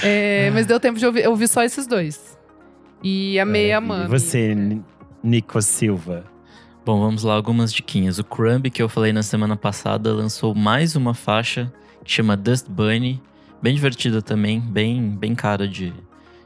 É, 0.03 0.49
mas 0.55 0.65
deu 0.65 0.79
tempo 0.79 0.97
de 0.99 1.05
ouvir, 1.05 1.25
eu 1.25 1.31
ouvi 1.33 1.49
só 1.49 1.63
esses 1.65 1.89
dois. 1.89 2.39
E 3.03 3.39
amei 3.41 3.73
a 3.73 3.81
Maravilha. 3.81 4.09
Mami. 4.09 4.17
E 4.17 4.21
você, 4.21 4.55
Ni- 4.55 4.85
Nico 5.25 5.61
Silva? 5.61 6.25
Bom, 6.87 7.01
vamos 7.01 7.25
lá, 7.25 7.35
algumas 7.35 7.73
diquinhas. 7.73 8.21
O 8.21 8.25
Crumb, 8.25 8.71
que 8.71 8.81
eu 8.81 8.89
falei 8.89 9.13
na 9.13 9.25
semana 9.25 9.57
passada, 9.57 10.13
lançou 10.15 10.55
mais 10.55 10.95
uma 10.95 11.15
faixa 11.15 11.73
que 12.05 12.13
chama 12.13 12.37
Dust 12.37 12.69
Bunny. 12.69 13.21
Bem 13.61 13.75
divertida 13.75 14.23
também, 14.23 14.61
bem, 14.61 15.11
bem 15.11 15.35
cara 15.35 15.67
de, 15.67 15.93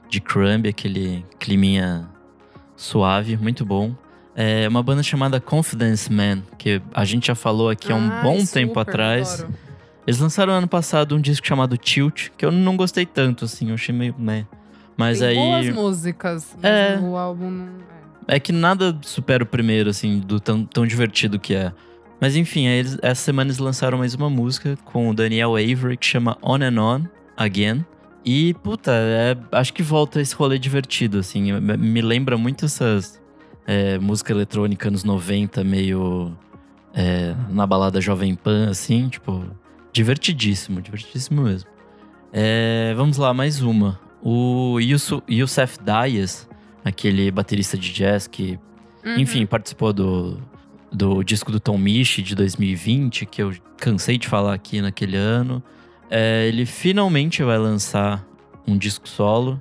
de 0.08 0.18
Crumb, 0.18 0.66
aquele 0.66 1.26
climinha 1.38 2.08
suave, 2.74 3.36
muito 3.36 3.66
bom. 3.66 3.94
É 4.34 4.66
uma 4.66 4.82
banda 4.82 5.02
chamada 5.02 5.38
Confidence 5.38 6.10
Man, 6.10 6.42
que 6.56 6.80
a 6.94 7.04
gente 7.04 7.26
já 7.26 7.34
falou 7.34 7.68
aqui 7.68 7.92
há 7.92 7.96
um 7.96 8.08
bom 8.22 8.40
super, 8.40 8.52
tempo 8.60 8.80
atrás. 8.80 9.40
adoro. 9.42 9.54
Eles 10.06 10.18
lançaram 10.20 10.54
ano 10.54 10.66
passado 10.66 11.14
um 11.14 11.20
disco 11.20 11.46
chamado 11.46 11.76
Tilt, 11.76 12.30
que 12.38 12.46
eu 12.46 12.50
não 12.50 12.78
gostei 12.78 13.04
tanto, 13.04 13.44
assim, 13.44 13.68
eu 13.68 13.74
achei 13.74 13.94
meio. 13.94 14.14
Né. 14.18 14.46
Mas 14.96 15.18
Tem 15.18 15.28
aí. 15.28 15.34
boas 15.36 15.68
músicas, 15.74 16.56
É. 16.62 16.98
o 16.98 17.14
álbum 17.14 17.50
não... 17.50 17.68
é. 18.30 18.36
É 18.36 18.40
que 18.40 18.52
nada 18.52 18.96
supera 19.02 19.42
o 19.42 19.46
primeiro, 19.46 19.90
assim, 19.90 20.18
do 20.20 20.38
tão, 20.40 20.64
tão 20.64 20.86
divertido 20.86 21.38
que 21.38 21.54
é. 21.54 21.72
Mas 22.20 22.36
enfim, 22.36 22.66
eles, 22.66 22.98
essa 23.02 23.22
semana 23.22 23.48
eles 23.48 23.58
lançaram 23.58 23.98
mais 23.98 24.14
uma 24.14 24.28
música 24.28 24.76
com 24.84 25.08
o 25.08 25.14
Daniel 25.14 25.56
Avery, 25.56 25.96
que 25.96 26.04
chama 26.06 26.36
On 26.42 26.56
and 26.62 26.78
On 26.80 27.02
Again. 27.36 27.84
E, 28.24 28.52
puta, 28.62 28.92
é- 28.92 29.36
acho 29.52 29.72
que 29.72 29.82
volta 29.82 30.20
esse 30.20 30.34
rolê 30.34 30.58
divertido, 30.58 31.18
assim. 31.18 31.52
Me 31.52 31.76
me 31.78 32.02
lembra 32.02 32.36
muito 32.36 32.66
essas 32.66 33.18
é, 33.66 33.98
música 33.98 34.32
eletrônica 34.32 34.88
anos 34.88 35.04
90, 35.04 35.64
meio 35.64 36.36
é, 36.92 37.34
na 37.48 37.66
balada 37.66 38.00
Jovem 38.00 38.34
Pan, 38.34 38.68
assim, 38.68 39.08
tipo, 39.08 39.44
divertidíssimo, 39.92 40.82
divertidíssimo 40.82 41.42
mesmo. 41.42 41.70
É, 42.32 42.92
vamos 42.96 43.16
lá, 43.16 43.32
mais 43.32 43.62
uma. 43.62 43.98
O 44.22 44.78
Yusu- 44.80 45.22
Youssef 45.28 45.78
Dias, 45.82 46.46
aquele 46.84 47.30
baterista 47.30 47.76
de 47.76 47.92
jazz 47.92 48.26
que 48.26 48.58
Uhum. 49.04 49.18
enfim, 49.18 49.46
participou 49.46 49.92
do, 49.92 50.38
do 50.92 51.22
disco 51.22 51.50
do 51.50 51.58
Tom 51.58 51.78
Misch 51.78 52.22
de 52.22 52.34
2020, 52.34 53.26
que 53.26 53.42
eu 53.42 53.52
cansei 53.76 54.18
de 54.18 54.28
falar 54.28 54.54
aqui 54.54 54.80
naquele 54.80 55.16
ano. 55.16 55.62
É, 56.10 56.46
ele 56.46 56.66
finalmente 56.66 57.42
vai 57.42 57.58
lançar 57.58 58.26
um 58.66 58.76
disco 58.76 59.08
solo 59.08 59.60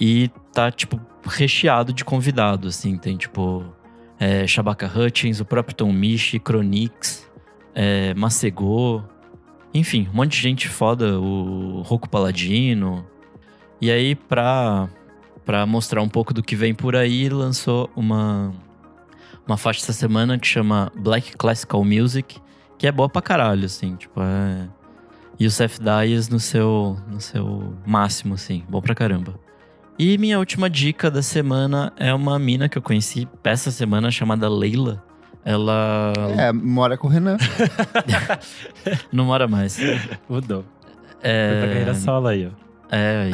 e 0.00 0.30
tá, 0.52 0.70
tipo, 0.70 1.00
recheado 1.24 1.92
de 1.92 2.04
convidados, 2.04 2.76
assim. 2.76 2.96
Tem, 2.96 3.16
tipo, 3.16 3.64
é, 4.18 4.46
Shabaka 4.46 4.86
Hutchins, 4.86 5.38
o 5.38 5.44
próprio 5.44 5.76
Tom 5.76 5.92
Misch, 5.92 6.34
Chronix, 6.44 7.30
é, 7.74 8.14
Macegô. 8.14 9.02
Enfim, 9.74 10.08
um 10.12 10.16
monte 10.16 10.32
de 10.32 10.38
gente 10.38 10.68
foda, 10.68 11.18
o 11.18 11.82
Rocco 11.82 12.08
Paladino. 12.08 13.06
E 13.80 13.90
aí, 13.90 14.14
pra, 14.14 14.88
pra 15.44 15.66
mostrar 15.66 16.02
um 16.02 16.08
pouco 16.08 16.32
do 16.32 16.42
que 16.42 16.54
vem 16.56 16.74
por 16.74 16.94
aí, 16.96 17.28
lançou 17.28 17.90
uma, 17.96 18.52
uma 19.46 19.56
faixa 19.56 19.80
essa 19.80 19.92
semana 19.92 20.38
que 20.38 20.46
chama 20.46 20.90
Black 20.96 21.36
Classical 21.36 21.84
Music, 21.84 22.40
que 22.78 22.86
é 22.86 22.92
boa 22.92 23.08
pra 23.08 23.22
caralho, 23.22 23.64
assim, 23.66 23.96
tipo, 23.96 24.20
é... 24.20 24.68
Youssef 25.40 25.80
Dias 25.80 26.28
no 26.28 26.38
seu, 26.38 26.96
no 27.08 27.20
seu 27.20 27.74
máximo, 27.86 28.34
assim, 28.34 28.64
bom 28.68 28.80
pra 28.80 28.94
caramba. 28.94 29.34
E 29.98 30.16
minha 30.18 30.38
última 30.38 30.70
dica 30.70 31.10
da 31.10 31.22
semana 31.22 31.92
é 31.96 32.12
uma 32.14 32.38
mina 32.38 32.68
que 32.68 32.78
eu 32.78 32.82
conheci 32.82 33.28
essa 33.42 33.70
semana 33.70 34.10
chamada 34.10 34.48
Leila. 34.48 35.02
Ela 35.44 36.12
É, 36.38 36.52
mora 36.52 36.96
com 36.96 37.08
o 37.08 37.10
Renan. 37.10 37.36
não 39.12 39.24
mora 39.24 39.48
mais. 39.48 39.78
Mudou. 40.28 40.64
É... 41.22 41.48
Foi 41.50 41.58
pra 41.58 41.68
carreira 41.68 41.94
solo 41.94 42.28
aí, 42.28 42.46
ó. 42.46 42.50
É, 42.94 43.22
aí. 43.24 43.32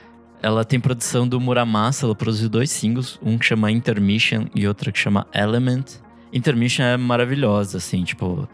Ela 0.42 0.64
tem 0.64 0.80
produção 0.80 1.28
do 1.28 1.38
Muramasa, 1.40 2.06
ela 2.06 2.14
produziu 2.14 2.48
dois 2.48 2.70
singles, 2.70 3.18
um 3.22 3.36
que 3.36 3.44
chama 3.44 3.70
Intermission 3.70 4.46
e 4.54 4.66
outro 4.66 4.90
que 4.90 4.98
chama 4.98 5.26
Element. 5.34 5.84
Intermission 6.32 6.84
é 6.84 6.96
maravilhosa, 6.96 7.76
assim, 7.78 8.04
tipo, 8.04 8.48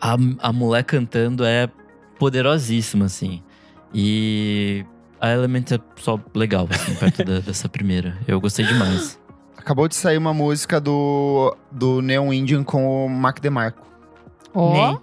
a, 0.00 0.16
a 0.40 0.52
mulher 0.52 0.84
cantando 0.84 1.44
é 1.44 1.68
poderosíssima, 2.18 3.06
assim. 3.06 3.42
E 3.92 4.84
a 5.20 5.30
Element 5.30 5.64
é 5.72 5.80
só 5.96 6.20
legal, 6.34 6.68
assim, 6.70 6.94
perto 6.94 7.24
da- 7.24 7.40
dessa 7.40 7.68
primeira. 7.68 8.16
Eu 8.26 8.40
gostei 8.40 8.64
demais. 8.64 9.18
Acabou 9.56 9.88
de 9.88 9.96
sair 9.96 10.18
uma 10.18 10.32
música 10.32 10.80
do, 10.80 11.56
do 11.72 12.00
Neon 12.00 12.32
Indian 12.32 12.62
com 12.62 13.06
o 13.06 13.08
Mac 13.08 13.40
DeMarco. 13.40 13.86
Ó, 14.54 14.98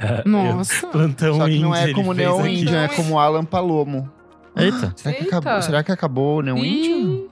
Ah, 0.00 0.22
nossa. 0.26 0.86
Plantão 0.92 1.36
Só 1.36 1.46
que 1.46 1.58
não 1.60 1.74
é 1.74 1.92
como 1.92 2.12
Neon. 2.12 2.46
Indian, 2.46 2.82
é 2.82 2.88
como 2.88 3.18
Alan 3.18 3.44
Palomo. 3.44 4.10
Eita. 4.56 4.92
Será 4.96 5.14
que, 5.14 5.24
Eita. 5.24 5.36
acabou, 5.38 5.62
será 5.62 5.82
que 5.84 5.92
acabou 5.92 6.42
o? 6.42 6.58
Ih, 6.64 7.28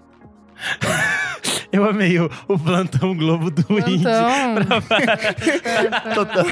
Eu 1.72 1.84
amei 1.88 2.18
o, 2.20 2.30
o 2.46 2.56
Plantão 2.58 3.16
Globo 3.16 3.50
do 3.50 3.64
plantão. 3.64 4.54
Total- 6.14 6.46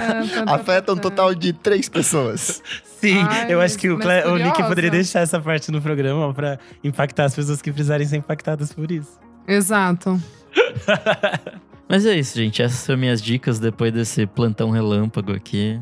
Afeta 0.54 0.92
um 0.92 0.96
total 0.96 1.34
de 1.34 1.52
três 1.52 1.88
pessoas. 1.88 2.62
Sim, 3.00 3.18
Ai, 3.28 3.52
eu 3.52 3.60
acho 3.60 3.78
que 3.78 3.88
o, 3.90 3.98
Cle- 3.98 4.24
o 4.26 4.36
Nick 4.36 4.62
poderia 4.64 4.90
deixar 4.90 5.20
essa 5.20 5.40
parte 5.40 5.70
no 5.70 5.80
programa 5.80 6.32
pra 6.34 6.58
impactar 6.82 7.24
as 7.26 7.34
pessoas 7.34 7.60
que 7.62 7.70
precisarem 7.72 8.06
ser 8.06 8.16
impactadas 8.16 8.72
por 8.72 8.90
isso. 8.90 9.18
Exato. 9.46 10.20
Mas 11.88 12.06
é 12.06 12.14
isso, 12.18 12.36
gente. 12.38 12.62
Essas 12.62 12.78
são 12.78 12.96
minhas 12.96 13.20
dicas 13.20 13.58
depois 13.58 13.92
desse 13.92 14.26
plantão 14.26 14.70
relâmpago 14.70 15.32
aqui. 15.32 15.80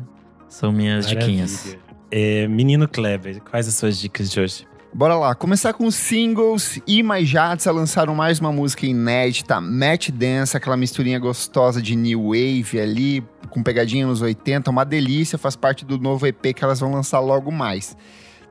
São 0.49 0.71
minhas 0.71 1.07
diquinhas. 1.07 1.51
Maravilha. 1.65 1.79
É, 2.11 2.47
Menino 2.47 2.87
Kleber, 2.87 3.41
quais 3.41 3.67
as 3.67 3.75
suas 3.75 3.97
dicas 3.97 4.29
de 4.29 4.39
hoje? 4.39 4.67
Bora 4.93 5.15
lá, 5.15 5.33
começar 5.33 5.71
com 5.73 5.85
os 5.85 5.95
singles. 5.95 6.79
E 6.85 7.01
mais 7.01 7.27
Jadsa 7.27 7.71
lançaram 7.71 8.13
mais 8.13 8.39
uma 8.39 8.51
música 8.51 8.85
inédita, 8.85 9.61
Match 9.61 10.09
Dance, 10.09 10.55
aquela 10.57 10.75
misturinha 10.75 11.17
gostosa 11.17 11.81
de 11.81 11.95
new 11.95 12.27
wave 12.29 12.77
ali, 12.79 13.23
com 13.49 13.63
pegadinha 13.63 14.05
nos 14.05 14.21
80, 14.21 14.69
uma 14.69 14.83
delícia, 14.83 15.37
faz 15.37 15.55
parte 15.55 15.85
do 15.85 15.97
novo 15.97 16.27
EP 16.27 16.53
que 16.53 16.63
elas 16.63 16.81
vão 16.81 16.91
lançar 16.91 17.21
logo 17.21 17.51
mais. 17.51 17.95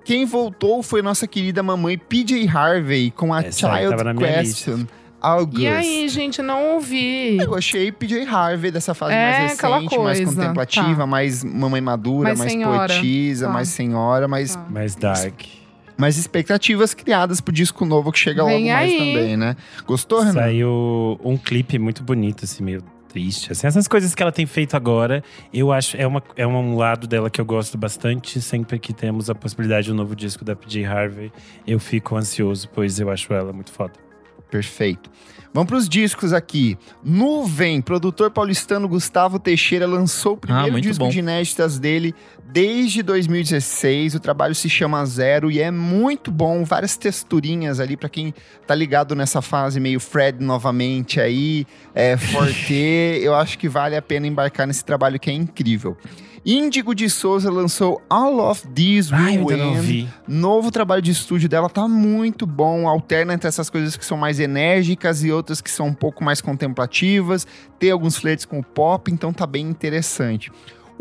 Quem 0.02 0.24
voltou 0.24 0.82
foi 0.82 1.02
nossa 1.02 1.26
querida 1.26 1.62
mamãe 1.62 1.98
PJ 1.98 2.48
Harvey 2.48 3.10
com 3.10 3.34
a 3.34 3.42
Essa 3.42 3.68
Child 3.68 4.18
Question. 4.18 4.86
August. 5.20 5.60
E 5.60 5.68
aí, 5.68 6.08
gente, 6.08 6.40
não 6.40 6.76
ouvi. 6.76 7.36
Eu 7.36 7.54
achei 7.54 7.92
PJ 7.92 8.24
Harvey 8.24 8.70
dessa 8.70 8.94
fase 8.94 9.12
É, 9.12 9.30
mais 9.30 9.60
recente, 9.60 9.98
mais 9.98 10.20
contemplativa, 10.24 11.00
tá. 11.00 11.06
mais 11.06 11.44
mamãe 11.44 11.82
madura, 11.82 12.28
Mais 12.28 12.38
mais, 12.38 12.52
senhora, 12.52 12.94
poetisa, 12.94 13.46
tá. 13.46 13.52
mais 13.52 13.68
senhora, 13.68 14.26
mais 14.26 14.54
Tá. 14.54 14.66
Mais 14.70 14.94
dark. 14.94 15.59
Mais 16.00 16.16
expectativas 16.16 16.94
criadas 16.94 17.40
pro 17.40 17.52
disco 17.52 17.84
novo 17.84 18.10
que 18.10 18.18
chega 18.18 18.44
Vem 18.44 18.54
logo 18.54 18.66
mais 18.74 18.90
aí. 18.90 18.98
também, 18.98 19.36
né? 19.36 19.56
Gostou, 19.86 20.20
Renan? 20.20 20.32
Saiu 20.32 21.20
um 21.22 21.36
clipe 21.36 21.78
muito 21.78 22.02
bonito, 22.02 22.44
assim, 22.44 22.64
meio 22.64 22.82
triste. 23.08 23.52
Assim, 23.52 23.66
essas 23.66 23.86
coisas 23.86 24.14
que 24.14 24.22
ela 24.22 24.32
tem 24.32 24.46
feito 24.46 24.76
agora, 24.76 25.22
eu 25.52 25.70
acho, 25.72 25.96
é, 25.96 26.06
uma, 26.06 26.22
é 26.36 26.46
um 26.46 26.76
lado 26.76 27.06
dela 27.06 27.28
que 27.28 27.40
eu 27.40 27.44
gosto 27.44 27.76
bastante. 27.76 28.40
Sempre 28.40 28.78
que 28.78 28.92
temos 28.92 29.28
a 29.28 29.34
possibilidade 29.34 29.86
de 29.86 29.92
um 29.92 29.96
novo 29.96 30.16
disco 30.16 30.44
da 30.44 30.56
PJ 30.56 30.84
Harvey, 30.84 31.32
eu 31.66 31.78
fico 31.78 32.16
ansioso, 32.16 32.68
pois 32.72 32.98
eu 32.98 33.10
acho 33.10 33.32
ela 33.32 33.52
muito 33.52 33.72
foda. 33.72 34.09
Perfeito. 34.50 35.10
Vamos 35.52 35.68
pros 35.68 35.88
discos 35.88 36.32
aqui. 36.32 36.78
Nuvem, 37.02 37.80
produtor 37.80 38.30
paulistano 38.30 38.86
Gustavo 38.88 39.38
Teixeira 39.38 39.84
lançou 39.84 40.34
o 40.34 40.36
primeiro 40.36 40.76
Ah, 40.76 40.80
disco 40.80 41.04
bom. 41.04 41.10
de 41.10 41.18
inéditas 41.18 41.76
dele 41.76 42.14
desde 42.52 43.02
2016. 43.02 44.14
O 44.14 44.20
trabalho 44.20 44.54
se 44.54 44.68
chama 44.68 45.04
Zero 45.04 45.50
e 45.50 45.60
é 45.60 45.70
muito 45.72 46.30
bom, 46.30 46.64
várias 46.64 46.96
texturinhas 46.96 47.80
ali 47.80 47.96
pra 47.96 48.08
quem 48.08 48.32
tá 48.64 48.76
ligado 48.76 49.16
nessa 49.16 49.42
fase 49.42 49.80
meio 49.80 49.98
Fred 49.98 50.42
novamente 50.42 51.20
aí, 51.20 51.66
é, 51.94 52.16
Forte. 52.16 52.72
eu 53.20 53.34
acho 53.34 53.58
que 53.58 53.68
vale 53.68 53.96
a 53.96 54.02
pena 54.02 54.28
embarcar 54.28 54.68
nesse 54.68 54.84
trabalho 54.84 55.18
que 55.18 55.30
é 55.30 55.34
incrível. 55.34 55.96
Índigo 56.44 56.94
de 56.94 57.10
Souza 57.10 57.50
lançou 57.50 58.00
All 58.08 58.38
of 58.38 58.66
These 58.68 59.12
Ai, 59.12 59.38
Will 59.38 59.58
não 59.58 59.74
vi. 59.74 60.08
Novo 60.26 60.70
trabalho 60.70 61.02
de 61.02 61.10
estúdio 61.10 61.48
dela 61.48 61.68
tá 61.68 61.86
muito 61.86 62.46
bom, 62.46 62.88
alterna 62.88 63.34
entre 63.34 63.46
essas 63.46 63.68
coisas 63.68 63.94
que 63.94 64.04
são 64.04 64.16
mais 64.16 64.40
enérgicas 64.40 65.22
e 65.22 65.30
outras 65.30 65.60
que 65.60 65.70
são 65.70 65.88
um 65.88 65.94
pouco 65.94 66.24
mais 66.24 66.40
contemplativas, 66.40 67.46
tem 67.78 67.90
alguns 67.90 68.16
flertes 68.16 68.46
com 68.46 68.58
o 68.58 68.64
pop, 68.64 69.12
então 69.12 69.32
tá 69.32 69.46
bem 69.46 69.66
interessante. 69.66 70.50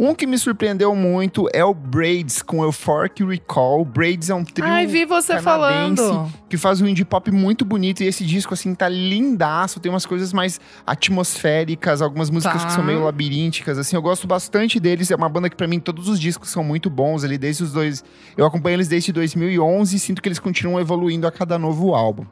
Um 0.01 0.15
que 0.15 0.25
me 0.25 0.37
surpreendeu 0.37 0.95
muito 0.95 1.49
é 1.51 1.61
o 1.61 1.73
Braids 1.73 2.41
com 2.41 2.63
Euphoric 2.63 3.21
Recall. 3.21 3.83
Braids 3.83 4.29
é 4.29 4.33
um 4.33 4.45
trio 4.45 4.65
Ai, 4.65 4.87
vi 4.87 5.03
você 5.03 5.41
falando. 5.41 6.31
que 6.47 6.55
faz 6.55 6.79
um 6.79 6.87
indie 6.87 7.03
pop 7.03 7.29
muito 7.31 7.65
bonito 7.65 8.01
e 8.01 8.07
esse 8.07 8.23
disco 8.23 8.53
assim 8.53 8.73
tá 8.73 8.87
lindaço, 8.87 9.77
tem 9.77 9.91
umas 9.91 10.05
coisas 10.05 10.31
mais 10.31 10.57
atmosféricas, 10.87 12.01
algumas 12.01 12.29
músicas 12.29 12.61
Tá. 12.61 12.67
que 12.69 12.73
são 12.73 12.81
meio 12.81 13.03
labirínticas, 13.03 13.77
assim, 13.77 13.97
eu 13.97 14.01
gosto 14.01 14.25
bastante 14.25 14.79
deles, 14.79 15.11
é 15.11 15.15
uma 15.17 15.27
banda 15.27 15.49
que 15.49 15.55
pra 15.57 15.67
mim 15.67 15.81
todos 15.81 16.07
os 16.07 16.17
discos 16.17 16.49
são 16.49 16.63
muito 16.63 16.89
bons 16.89 17.25
ali 17.25 17.37
desde 17.37 17.63
os 17.63 17.73
dois, 17.73 18.01
eu 18.37 18.45
acompanho 18.45 18.75
eles 18.77 18.87
desde 18.87 19.11
2011 19.11 19.97
e 19.97 19.99
sinto 19.99 20.21
que 20.21 20.29
eles 20.29 20.39
continuam 20.39 20.79
evoluindo 20.79 21.27
a 21.27 21.31
cada 21.31 21.59
novo 21.59 21.93
álbum. 21.93 22.25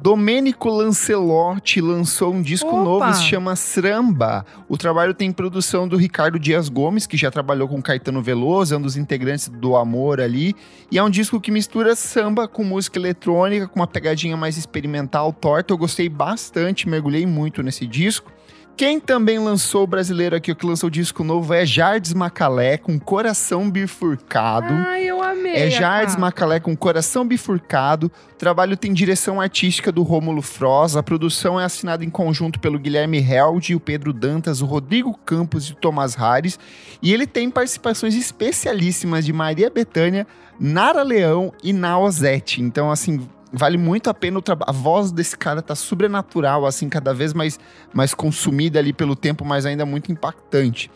Domênico 0.00 0.68
Lancelotti 0.68 1.80
lançou 1.80 2.32
um 2.32 2.42
disco 2.42 2.68
Opa! 2.68 2.84
novo, 2.84 3.14
se 3.14 3.24
chama 3.24 3.54
Sramba. 3.54 4.44
O 4.68 4.76
trabalho 4.76 5.14
tem 5.14 5.32
produção 5.32 5.88
do 5.88 5.96
Ricardo 5.96 6.38
Dias 6.38 6.68
Gomes, 6.68 7.06
que 7.06 7.16
já 7.16 7.30
trabalhou 7.30 7.68
com 7.68 7.82
Caetano 7.82 8.22
Veloso, 8.22 8.74
é 8.74 8.78
um 8.78 8.82
dos 8.82 8.96
integrantes 8.96 9.48
do 9.48 9.76
Amor 9.76 10.20
ali. 10.20 10.54
E 10.90 10.98
é 10.98 11.02
um 11.02 11.10
disco 11.10 11.40
que 11.40 11.50
mistura 11.50 11.94
samba 11.96 12.46
com 12.46 12.62
música 12.62 12.98
eletrônica, 12.98 13.66
com 13.68 13.80
uma 13.80 13.86
pegadinha 13.86 14.36
mais 14.36 14.56
experimental, 14.56 15.32
torta. 15.32 15.72
Eu 15.72 15.78
gostei 15.78 16.08
bastante, 16.08 16.88
mergulhei 16.88 17.26
muito 17.26 17.62
nesse 17.62 17.86
disco. 17.86 18.32
Quem 18.76 19.00
também 19.00 19.38
lançou 19.38 19.84
o 19.84 19.86
brasileiro 19.86 20.36
aqui, 20.36 20.52
o 20.52 20.56
que 20.56 20.66
lançou 20.66 20.88
o 20.88 20.90
disco 20.90 21.24
novo, 21.24 21.54
é 21.54 21.64
Jardes 21.64 22.12
Macalé, 22.12 22.76
com 22.76 22.98
Coração 23.00 23.70
Bifurcado. 23.70 24.74
Ai, 24.86 25.04
eu 25.04 25.22
amei. 25.22 25.54
É 25.54 25.70
Jardes. 25.70 26.14
Macalé 26.14 26.60
com 26.60 26.76
Coração 26.76 27.26
Bifurcado. 27.26 28.12
O 28.32 28.34
trabalho 28.36 28.76
tem 28.76 28.92
direção 28.92 29.40
artística 29.40 29.90
do 29.90 30.02
Rômulo 30.02 30.42
Froz. 30.42 30.94
A 30.94 31.02
produção 31.02 31.58
é 31.58 31.64
assinada 31.64 32.04
em 32.04 32.10
conjunto 32.10 32.60
pelo 32.60 32.78
Guilherme 32.78 33.18
Held, 33.18 33.74
o 33.74 33.80
Pedro 33.80 34.12
Dantas, 34.12 34.60
o 34.60 34.66
Rodrigo 34.66 35.18
Campos 35.24 35.70
e 35.70 35.72
o 35.72 35.76
Tomás 35.76 36.14
Hares. 36.18 36.58
E 37.00 37.14
ele 37.14 37.26
tem 37.26 37.50
participações 37.50 38.14
especialíssimas 38.14 39.24
de 39.24 39.32
Maria 39.32 39.70
Bethânia, 39.70 40.26
Nara 40.60 41.02
Leão 41.02 41.50
e 41.62 41.72
Naozete. 41.72 42.60
Então, 42.60 42.90
assim, 42.90 43.26
vale 43.52 43.78
muito 43.78 44.10
a 44.10 44.14
pena 44.14 44.38
o 44.38 44.42
trabalho. 44.42 44.70
A 44.70 44.72
voz 44.72 45.10
desse 45.12 45.36
cara 45.36 45.62
tá 45.62 45.74
sobrenatural, 45.74 46.66
assim, 46.66 46.88
cada 46.88 47.14
vez 47.14 47.32
mais, 47.32 47.58
mais 47.92 48.14
consumida 48.14 48.78
ali 48.78 48.92
pelo 48.92 49.16
tempo, 49.16 49.44
mas 49.44 49.66
ainda 49.66 49.86
muito 49.86 50.10
impactante. 50.12 50.90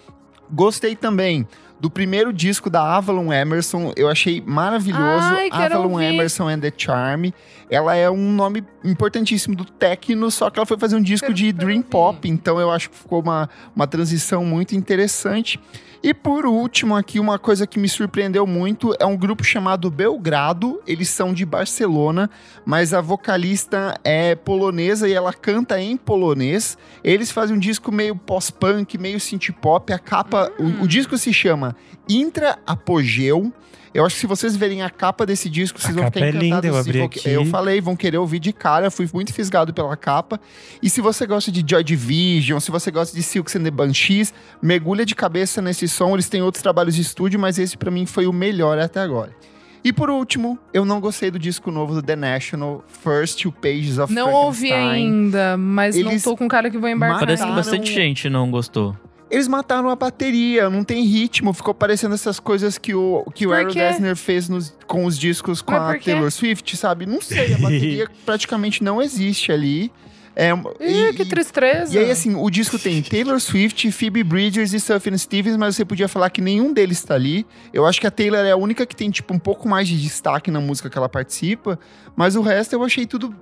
Gostei 0.51 0.97
também 0.97 1.47
do 1.81 1.89
primeiro 1.89 2.31
disco 2.32 2.68
da 2.68 2.97
Avalon 2.97 3.32
Emerson, 3.32 3.93
eu 3.97 4.09
achei 4.09 4.43
maravilhoso. 4.44 5.01
Ai, 5.02 5.48
Avalon 5.51 5.93
ouvir. 5.93 6.05
Emerson 6.05 6.48
and 6.48 6.60
the 6.60 6.72
Charm. 6.77 7.31
Ela 7.70 7.97
é 7.97 8.10
um 8.10 8.32
nome 8.32 8.62
importantíssimo 8.85 9.56
do 9.56 9.64
techno, 9.64 10.31
só 10.31 10.51
que 10.51 10.59
ela 10.59 10.66
foi 10.66 10.77
fazer 10.78 10.97
um 10.97 11.02
disco 11.02 11.27
Quero 11.28 11.35
de 11.35 11.52
dream 11.52 11.78
ouvir. 11.78 11.89
pop, 11.89 12.28
então 12.28 12.60
eu 12.60 12.70
acho 12.70 12.90
que 12.90 12.97
ficou 12.97 13.22
uma, 13.22 13.48
uma 13.74 13.86
transição 13.86 14.44
muito 14.44 14.77
interessante. 14.77 15.59
E 16.02 16.14
por 16.14 16.47
último, 16.47 16.97
aqui 16.97 17.20
uma 17.20 17.39
coisa 17.39 17.66
que 17.66 17.78
me 17.78 17.86
surpreendeu 17.86 18.47
muito 18.47 18.94
é 18.98 19.05
um 19.05 19.16
grupo 19.16 19.44
chamado 19.44 19.90
Belgrado. 19.90 20.81
Eles 20.86 21.10
são 21.10 21.35
de 21.35 21.44
Barcelona, 21.44 22.31
mas 22.64 22.94
a 22.94 23.02
vocalista 23.02 24.01
é 24.02 24.35
polonesa 24.35 25.06
e 25.06 25.12
ela 25.12 25.31
canta 25.35 25.78
em 25.78 25.98
polonês. 25.98 26.78
Eles 27.05 27.31
fazem 27.31 27.55
um 27.55 27.60
disco 27.60 27.93
meio 27.93 28.16
pós-punk, 28.16 28.97
meio 28.97 29.20
synth 29.20 29.51
pop. 29.60 29.93
A 29.93 29.98
capa, 29.98 30.51
o, 30.59 30.85
o 30.85 30.89
disco 30.89 31.18
se 31.18 31.35
chama 31.35 31.77
Intra 32.09 32.59
Apogeu. 32.66 33.52
Eu 33.92 34.06
acho 34.06 34.14
que 34.14 34.20
se 34.20 34.26
vocês 34.26 34.54
verem 34.56 34.82
a 34.82 34.90
capa 34.90 35.26
desse 35.26 35.50
disco, 35.50 35.80
vocês 35.80 35.94
vão 35.94 36.04
capa 36.04 36.14
ficar 36.14 36.26
é 36.26 36.30
linda, 36.30 36.46
encantados. 36.46 36.68
eu 36.70 36.76
abri 36.76 36.98
vão- 36.98 37.06
aqui. 37.06 37.28
Eu 37.28 37.44
falei, 37.46 37.80
vão 37.80 37.96
querer 37.96 38.18
ouvir 38.18 38.38
de 38.38 38.52
cara. 38.52 38.86
Eu 38.86 38.90
fui 38.90 39.08
muito 39.12 39.32
fisgado 39.34 39.74
pela 39.74 39.96
capa. 39.96 40.40
E 40.80 40.88
se 40.88 41.00
você 41.00 41.26
gosta 41.26 41.50
de 41.50 41.64
Joy 41.68 41.82
Division, 41.82 42.60
se 42.60 42.70
você 42.70 42.90
gosta 42.90 43.16
de 43.16 43.22
Silks 43.22 43.56
and 43.56 43.64
the 43.64 43.70
Banshees, 43.70 44.32
mergulha 44.62 45.04
de 45.04 45.14
cabeça 45.14 45.60
nesse 45.60 45.88
som. 45.88 46.14
Eles 46.14 46.28
têm 46.28 46.40
outros 46.42 46.62
trabalhos 46.62 46.94
de 46.94 47.02
estúdio, 47.02 47.40
mas 47.40 47.58
esse 47.58 47.76
pra 47.76 47.90
mim 47.90 48.06
foi 48.06 48.26
o 48.26 48.32
melhor 48.32 48.78
até 48.78 49.00
agora. 49.00 49.34
E 49.82 49.92
por 49.92 50.10
último, 50.10 50.58
eu 50.74 50.84
não 50.84 51.00
gostei 51.00 51.30
do 51.30 51.38
disco 51.38 51.70
novo 51.70 51.94
do 51.94 52.02
The 52.02 52.14
National, 52.14 52.84
First 53.02 53.40
Two 53.42 53.50
Pages 53.50 53.96
of 53.98 54.12
Não 54.12 54.30
ouvi 54.30 54.70
ainda, 54.72 55.56
mas 55.56 55.96
não 55.96 56.10
Eles 56.12 56.22
tô 56.22 56.36
com 56.36 56.46
cara 56.46 56.70
que 56.70 56.76
vou 56.76 56.88
embarcar. 56.88 57.20
Parece 57.20 57.44
que 57.44 57.52
bastante 57.52 57.92
gente 57.92 58.28
não 58.28 58.50
gostou. 58.50 58.94
Eles 59.31 59.47
mataram 59.47 59.89
a 59.89 59.94
bateria, 59.97 60.69
não 60.69 60.82
tem 60.82 61.05
ritmo, 61.05 61.52
ficou 61.52 61.73
parecendo 61.73 62.15
essas 62.15 62.40
coisas 62.40 62.77
que 62.78 62.94
o, 62.94 63.24
que 63.35 63.47
o 63.47 63.52
Aaron? 63.52 63.73
Dessner 63.73 64.16
fez 64.16 64.48
nos- 64.48 64.74
com 64.86 65.05
os 65.05 65.16
discos 65.16 65.62
com 65.62 65.73
Mas 65.73 65.97
a? 65.97 65.98
Taylor 66.05 66.31
Swift, 66.32 66.77
sabe? 66.77 67.07
Não 67.07 67.20
sei, 67.20 67.55
a 67.55 67.59
bateria 67.59 68.09
praticamente 68.27 68.82
não 68.82 69.01
existe 69.01 69.52
ali. 69.52 69.93
É, 70.36 70.51
Ih, 70.81 71.12
que 71.15 71.24
tristeza. 71.24 71.93
E 71.94 71.98
aí, 71.98 72.11
assim, 72.11 72.35
o 72.35 72.48
disco 72.48 72.78
tem 72.78 73.02
Taylor 73.02 73.39
Swift, 73.40 73.90
Phoebe 73.93 74.23
Bridgers 74.23 74.73
e 74.73 74.81
Sufjan 74.81 75.19
Stevens, 75.19 75.57
mas 75.57 75.77
você 75.77 75.85
podia 75.85 76.09
falar 76.09 76.31
que 76.31 76.40
nenhum 76.40 76.73
deles 76.73 77.02
tá 77.02 77.15
ali. 77.15 77.44
Eu 77.74 77.85
acho 77.85 78.01
que 78.01 78.07
a 78.07 78.11
Taylor 78.11 78.40
é 78.47 78.52
a 78.52 78.57
única 78.57 78.86
que 78.86 78.94
tem, 78.97 79.11
tipo, 79.11 79.35
um 79.35 79.39
pouco 79.39 79.69
mais 79.69 79.86
de 79.89 80.01
destaque 80.01 80.51
na 80.51 80.61
música 80.61 80.89
que 80.89 80.97
ela 80.97 81.09
participa, 81.09 81.78
mas 82.16 82.36
o 82.36 82.43
resto 82.43 82.73
eu 82.73 82.82
achei 82.85 83.07
tudo 83.07 83.35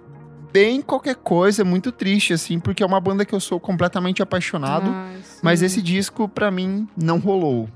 bem 0.53 0.81
qualquer 0.83 1.17
coisa, 1.17 1.65
muito 1.65 1.91
triste, 1.93 2.33
assim, 2.33 2.59
porque 2.59 2.83
é 2.83 2.87
uma 2.87 3.01
banda 3.01 3.25
que 3.25 3.35
eu 3.35 3.41
sou 3.41 3.59
completamente 3.61 4.23
apaixonado, 4.23 4.91
Ai, 4.91 5.17
sim. 5.23 5.39
mas 5.43 5.63
esse 5.63 5.81
disco, 5.83 6.29
pra 6.29 6.51
mim, 6.51 6.87
não 6.97 7.19
rolou. 7.19 7.69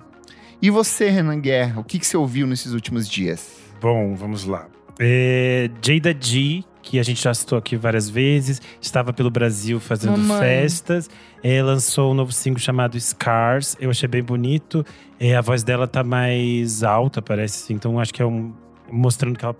E 0.60 0.70
você, 0.70 1.08
Renan 1.10 1.40
Guerra, 1.40 1.80
o 1.80 1.84
que, 1.84 1.98
que 1.98 2.06
você 2.06 2.16
ouviu 2.16 2.46
nesses 2.46 2.72
últimos 2.72 3.08
dias? 3.08 3.56
Bom, 3.80 4.14
vamos 4.14 4.44
lá. 4.44 4.66
É, 5.00 5.68
Jada 5.84 6.14
G, 6.18 6.62
que 6.82 6.98
a 7.00 7.02
gente 7.02 7.20
já 7.22 7.34
citou 7.34 7.58
aqui 7.58 7.76
várias 7.76 8.08
vezes, 8.08 8.60
estava 8.80 9.12
pelo 9.12 9.30
Brasil 9.30 9.80
fazendo 9.80 10.16
Mamãe. 10.18 10.38
festas. 10.40 11.10
É, 11.42 11.60
lançou 11.62 12.12
um 12.12 12.14
novo 12.14 12.30
single 12.32 12.60
chamado 12.60 12.98
Scars. 13.00 13.76
Eu 13.80 13.90
achei 13.90 14.08
bem 14.08 14.22
bonito. 14.22 14.84
É, 15.18 15.34
a 15.36 15.40
voz 15.40 15.64
dela 15.64 15.88
tá 15.88 16.04
mais 16.04 16.84
alta, 16.84 17.20
parece. 17.20 17.64
assim, 17.64 17.74
Então 17.74 17.98
acho 17.98 18.12
que 18.14 18.22
é 18.22 18.26
um. 18.26 18.52
mostrando 18.90 19.36
que 19.36 19.44
ela 19.44 19.56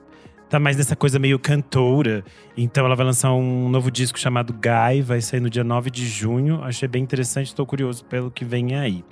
tá 0.52 0.60
mais 0.60 0.76
nessa 0.76 0.94
coisa 0.94 1.18
meio 1.18 1.38
cantora. 1.38 2.22
Então 2.54 2.84
ela 2.84 2.94
vai 2.94 3.06
lançar 3.06 3.32
um 3.32 3.70
novo 3.70 3.90
disco 3.90 4.18
chamado 4.18 4.52
Guy, 4.52 5.00
vai 5.00 5.18
sair 5.22 5.40
no 5.40 5.48
dia 5.48 5.64
9 5.64 5.90
de 5.90 6.06
junho. 6.06 6.62
Achei 6.62 6.86
bem 6.86 7.02
interessante, 7.02 7.46
estou 7.46 7.64
curioso 7.64 8.04
pelo 8.04 8.30
que 8.30 8.44
vem 8.44 8.76
aí. 8.76 9.02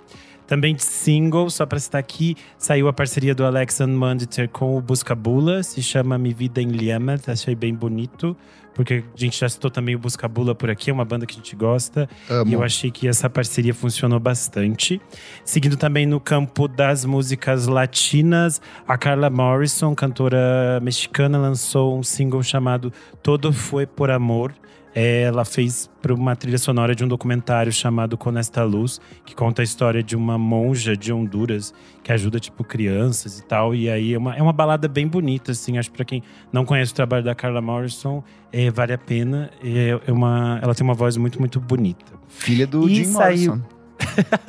Também 0.51 0.75
de 0.75 0.83
single, 0.83 1.49
só 1.49 1.65
pra 1.65 1.79
citar 1.79 2.01
aqui, 2.01 2.37
saiu 2.59 2.89
a 2.89 2.93
parceria 2.93 3.33
do 3.33 3.45
Alex 3.45 3.79
Manditer 3.83 4.49
com 4.49 4.77
o 4.77 4.81
Buscabula, 4.81 5.63
se 5.63 5.81
chama 5.81 6.19
Mi 6.19 6.35
Vida 6.35 6.61
em 6.61 6.73
Llama, 6.73 7.15
achei 7.29 7.55
bem 7.55 7.73
bonito, 7.73 8.37
porque 8.75 9.05
a 9.15 9.17
gente 9.17 9.39
já 9.39 9.49
citou 9.49 9.71
também 9.71 9.95
o 9.95 9.99
Buscabula 10.01 10.53
por 10.53 10.69
aqui, 10.69 10.91
é 10.91 10.93
uma 10.93 11.05
banda 11.05 11.25
que 11.25 11.35
a 11.35 11.37
gente 11.37 11.55
gosta, 11.55 12.09
e 12.29 12.33
eu 12.33 12.59
Amo. 12.59 12.65
achei 12.65 12.91
que 12.91 13.07
essa 13.07 13.31
parceria 13.31 13.73
funcionou 13.73 14.19
bastante. 14.19 15.01
Seguindo 15.45 15.77
também 15.77 16.05
no 16.05 16.19
campo 16.19 16.67
das 16.67 17.05
músicas 17.05 17.69
latinas, 17.69 18.61
a 18.89 18.99
Carla 18.99 19.31
Morrison, 19.31 19.95
cantora 19.95 20.81
mexicana, 20.83 21.39
lançou 21.39 21.97
um 21.97 22.03
single 22.03 22.43
chamado 22.43 22.93
Todo 23.23 23.53
Foi 23.53 23.87
Por 23.87 24.11
Amor. 24.11 24.53
Ela 24.95 25.45
fez 25.45 25.89
para 26.03 26.13
uma 26.13 26.35
trilha 26.35 26.59
sonora 26.59 26.95
de 26.95 27.05
um 27.05 27.09
documentário 27.09 27.71
chamado 27.73 28.19
Com 28.19 28.37
Esta 28.37 28.65
Luz, 28.65 29.01
que 29.25 29.35
conta 29.37 29.63
a 29.63 29.65
história 29.65 30.03
de 30.03 30.17
uma 30.17 30.37
monja 30.37 30.97
de 30.97 31.13
Honduras 31.13 31.73
que 32.03 32.13
ajuda, 32.13 32.41
tipo, 32.41 32.65
crianças 32.65 33.39
e 33.39 33.45
tal. 33.45 33.75
E 33.75 33.89
aí 33.89 34.15
é 34.15 34.19
uma, 34.19 34.35
é 34.37 34.43
uma 34.43 34.53
balada 34.53 34.89
bem 34.89 35.07
bonita, 35.07 35.53
assim. 35.53 35.79
Acho 35.79 35.91
que 35.91 35.97
pra 35.97 36.05
quem 36.05 36.23
não 36.53 36.65
conhece 36.65 36.91
o 36.93 36.95
trabalho 36.95 37.23
da 37.25 37.35
Carla 37.35 37.61
Morrison, 37.61 38.23
é, 38.53 38.69
vale 38.71 38.93
a 38.93 38.99
pena. 38.99 39.51
É, 39.63 40.01
é 40.07 40.13
uma, 40.13 40.59
ela 40.63 40.75
tem 40.75 40.85
uma 40.85 40.95
voz 40.95 41.17
muito, 41.17 41.39
muito 41.39 41.61
bonita. 41.61 42.13
Filha 42.29 42.67
do 42.67 42.89
E 42.89 42.97
Jim 42.97 43.05
saiu- 43.05 43.57
Morrison. 43.57 43.63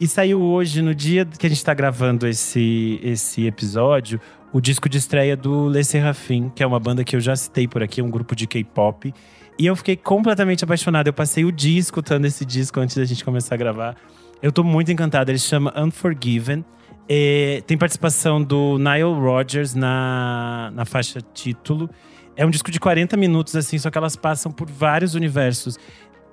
E 0.00 0.06
saiu 0.06 0.40
hoje, 0.40 0.80
no 0.80 0.94
dia 0.94 1.24
que 1.26 1.44
a 1.44 1.50
gente 1.50 1.64
tá 1.64 1.74
gravando 1.74 2.24
esse, 2.28 3.00
esse 3.02 3.44
episódio, 3.48 4.20
o 4.52 4.60
disco 4.60 4.88
de 4.88 4.96
estreia 4.96 5.36
do 5.36 5.68
Le 5.68 5.82
Serafim, 5.82 6.52
que 6.54 6.62
é 6.62 6.66
uma 6.66 6.78
banda 6.78 7.02
que 7.02 7.16
eu 7.16 7.20
já 7.20 7.34
citei 7.34 7.66
por 7.66 7.82
aqui, 7.82 8.00
um 8.00 8.08
grupo 8.08 8.36
de 8.36 8.46
K-pop. 8.46 9.12
E 9.58 9.66
eu 9.66 9.74
fiquei 9.74 9.96
completamente 9.96 10.62
apaixonado. 10.62 11.08
Eu 11.08 11.12
passei 11.12 11.44
o 11.44 11.50
dia 11.50 11.80
escutando 11.80 12.24
esse 12.24 12.44
disco 12.44 12.78
antes 12.78 12.96
da 12.96 13.04
gente 13.04 13.24
começar 13.24 13.56
a 13.56 13.58
gravar. 13.58 13.96
Eu 14.40 14.52
tô 14.52 14.62
muito 14.62 14.92
encantado. 14.92 15.30
Ele 15.30 15.38
chama 15.38 15.72
Unforgiven. 15.76 16.64
É, 17.08 17.62
tem 17.66 17.76
participação 17.76 18.42
do 18.42 18.78
Nile 18.78 19.02
Rodgers 19.02 19.74
na, 19.74 20.70
na 20.74 20.84
faixa 20.84 21.20
título. 21.34 21.90
É 22.36 22.46
um 22.46 22.50
disco 22.50 22.70
de 22.70 22.78
40 22.78 23.16
minutos, 23.16 23.56
assim, 23.56 23.78
só 23.78 23.90
que 23.90 23.98
elas 23.98 24.14
passam 24.14 24.52
por 24.52 24.70
vários 24.70 25.14
universos. 25.14 25.76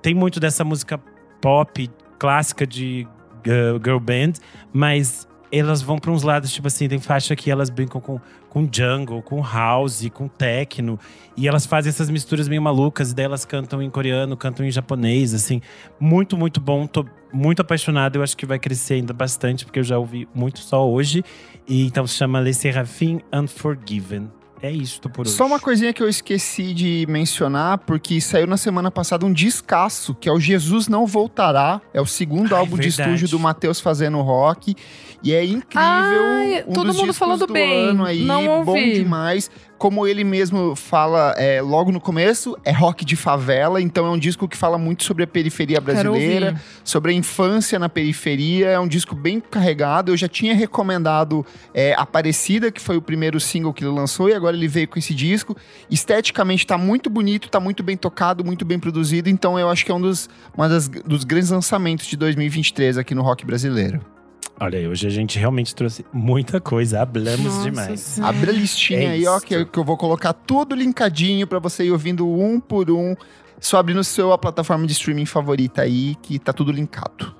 Tem 0.00 0.14
muito 0.14 0.38
dessa 0.38 0.62
música 0.62 1.00
pop 1.40 1.90
clássica 2.18 2.64
de 2.64 3.08
uh, 3.40 3.80
girl 3.82 3.98
band, 3.98 4.34
mas 4.72 5.26
elas 5.58 5.82
vão 5.82 5.98
para 5.98 6.10
uns 6.10 6.22
lados, 6.22 6.52
tipo 6.52 6.66
assim, 6.66 6.88
tem 6.88 6.98
faixa 6.98 7.34
que 7.36 7.50
elas 7.50 7.70
brincam 7.70 8.00
com, 8.00 8.20
com 8.48 8.68
jungle, 8.70 9.22
com 9.22 9.42
house, 9.42 10.08
com 10.12 10.28
techno, 10.28 10.98
e 11.36 11.46
elas 11.46 11.66
fazem 11.66 11.90
essas 11.90 12.10
misturas 12.10 12.48
meio 12.48 12.62
malucas, 12.62 13.10
e 13.10 13.14
daí 13.14 13.24
elas 13.24 13.44
cantam 13.44 13.82
em 13.82 13.90
coreano, 13.90 14.36
cantam 14.36 14.66
em 14.66 14.70
japonês, 14.70 15.34
assim, 15.34 15.60
muito, 16.00 16.36
muito 16.36 16.60
bom, 16.60 16.86
tô 16.86 17.04
muito 17.32 17.60
apaixonado, 17.60 18.16
eu 18.16 18.22
acho 18.22 18.36
que 18.36 18.46
vai 18.46 18.58
crescer 18.58 18.94
ainda 18.94 19.12
bastante, 19.12 19.64
porque 19.64 19.78
eu 19.78 19.84
já 19.84 19.98
ouvi 19.98 20.28
muito 20.34 20.60
só 20.60 20.88
hoje, 20.88 21.24
e 21.66 21.86
então 21.86 22.06
se 22.06 22.14
chama 22.14 22.40
Le 22.40 22.54
Serafim 22.54 23.20
Unforgiven. 23.32 24.30
É 24.66 24.72
isso 24.72 25.00
por 25.00 25.26
hoje. 25.26 25.36
Só 25.36 25.46
uma 25.46 25.60
coisinha 25.60 25.92
que 25.92 26.02
eu 26.02 26.08
esqueci 26.08 26.74
de 26.74 27.06
mencionar, 27.08 27.78
porque 27.78 28.20
saiu 28.20 28.46
na 28.46 28.56
semana 28.56 28.90
passada 28.90 29.24
um 29.24 29.32
descasso, 29.32 30.14
que 30.14 30.28
é 30.28 30.32
o 30.32 30.40
Jesus 30.40 30.88
Não 30.88 31.06
Voltará. 31.06 31.80
É 31.94 32.00
o 32.00 32.06
segundo 32.06 32.52
Ai, 32.54 32.60
álbum 32.60 32.76
de 32.76 32.88
verdade. 32.88 33.10
estúdio 33.14 33.28
do 33.28 33.38
Matheus 33.38 33.78
fazendo 33.80 34.20
rock. 34.22 34.74
E 35.22 35.32
é 35.32 35.44
incrível. 35.44 35.80
Ai, 35.82 36.64
um 36.66 36.72
todo 36.72 36.86
dos 36.88 36.96
mundo 36.96 37.12
falando 37.14 37.46
do 37.46 37.52
bem. 37.52 37.90
ano 37.90 38.04
aí, 38.04 38.24
Não 38.24 38.64
bom 38.64 38.72
ouvi. 38.72 38.94
demais. 38.94 39.50
Como 39.78 40.06
ele 40.06 40.24
mesmo 40.24 40.74
fala 40.74 41.34
é, 41.36 41.60
logo 41.60 41.92
no 41.92 42.00
começo, 42.00 42.56
é 42.64 42.72
rock 42.72 43.04
de 43.04 43.16
favela, 43.16 43.80
então 43.80 44.06
é 44.06 44.10
um 44.10 44.18
disco 44.18 44.48
que 44.48 44.56
fala 44.56 44.78
muito 44.78 45.04
sobre 45.04 45.24
a 45.24 45.26
periferia 45.26 45.80
brasileira 45.80 46.56
sobre 46.84 47.12
a 47.12 47.14
infância 47.14 47.78
na 47.78 47.88
periferia. 47.88 48.68
É 48.68 48.80
um 48.80 48.88
disco 48.88 49.14
bem 49.14 49.40
carregado. 49.40 50.12
Eu 50.12 50.16
já 50.16 50.28
tinha 50.28 50.54
recomendado 50.54 51.44
é, 51.74 51.94
Aparecida, 51.94 52.70
que 52.70 52.80
foi 52.80 52.96
o 52.96 53.02
primeiro 53.02 53.40
single 53.40 53.72
que 53.72 53.84
ele 53.84 53.92
lançou, 53.92 54.28
e 54.28 54.34
agora 54.34 54.56
ele 54.56 54.68
veio 54.68 54.88
com 54.88 54.98
esse 54.98 55.14
disco. 55.14 55.56
Esteticamente 55.90 56.66
tá 56.66 56.78
muito 56.78 57.10
bonito, 57.10 57.48
tá 57.48 57.60
muito 57.60 57.82
bem 57.82 57.96
tocado, 57.96 58.44
muito 58.44 58.64
bem 58.64 58.78
produzido. 58.78 59.28
Então 59.28 59.58
eu 59.58 59.68
acho 59.68 59.84
que 59.84 59.90
é 59.90 59.94
um 59.94 60.00
dos, 60.00 60.28
uma 60.56 60.68
das, 60.68 60.88
dos 60.88 61.24
grandes 61.24 61.50
lançamentos 61.50 62.06
de 62.06 62.16
2023 62.16 62.98
aqui 62.98 63.14
no 63.14 63.22
rock 63.22 63.44
brasileiro. 63.44 64.15
Olha 64.58 64.78
aí, 64.78 64.88
hoje 64.88 65.06
a 65.06 65.10
gente 65.10 65.38
realmente 65.38 65.74
trouxe 65.74 66.04
muita 66.12 66.60
coisa, 66.60 67.02
hablamos 67.02 67.44
Nossa 67.44 67.62
demais. 67.70 68.00
Senhora. 68.00 68.36
Abre 68.36 68.50
a 68.50 68.52
listinha 68.54 69.00
É 69.00 69.10
aí, 69.10 69.26
ó, 69.26 69.36
isso. 69.36 69.46
que, 69.46 69.54
eu- 69.54 69.66
que 69.66 69.78
eu 69.78 69.84
vou 69.84 69.96
colocar 69.98 70.32
tudo 70.32 70.74
linkadinho 70.74 71.46
pra 71.46 71.58
você 71.58 71.84
ir 71.84 71.90
ouvindo 71.92 72.26
um 72.26 72.58
por 72.58 72.90
um. 72.90 73.14
Só 73.60 73.78
abrir 73.78 73.94
no 73.94 74.04
seu 74.04 74.32
a 74.32 74.38
plataforma 74.38 74.86
de 74.86 74.92
streaming 74.92 75.26
favorita 75.26 75.82
aí, 75.82 76.14
que 76.22 76.38
tá 76.38 76.52
tudo 76.52 76.72
linkado. 76.72 77.34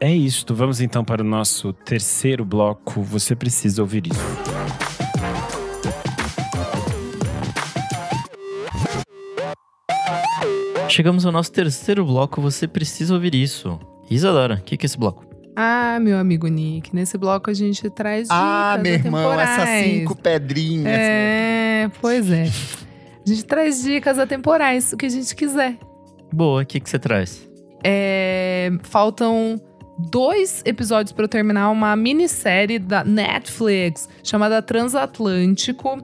É 0.00 0.12
isto. 0.14 0.54
Vamos 0.54 0.80
então 0.80 1.04
para 1.04 1.22
o 1.22 1.24
nosso 1.24 1.72
terceiro 1.72 2.44
bloco. 2.44 3.02
Você 3.02 3.34
precisa 3.34 3.80
ouvir 3.82 4.06
isso. 4.06 4.48
Chegamos 10.88 11.26
ao 11.26 11.32
nosso 11.32 11.52
terceiro 11.52 12.04
bloco, 12.04 12.40
você 12.40 12.66
precisa 12.66 13.14
ouvir 13.14 13.34
isso. 13.34 13.78
Isadora, 14.10 14.54
o 14.54 14.62
que, 14.62 14.76
que 14.76 14.84
é 14.84 14.88
esse 14.88 14.98
bloco? 14.98 15.27
Ah, 15.60 15.98
meu 16.00 16.16
amigo 16.16 16.46
Nick, 16.46 16.94
nesse 16.94 17.18
bloco 17.18 17.50
a 17.50 17.52
gente 17.52 17.90
traz 17.90 18.28
dicas 18.28 18.38
Ah, 18.40 18.78
meu 18.80 18.92
irmão, 18.92 19.32
essas 19.40 19.68
cinco 19.68 20.14
pedrinhas. 20.14 20.86
É, 20.86 21.90
pois 22.00 22.30
é. 22.30 22.44
A 22.44 23.28
gente 23.28 23.44
traz 23.44 23.82
dicas 23.82 24.20
atemporais, 24.20 24.92
o 24.92 24.96
que 24.96 25.06
a 25.06 25.08
gente 25.08 25.34
quiser. 25.34 25.76
Boa, 26.32 26.62
o 26.62 26.64
que, 26.64 26.78
que 26.78 26.88
você 26.88 26.96
traz? 26.96 27.44
É, 27.82 28.70
faltam 28.84 29.60
dois 29.98 30.62
episódios 30.64 31.10
para 31.10 31.24
eu 31.24 31.28
terminar 31.28 31.70
uma 31.70 31.96
minissérie 31.96 32.78
da 32.78 33.02
Netflix 33.02 34.08
chamada 34.22 34.62
Transatlântico. 34.62 35.98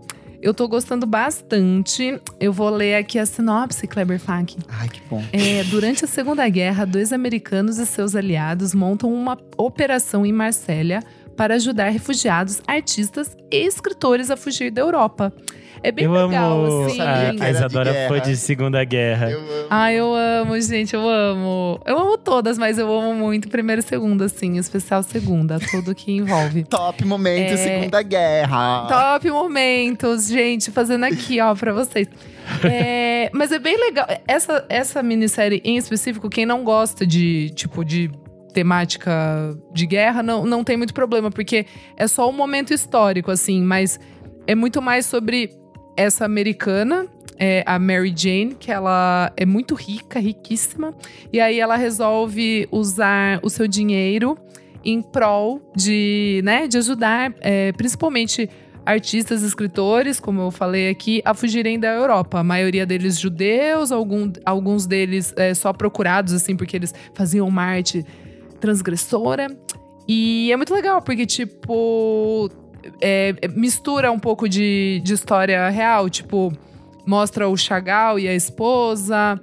Eu 0.45 0.53
tô 0.53 0.69
gostando 0.69 1.07
bastante. 1.07 2.21
Eu 2.39 2.53
vou 2.53 2.69
ler 2.69 2.97
aqui 2.97 3.19
a 3.19 3.25
sinopse, 3.25 3.87
Kleber 3.87 4.21
Fak. 4.21 4.59
Ai, 4.69 4.91
que 4.91 5.01
bom. 5.09 5.25
É, 5.33 5.65
durante 5.65 6.05
a 6.05 6.07
Segunda 6.07 6.47
Guerra, 6.51 6.85
dois 6.85 7.15
americanos 7.15 7.79
e 7.79 7.87
seus 7.87 8.15
aliados 8.15 8.75
montam 8.75 9.11
uma 9.11 9.39
operação 9.57 10.27
em 10.27 10.35
Marsella 10.35 11.01
para 11.35 11.55
ajudar 11.55 11.89
refugiados, 11.89 12.61
artistas 12.67 13.35
e 13.51 13.67
escritores 13.67 14.31
a 14.31 14.37
fugir 14.37 14.71
da 14.71 14.83
Europa. 14.83 15.33
É 15.87 15.93
bem 15.93 16.07
eu 16.07 16.13
legal, 16.13 16.65
amo. 16.65 16.87
assim. 16.87 17.01
A, 17.01 17.29
a 17.29 17.33
de 17.33 17.51
Isadora 17.51 17.93
guerra. 17.93 18.09
foi 18.09 18.21
de 18.23 18.37
Segunda 18.39 18.83
Guerra. 18.85 19.31
Eu 19.31 19.39
amo. 19.41 19.67
Ah, 19.69 19.93
eu 19.93 20.15
amo, 20.15 20.59
gente, 20.59 20.95
eu 20.95 21.07
amo. 21.07 21.79
Eu 21.85 21.99
amo 21.99 22.17
todas, 22.17 22.57
mas 22.57 22.79
eu 22.79 22.91
amo 22.91 23.13
muito 23.15 23.49
primeira 23.51 23.81
e 23.81 23.85
segunda, 23.85 24.25
assim, 24.25 24.57
especial 24.57 25.03
segunda, 25.03 25.59
tudo 25.71 25.95
que 25.95 26.11
envolve. 26.11 26.65
Top 26.71 27.05
momento, 27.05 27.53
É. 27.53 27.57
Segunda 27.59 28.01
Guerra. 28.03 28.87
Top 28.89 29.31
momentos, 29.31 30.27
gente, 30.27 30.71
fazendo 30.71 31.05
aqui, 31.05 31.39
ó, 31.39 31.55
pra 31.55 31.75
vocês. 31.75 32.09
É, 32.65 33.29
mas 33.35 33.53
é 33.53 33.59
bem 33.59 33.77
legal. 33.79 34.07
Essa, 34.27 34.65
essa 34.71 35.03
minissérie 35.03 35.61
em 35.65 35.77
específico, 35.77 36.31
quem 36.31 36.47
não 36.47 36.65
gosta 36.65 37.07
de, 37.07 37.51
tipo, 37.51 37.85
de 37.85 38.11
temática 38.55 39.55
de 39.73 39.85
guerra, 39.87 40.23
não, 40.23 40.47
não 40.47 40.65
tem 40.65 40.77
muito 40.77 40.95
problema, 40.95 41.31
porque 41.31 41.67
é 41.97 42.07
só 42.07 42.29
um 42.29 42.33
momento 42.33 42.73
histórico, 42.73 43.31
assim, 43.31 43.61
mas 43.63 43.99
é 44.47 44.55
muito 44.55 44.81
mais 44.81 45.05
sobre 45.07 45.51
essa 45.97 46.25
americana, 46.25 47.07
é, 47.39 47.63
a 47.67 47.79
Mary 47.79 48.13
Jane, 48.17 48.55
que 48.55 48.71
ela 48.71 49.33
é 49.37 49.45
muito 49.45 49.75
rica, 49.75 50.19
riquíssima, 50.21 50.95
e 51.33 51.41
aí 51.41 51.59
ela 51.61 51.77
resolve 51.77 52.69
usar 52.71 53.41
o 53.43 53.51
seu 53.51 53.67
dinheiro 53.67 54.39
em 54.85 55.01
prol 55.01 55.61
de, 55.75 56.41
né, 56.45 56.69
de 56.69 56.79
ajudar, 56.79 57.35
é, 57.41 57.73
principalmente 57.73 58.49
artistas, 58.85 59.43
escritores, 59.43 60.21
como 60.21 60.43
eu 60.43 60.51
falei 60.51 60.91
aqui, 60.91 61.23
a 61.25 61.33
fugirem 61.33 61.81
da 61.81 61.89
Europa. 61.89 62.39
A 62.39 62.45
maioria 62.45 62.85
deles 62.85 63.19
judeus, 63.19 63.91
algum, 63.91 64.31
alguns 64.45 64.87
deles 64.87 65.33
é, 65.37 65.55
só 65.55 65.73
procurados, 65.73 66.33
assim, 66.33 66.55
porque 66.55 66.77
eles 66.77 66.95
faziam 67.15 67.49
uma 67.49 67.63
arte 67.63 68.05
transgressora. 68.61 69.47
E 70.07 70.53
é 70.53 70.57
muito 70.57 70.75
legal, 70.75 71.01
porque, 71.01 71.25
tipo, 71.25 72.51
é, 73.01 73.35
mistura 73.55 74.11
um 74.11 74.19
pouco 74.19 74.49
de, 74.49 75.01
de 75.05 75.15
história 75.15 75.69
real. 75.69 76.09
Tipo, 76.09 76.53
mostra 77.07 77.49
o 77.49 77.57
Chagall 77.57 78.19
e 78.19 78.29
a 78.29 78.35
esposa, 78.35 79.41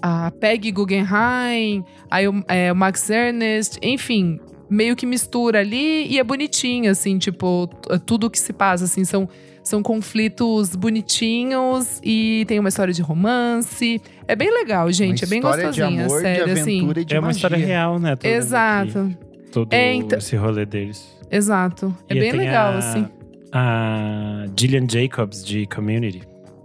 a 0.00 0.30
Peggy 0.32 0.70
Guggenheim, 0.72 1.84
aí 2.10 2.28
o, 2.28 2.44
é, 2.48 2.72
o 2.72 2.76
Max 2.76 3.08
Ernest, 3.10 3.78
enfim, 3.82 4.38
meio 4.70 4.96
que 4.96 5.04
mistura 5.06 5.60
ali 5.60 6.06
e 6.08 6.18
é 6.18 6.24
bonitinho, 6.24 6.90
assim, 6.90 7.18
tipo, 7.18 7.68
tudo 8.06 8.30
que 8.30 8.38
se 8.38 8.52
passa, 8.52 8.84
assim, 8.84 9.04
são, 9.04 9.28
são 9.62 9.82
conflitos 9.82 10.74
bonitinhos 10.74 12.00
e 12.02 12.44
tem 12.48 12.58
uma 12.58 12.68
história 12.68 12.92
de 12.92 13.02
romance. 13.02 14.00
É 14.26 14.34
bem 14.34 14.50
legal, 14.50 14.90
gente, 14.90 15.24
uma 15.24 15.28
é 15.28 15.30
bem 15.30 15.40
gostosinha, 15.40 16.08
sério, 16.08 16.52
assim. 16.52 16.78
e 16.80 17.14
É 17.14 17.18
uma 17.18 17.26
magia. 17.26 17.36
história 17.36 17.58
real, 17.58 17.98
né? 17.98 18.16
Exato, 18.22 18.98
aqui 18.98 19.32
Todo 19.52 19.72
É, 19.74 19.92
então- 19.94 20.18
esse 20.18 20.34
rolê 20.34 20.64
deles. 20.64 21.06
Exato. 21.32 21.96
É 22.08 22.14
E 22.14 22.20
bem 22.20 22.32
legal, 22.32 22.72
a- 22.74 22.78
assim. 22.78 23.08
A 23.52 24.44
Gillian 24.58 24.86
Jacobs, 24.88 25.44
de 25.44 25.66
Community. 25.66 26.22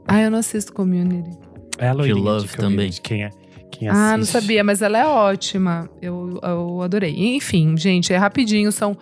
Ah, 0.07 0.21
eu 0.21 0.31
não 0.31 0.39
assisto 0.39 0.71
Community. 0.73 1.31
É 1.77 1.89
a 1.89 1.93
loirinha 1.93 2.23
Love 2.23 2.47
de 2.47 2.55
Community. 2.55 3.01
Quem, 3.01 3.23
é, 3.23 3.29
quem 3.71 3.89
assiste. 3.89 4.03
Ah, 4.13 4.17
não 4.17 4.25
sabia, 4.25 4.63
mas 4.63 4.81
ela 4.81 4.97
é 4.97 5.05
ótima. 5.05 5.89
Eu, 6.01 6.39
eu 6.41 6.81
adorei. 6.81 7.13
Enfim, 7.35 7.75
gente, 7.77 8.13
é 8.13 8.17
rapidinho, 8.17 8.71
são 8.71 8.95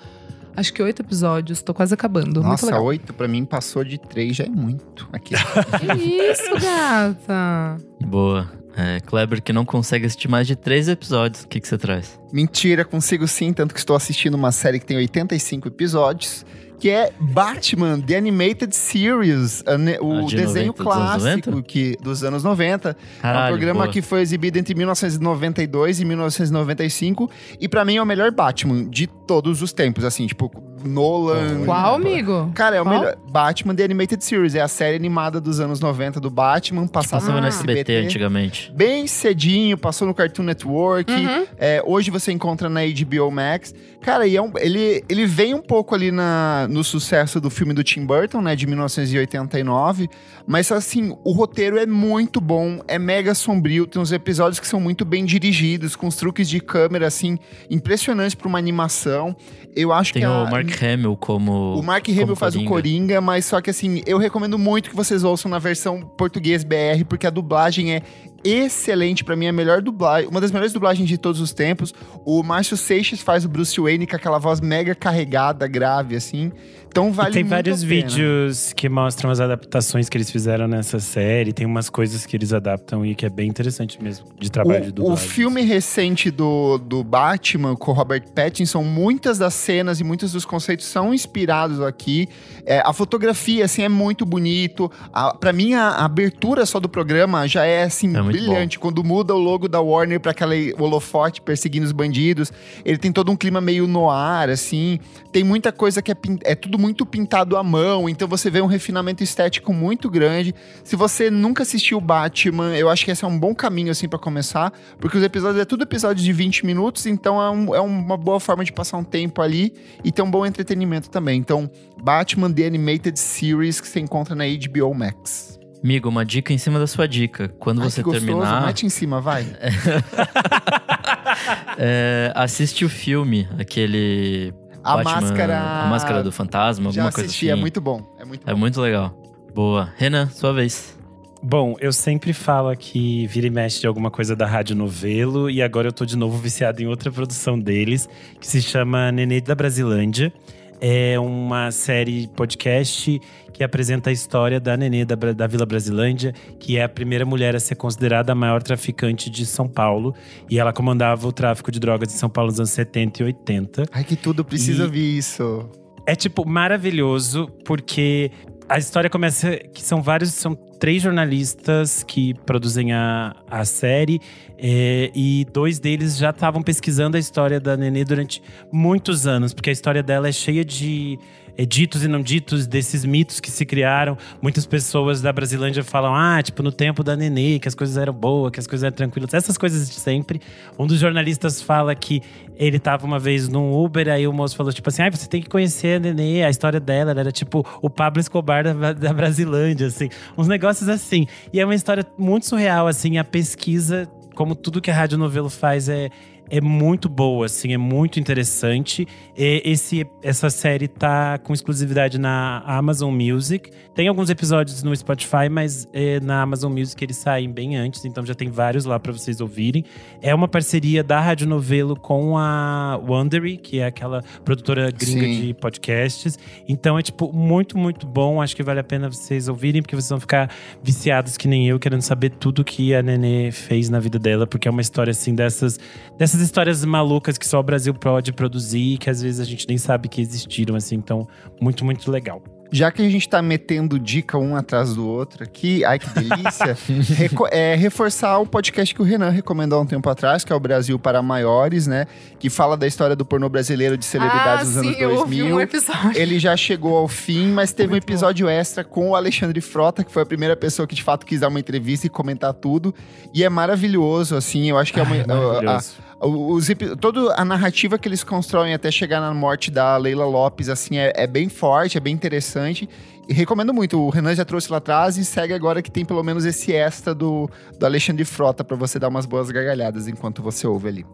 acho 0.57 0.73
que 0.73 0.81
oito 0.81 1.01
episódios, 1.01 1.61
tô 1.61 1.73
quase 1.73 1.93
acabando. 1.93 2.41
Nossa, 2.41 2.79
oito 2.79 3.13
pra 3.13 3.27
mim 3.27 3.43
passou 3.45 3.83
de 3.83 3.97
três, 3.99 4.35
já 4.37 4.45
é 4.45 4.49
muito. 4.49 5.07
Aqui. 5.13 5.35
Que 5.79 6.03
isso, 6.31 6.53
gata? 6.59 7.77
Boa. 8.05 8.49
É, 8.77 8.99
Kleber 8.99 9.41
que 9.41 9.53
não 9.53 9.63
consegue 9.63 10.05
assistir 10.05 10.27
mais 10.27 10.45
de 10.47 10.55
três 10.55 10.87
episódios. 10.89 11.43
O 11.43 11.47
que, 11.47 11.59
que 11.61 11.67
você 11.67 11.77
traz? 11.77 12.19
Mentira, 12.33 12.83
consigo 12.83 13.27
sim, 13.27 13.53
tanto 13.53 13.73
que 13.73 13.79
estou 13.79 13.95
assistindo 13.95 14.33
uma 14.35 14.51
série 14.51 14.79
que 14.79 14.85
tem 14.85 14.97
85 14.97 15.69
episódios, 15.69 16.45
que 16.77 16.89
é 16.89 17.09
Batman, 17.17 18.01
The 18.01 18.17
Animated 18.17 18.75
Series, 18.75 19.63
o 20.01 20.17
Ah, 20.17 20.21
de 20.25 20.35
desenho 20.35 20.73
90, 20.73 20.83
dos 20.83 20.93
anos 20.93 21.13
clássico 21.13 21.51
90? 21.51 21.61
que, 21.63 21.97
dos 22.01 22.23
anos 22.23 22.43
90. 22.43 22.89
é 22.89 22.91
um 22.91 23.21
Caralho, 23.21 23.53
programa 23.55 23.83
boa. 23.83 23.93
que 23.93 24.01
foi 24.01 24.19
exibido 24.21 24.59
entre 24.59 24.75
1992 24.75 26.01
e 26.01 26.05
1995, 26.05 27.31
e 27.61 27.69
pra 27.69 27.85
mim 27.85 27.95
é 27.95 28.01
o 28.01 28.05
melhor 28.05 28.29
Batman 28.31 28.89
de 28.89 29.07
todos 29.07 29.61
os 29.61 29.71
tempos, 29.71 30.03
assim, 30.03 30.27
tipo, 30.27 30.51
Nolan... 30.85 31.65
Qual, 31.65 31.95
amigo? 31.95 32.51
Cara, 32.53 32.75
é 32.75 32.81
o 32.81 32.87
melhor. 32.87 33.15
Batman 33.29 33.75
The 33.75 33.83
Animated 33.83 34.23
Series, 34.23 34.55
é 34.55 34.61
a 34.61 34.67
série 34.67 34.95
animada 34.95 35.41
dos 35.41 35.59
anos 35.59 35.79
90 35.79 36.19
do 36.19 36.29
Batman, 36.29 36.87
passava 36.87 37.21
Passava 37.21 37.37
no 37.37 37.41
no 37.41 37.47
SBT 37.47 37.95
antigamente. 37.97 38.71
Bem 38.75 39.07
cedinho, 39.07 39.77
passou 39.77 40.07
no 40.07 40.13
Cartoon 40.13 40.43
Network. 40.43 41.11
Uhum. 41.11 41.45
É, 41.57 41.81
hoje 41.85 42.09
você 42.11 42.31
encontra 42.31 42.69
na 42.69 42.81
HBO 42.85 43.29
Max. 43.31 43.73
Cara, 44.01 44.27
e 44.27 44.35
é 44.35 44.41
um- 44.41 44.51
ele, 44.57 45.03
ele 45.09 45.25
vem 45.25 45.55
um 45.55 45.61
pouco 45.61 45.95
ali 45.95 46.11
na, 46.11 46.67
no 46.69 46.83
sucesso 46.83 47.41
do 47.41 47.49
filme 47.49 47.73
do 47.73 47.83
Tim 47.83 48.05
Burton, 48.05 48.39
né? 48.41 48.55
De 48.55 48.67
1989. 48.67 50.07
Mas 50.45 50.71
assim, 50.71 51.17
o 51.23 51.31
roteiro 51.31 51.77
é 51.79 51.85
muito 51.87 52.39
bom, 52.39 52.79
é 52.87 52.99
mega 52.99 53.33
sombrio. 53.33 53.87
Tem 53.87 53.99
uns 54.01 54.11
episódios 54.11 54.59
que 54.59 54.67
são 54.67 54.79
muito 54.79 55.03
bem 55.03 55.25
dirigidos, 55.25 55.95
com 55.95 56.07
os 56.07 56.15
truques 56.15 56.47
de 56.47 56.59
câmera, 56.59 57.07
assim, 57.07 57.39
impressionantes 57.69 58.35
pra 58.35 58.47
uma 58.47 58.59
animação. 58.59 59.35
Eu 59.75 59.91
acho 59.91 60.13
Tem 60.13 60.21
que 60.21 60.25
a- 60.25 60.43
o 60.43 60.49
Mark 60.49 60.69
Hamill 60.83 61.17
como. 61.17 61.77
o 61.77 61.83
Mark 61.83 62.07
Hamill 62.07 62.21
como 62.23 62.35
faz 62.35 62.55
o 62.55 62.63
Coringa, 62.63 63.19
mas 63.19 63.45
só 63.45 63.59
que 63.59 63.69
assim, 63.69 64.01
eu 64.05 64.17
recomendo 64.17 64.57
muito 64.57 64.89
que 64.89 64.95
vocês 64.95 65.23
ouçam 65.23 65.51
na 65.51 65.59
versão 65.59 66.01
português 66.01 66.63
BR, 66.63 67.03
porque 67.07 67.27
a 67.27 67.29
dublagem 67.29 67.93
é 67.93 68.01
excelente, 68.45 69.23
pra 69.23 69.35
mim 69.35 69.45
é 69.47 69.49
a 69.49 69.53
melhor 69.53 69.81
dublagem, 69.81 70.29
uma 70.29 70.39
das 70.39 70.51
melhores 70.51 70.71
dublagens 70.71 71.09
de 71.09 71.17
todos 71.17 71.41
os 71.41 71.51
tempos. 71.51 71.93
O 72.23 72.43
Márcio 72.43 72.77
Seixas 72.77 73.21
faz 73.21 73.43
o 73.43 73.49
Bruce 73.49 73.79
Wayne 73.79 74.05
com 74.07 74.15
aquela 74.15 74.37
voz 74.39 74.61
mega 74.61 74.93
carregada, 74.95 75.67
grave 75.67 76.15
assim. 76.15 76.51
Então 76.87 77.11
vale 77.11 77.31
e 77.31 77.33
tem 77.33 77.43
muito 77.43 77.49
vários 77.51 77.83
a 77.83 77.87
pena. 77.87 78.01
vídeos 78.07 78.71
que 78.71 78.87
mostram 78.87 79.29
as 79.29 79.41
adaptações 79.41 80.07
que 80.07 80.15
eles 80.15 80.31
fizeram 80.31 80.65
nessa 80.65 80.97
série. 80.97 81.51
Tem 81.51 81.65
umas 81.65 81.89
coisas 81.89 82.25
que 82.25 82.37
eles 82.37 82.53
adaptam 82.53 83.05
e 83.05 83.13
que 83.13 83.25
é 83.25 83.29
bem 83.29 83.49
interessante 83.49 84.01
mesmo, 84.01 84.27
de 84.39 84.49
trabalho 84.49 84.83
de 84.83 84.87
O, 84.87 84.91
o 84.91 84.93
dublagem. 84.93 85.27
filme 85.27 85.61
recente 85.61 86.31
do, 86.31 86.77
do 86.77 87.03
Batman 87.03 87.75
com 87.75 87.91
o 87.91 87.93
Robert 87.93 88.23
Pattinson, 88.33 88.81
muitas 88.81 89.37
das 89.37 89.53
cenas 89.55 89.99
e 89.99 90.05
muitos 90.05 90.31
dos 90.31 90.45
conceitos 90.45 90.85
são 90.85 91.13
inspirados 91.13 91.81
aqui. 91.81 92.29
É, 92.65 92.79
a 92.79 92.93
fotografia, 92.93 93.65
assim, 93.65 93.81
é 93.81 93.89
muito 93.89 94.25
bonito. 94.25 94.89
A, 95.11 95.33
pra 95.35 95.51
mim, 95.51 95.73
a, 95.73 95.89
a 95.89 96.05
abertura 96.05 96.65
só 96.65 96.79
do 96.79 96.87
programa 96.87 97.45
já 97.45 97.65
é, 97.65 97.83
assim, 97.83 98.15
É 98.15 98.21
brilhante. 98.37 98.79
Quando 98.79 99.03
muda 99.03 99.33
o 99.33 99.37
logo 99.39 99.67
da 99.67 99.79
Warner 99.81 100.19
pra 100.19 100.31
aquele 100.31 100.73
holofote 100.77 101.41
perseguindo 101.41 101.85
os 101.85 101.91
bandidos, 101.91 102.51
ele 102.83 102.97
tem 102.97 103.11
todo 103.11 103.31
um 103.31 103.35
clima 103.35 103.59
meio 103.61 103.87
noir, 103.87 104.49
assim. 104.49 104.99
Tem 105.31 105.43
muita 105.43 105.71
coisa 105.71 106.01
que 106.01 106.11
é, 106.11 106.15
é 106.43 106.55
tudo 106.55 106.77
muito 106.79 107.05
pintado 107.05 107.57
à 107.57 107.63
mão, 107.63 108.07
então 108.09 108.27
você 108.27 108.49
vê 108.49 108.61
um 108.61 108.65
refinamento 108.67 109.23
estético 109.23 109.73
muito 109.73 110.09
grande. 110.09 110.53
Se 110.83 110.95
você 110.95 111.29
nunca 111.29 111.63
assistiu 111.63 111.99
Batman, 112.01 112.75
eu 112.75 112.89
acho 112.89 113.05
que 113.05 113.11
esse 113.11 113.23
é 113.23 113.27
um 113.27 113.37
bom 113.37 113.53
caminho, 113.53 113.91
assim, 113.91 114.07
pra 114.07 114.17
começar, 114.19 114.71
porque 114.99 115.17
os 115.17 115.23
episódios 115.23 115.61
é 115.61 115.65
tudo 115.65 115.83
episódio 115.83 116.23
de 116.23 116.31
20 116.33 116.65
minutos, 116.65 117.05
então 117.05 117.41
é, 117.41 117.49
um- 117.49 117.75
é 117.75 117.79
uma 117.81 118.17
boa 118.17 118.39
forma 118.39 118.63
de 118.63 118.71
passar 118.73 118.97
um 118.97 119.03
tempo 119.03 119.41
ali 119.41 119.73
e 120.03 120.11
ter 120.11 120.21
um 120.21 120.29
bom 120.31 120.45
entretenimento 120.45 121.09
também. 121.09 121.39
Então, 121.39 121.69
Batman 122.01 122.51
The 122.51 122.65
Animated 122.67 123.19
Series 123.19 123.81
que 123.81 123.87
você 123.87 123.99
encontra 123.99 124.35
na 124.35 124.45
HBO 124.45 124.93
Max. 124.93 125.54
Amigo, 125.85 126.09
uma 126.09 126.25
dica 126.25 126.51
em 126.51 126.57
cima 126.57 126.79
da 126.79 126.87
sua 126.87 127.07
dica. 127.07 127.47
Quando 127.59 127.79
Ai, 127.83 127.91
você 127.91 128.01
que 128.01 128.05
gostoso, 128.09 128.25
terminar, 128.25 128.65
mete 128.65 128.87
em 128.87 128.89
cima, 128.89 129.21
vai. 129.21 129.45
é, 131.77 132.31
assiste 132.35 132.83
o 132.83 132.89
filme, 132.89 133.47
aquele. 133.59 134.51
A 134.83 134.97
Batman- 134.97 135.21
máscara. 135.21 135.59
A 135.83 135.87
máscara 135.87 136.23
do 136.23 136.31
fantasma, 136.31 136.91
Já 136.91 137.01
alguma 137.01 137.11
coisa 137.13 137.27
assisti, 137.27 137.51
assim. 137.51 137.59
é 137.59 137.61
muito 137.61 137.79
bom. 137.79 138.01
É 138.19 138.25
muito 138.25 138.49
É 138.49 138.53
bom. 138.53 138.59
muito 138.59 138.81
legal. 138.81 139.15
Boa. 139.53 139.93
Renan, 139.95 140.27
sua 140.29 140.53
vez. 140.53 140.97
Bom, 141.43 141.75
eu 141.79 141.93
sempre 141.93 142.33
falo 142.33 142.69
aqui, 142.69 143.27
vira 143.27 143.45
e 143.45 143.51
mexe 143.51 143.79
de 143.81 143.85
alguma 143.85 144.09
coisa 144.09 144.35
da 144.35 144.47
Rádio 144.47 144.75
Novelo, 144.75 145.51
e 145.51 145.61
agora 145.61 145.87
eu 145.87 145.93
tô 145.93 146.03
de 146.03 146.17
novo 146.17 146.35
viciado 146.39 146.81
em 146.81 146.87
outra 146.87 147.11
produção 147.11 147.59
deles, 147.59 148.09
que 148.39 148.47
se 148.47 148.59
chama 148.59 149.11
Nenê 149.11 149.39
da 149.39 149.53
Brasilândia. 149.53 150.33
É 150.81 151.17
uma 151.19 151.71
série 151.71 152.27
podcast 152.27 153.19
que 153.53 153.63
apresenta 153.63 154.09
a 154.09 154.13
história 154.13 154.59
da 154.59 154.75
Nenê 154.75 155.05
da, 155.05 155.15
da 155.15 155.47
Vila 155.47 155.65
Brasilândia, 155.65 156.33
que 156.59 156.77
é 156.77 156.83
a 156.83 156.89
primeira 156.89 157.25
mulher 157.25 157.55
a 157.55 157.59
ser 157.59 157.75
considerada 157.75 158.33
a 158.33 158.35
maior 158.35 158.61
traficante 158.61 159.29
de 159.29 159.45
São 159.45 159.67
Paulo. 159.67 160.13
E 160.49 160.59
ela 160.59 160.73
comandava 160.73 161.25
o 161.27 161.31
tráfico 161.31 161.71
de 161.71 161.79
drogas 161.79 162.13
em 162.13 162.17
São 162.17 162.29
Paulo 162.29 162.49
nos 162.51 162.59
anos 162.59 162.71
70 162.71 163.21
e 163.23 163.25
80. 163.25 163.83
Ai, 163.91 164.03
que 164.03 164.15
tudo, 164.17 164.43
precisa 164.43 164.83
E- 164.83 164.85
ouvir 164.85 165.17
isso. 165.17 165.69
É, 166.07 166.15
tipo, 166.15 166.45
maravilhoso, 166.47 167.47
porque 167.65 168.29
a 168.69 168.77
história 168.77 169.09
começa 169.09 169.57
que 169.73 169.81
são 169.81 170.01
vários, 170.03 170.33
são 170.33 170.53
três 170.79 171.01
jornalistas 171.01 172.03
que 172.03 172.33
produzem 172.45 172.91
a, 172.93 173.35
a 173.49 173.63
série 173.65 174.19
é, 174.57 175.11
e 175.13 175.45
dois 175.51 175.79
deles 175.79 176.17
já 176.17 176.29
estavam 176.29 176.61
pesquisando 176.61 177.17
a 177.17 177.19
história 177.19 177.59
da 177.59 177.75
Nenê 177.75 178.03
durante 178.03 178.41
muitos 178.71 179.27
anos, 179.27 179.53
porque 179.53 179.69
a 179.69 179.73
história 179.73 180.01
dela 180.01 180.27
é 180.27 180.31
cheia 180.31 180.63
de 180.63 181.19
é, 181.57 181.65
ditos 181.65 182.03
e 182.03 182.07
não 182.07 182.21
ditos, 182.21 182.67
desses 182.67 183.05
mitos 183.05 183.39
que 183.39 183.49
se 183.49 183.65
criaram. 183.65 184.17
Muitas 184.41 184.65
pessoas 184.65 185.21
da 185.21 185.31
Brasilândia 185.31 185.83
falam, 185.83 186.13
ah, 186.13 186.41
tipo, 186.43 186.61
no 186.61 186.71
tempo 186.71 187.03
da 187.03 187.15
Nenê, 187.15 187.59
que 187.59 187.67
as 187.67 187.75
coisas 187.75 187.97
eram 187.97 188.13
boas, 188.13 188.51
que 188.51 188.59
as 188.59 188.67
coisas 188.67 188.83
eram 188.83 188.95
tranquilas, 188.95 189.33
essas 189.33 189.57
coisas 189.57 189.89
de 189.89 189.95
sempre. 189.95 190.41
Um 190.77 190.85
dos 190.85 190.99
jornalistas 190.99 191.61
fala 191.61 191.95
que 191.95 192.21
ele 192.57 192.79
tava 192.79 193.05
uma 193.05 193.19
vez 193.19 193.47
num 193.47 193.73
Uber, 193.73 194.07
aí 194.09 194.27
o 194.27 194.33
moço 194.33 194.55
falou, 194.55 194.71
tipo 194.71 194.89
assim, 194.89 195.01
ah, 195.03 195.09
você 195.09 195.27
tem 195.27 195.41
que 195.41 195.49
conhecer 195.49 195.97
a 195.97 195.99
Nenê, 195.99 196.43
a 196.43 196.49
história 196.49 196.79
dela, 196.79 197.11
ela 197.11 197.19
era 197.21 197.31
tipo 197.31 197.65
o 197.81 197.89
Pablo 197.89 198.19
Escobar 198.19 198.63
da, 198.63 198.93
da 198.93 199.13
Brasilândia, 199.13 199.87
assim. 199.87 200.09
Uns 200.37 200.47
negócios 200.47 200.89
assim. 200.89 201.27
E 201.53 201.59
é 201.59 201.65
uma 201.65 201.75
história 201.75 202.05
muito 202.17 202.45
surreal, 202.45 202.87
assim, 202.87 203.17
a 203.17 203.23
pesquisa, 203.23 204.07
como 204.35 204.53
tudo 204.53 204.81
que 204.81 204.91
a 204.91 204.95
Rádio 204.95 205.17
Novelo 205.17 205.49
faz, 205.49 205.89
é, 205.89 206.11
é 206.49 206.61
muito 206.61 207.09
boa, 207.09 207.45
assim, 207.45 207.73
é 207.73 207.77
muito 207.77 208.19
interessante. 208.19 209.07
E 209.35 209.61
esse, 209.65 210.05
essa 210.21 210.49
série 210.49 210.87
tá 210.87 211.37
com 211.37 211.53
exclusividade 211.53 212.17
na 212.17 212.63
Amazon 212.65 213.13
Music. 213.13 213.71
Tem 213.93 214.07
alguns 214.07 214.29
episódios 214.29 214.83
no 214.83 214.95
Spotify, 214.95 215.49
mas 215.49 215.87
é, 215.93 216.19
na 216.19 216.41
Amazon 216.41 216.71
Music 216.71 217.01
eles 217.03 217.17
saem 217.17 217.49
bem 217.49 217.77
antes, 217.77 218.03
então 218.05 218.25
já 218.25 218.35
tem 218.35 218.49
vários 218.49 218.85
lá 218.85 218.99
para 218.99 219.11
vocês 219.11 219.41
ouvirem. 219.41 219.83
É 220.21 220.35
uma 220.35 220.47
parceria 220.47 221.03
da 221.03 221.19
Rádio 221.19 221.47
Novelo 221.47 221.95
com 221.95 222.37
a 222.37 222.99
Wondery, 223.07 223.57
que 223.57 223.79
é 223.79 223.85
aquela 223.85 224.21
produtora 224.43 224.91
gringa 224.91 225.25
Sim. 225.25 225.41
de 225.41 225.53
podcasts. 225.53 226.37
Então 226.67 226.99
é, 226.99 227.01
tipo, 227.01 227.31
muito, 227.33 227.77
muito 227.77 228.05
bom. 228.05 228.41
Acho 228.41 228.55
que 228.55 228.63
vale 228.63 228.79
a 228.79 228.83
pena 228.83 229.09
vocês 229.09 229.47
ouvirem, 229.47 229.81
porque 229.81 229.95
vocês 229.95 230.09
vão 230.09 230.19
ficar 230.19 230.49
viciados 230.83 231.37
que 231.37 231.47
nem 231.47 231.67
eu, 231.67 231.79
querendo 231.79 232.01
saber 232.01 232.31
tudo 232.31 232.63
que 232.63 232.93
a 232.93 233.01
Nenê 233.01 233.51
fez 233.51 233.89
na 233.89 233.99
vida 233.99 234.19
dela, 234.19 234.45
porque 234.45 234.67
é 234.67 234.71
uma 234.71 234.81
história, 234.81 235.11
assim, 235.11 235.33
dessas, 235.33 235.79
dessas 236.17 236.34
histórias 236.39 236.83
malucas 236.85 237.37
que 237.37 237.47
só 237.47 237.59
o 237.59 237.63
Brasil 237.63 237.93
pode 237.93 238.31
produzir 238.33 238.93
e 238.93 238.97
que 238.97 239.09
às 239.09 239.21
vezes 239.21 239.39
a 239.39 239.45
gente 239.45 239.67
nem 239.67 239.77
sabe 239.77 240.07
que 240.07 240.21
existiram, 240.21 240.75
assim. 240.75 240.95
Então, 240.95 241.27
muito, 241.61 241.83
muito 241.85 242.09
legal. 242.11 242.41
Já 242.71 242.91
que 242.91 243.01
a 243.05 243.07
gente 243.09 243.29
tá 243.29 243.41
metendo 243.43 243.97
dica 243.99 244.39
um 244.39 244.55
atrás 244.55 244.95
do 244.95 245.07
outro 245.07 245.43
aqui, 245.43 245.85
ai 245.85 245.99
que 245.99 246.09
delícia, 246.09 246.75
reco- 247.15 247.47
é, 247.51 247.75
reforçar 247.75 248.39
o 248.39 248.45
podcast 248.45 248.93
que 248.93 249.01
o 249.01 249.05
Renan 249.05 249.29
recomendou 249.29 249.77
há 249.79 249.81
um 249.83 249.85
tempo 249.85 250.09
atrás, 250.09 250.43
que 250.43 250.51
é 250.51 250.55
o 250.55 250.59
Brasil 250.59 250.97
para 250.97 251.21
Maiores, 251.21 251.85
né? 251.85 252.07
Que 252.39 252.49
fala 252.49 252.75
da 252.75 252.87
história 252.87 253.15
do 253.15 253.23
pornô 253.23 253.47
brasileiro 253.47 253.95
de 253.95 254.03
celebridades 254.03 254.75
ah, 254.75 254.81
dos 254.81 254.81
sim, 254.81 254.87
anos 254.87 254.99
eu 254.99 255.09
ouvi 255.19 255.37
2000. 255.37 255.55
um 255.55 255.61
episódio. 255.61 256.11
Ele 256.19 256.39
já 256.39 256.57
chegou 256.57 256.97
ao 256.97 257.07
fim, 257.07 257.47
mas 257.49 257.71
teve 257.71 257.89
um 257.89 257.91
Muito 257.91 258.07
bom. 258.07 258.11
episódio 258.13 258.49
extra 258.49 258.83
com 258.83 259.11
o 259.11 259.15
Alexandre 259.15 259.61
Frota, 259.61 260.03
que 260.03 260.11
foi 260.11 260.23
a 260.23 260.25
primeira 260.25 260.55
pessoa 260.57 260.87
que 260.87 260.95
de 260.95 261.03
fato 261.03 261.23
quis 261.25 261.41
dar 261.41 261.49
uma 261.49 261.59
entrevista 261.59 262.07
e 262.07 262.09
comentar 262.09 262.51
tudo. 262.51 262.93
E 263.33 263.43
é 263.43 263.47
maravilhoso, 263.49 264.35
assim, 264.35 264.69
eu 264.71 264.77
acho 264.77 264.91
que 264.91 264.99
é 264.99 265.03
uma. 265.03 265.15
Ai, 265.15 265.21
a- 265.21 265.27
maravilhoso. 265.27 265.93
Os, 266.27 266.67
toda 266.99 267.33
a 267.35 267.45
narrativa 267.45 267.97
que 267.97 268.07
eles 268.07 268.23
constroem 268.23 268.73
até 268.73 268.89
chegar 268.91 269.19
na 269.19 269.33
morte 269.33 269.69
da 269.71 269.95
Leila 269.97 270.25
Lopes, 270.25 270.69
assim, 270.69 270.97
é, 270.97 271.11
é 271.15 271.27
bem 271.27 271.49
forte, 271.49 271.97
é 271.97 272.01
bem 272.01 272.13
interessante. 272.13 272.87
E 273.27 273.33
recomendo 273.33 273.73
muito. 273.73 273.99
O 273.99 274.09
Renan 274.09 274.35
já 274.35 274.45
trouxe 274.45 274.71
lá 274.71 274.77
atrás 274.77 275.17
e 275.17 275.25
segue 275.25 275.53
agora 275.53 275.81
que 275.81 275.89
tem 275.89 276.05
pelo 276.05 276.23
menos 276.23 276.45
esse 276.45 276.73
extra 276.73 277.13
do, 277.15 277.49
do 277.79 277.85
Alexandre 277.85 278.23
Frota 278.23 278.63
pra 278.63 278.77
você 278.77 278.99
dar 278.99 279.07
umas 279.07 279.25
boas 279.25 279.49
gargalhadas 279.49 280.07
enquanto 280.07 280.41
você 280.43 280.67
ouve 280.67 280.87
ali. 280.87 281.05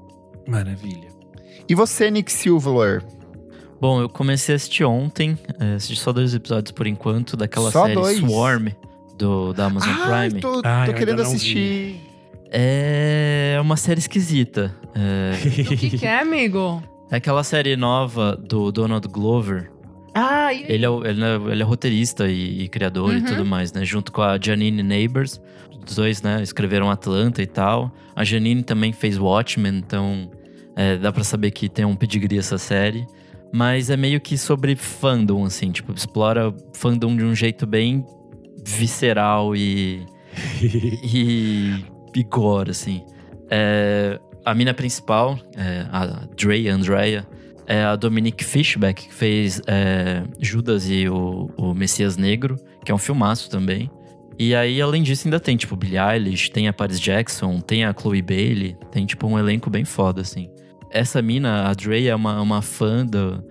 Maravilha. 0.47 1.07
E 1.69 1.75
você, 1.75 2.11
Nick 2.11 2.31
Silver? 2.31 3.01
Bom, 3.79 4.01
eu 4.01 4.09
comecei 4.09 4.53
a 4.53 4.57
assistir 4.57 4.83
ontem, 4.83 5.37
é, 5.59 5.75
assisti 5.75 5.95
só 5.99 6.11
dois 6.11 6.33
episódios 6.35 6.71
por 6.71 6.85
enquanto, 6.85 7.35
daquela 7.37 7.71
Só 7.71 7.83
série 7.83 7.95
dois? 7.95 8.19
Swarm 8.19 8.67
do, 9.17 9.53
da 9.53 9.65
Amazon 9.65 9.89
Ai, 10.01 10.29
Prime. 10.29 10.41
tô, 10.41 10.61
Ah, 10.63 10.83
tô 10.85 10.91
eu 10.91 10.95
querendo 10.95 11.21
assistir. 11.21 11.99
É 12.51 13.57
uma 13.61 13.77
série 13.77 13.99
esquisita. 13.99 14.75
É, 14.93 15.31
O 15.71 15.77
que, 15.77 15.97
que 15.97 16.05
é, 16.05 16.19
amigo? 16.19 16.83
é 17.09 17.15
aquela 17.15 17.43
série 17.43 17.75
nova 17.77 18.35
do 18.35 18.71
Donald 18.71 19.07
Glover. 19.07 19.71
Ah, 20.13 20.53
e 20.53 20.65
Ele 20.67 20.85
é, 20.85 20.89
ele 21.09 21.23
é, 21.23 21.35
ele 21.53 21.61
é 21.61 21.65
roteirista 21.65 22.27
e, 22.29 22.63
e 22.63 22.67
criador 22.67 23.13
e 23.13 23.17
Uhum. 23.19 23.25
tudo 23.25 23.45
mais, 23.45 23.71
né? 23.71 23.85
Junto 23.85 24.11
com 24.11 24.21
a 24.21 24.37
Janine 24.39 24.83
Neighbors. 24.83 25.39
Os 25.87 25.95
dois, 25.95 26.21
né, 26.21 26.43
escreveram 26.43 26.91
Atlanta 26.91 27.41
e 27.41 27.47
tal. 27.47 27.91
A 28.15 28.23
Janine 28.25 28.61
também 28.63 28.91
fez 28.91 29.17
Watchmen, 29.17 29.77
então 29.77 30.29
é, 30.75 30.97
dá 30.97 31.11
pra 31.11 31.23
saber 31.23 31.51
que 31.51 31.67
tem 31.69 31.85
um 31.85 31.95
pedigree 31.95 32.37
essa 32.37 32.57
série. 32.57 33.05
Mas 33.53 33.89
é 33.89 33.97
meio 33.97 34.19
que 34.21 34.37
sobre 34.37 34.75
fandom, 34.75 35.43
assim. 35.45 35.71
Tipo, 35.71 35.93
explora 35.93 36.53
fandom 36.73 37.15
de 37.15 37.23
um 37.23 37.33
jeito 37.33 37.65
bem 37.65 38.05
visceral 38.65 39.55
e... 39.55 40.05
e, 41.03 41.83
e 42.15 42.25
assim. 42.69 43.03
É, 43.49 44.19
a 44.45 44.53
mina 44.53 44.73
principal, 44.73 45.37
é, 45.55 45.85
a 45.91 46.05
Dre 46.35 46.67
Andrea, 46.69 47.27
é 47.67 47.83
a 47.83 47.95
Dominique 47.95 48.43
Fishback, 48.43 49.07
que 49.07 49.13
fez 49.13 49.61
é, 49.67 50.23
Judas 50.39 50.89
e 50.89 51.07
o, 51.07 51.49
o 51.57 51.73
Messias 51.73 52.17
Negro, 52.17 52.57
que 52.83 52.91
é 52.91 52.95
um 52.95 52.97
filmaço 52.97 53.49
também. 53.49 53.89
E 54.39 54.55
aí, 54.55 54.81
além 54.81 55.03
disso, 55.03 55.27
ainda 55.27 55.39
tem, 55.39 55.55
tipo, 55.55 55.75
Billie 55.75 55.99
Eilish, 55.99 56.49
tem 56.49 56.67
a 56.67 56.73
Paris 56.73 56.99
Jackson, 56.99 57.59
tem 57.59 57.85
a 57.85 57.93
Chloe 57.93 58.21
Bailey, 58.21 58.75
tem, 58.91 59.05
tipo, 59.05 59.27
um 59.27 59.37
elenco 59.37 59.69
bem 59.69 59.85
foda, 59.85 60.21
assim. 60.21 60.49
Essa 60.89 61.21
mina, 61.21 61.69
a 61.69 61.73
Dre, 61.73 62.07
é 62.07 62.15
uma, 62.15 62.41
uma 62.41 62.61
fã 62.61 63.05
do- 63.05 63.43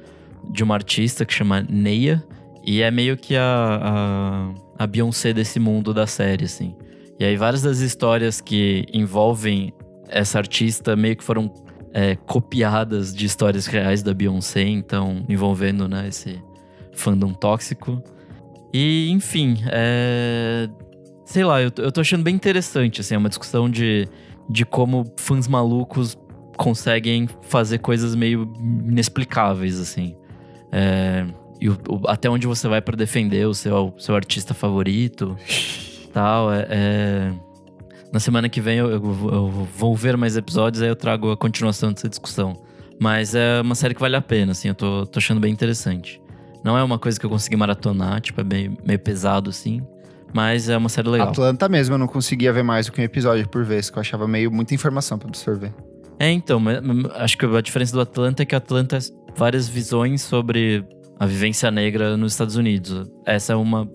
de 0.51 0.65
uma 0.65 0.75
artista 0.75 1.25
que 1.25 1.33
chama 1.33 1.65
Neia, 1.69 2.23
e 2.65 2.83
é 2.83 2.91
meio 2.91 3.17
que 3.17 3.37
a, 3.37 4.53
a, 4.79 4.85
a 4.85 4.87
Beyoncé 4.87 5.33
desse 5.33 5.61
mundo 5.61 5.95
da 5.95 6.07
série, 6.07 6.45
assim. 6.45 6.75
E 7.21 7.25
aí, 7.25 7.37
várias 7.37 7.61
das 7.63 7.81
histórias 7.81 8.41
que 8.41 8.87
envolvem 8.95 9.73
essa 10.09 10.39
artista 10.39 10.97
meio 10.97 11.15
que 11.17 11.23
foram 11.23 11.53
é, 11.93 12.17
copiadas 12.17 13.15
de 13.15 13.27
histórias 13.27 13.67
reais 13.67 14.03
da 14.03 14.15
Beyoncé, 14.15 14.63
então 14.63 15.23
envolvendo 15.29 15.87
né, 15.87 16.09
esse 16.09 16.43
fandom 16.95 17.33
tóxico. 17.35 18.03
E, 18.73 19.11
enfim, 19.11 19.59
é... 19.67 20.69
sei 21.27 21.45
lá, 21.45 21.61
eu, 21.61 21.71
eu 21.77 21.93
tô 21.93 22.01
achando 22.01 22.23
bem 22.23 22.35
interessante, 22.35 23.01
assim, 23.03 23.15
é 23.15 23.19
uma 23.19 23.29
discussão 23.29 23.69
de, 23.69 24.09
de 24.49 24.65
como 24.65 25.05
fãs 25.19 25.47
malucos 25.47 26.17
conseguem 26.57 27.29
fazer 27.43 27.79
coisas 27.79 28.15
meio 28.15 28.51
inexplicáveis, 28.89 29.79
assim. 29.79 30.17
É, 30.73 31.27
e 31.61 31.69
o- 31.69 31.79
o- 31.89 32.09
até 32.09 32.31
onde 32.31 32.47
você 32.47 32.67
vai 32.69 32.81
pra 32.81 32.97
defender 32.97 33.47
o 33.47 33.53
seu, 33.55 33.93
seu 33.99 34.15
artista 34.15 34.55
favorito, 34.55 35.37
tal, 36.13 36.53
é... 36.53 36.67
é- 36.71 37.33
Na 38.13 38.19
semana 38.19 38.49
que 38.49 38.61
vem 38.61 38.77
eu, 38.79 38.91
eu 38.91 39.01
vou- 39.01 39.31
eu 39.33 39.49
vou 39.77 39.95
ver 39.95 40.17
mais 40.17 40.37
episódios, 40.37 40.83
aí 40.83 40.89
eu 40.89 40.97
trago 40.97 41.31
a 41.31 41.37
continuação 41.37 41.93
dessa 41.93 42.09
discussão. 42.09 42.61
Mas 43.01 43.35
é 43.37 43.61
uma 43.61 43.75
série 43.77 43.95
que 43.95 44.01
vale 44.01 44.17
a 44.17 44.21
pena, 44.21 44.51
assim, 44.53 44.67
eu 44.69 44.75
tô, 44.75 45.07
tô 45.07 45.19
achando 45.21 45.41
bem 45.41 45.53
interessante. 45.53 46.21
Não 46.65 46.77
é 46.77 46.83
uma 46.83 46.99
coisa 46.99 47.19
que 47.19 47.25
eu 47.25 47.31
consegui 47.31 47.57
maratonar, 47.57 48.21
tipo, 48.21 48.41
é 48.41 48.45
meio, 48.45 48.77
meio 48.85 48.99
pesado, 48.99 49.49
assim. 49.49 49.81
Mas 50.35 50.69
é 50.69 50.77
uma 50.77 50.89
série 50.89 51.09
legal. 51.09 51.29
Atlanta 51.29 51.69
mesmo, 51.69 51.95
eu 51.95 51.99
não 51.99 52.07
conseguia 52.09 52.53
ver 52.53 52.63
mais 52.65 52.87
do 52.87 52.93
que 52.93 53.01
um 53.01 53.05
episódio 53.05 53.49
por 53.49 53.65
vez, 53.65 53.89
que 53.89 53.97
eu 53.97 54.01
achava 54.01 54.27
meio 54.29 54.51
muita 54.51 54.75
informação 54.75 55.17
pra 55.19 55.29
absorver. 55.29 55.73
É, 56.19 56.31
então, 56.31 56.61
acho 57.15 57.39
que 57.39 57.47
a 57.47 57.61
diferença 57.61 57.93
do 57.93 58.01
Atlanta 58.01 58.43
é 58.43 58.47
que 58.47 58.55
Atlanta 58.55 58.97
é 58.97 59.01
várias 59.37 59.69
visões 59.69 60.21
sobre 60.21 60.85
a 61.19 61.25
vivência 61.27 61.71
negra 61.71 62.17
nos 62.17 62.33
Estados 62.33 62.57
Unidos. 62.57 63.09
Essa 63.25 63.53
é 63.53 63.57
uma. 63.57 63.89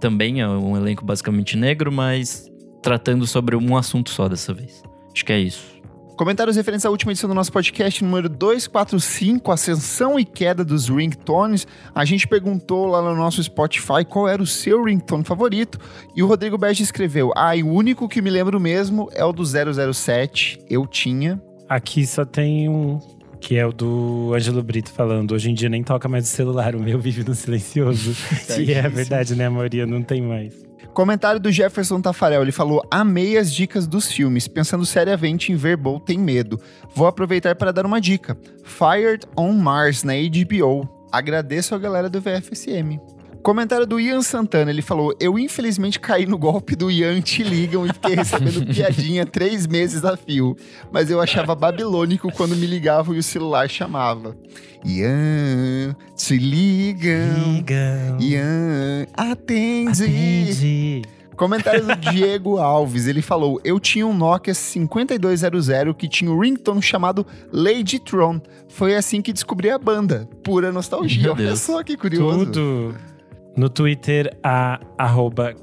Também 0.00 0.40
é 0.40 0.48
um 0.48 0.76
elenco 0.76 1.04
basicamente 1.04 1.56
negro, 1.56 1.90
mas 1.90 2.50
tratando 2.82 3.26
sobre 3.26 3.56
um 3.56 3.76
assunto 3.76 4.10
só 4.10 4.28
dessa 4.28 4.52
vez. 4.52 4.82
Acho 5.12 5.24
que 5.24 5.32
é 5.32 5.38
isso. 5.38 5.76
Comentários 6.16 6.56
referentes 6.56 6.86
à 6.86 6.90
última 6.90 7.12
edição 7.12 7.28
do 7.28 7.34
nosso 7.34 7.52
podcast, 7.52 8.02
número 8.02 8.26
245, 8.26 9.52
Ascensão 9.52 10.18
e 10.18 10.24
Queda 10.24 10.64
dos 10.64 10.88
Ringtones. 10.88 11.66
A 11.94 12.06
gente 12.06 12.26
perguntou 12.26 12.86
lá 12.86 13.02
no 13.02 13.14
nosso 13.14 13.42
Spotify 13.42 14.02
qual 14.08 14.26
era 14.26 14.42
o 14.42 14.46
seu 14.46 14.82
ringtone 14.84 15.24
favorito. 15.24 15.78
E 16.14 16.22
o 16.22 16.26
Rodrigo 16.26 16.56
Berge 16.56 16.82
escreveu: 16.82 17.32
Ah, 17.36 17.54
e 17.54 17.62
o 17.62 17.68
único 17.68 18.08
que 18.08 18.22
me 18.22 18.30
lembro 18.30 18.58
mesmo 18.58 19.10
é 19.12 19.22
o 19.22 19.32
do 19.32 19.44
007. 19.44 20.58
Eu 20.70 20.86
tinha. 20.86 21.38
Aqui 21.68 22.06
só 22.06 22.24
tem 22.24 22.66
um, 22.66 22.98
que 23.46 23.56
é 23.56 23.64
o 23.64 23.72
do 23.72 24.32
Ângelo 24.34 24.60
Brito 24.60 24.90
falando. 24.90 25.30
Hoje 25.30 25.52
em 25.52 25.54
dia 25.54 25.68
nem 25.68 25.80
toca 25.80 26.08
mais 26.08 26.24
o 26.24 26.26
celular, 26.26 26.74
o 26.74 26.80
meu 26.80 26.98
vive 26.98 27.22
no 27.22 27.32
silencioso. 27.32 28.10
e 28.58 28.72
é 28.72 28.88
verdade, 28.88 29.36
né? 29.36 29.46
A 29.46 29.50
maioria 29.50 29.86
não 29.86 30.02
tem 30.02 30.20
mais. 30.20 30.52
Comentário 30.92 31.38
do 31.38 31.52
Jefferson 31.52 32.00
Tafarel, 32.00 32.42
ele 32.42 32.50
falou: 32.50 32.82
Amei 32.90 33.38
as 33.38 33.54
dicas 33.54 33.86
dos 33.86 34.10
filmes, 34.10 34.48
pensando 34.48 34.84
seriamente 34.84 35.52
em 35.52 35.54
ver 35.54 35.76
Bolt 35.76 36.02
Tem 36.02 36.18
Medo. 36.18 36.60
Vou 36.92 37.06
aproveitar 37.06 37.54
para 37.54 37.72
dar 37.72 37.86
uma 37.86 38.00
dica: 38.00 38.36
Fired 38.64 39.24
on 39.36 39.52
Mars 39.52 40.02
na 40.02 40.14
HBO. 40.14 40.88
Agradeço 41.12 41.72
a 41.72 41.78
galera 41.78 42.10
do 42.10 42.20
VFSM. 42.20 42.98
Comentário 43.46 43.86
do 43.86 44.00
Ian 44.00 44.22
Santana, 44.22 44.72
ele 44.72 44.82
falou: 44.82 45.14
Eu 45.20 45.38
infelizmente 45.38 46.00
caí 46.00 46.26
no 46.26 46.36
golpe 46.36 46.74
do 46.74 46.90
Ian 46.90 47.20
Te 47.20 47.44
Ligam 47.44 47.86
e 47.86 47.92
fiquei 47.92 48.16
recebendo 48.16 48.66
piadinha 48.74 49.24
três 49.24 49.68
meses 49.68 50.04
a 50.04 50.16
fio. 50.16 50.56
Mas 50.90 51.12
eu 51.12 51.20
achava 51.20 51.54
babilônico 51.54 52.28
quando 52.32 52.56
me 52.56 52.66
ligavam 52.66 53.14
e 53.14 53.20
o 53.20 53.22
celular 53.22 53.70
chamava. 53.70 54.36
Ian, 54.84 55.94
te 56.16 56.36
ligam. 56.36 57.52
Ligam. 57.54 58.18
Ian, 58.18 59.06
atende. 59.16 60.02
Atende. 60.02 61.02
Comentário 61.36 61.86
do 61.86 61.94
Diego 62.10 62.58
Alves. 62.58 63.06
Ele 63.06 63.22
falou: 63.22 63.60
Eu 63.62 63.78
tinha 63.78 64.04
um 64.04 64.12
Nokia 64.12 64.54
5200 64.54 65.68
que 65.96 66.08
tinha 66.08 66.32
um 66.32 66.40
ringtone 66.40 66.82
chamado 66.82 67.24
Lady 67.52 68.00
Tron. 68.00 68.40
Foi 68.68 68.96
assim 68.96 69.22
que 69.22 69.32
descobri 69.32 69.70
a 69.70 69.78
banda. 69.78 70.28
Pura 70.42 70.72
nostalgia. 70.72 71.22
Meu 71.22 71.32
Olha 71.34 71.46
Deus. 71.46 71.60
só 71.60 71.84
que 71.84 71.96
curioso. 71.96 72.46
Tudo. 72.46 73.15
No 73.56 73.70
Twitter, 73.70 74.36
a 74.42 74.78
arroba 74.98 75.54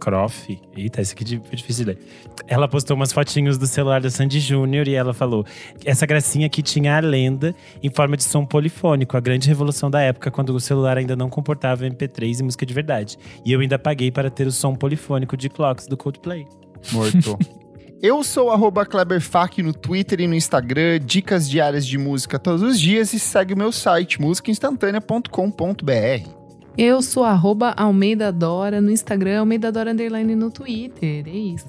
Croft. 0.00 0.48
Eita, 0.76 1.00
esse 1.00 1.14
aqui 1.14 1.24
de- 1.24 1.40
foi 1.44 1.56
difícil 1.56 1.84
de 1.84 1.90
ler. 1.92 1.98
Ela 2.46 2.66
postou 2.66 2.96
umas 2.96 3.12
fotinhos 3.12 3.58
do 3.58 3.66
celular 3.66 4.00
da 4.00 4.10
Sandy 4.10 4.40
Júnior 4.40 4.88
e 4.88 4.94
ela 4.94 5.12
falou: 5.12 5.44
essa 5.84 6.06
gracinha 6.06 6.46
aqui 6.46 6.62
tinha 6.62 6.96
a 6.96 7.00
lenda 7.00 7.54
em 7.82 7.90
forma 7.90 8.16
de 8.16 8.24
som 8.24 8.44
polifônico, 8.46 9.16
a 9.16 9.20
grande 9.20 9.48
revolução 9.48 9.90
da 9.90 10.00
época, 10.00 10.30
quando 10.30 10.50
o 10.50 10.60
celular 10.60 10.96
ainda 10.96 11.14
não 11.14 11.28
comportava 11.28 11.86
MP3 11.86 12.40
e 12.40 12.42
música 12.42 12.66
de 12.66 12.74
verdade. 12.74 13.16
E 13.44 13.52
eu 13.52 13.60
ainda 13.60 13.78
paguei 13.78 14.10
para 14.10 14.30
ter 14.30 14.46
o 14.46 14.52
som 14.52 14.74
polifônico 14.74 15.36
de 15.36 15.48
Clocks 15.48 15.86
do 15.86 15.96
Coldplay. 15.96 16.46
Morto. 16.92 17.38
Eu 18.02 18.24
sou 18.24 18.50
arroba 18.50 18.86
KleberFac 18.86 19.62
no 19.62 19.74
Twitter 19.74 20.22
e 20.22 20.26
no 20.26 20.34
Instagram, 20.34 20.98
dicas 21.04 21.46
diárias 21.46 21.86
de 21.86 21.98
música 21.98 22.38
todos 22.38 22.62
os 22.62 22.80
dias 22.80 23.12
e 23.12 23.18
segue 23.18 23.52
o 23.52 23.56
meu 23.58 23.70
site, 23.70 24.18
musicainstantanea.com.br. 24.18 26.39
Eu 26.78 27.02
sou 27.02 27.24
arroba 27.24 27.74
Almeida 27.76 28.32
Dora 28.32 28.80
no 28.80 28.90
Instagram, 28.90 29.40
Almeida 29.40 29.70
Dora 29.70 29.92
Underline 29.92 30.34
no 30.34 30.50
Twitter. 30.50 31.24
É 31.26 31.30
isso. 31.30 31.68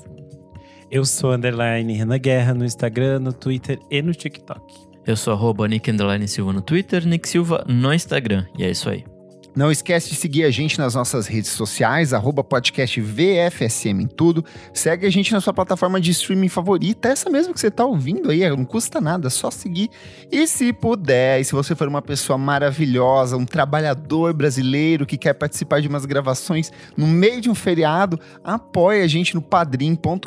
Eu 0.89 1.05
sou 1.05 1.31
underline 1.31 1.93
Renan 1.93 2.19
Guerra 2.19 2.53
no 2.53 2.65
Instagram, 2.65 3.19
no 3.19 3.33
Twitter 3.33 3.79
e 3.89 4.01
no 4.01 4.13
TikTok. 4.13 4.61
Eu 5.05 5.15
sou 5.15 5.33
arroba 5.33 5.67
Nick 5.67 5.89
Underline 5.89 6.27
Silva 6.27 6.53
no 6.53 6.61
Twitter, 6.61 7.07
Nick 7.07 7.27
Silva 7.27 7.65
no 7.67 7.93
Instagram. 7.93 8.45
E 8.57 8.63
é 8.63 8.69
isso 8.69 8.89
aí. 8.89 9.03
Não 9.53 9.69
esquece 9.69 10.09
de 10.09 10.15
seguir 10.15 10.45
a 10.45 10.49
gente 10.49 10.79
nas 10.79 10.95
nossas 10.95 11.27
redes 11.27 11.51
sociais, 11.51 12.13
arroba 12.13 12.41
podcast 12.41 13.01
VFSM 13.01 14.01
em 14.03 14.07
tudo. 14.07 14.45
Segue 14.73 15.05
a 15.05 15.09
gente 15.09 15.33
na 15.33 15.41
sua 15.41 15.53
plataforma 15.53 15.99
de 15.99 16.11
streaming 16.11 16.47
favorita, 16.47 17.09
essa 17.09 17.29
mesmo 17.29 17.53
que 17.53 17.59
você 17.59 17.67
está 17.67 17.83
ouvindo 17.83 18.31
aí, 18.31 18.49
não 18.49 18.63
custa 18.63 19.01
nada, 19.01 19.29
só 19.29 19.51
seguir. 19.51 19.89
E 20.31 20.47
se 20.47 20.71
puder, 20.71 21.41
e 21.41 21.43
se 21.43 21.51
você 21.51 21.75
for 21.75 21.85
uma 21.89 22.01
pessoa 22.01 22.37
maravilhosa, 22.37 23.35
um 23.35 23.43
trabalhador 23.43 24.33
brasileiro 24.33 25.05
que 25.05 25.17
quer 25.17 25.33
participar 25.33 25.81
de 25.81 25.87
umas 25.89 26.05
gravações 26.05 26.71
no 26.95 27.05
meio 27.05 27.41
de 27.41 27.49
um 27.49 27.55
feriado, 27.55 28.17
apoie 28.41 29.01
a 29.01 29.07
gente 29.07 29.35
no 29.35 29.41
padrim.com.br 29.41 30.23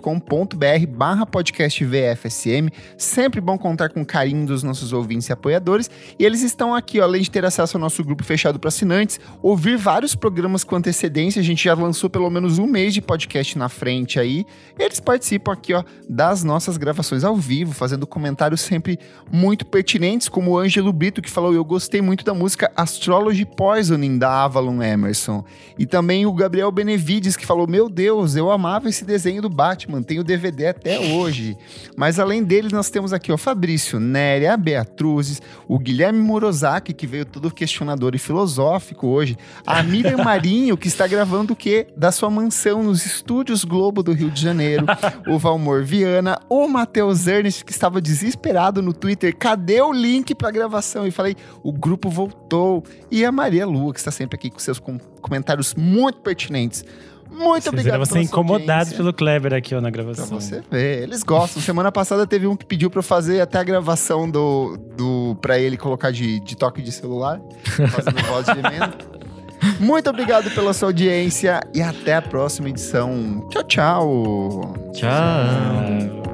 barra 0.90 1.24
podcast 1.24 1.82
VFSM. 1.82 2.68
Sempre 2.98 3.40
bom 3.40 3.56
contar 3.56 3.88
com 3.88 4.02
o 4.02 4.06
carinho 4.06 4.46
dos 4.46 4.62
nossos 4.62 4.92
ouvintes 4.92 5.30
e 5.30 5.32
apoiadores. 5.32 5.90
E 6.18 6.26
eles 6.26 6.42
estão 6.42 6.74
aqui, 6.74 7.00
ó, 7.00 7.04
além 7.04 7.22
de 7.22 7.30
ter 7.30 7.44
acesso 7.44 7.78
ao 7.78 7.80
nosso 7.80 8.04
grupo 8.04 8.22
fechado 8.22 8.58
para 8.58 8.68
assinantes, 8.68 9.13
ouvir 9.42 9.76
vários 9.76 10.14
programas 10.14 10.64
com 10.64 10.76
antecedência. 10.76 11.40
A 11.40 11.44
gente 11.44 11.64
já 11.64 11.74
lançou 11.74 12.08
pelo 12.08 12.30
menos 12.30 12.58
um 12.58 12.66
mês 12.66 12.94
de 12.94 13.00
podcast 13.00 13.58
na 13.58 13.68
frente 13.68 14.18
aí. 14.18 14.46
Eles 14.78 15.00
participam 15.00 15.52
aqui, 15.52 15.74
ó, 15.74 15.82
das 16.08 16.44
nossas 16.44 16.76
gravações 16.76 17.24
ao 17.24 17.36
vivo, 17.36 17.72
fazendo 17.72 18.06
comentários 18.06 18.60
sempre 18.60 18.98
muito 19.30 19.66
pertinentes, 19.66 20.28
como 20.28 20.52
o 20.52 20.58
Ângelo 20.58 20.92
Brito, 20.92 21.22
que 21.22 21.30
falou: 21.30 21.54
Eu 21.54 21.64
gostei 21.64 22.00
muito 22.00 22.24
da 22.24 22.34
música 22.34 22.70
Astrology 22.76 23.44
Poisoning 23.44 24.18
da 24.18 24.44
Avalon 24.44 24.82
Emerson. 24.82 25.44
E 25.78 25.86
também 25.86 26.26
o 26.26 26.32
Gabriel 26.32 26.70
Benevides, 26.70 27.36
que 27.36 27.46
falou: 27.46 27.66
Meu 27.66 27.88
Deus, 27.88 28.36
eu 28.36 28.50
amava 28.50 28.88
esse 28.88 29.04
desenho 29.04 29.42
do 29.42 29.48
Batman, 29.48 30.02
tenho 30.02 30.24
DVD 30.24 30.68
até 30.68 30.98
hoje. 30.98 31.56
Mas 31.96 32.18
além 32.18 32.42
deles, 32.42 32.72
nós 32.72 32.90
temos 32.90 33.12
aqui 33.12 33.32
o 33.32 33.38
Fabrício 33.38 34.00
Nery, 34.00 34.46
a 34.46 34.56
Beatruzes, 34.56 35.40
o 35.68 35.78
Guilherme 35.78 36.18
Morozaki, 36.18 36.92
que 36.92 37.06
veio 37.06 37.24
todo 37.24 37.50
questionador 37.50 38.14
e 38.14 38.18
filosófico 38.18 39.03
hoje. 39.06 39.36
A 39.66 39.82
Miriam 39.82 40.18
Marinho, 40.18 40.76
que 40.76 40.88
está 40.88 41.06
gravando 41.06 41.52
o 41.52 41.56
quê? 41.56 41.86
Da 41.96 42.10
sua 42.12 42.30
mansão 42.30 42.82
nos 42.82 43.04
estúdios 43.04 43.64
Globo 43.64 44.02
do 44.02 44.12
Rio 44.12 44.30
de 44.30 44.40
Janeiro. 44.40 44.86
o 45.28 45.38
Valmor 45.38 45.84
Viana, 45.84 46.38
o 46.48 46.66
Matheus 46.68 47.26
Ernest, 47.26 47.64
que 47.64 47.72
estava 47.72 48.00
desesperado 48.00 48.82
no 48.82 48.92
Twitter. 48.92 49.36
Cadê 49.36 49.80
o 49.80 49.92
link 49.92 50.34
para 50.34 50.50
gravação? 50.50 51.06
E 51.06 51.10
falei, 51.10 51.36
o 51.62 51.72
grupo 51.72 52.08
voltou. 52.08 52.82
E 53.10 53.24
a 53.24 53.32
Maria 53.32 53.66
Lua, 53.66 53.92
que 53.92 53.98
está 53.98 54.10
sempre 54.10 54.36
aqui 54.36 54.50
com 54.50 54.58
seus 54.58 54.78
com 54.78 54.98
comentários 55.20 55.74
muito 55.74 56.20
pertinentes. 56.20 56.84
Muito 57.34 57.64
Vocês 57.64 57.66
obrigado 57.68 57.98
você 58.00 58.20
incomodado 58.20 58.70
audiência. 58.72 58.96
pelo 58.96 59.12
Kleber 59.12 59.52
aqui 59.54 59.74
ó, 59.74 59.80
na 59.80 59.90
Pra 59.90 60.02
gravação. 60.02 60.40
você 60.40 60.62
ver, 60.70 61.02
eles 61.02 61.22
gostam. 61.22 61.60
Semana 61.62 61.90
passada 61.90 62.26
teve 62.26 62.46
um 62.46 62.56
que 62.56 62.64
pediu 62.64 62.88
pra 62.90 63.00
eu 63.00 63.02
fazer 63.02 63.40
até 63.40 63.58
a 63.58 63.64
gravação 63.64 64.30
do, 64.30 64.76
do 64.96 65.36
para 65.40 65.58
ele 65.58 65.76
colocar 65.76 66.10
de, 66.10 66.40
de 66.40 66.56
toque 66.56 66.80
de 66.80 66.92
celular, 66.92 67.40
fazendo 67.90 68.22
voz 68.28 68.46
de 68.46 68.52
emenda. 68.52 68.94
Muito 69.80 70.10
obrigado 70.10 70.50
pela 70.50 70.72
sua 70.74 70.88
audiência 70.88 71.60
e 71.74 71.80
até 71.80 72.16
a 72.16 72.22
próxima 72.22 72.68
edição. 72.68 73.46
Tchau, 73.50 73.62
tchau. 73.64 74.74
Tchau. 74.92 75.10
Ah, 75.10 76.33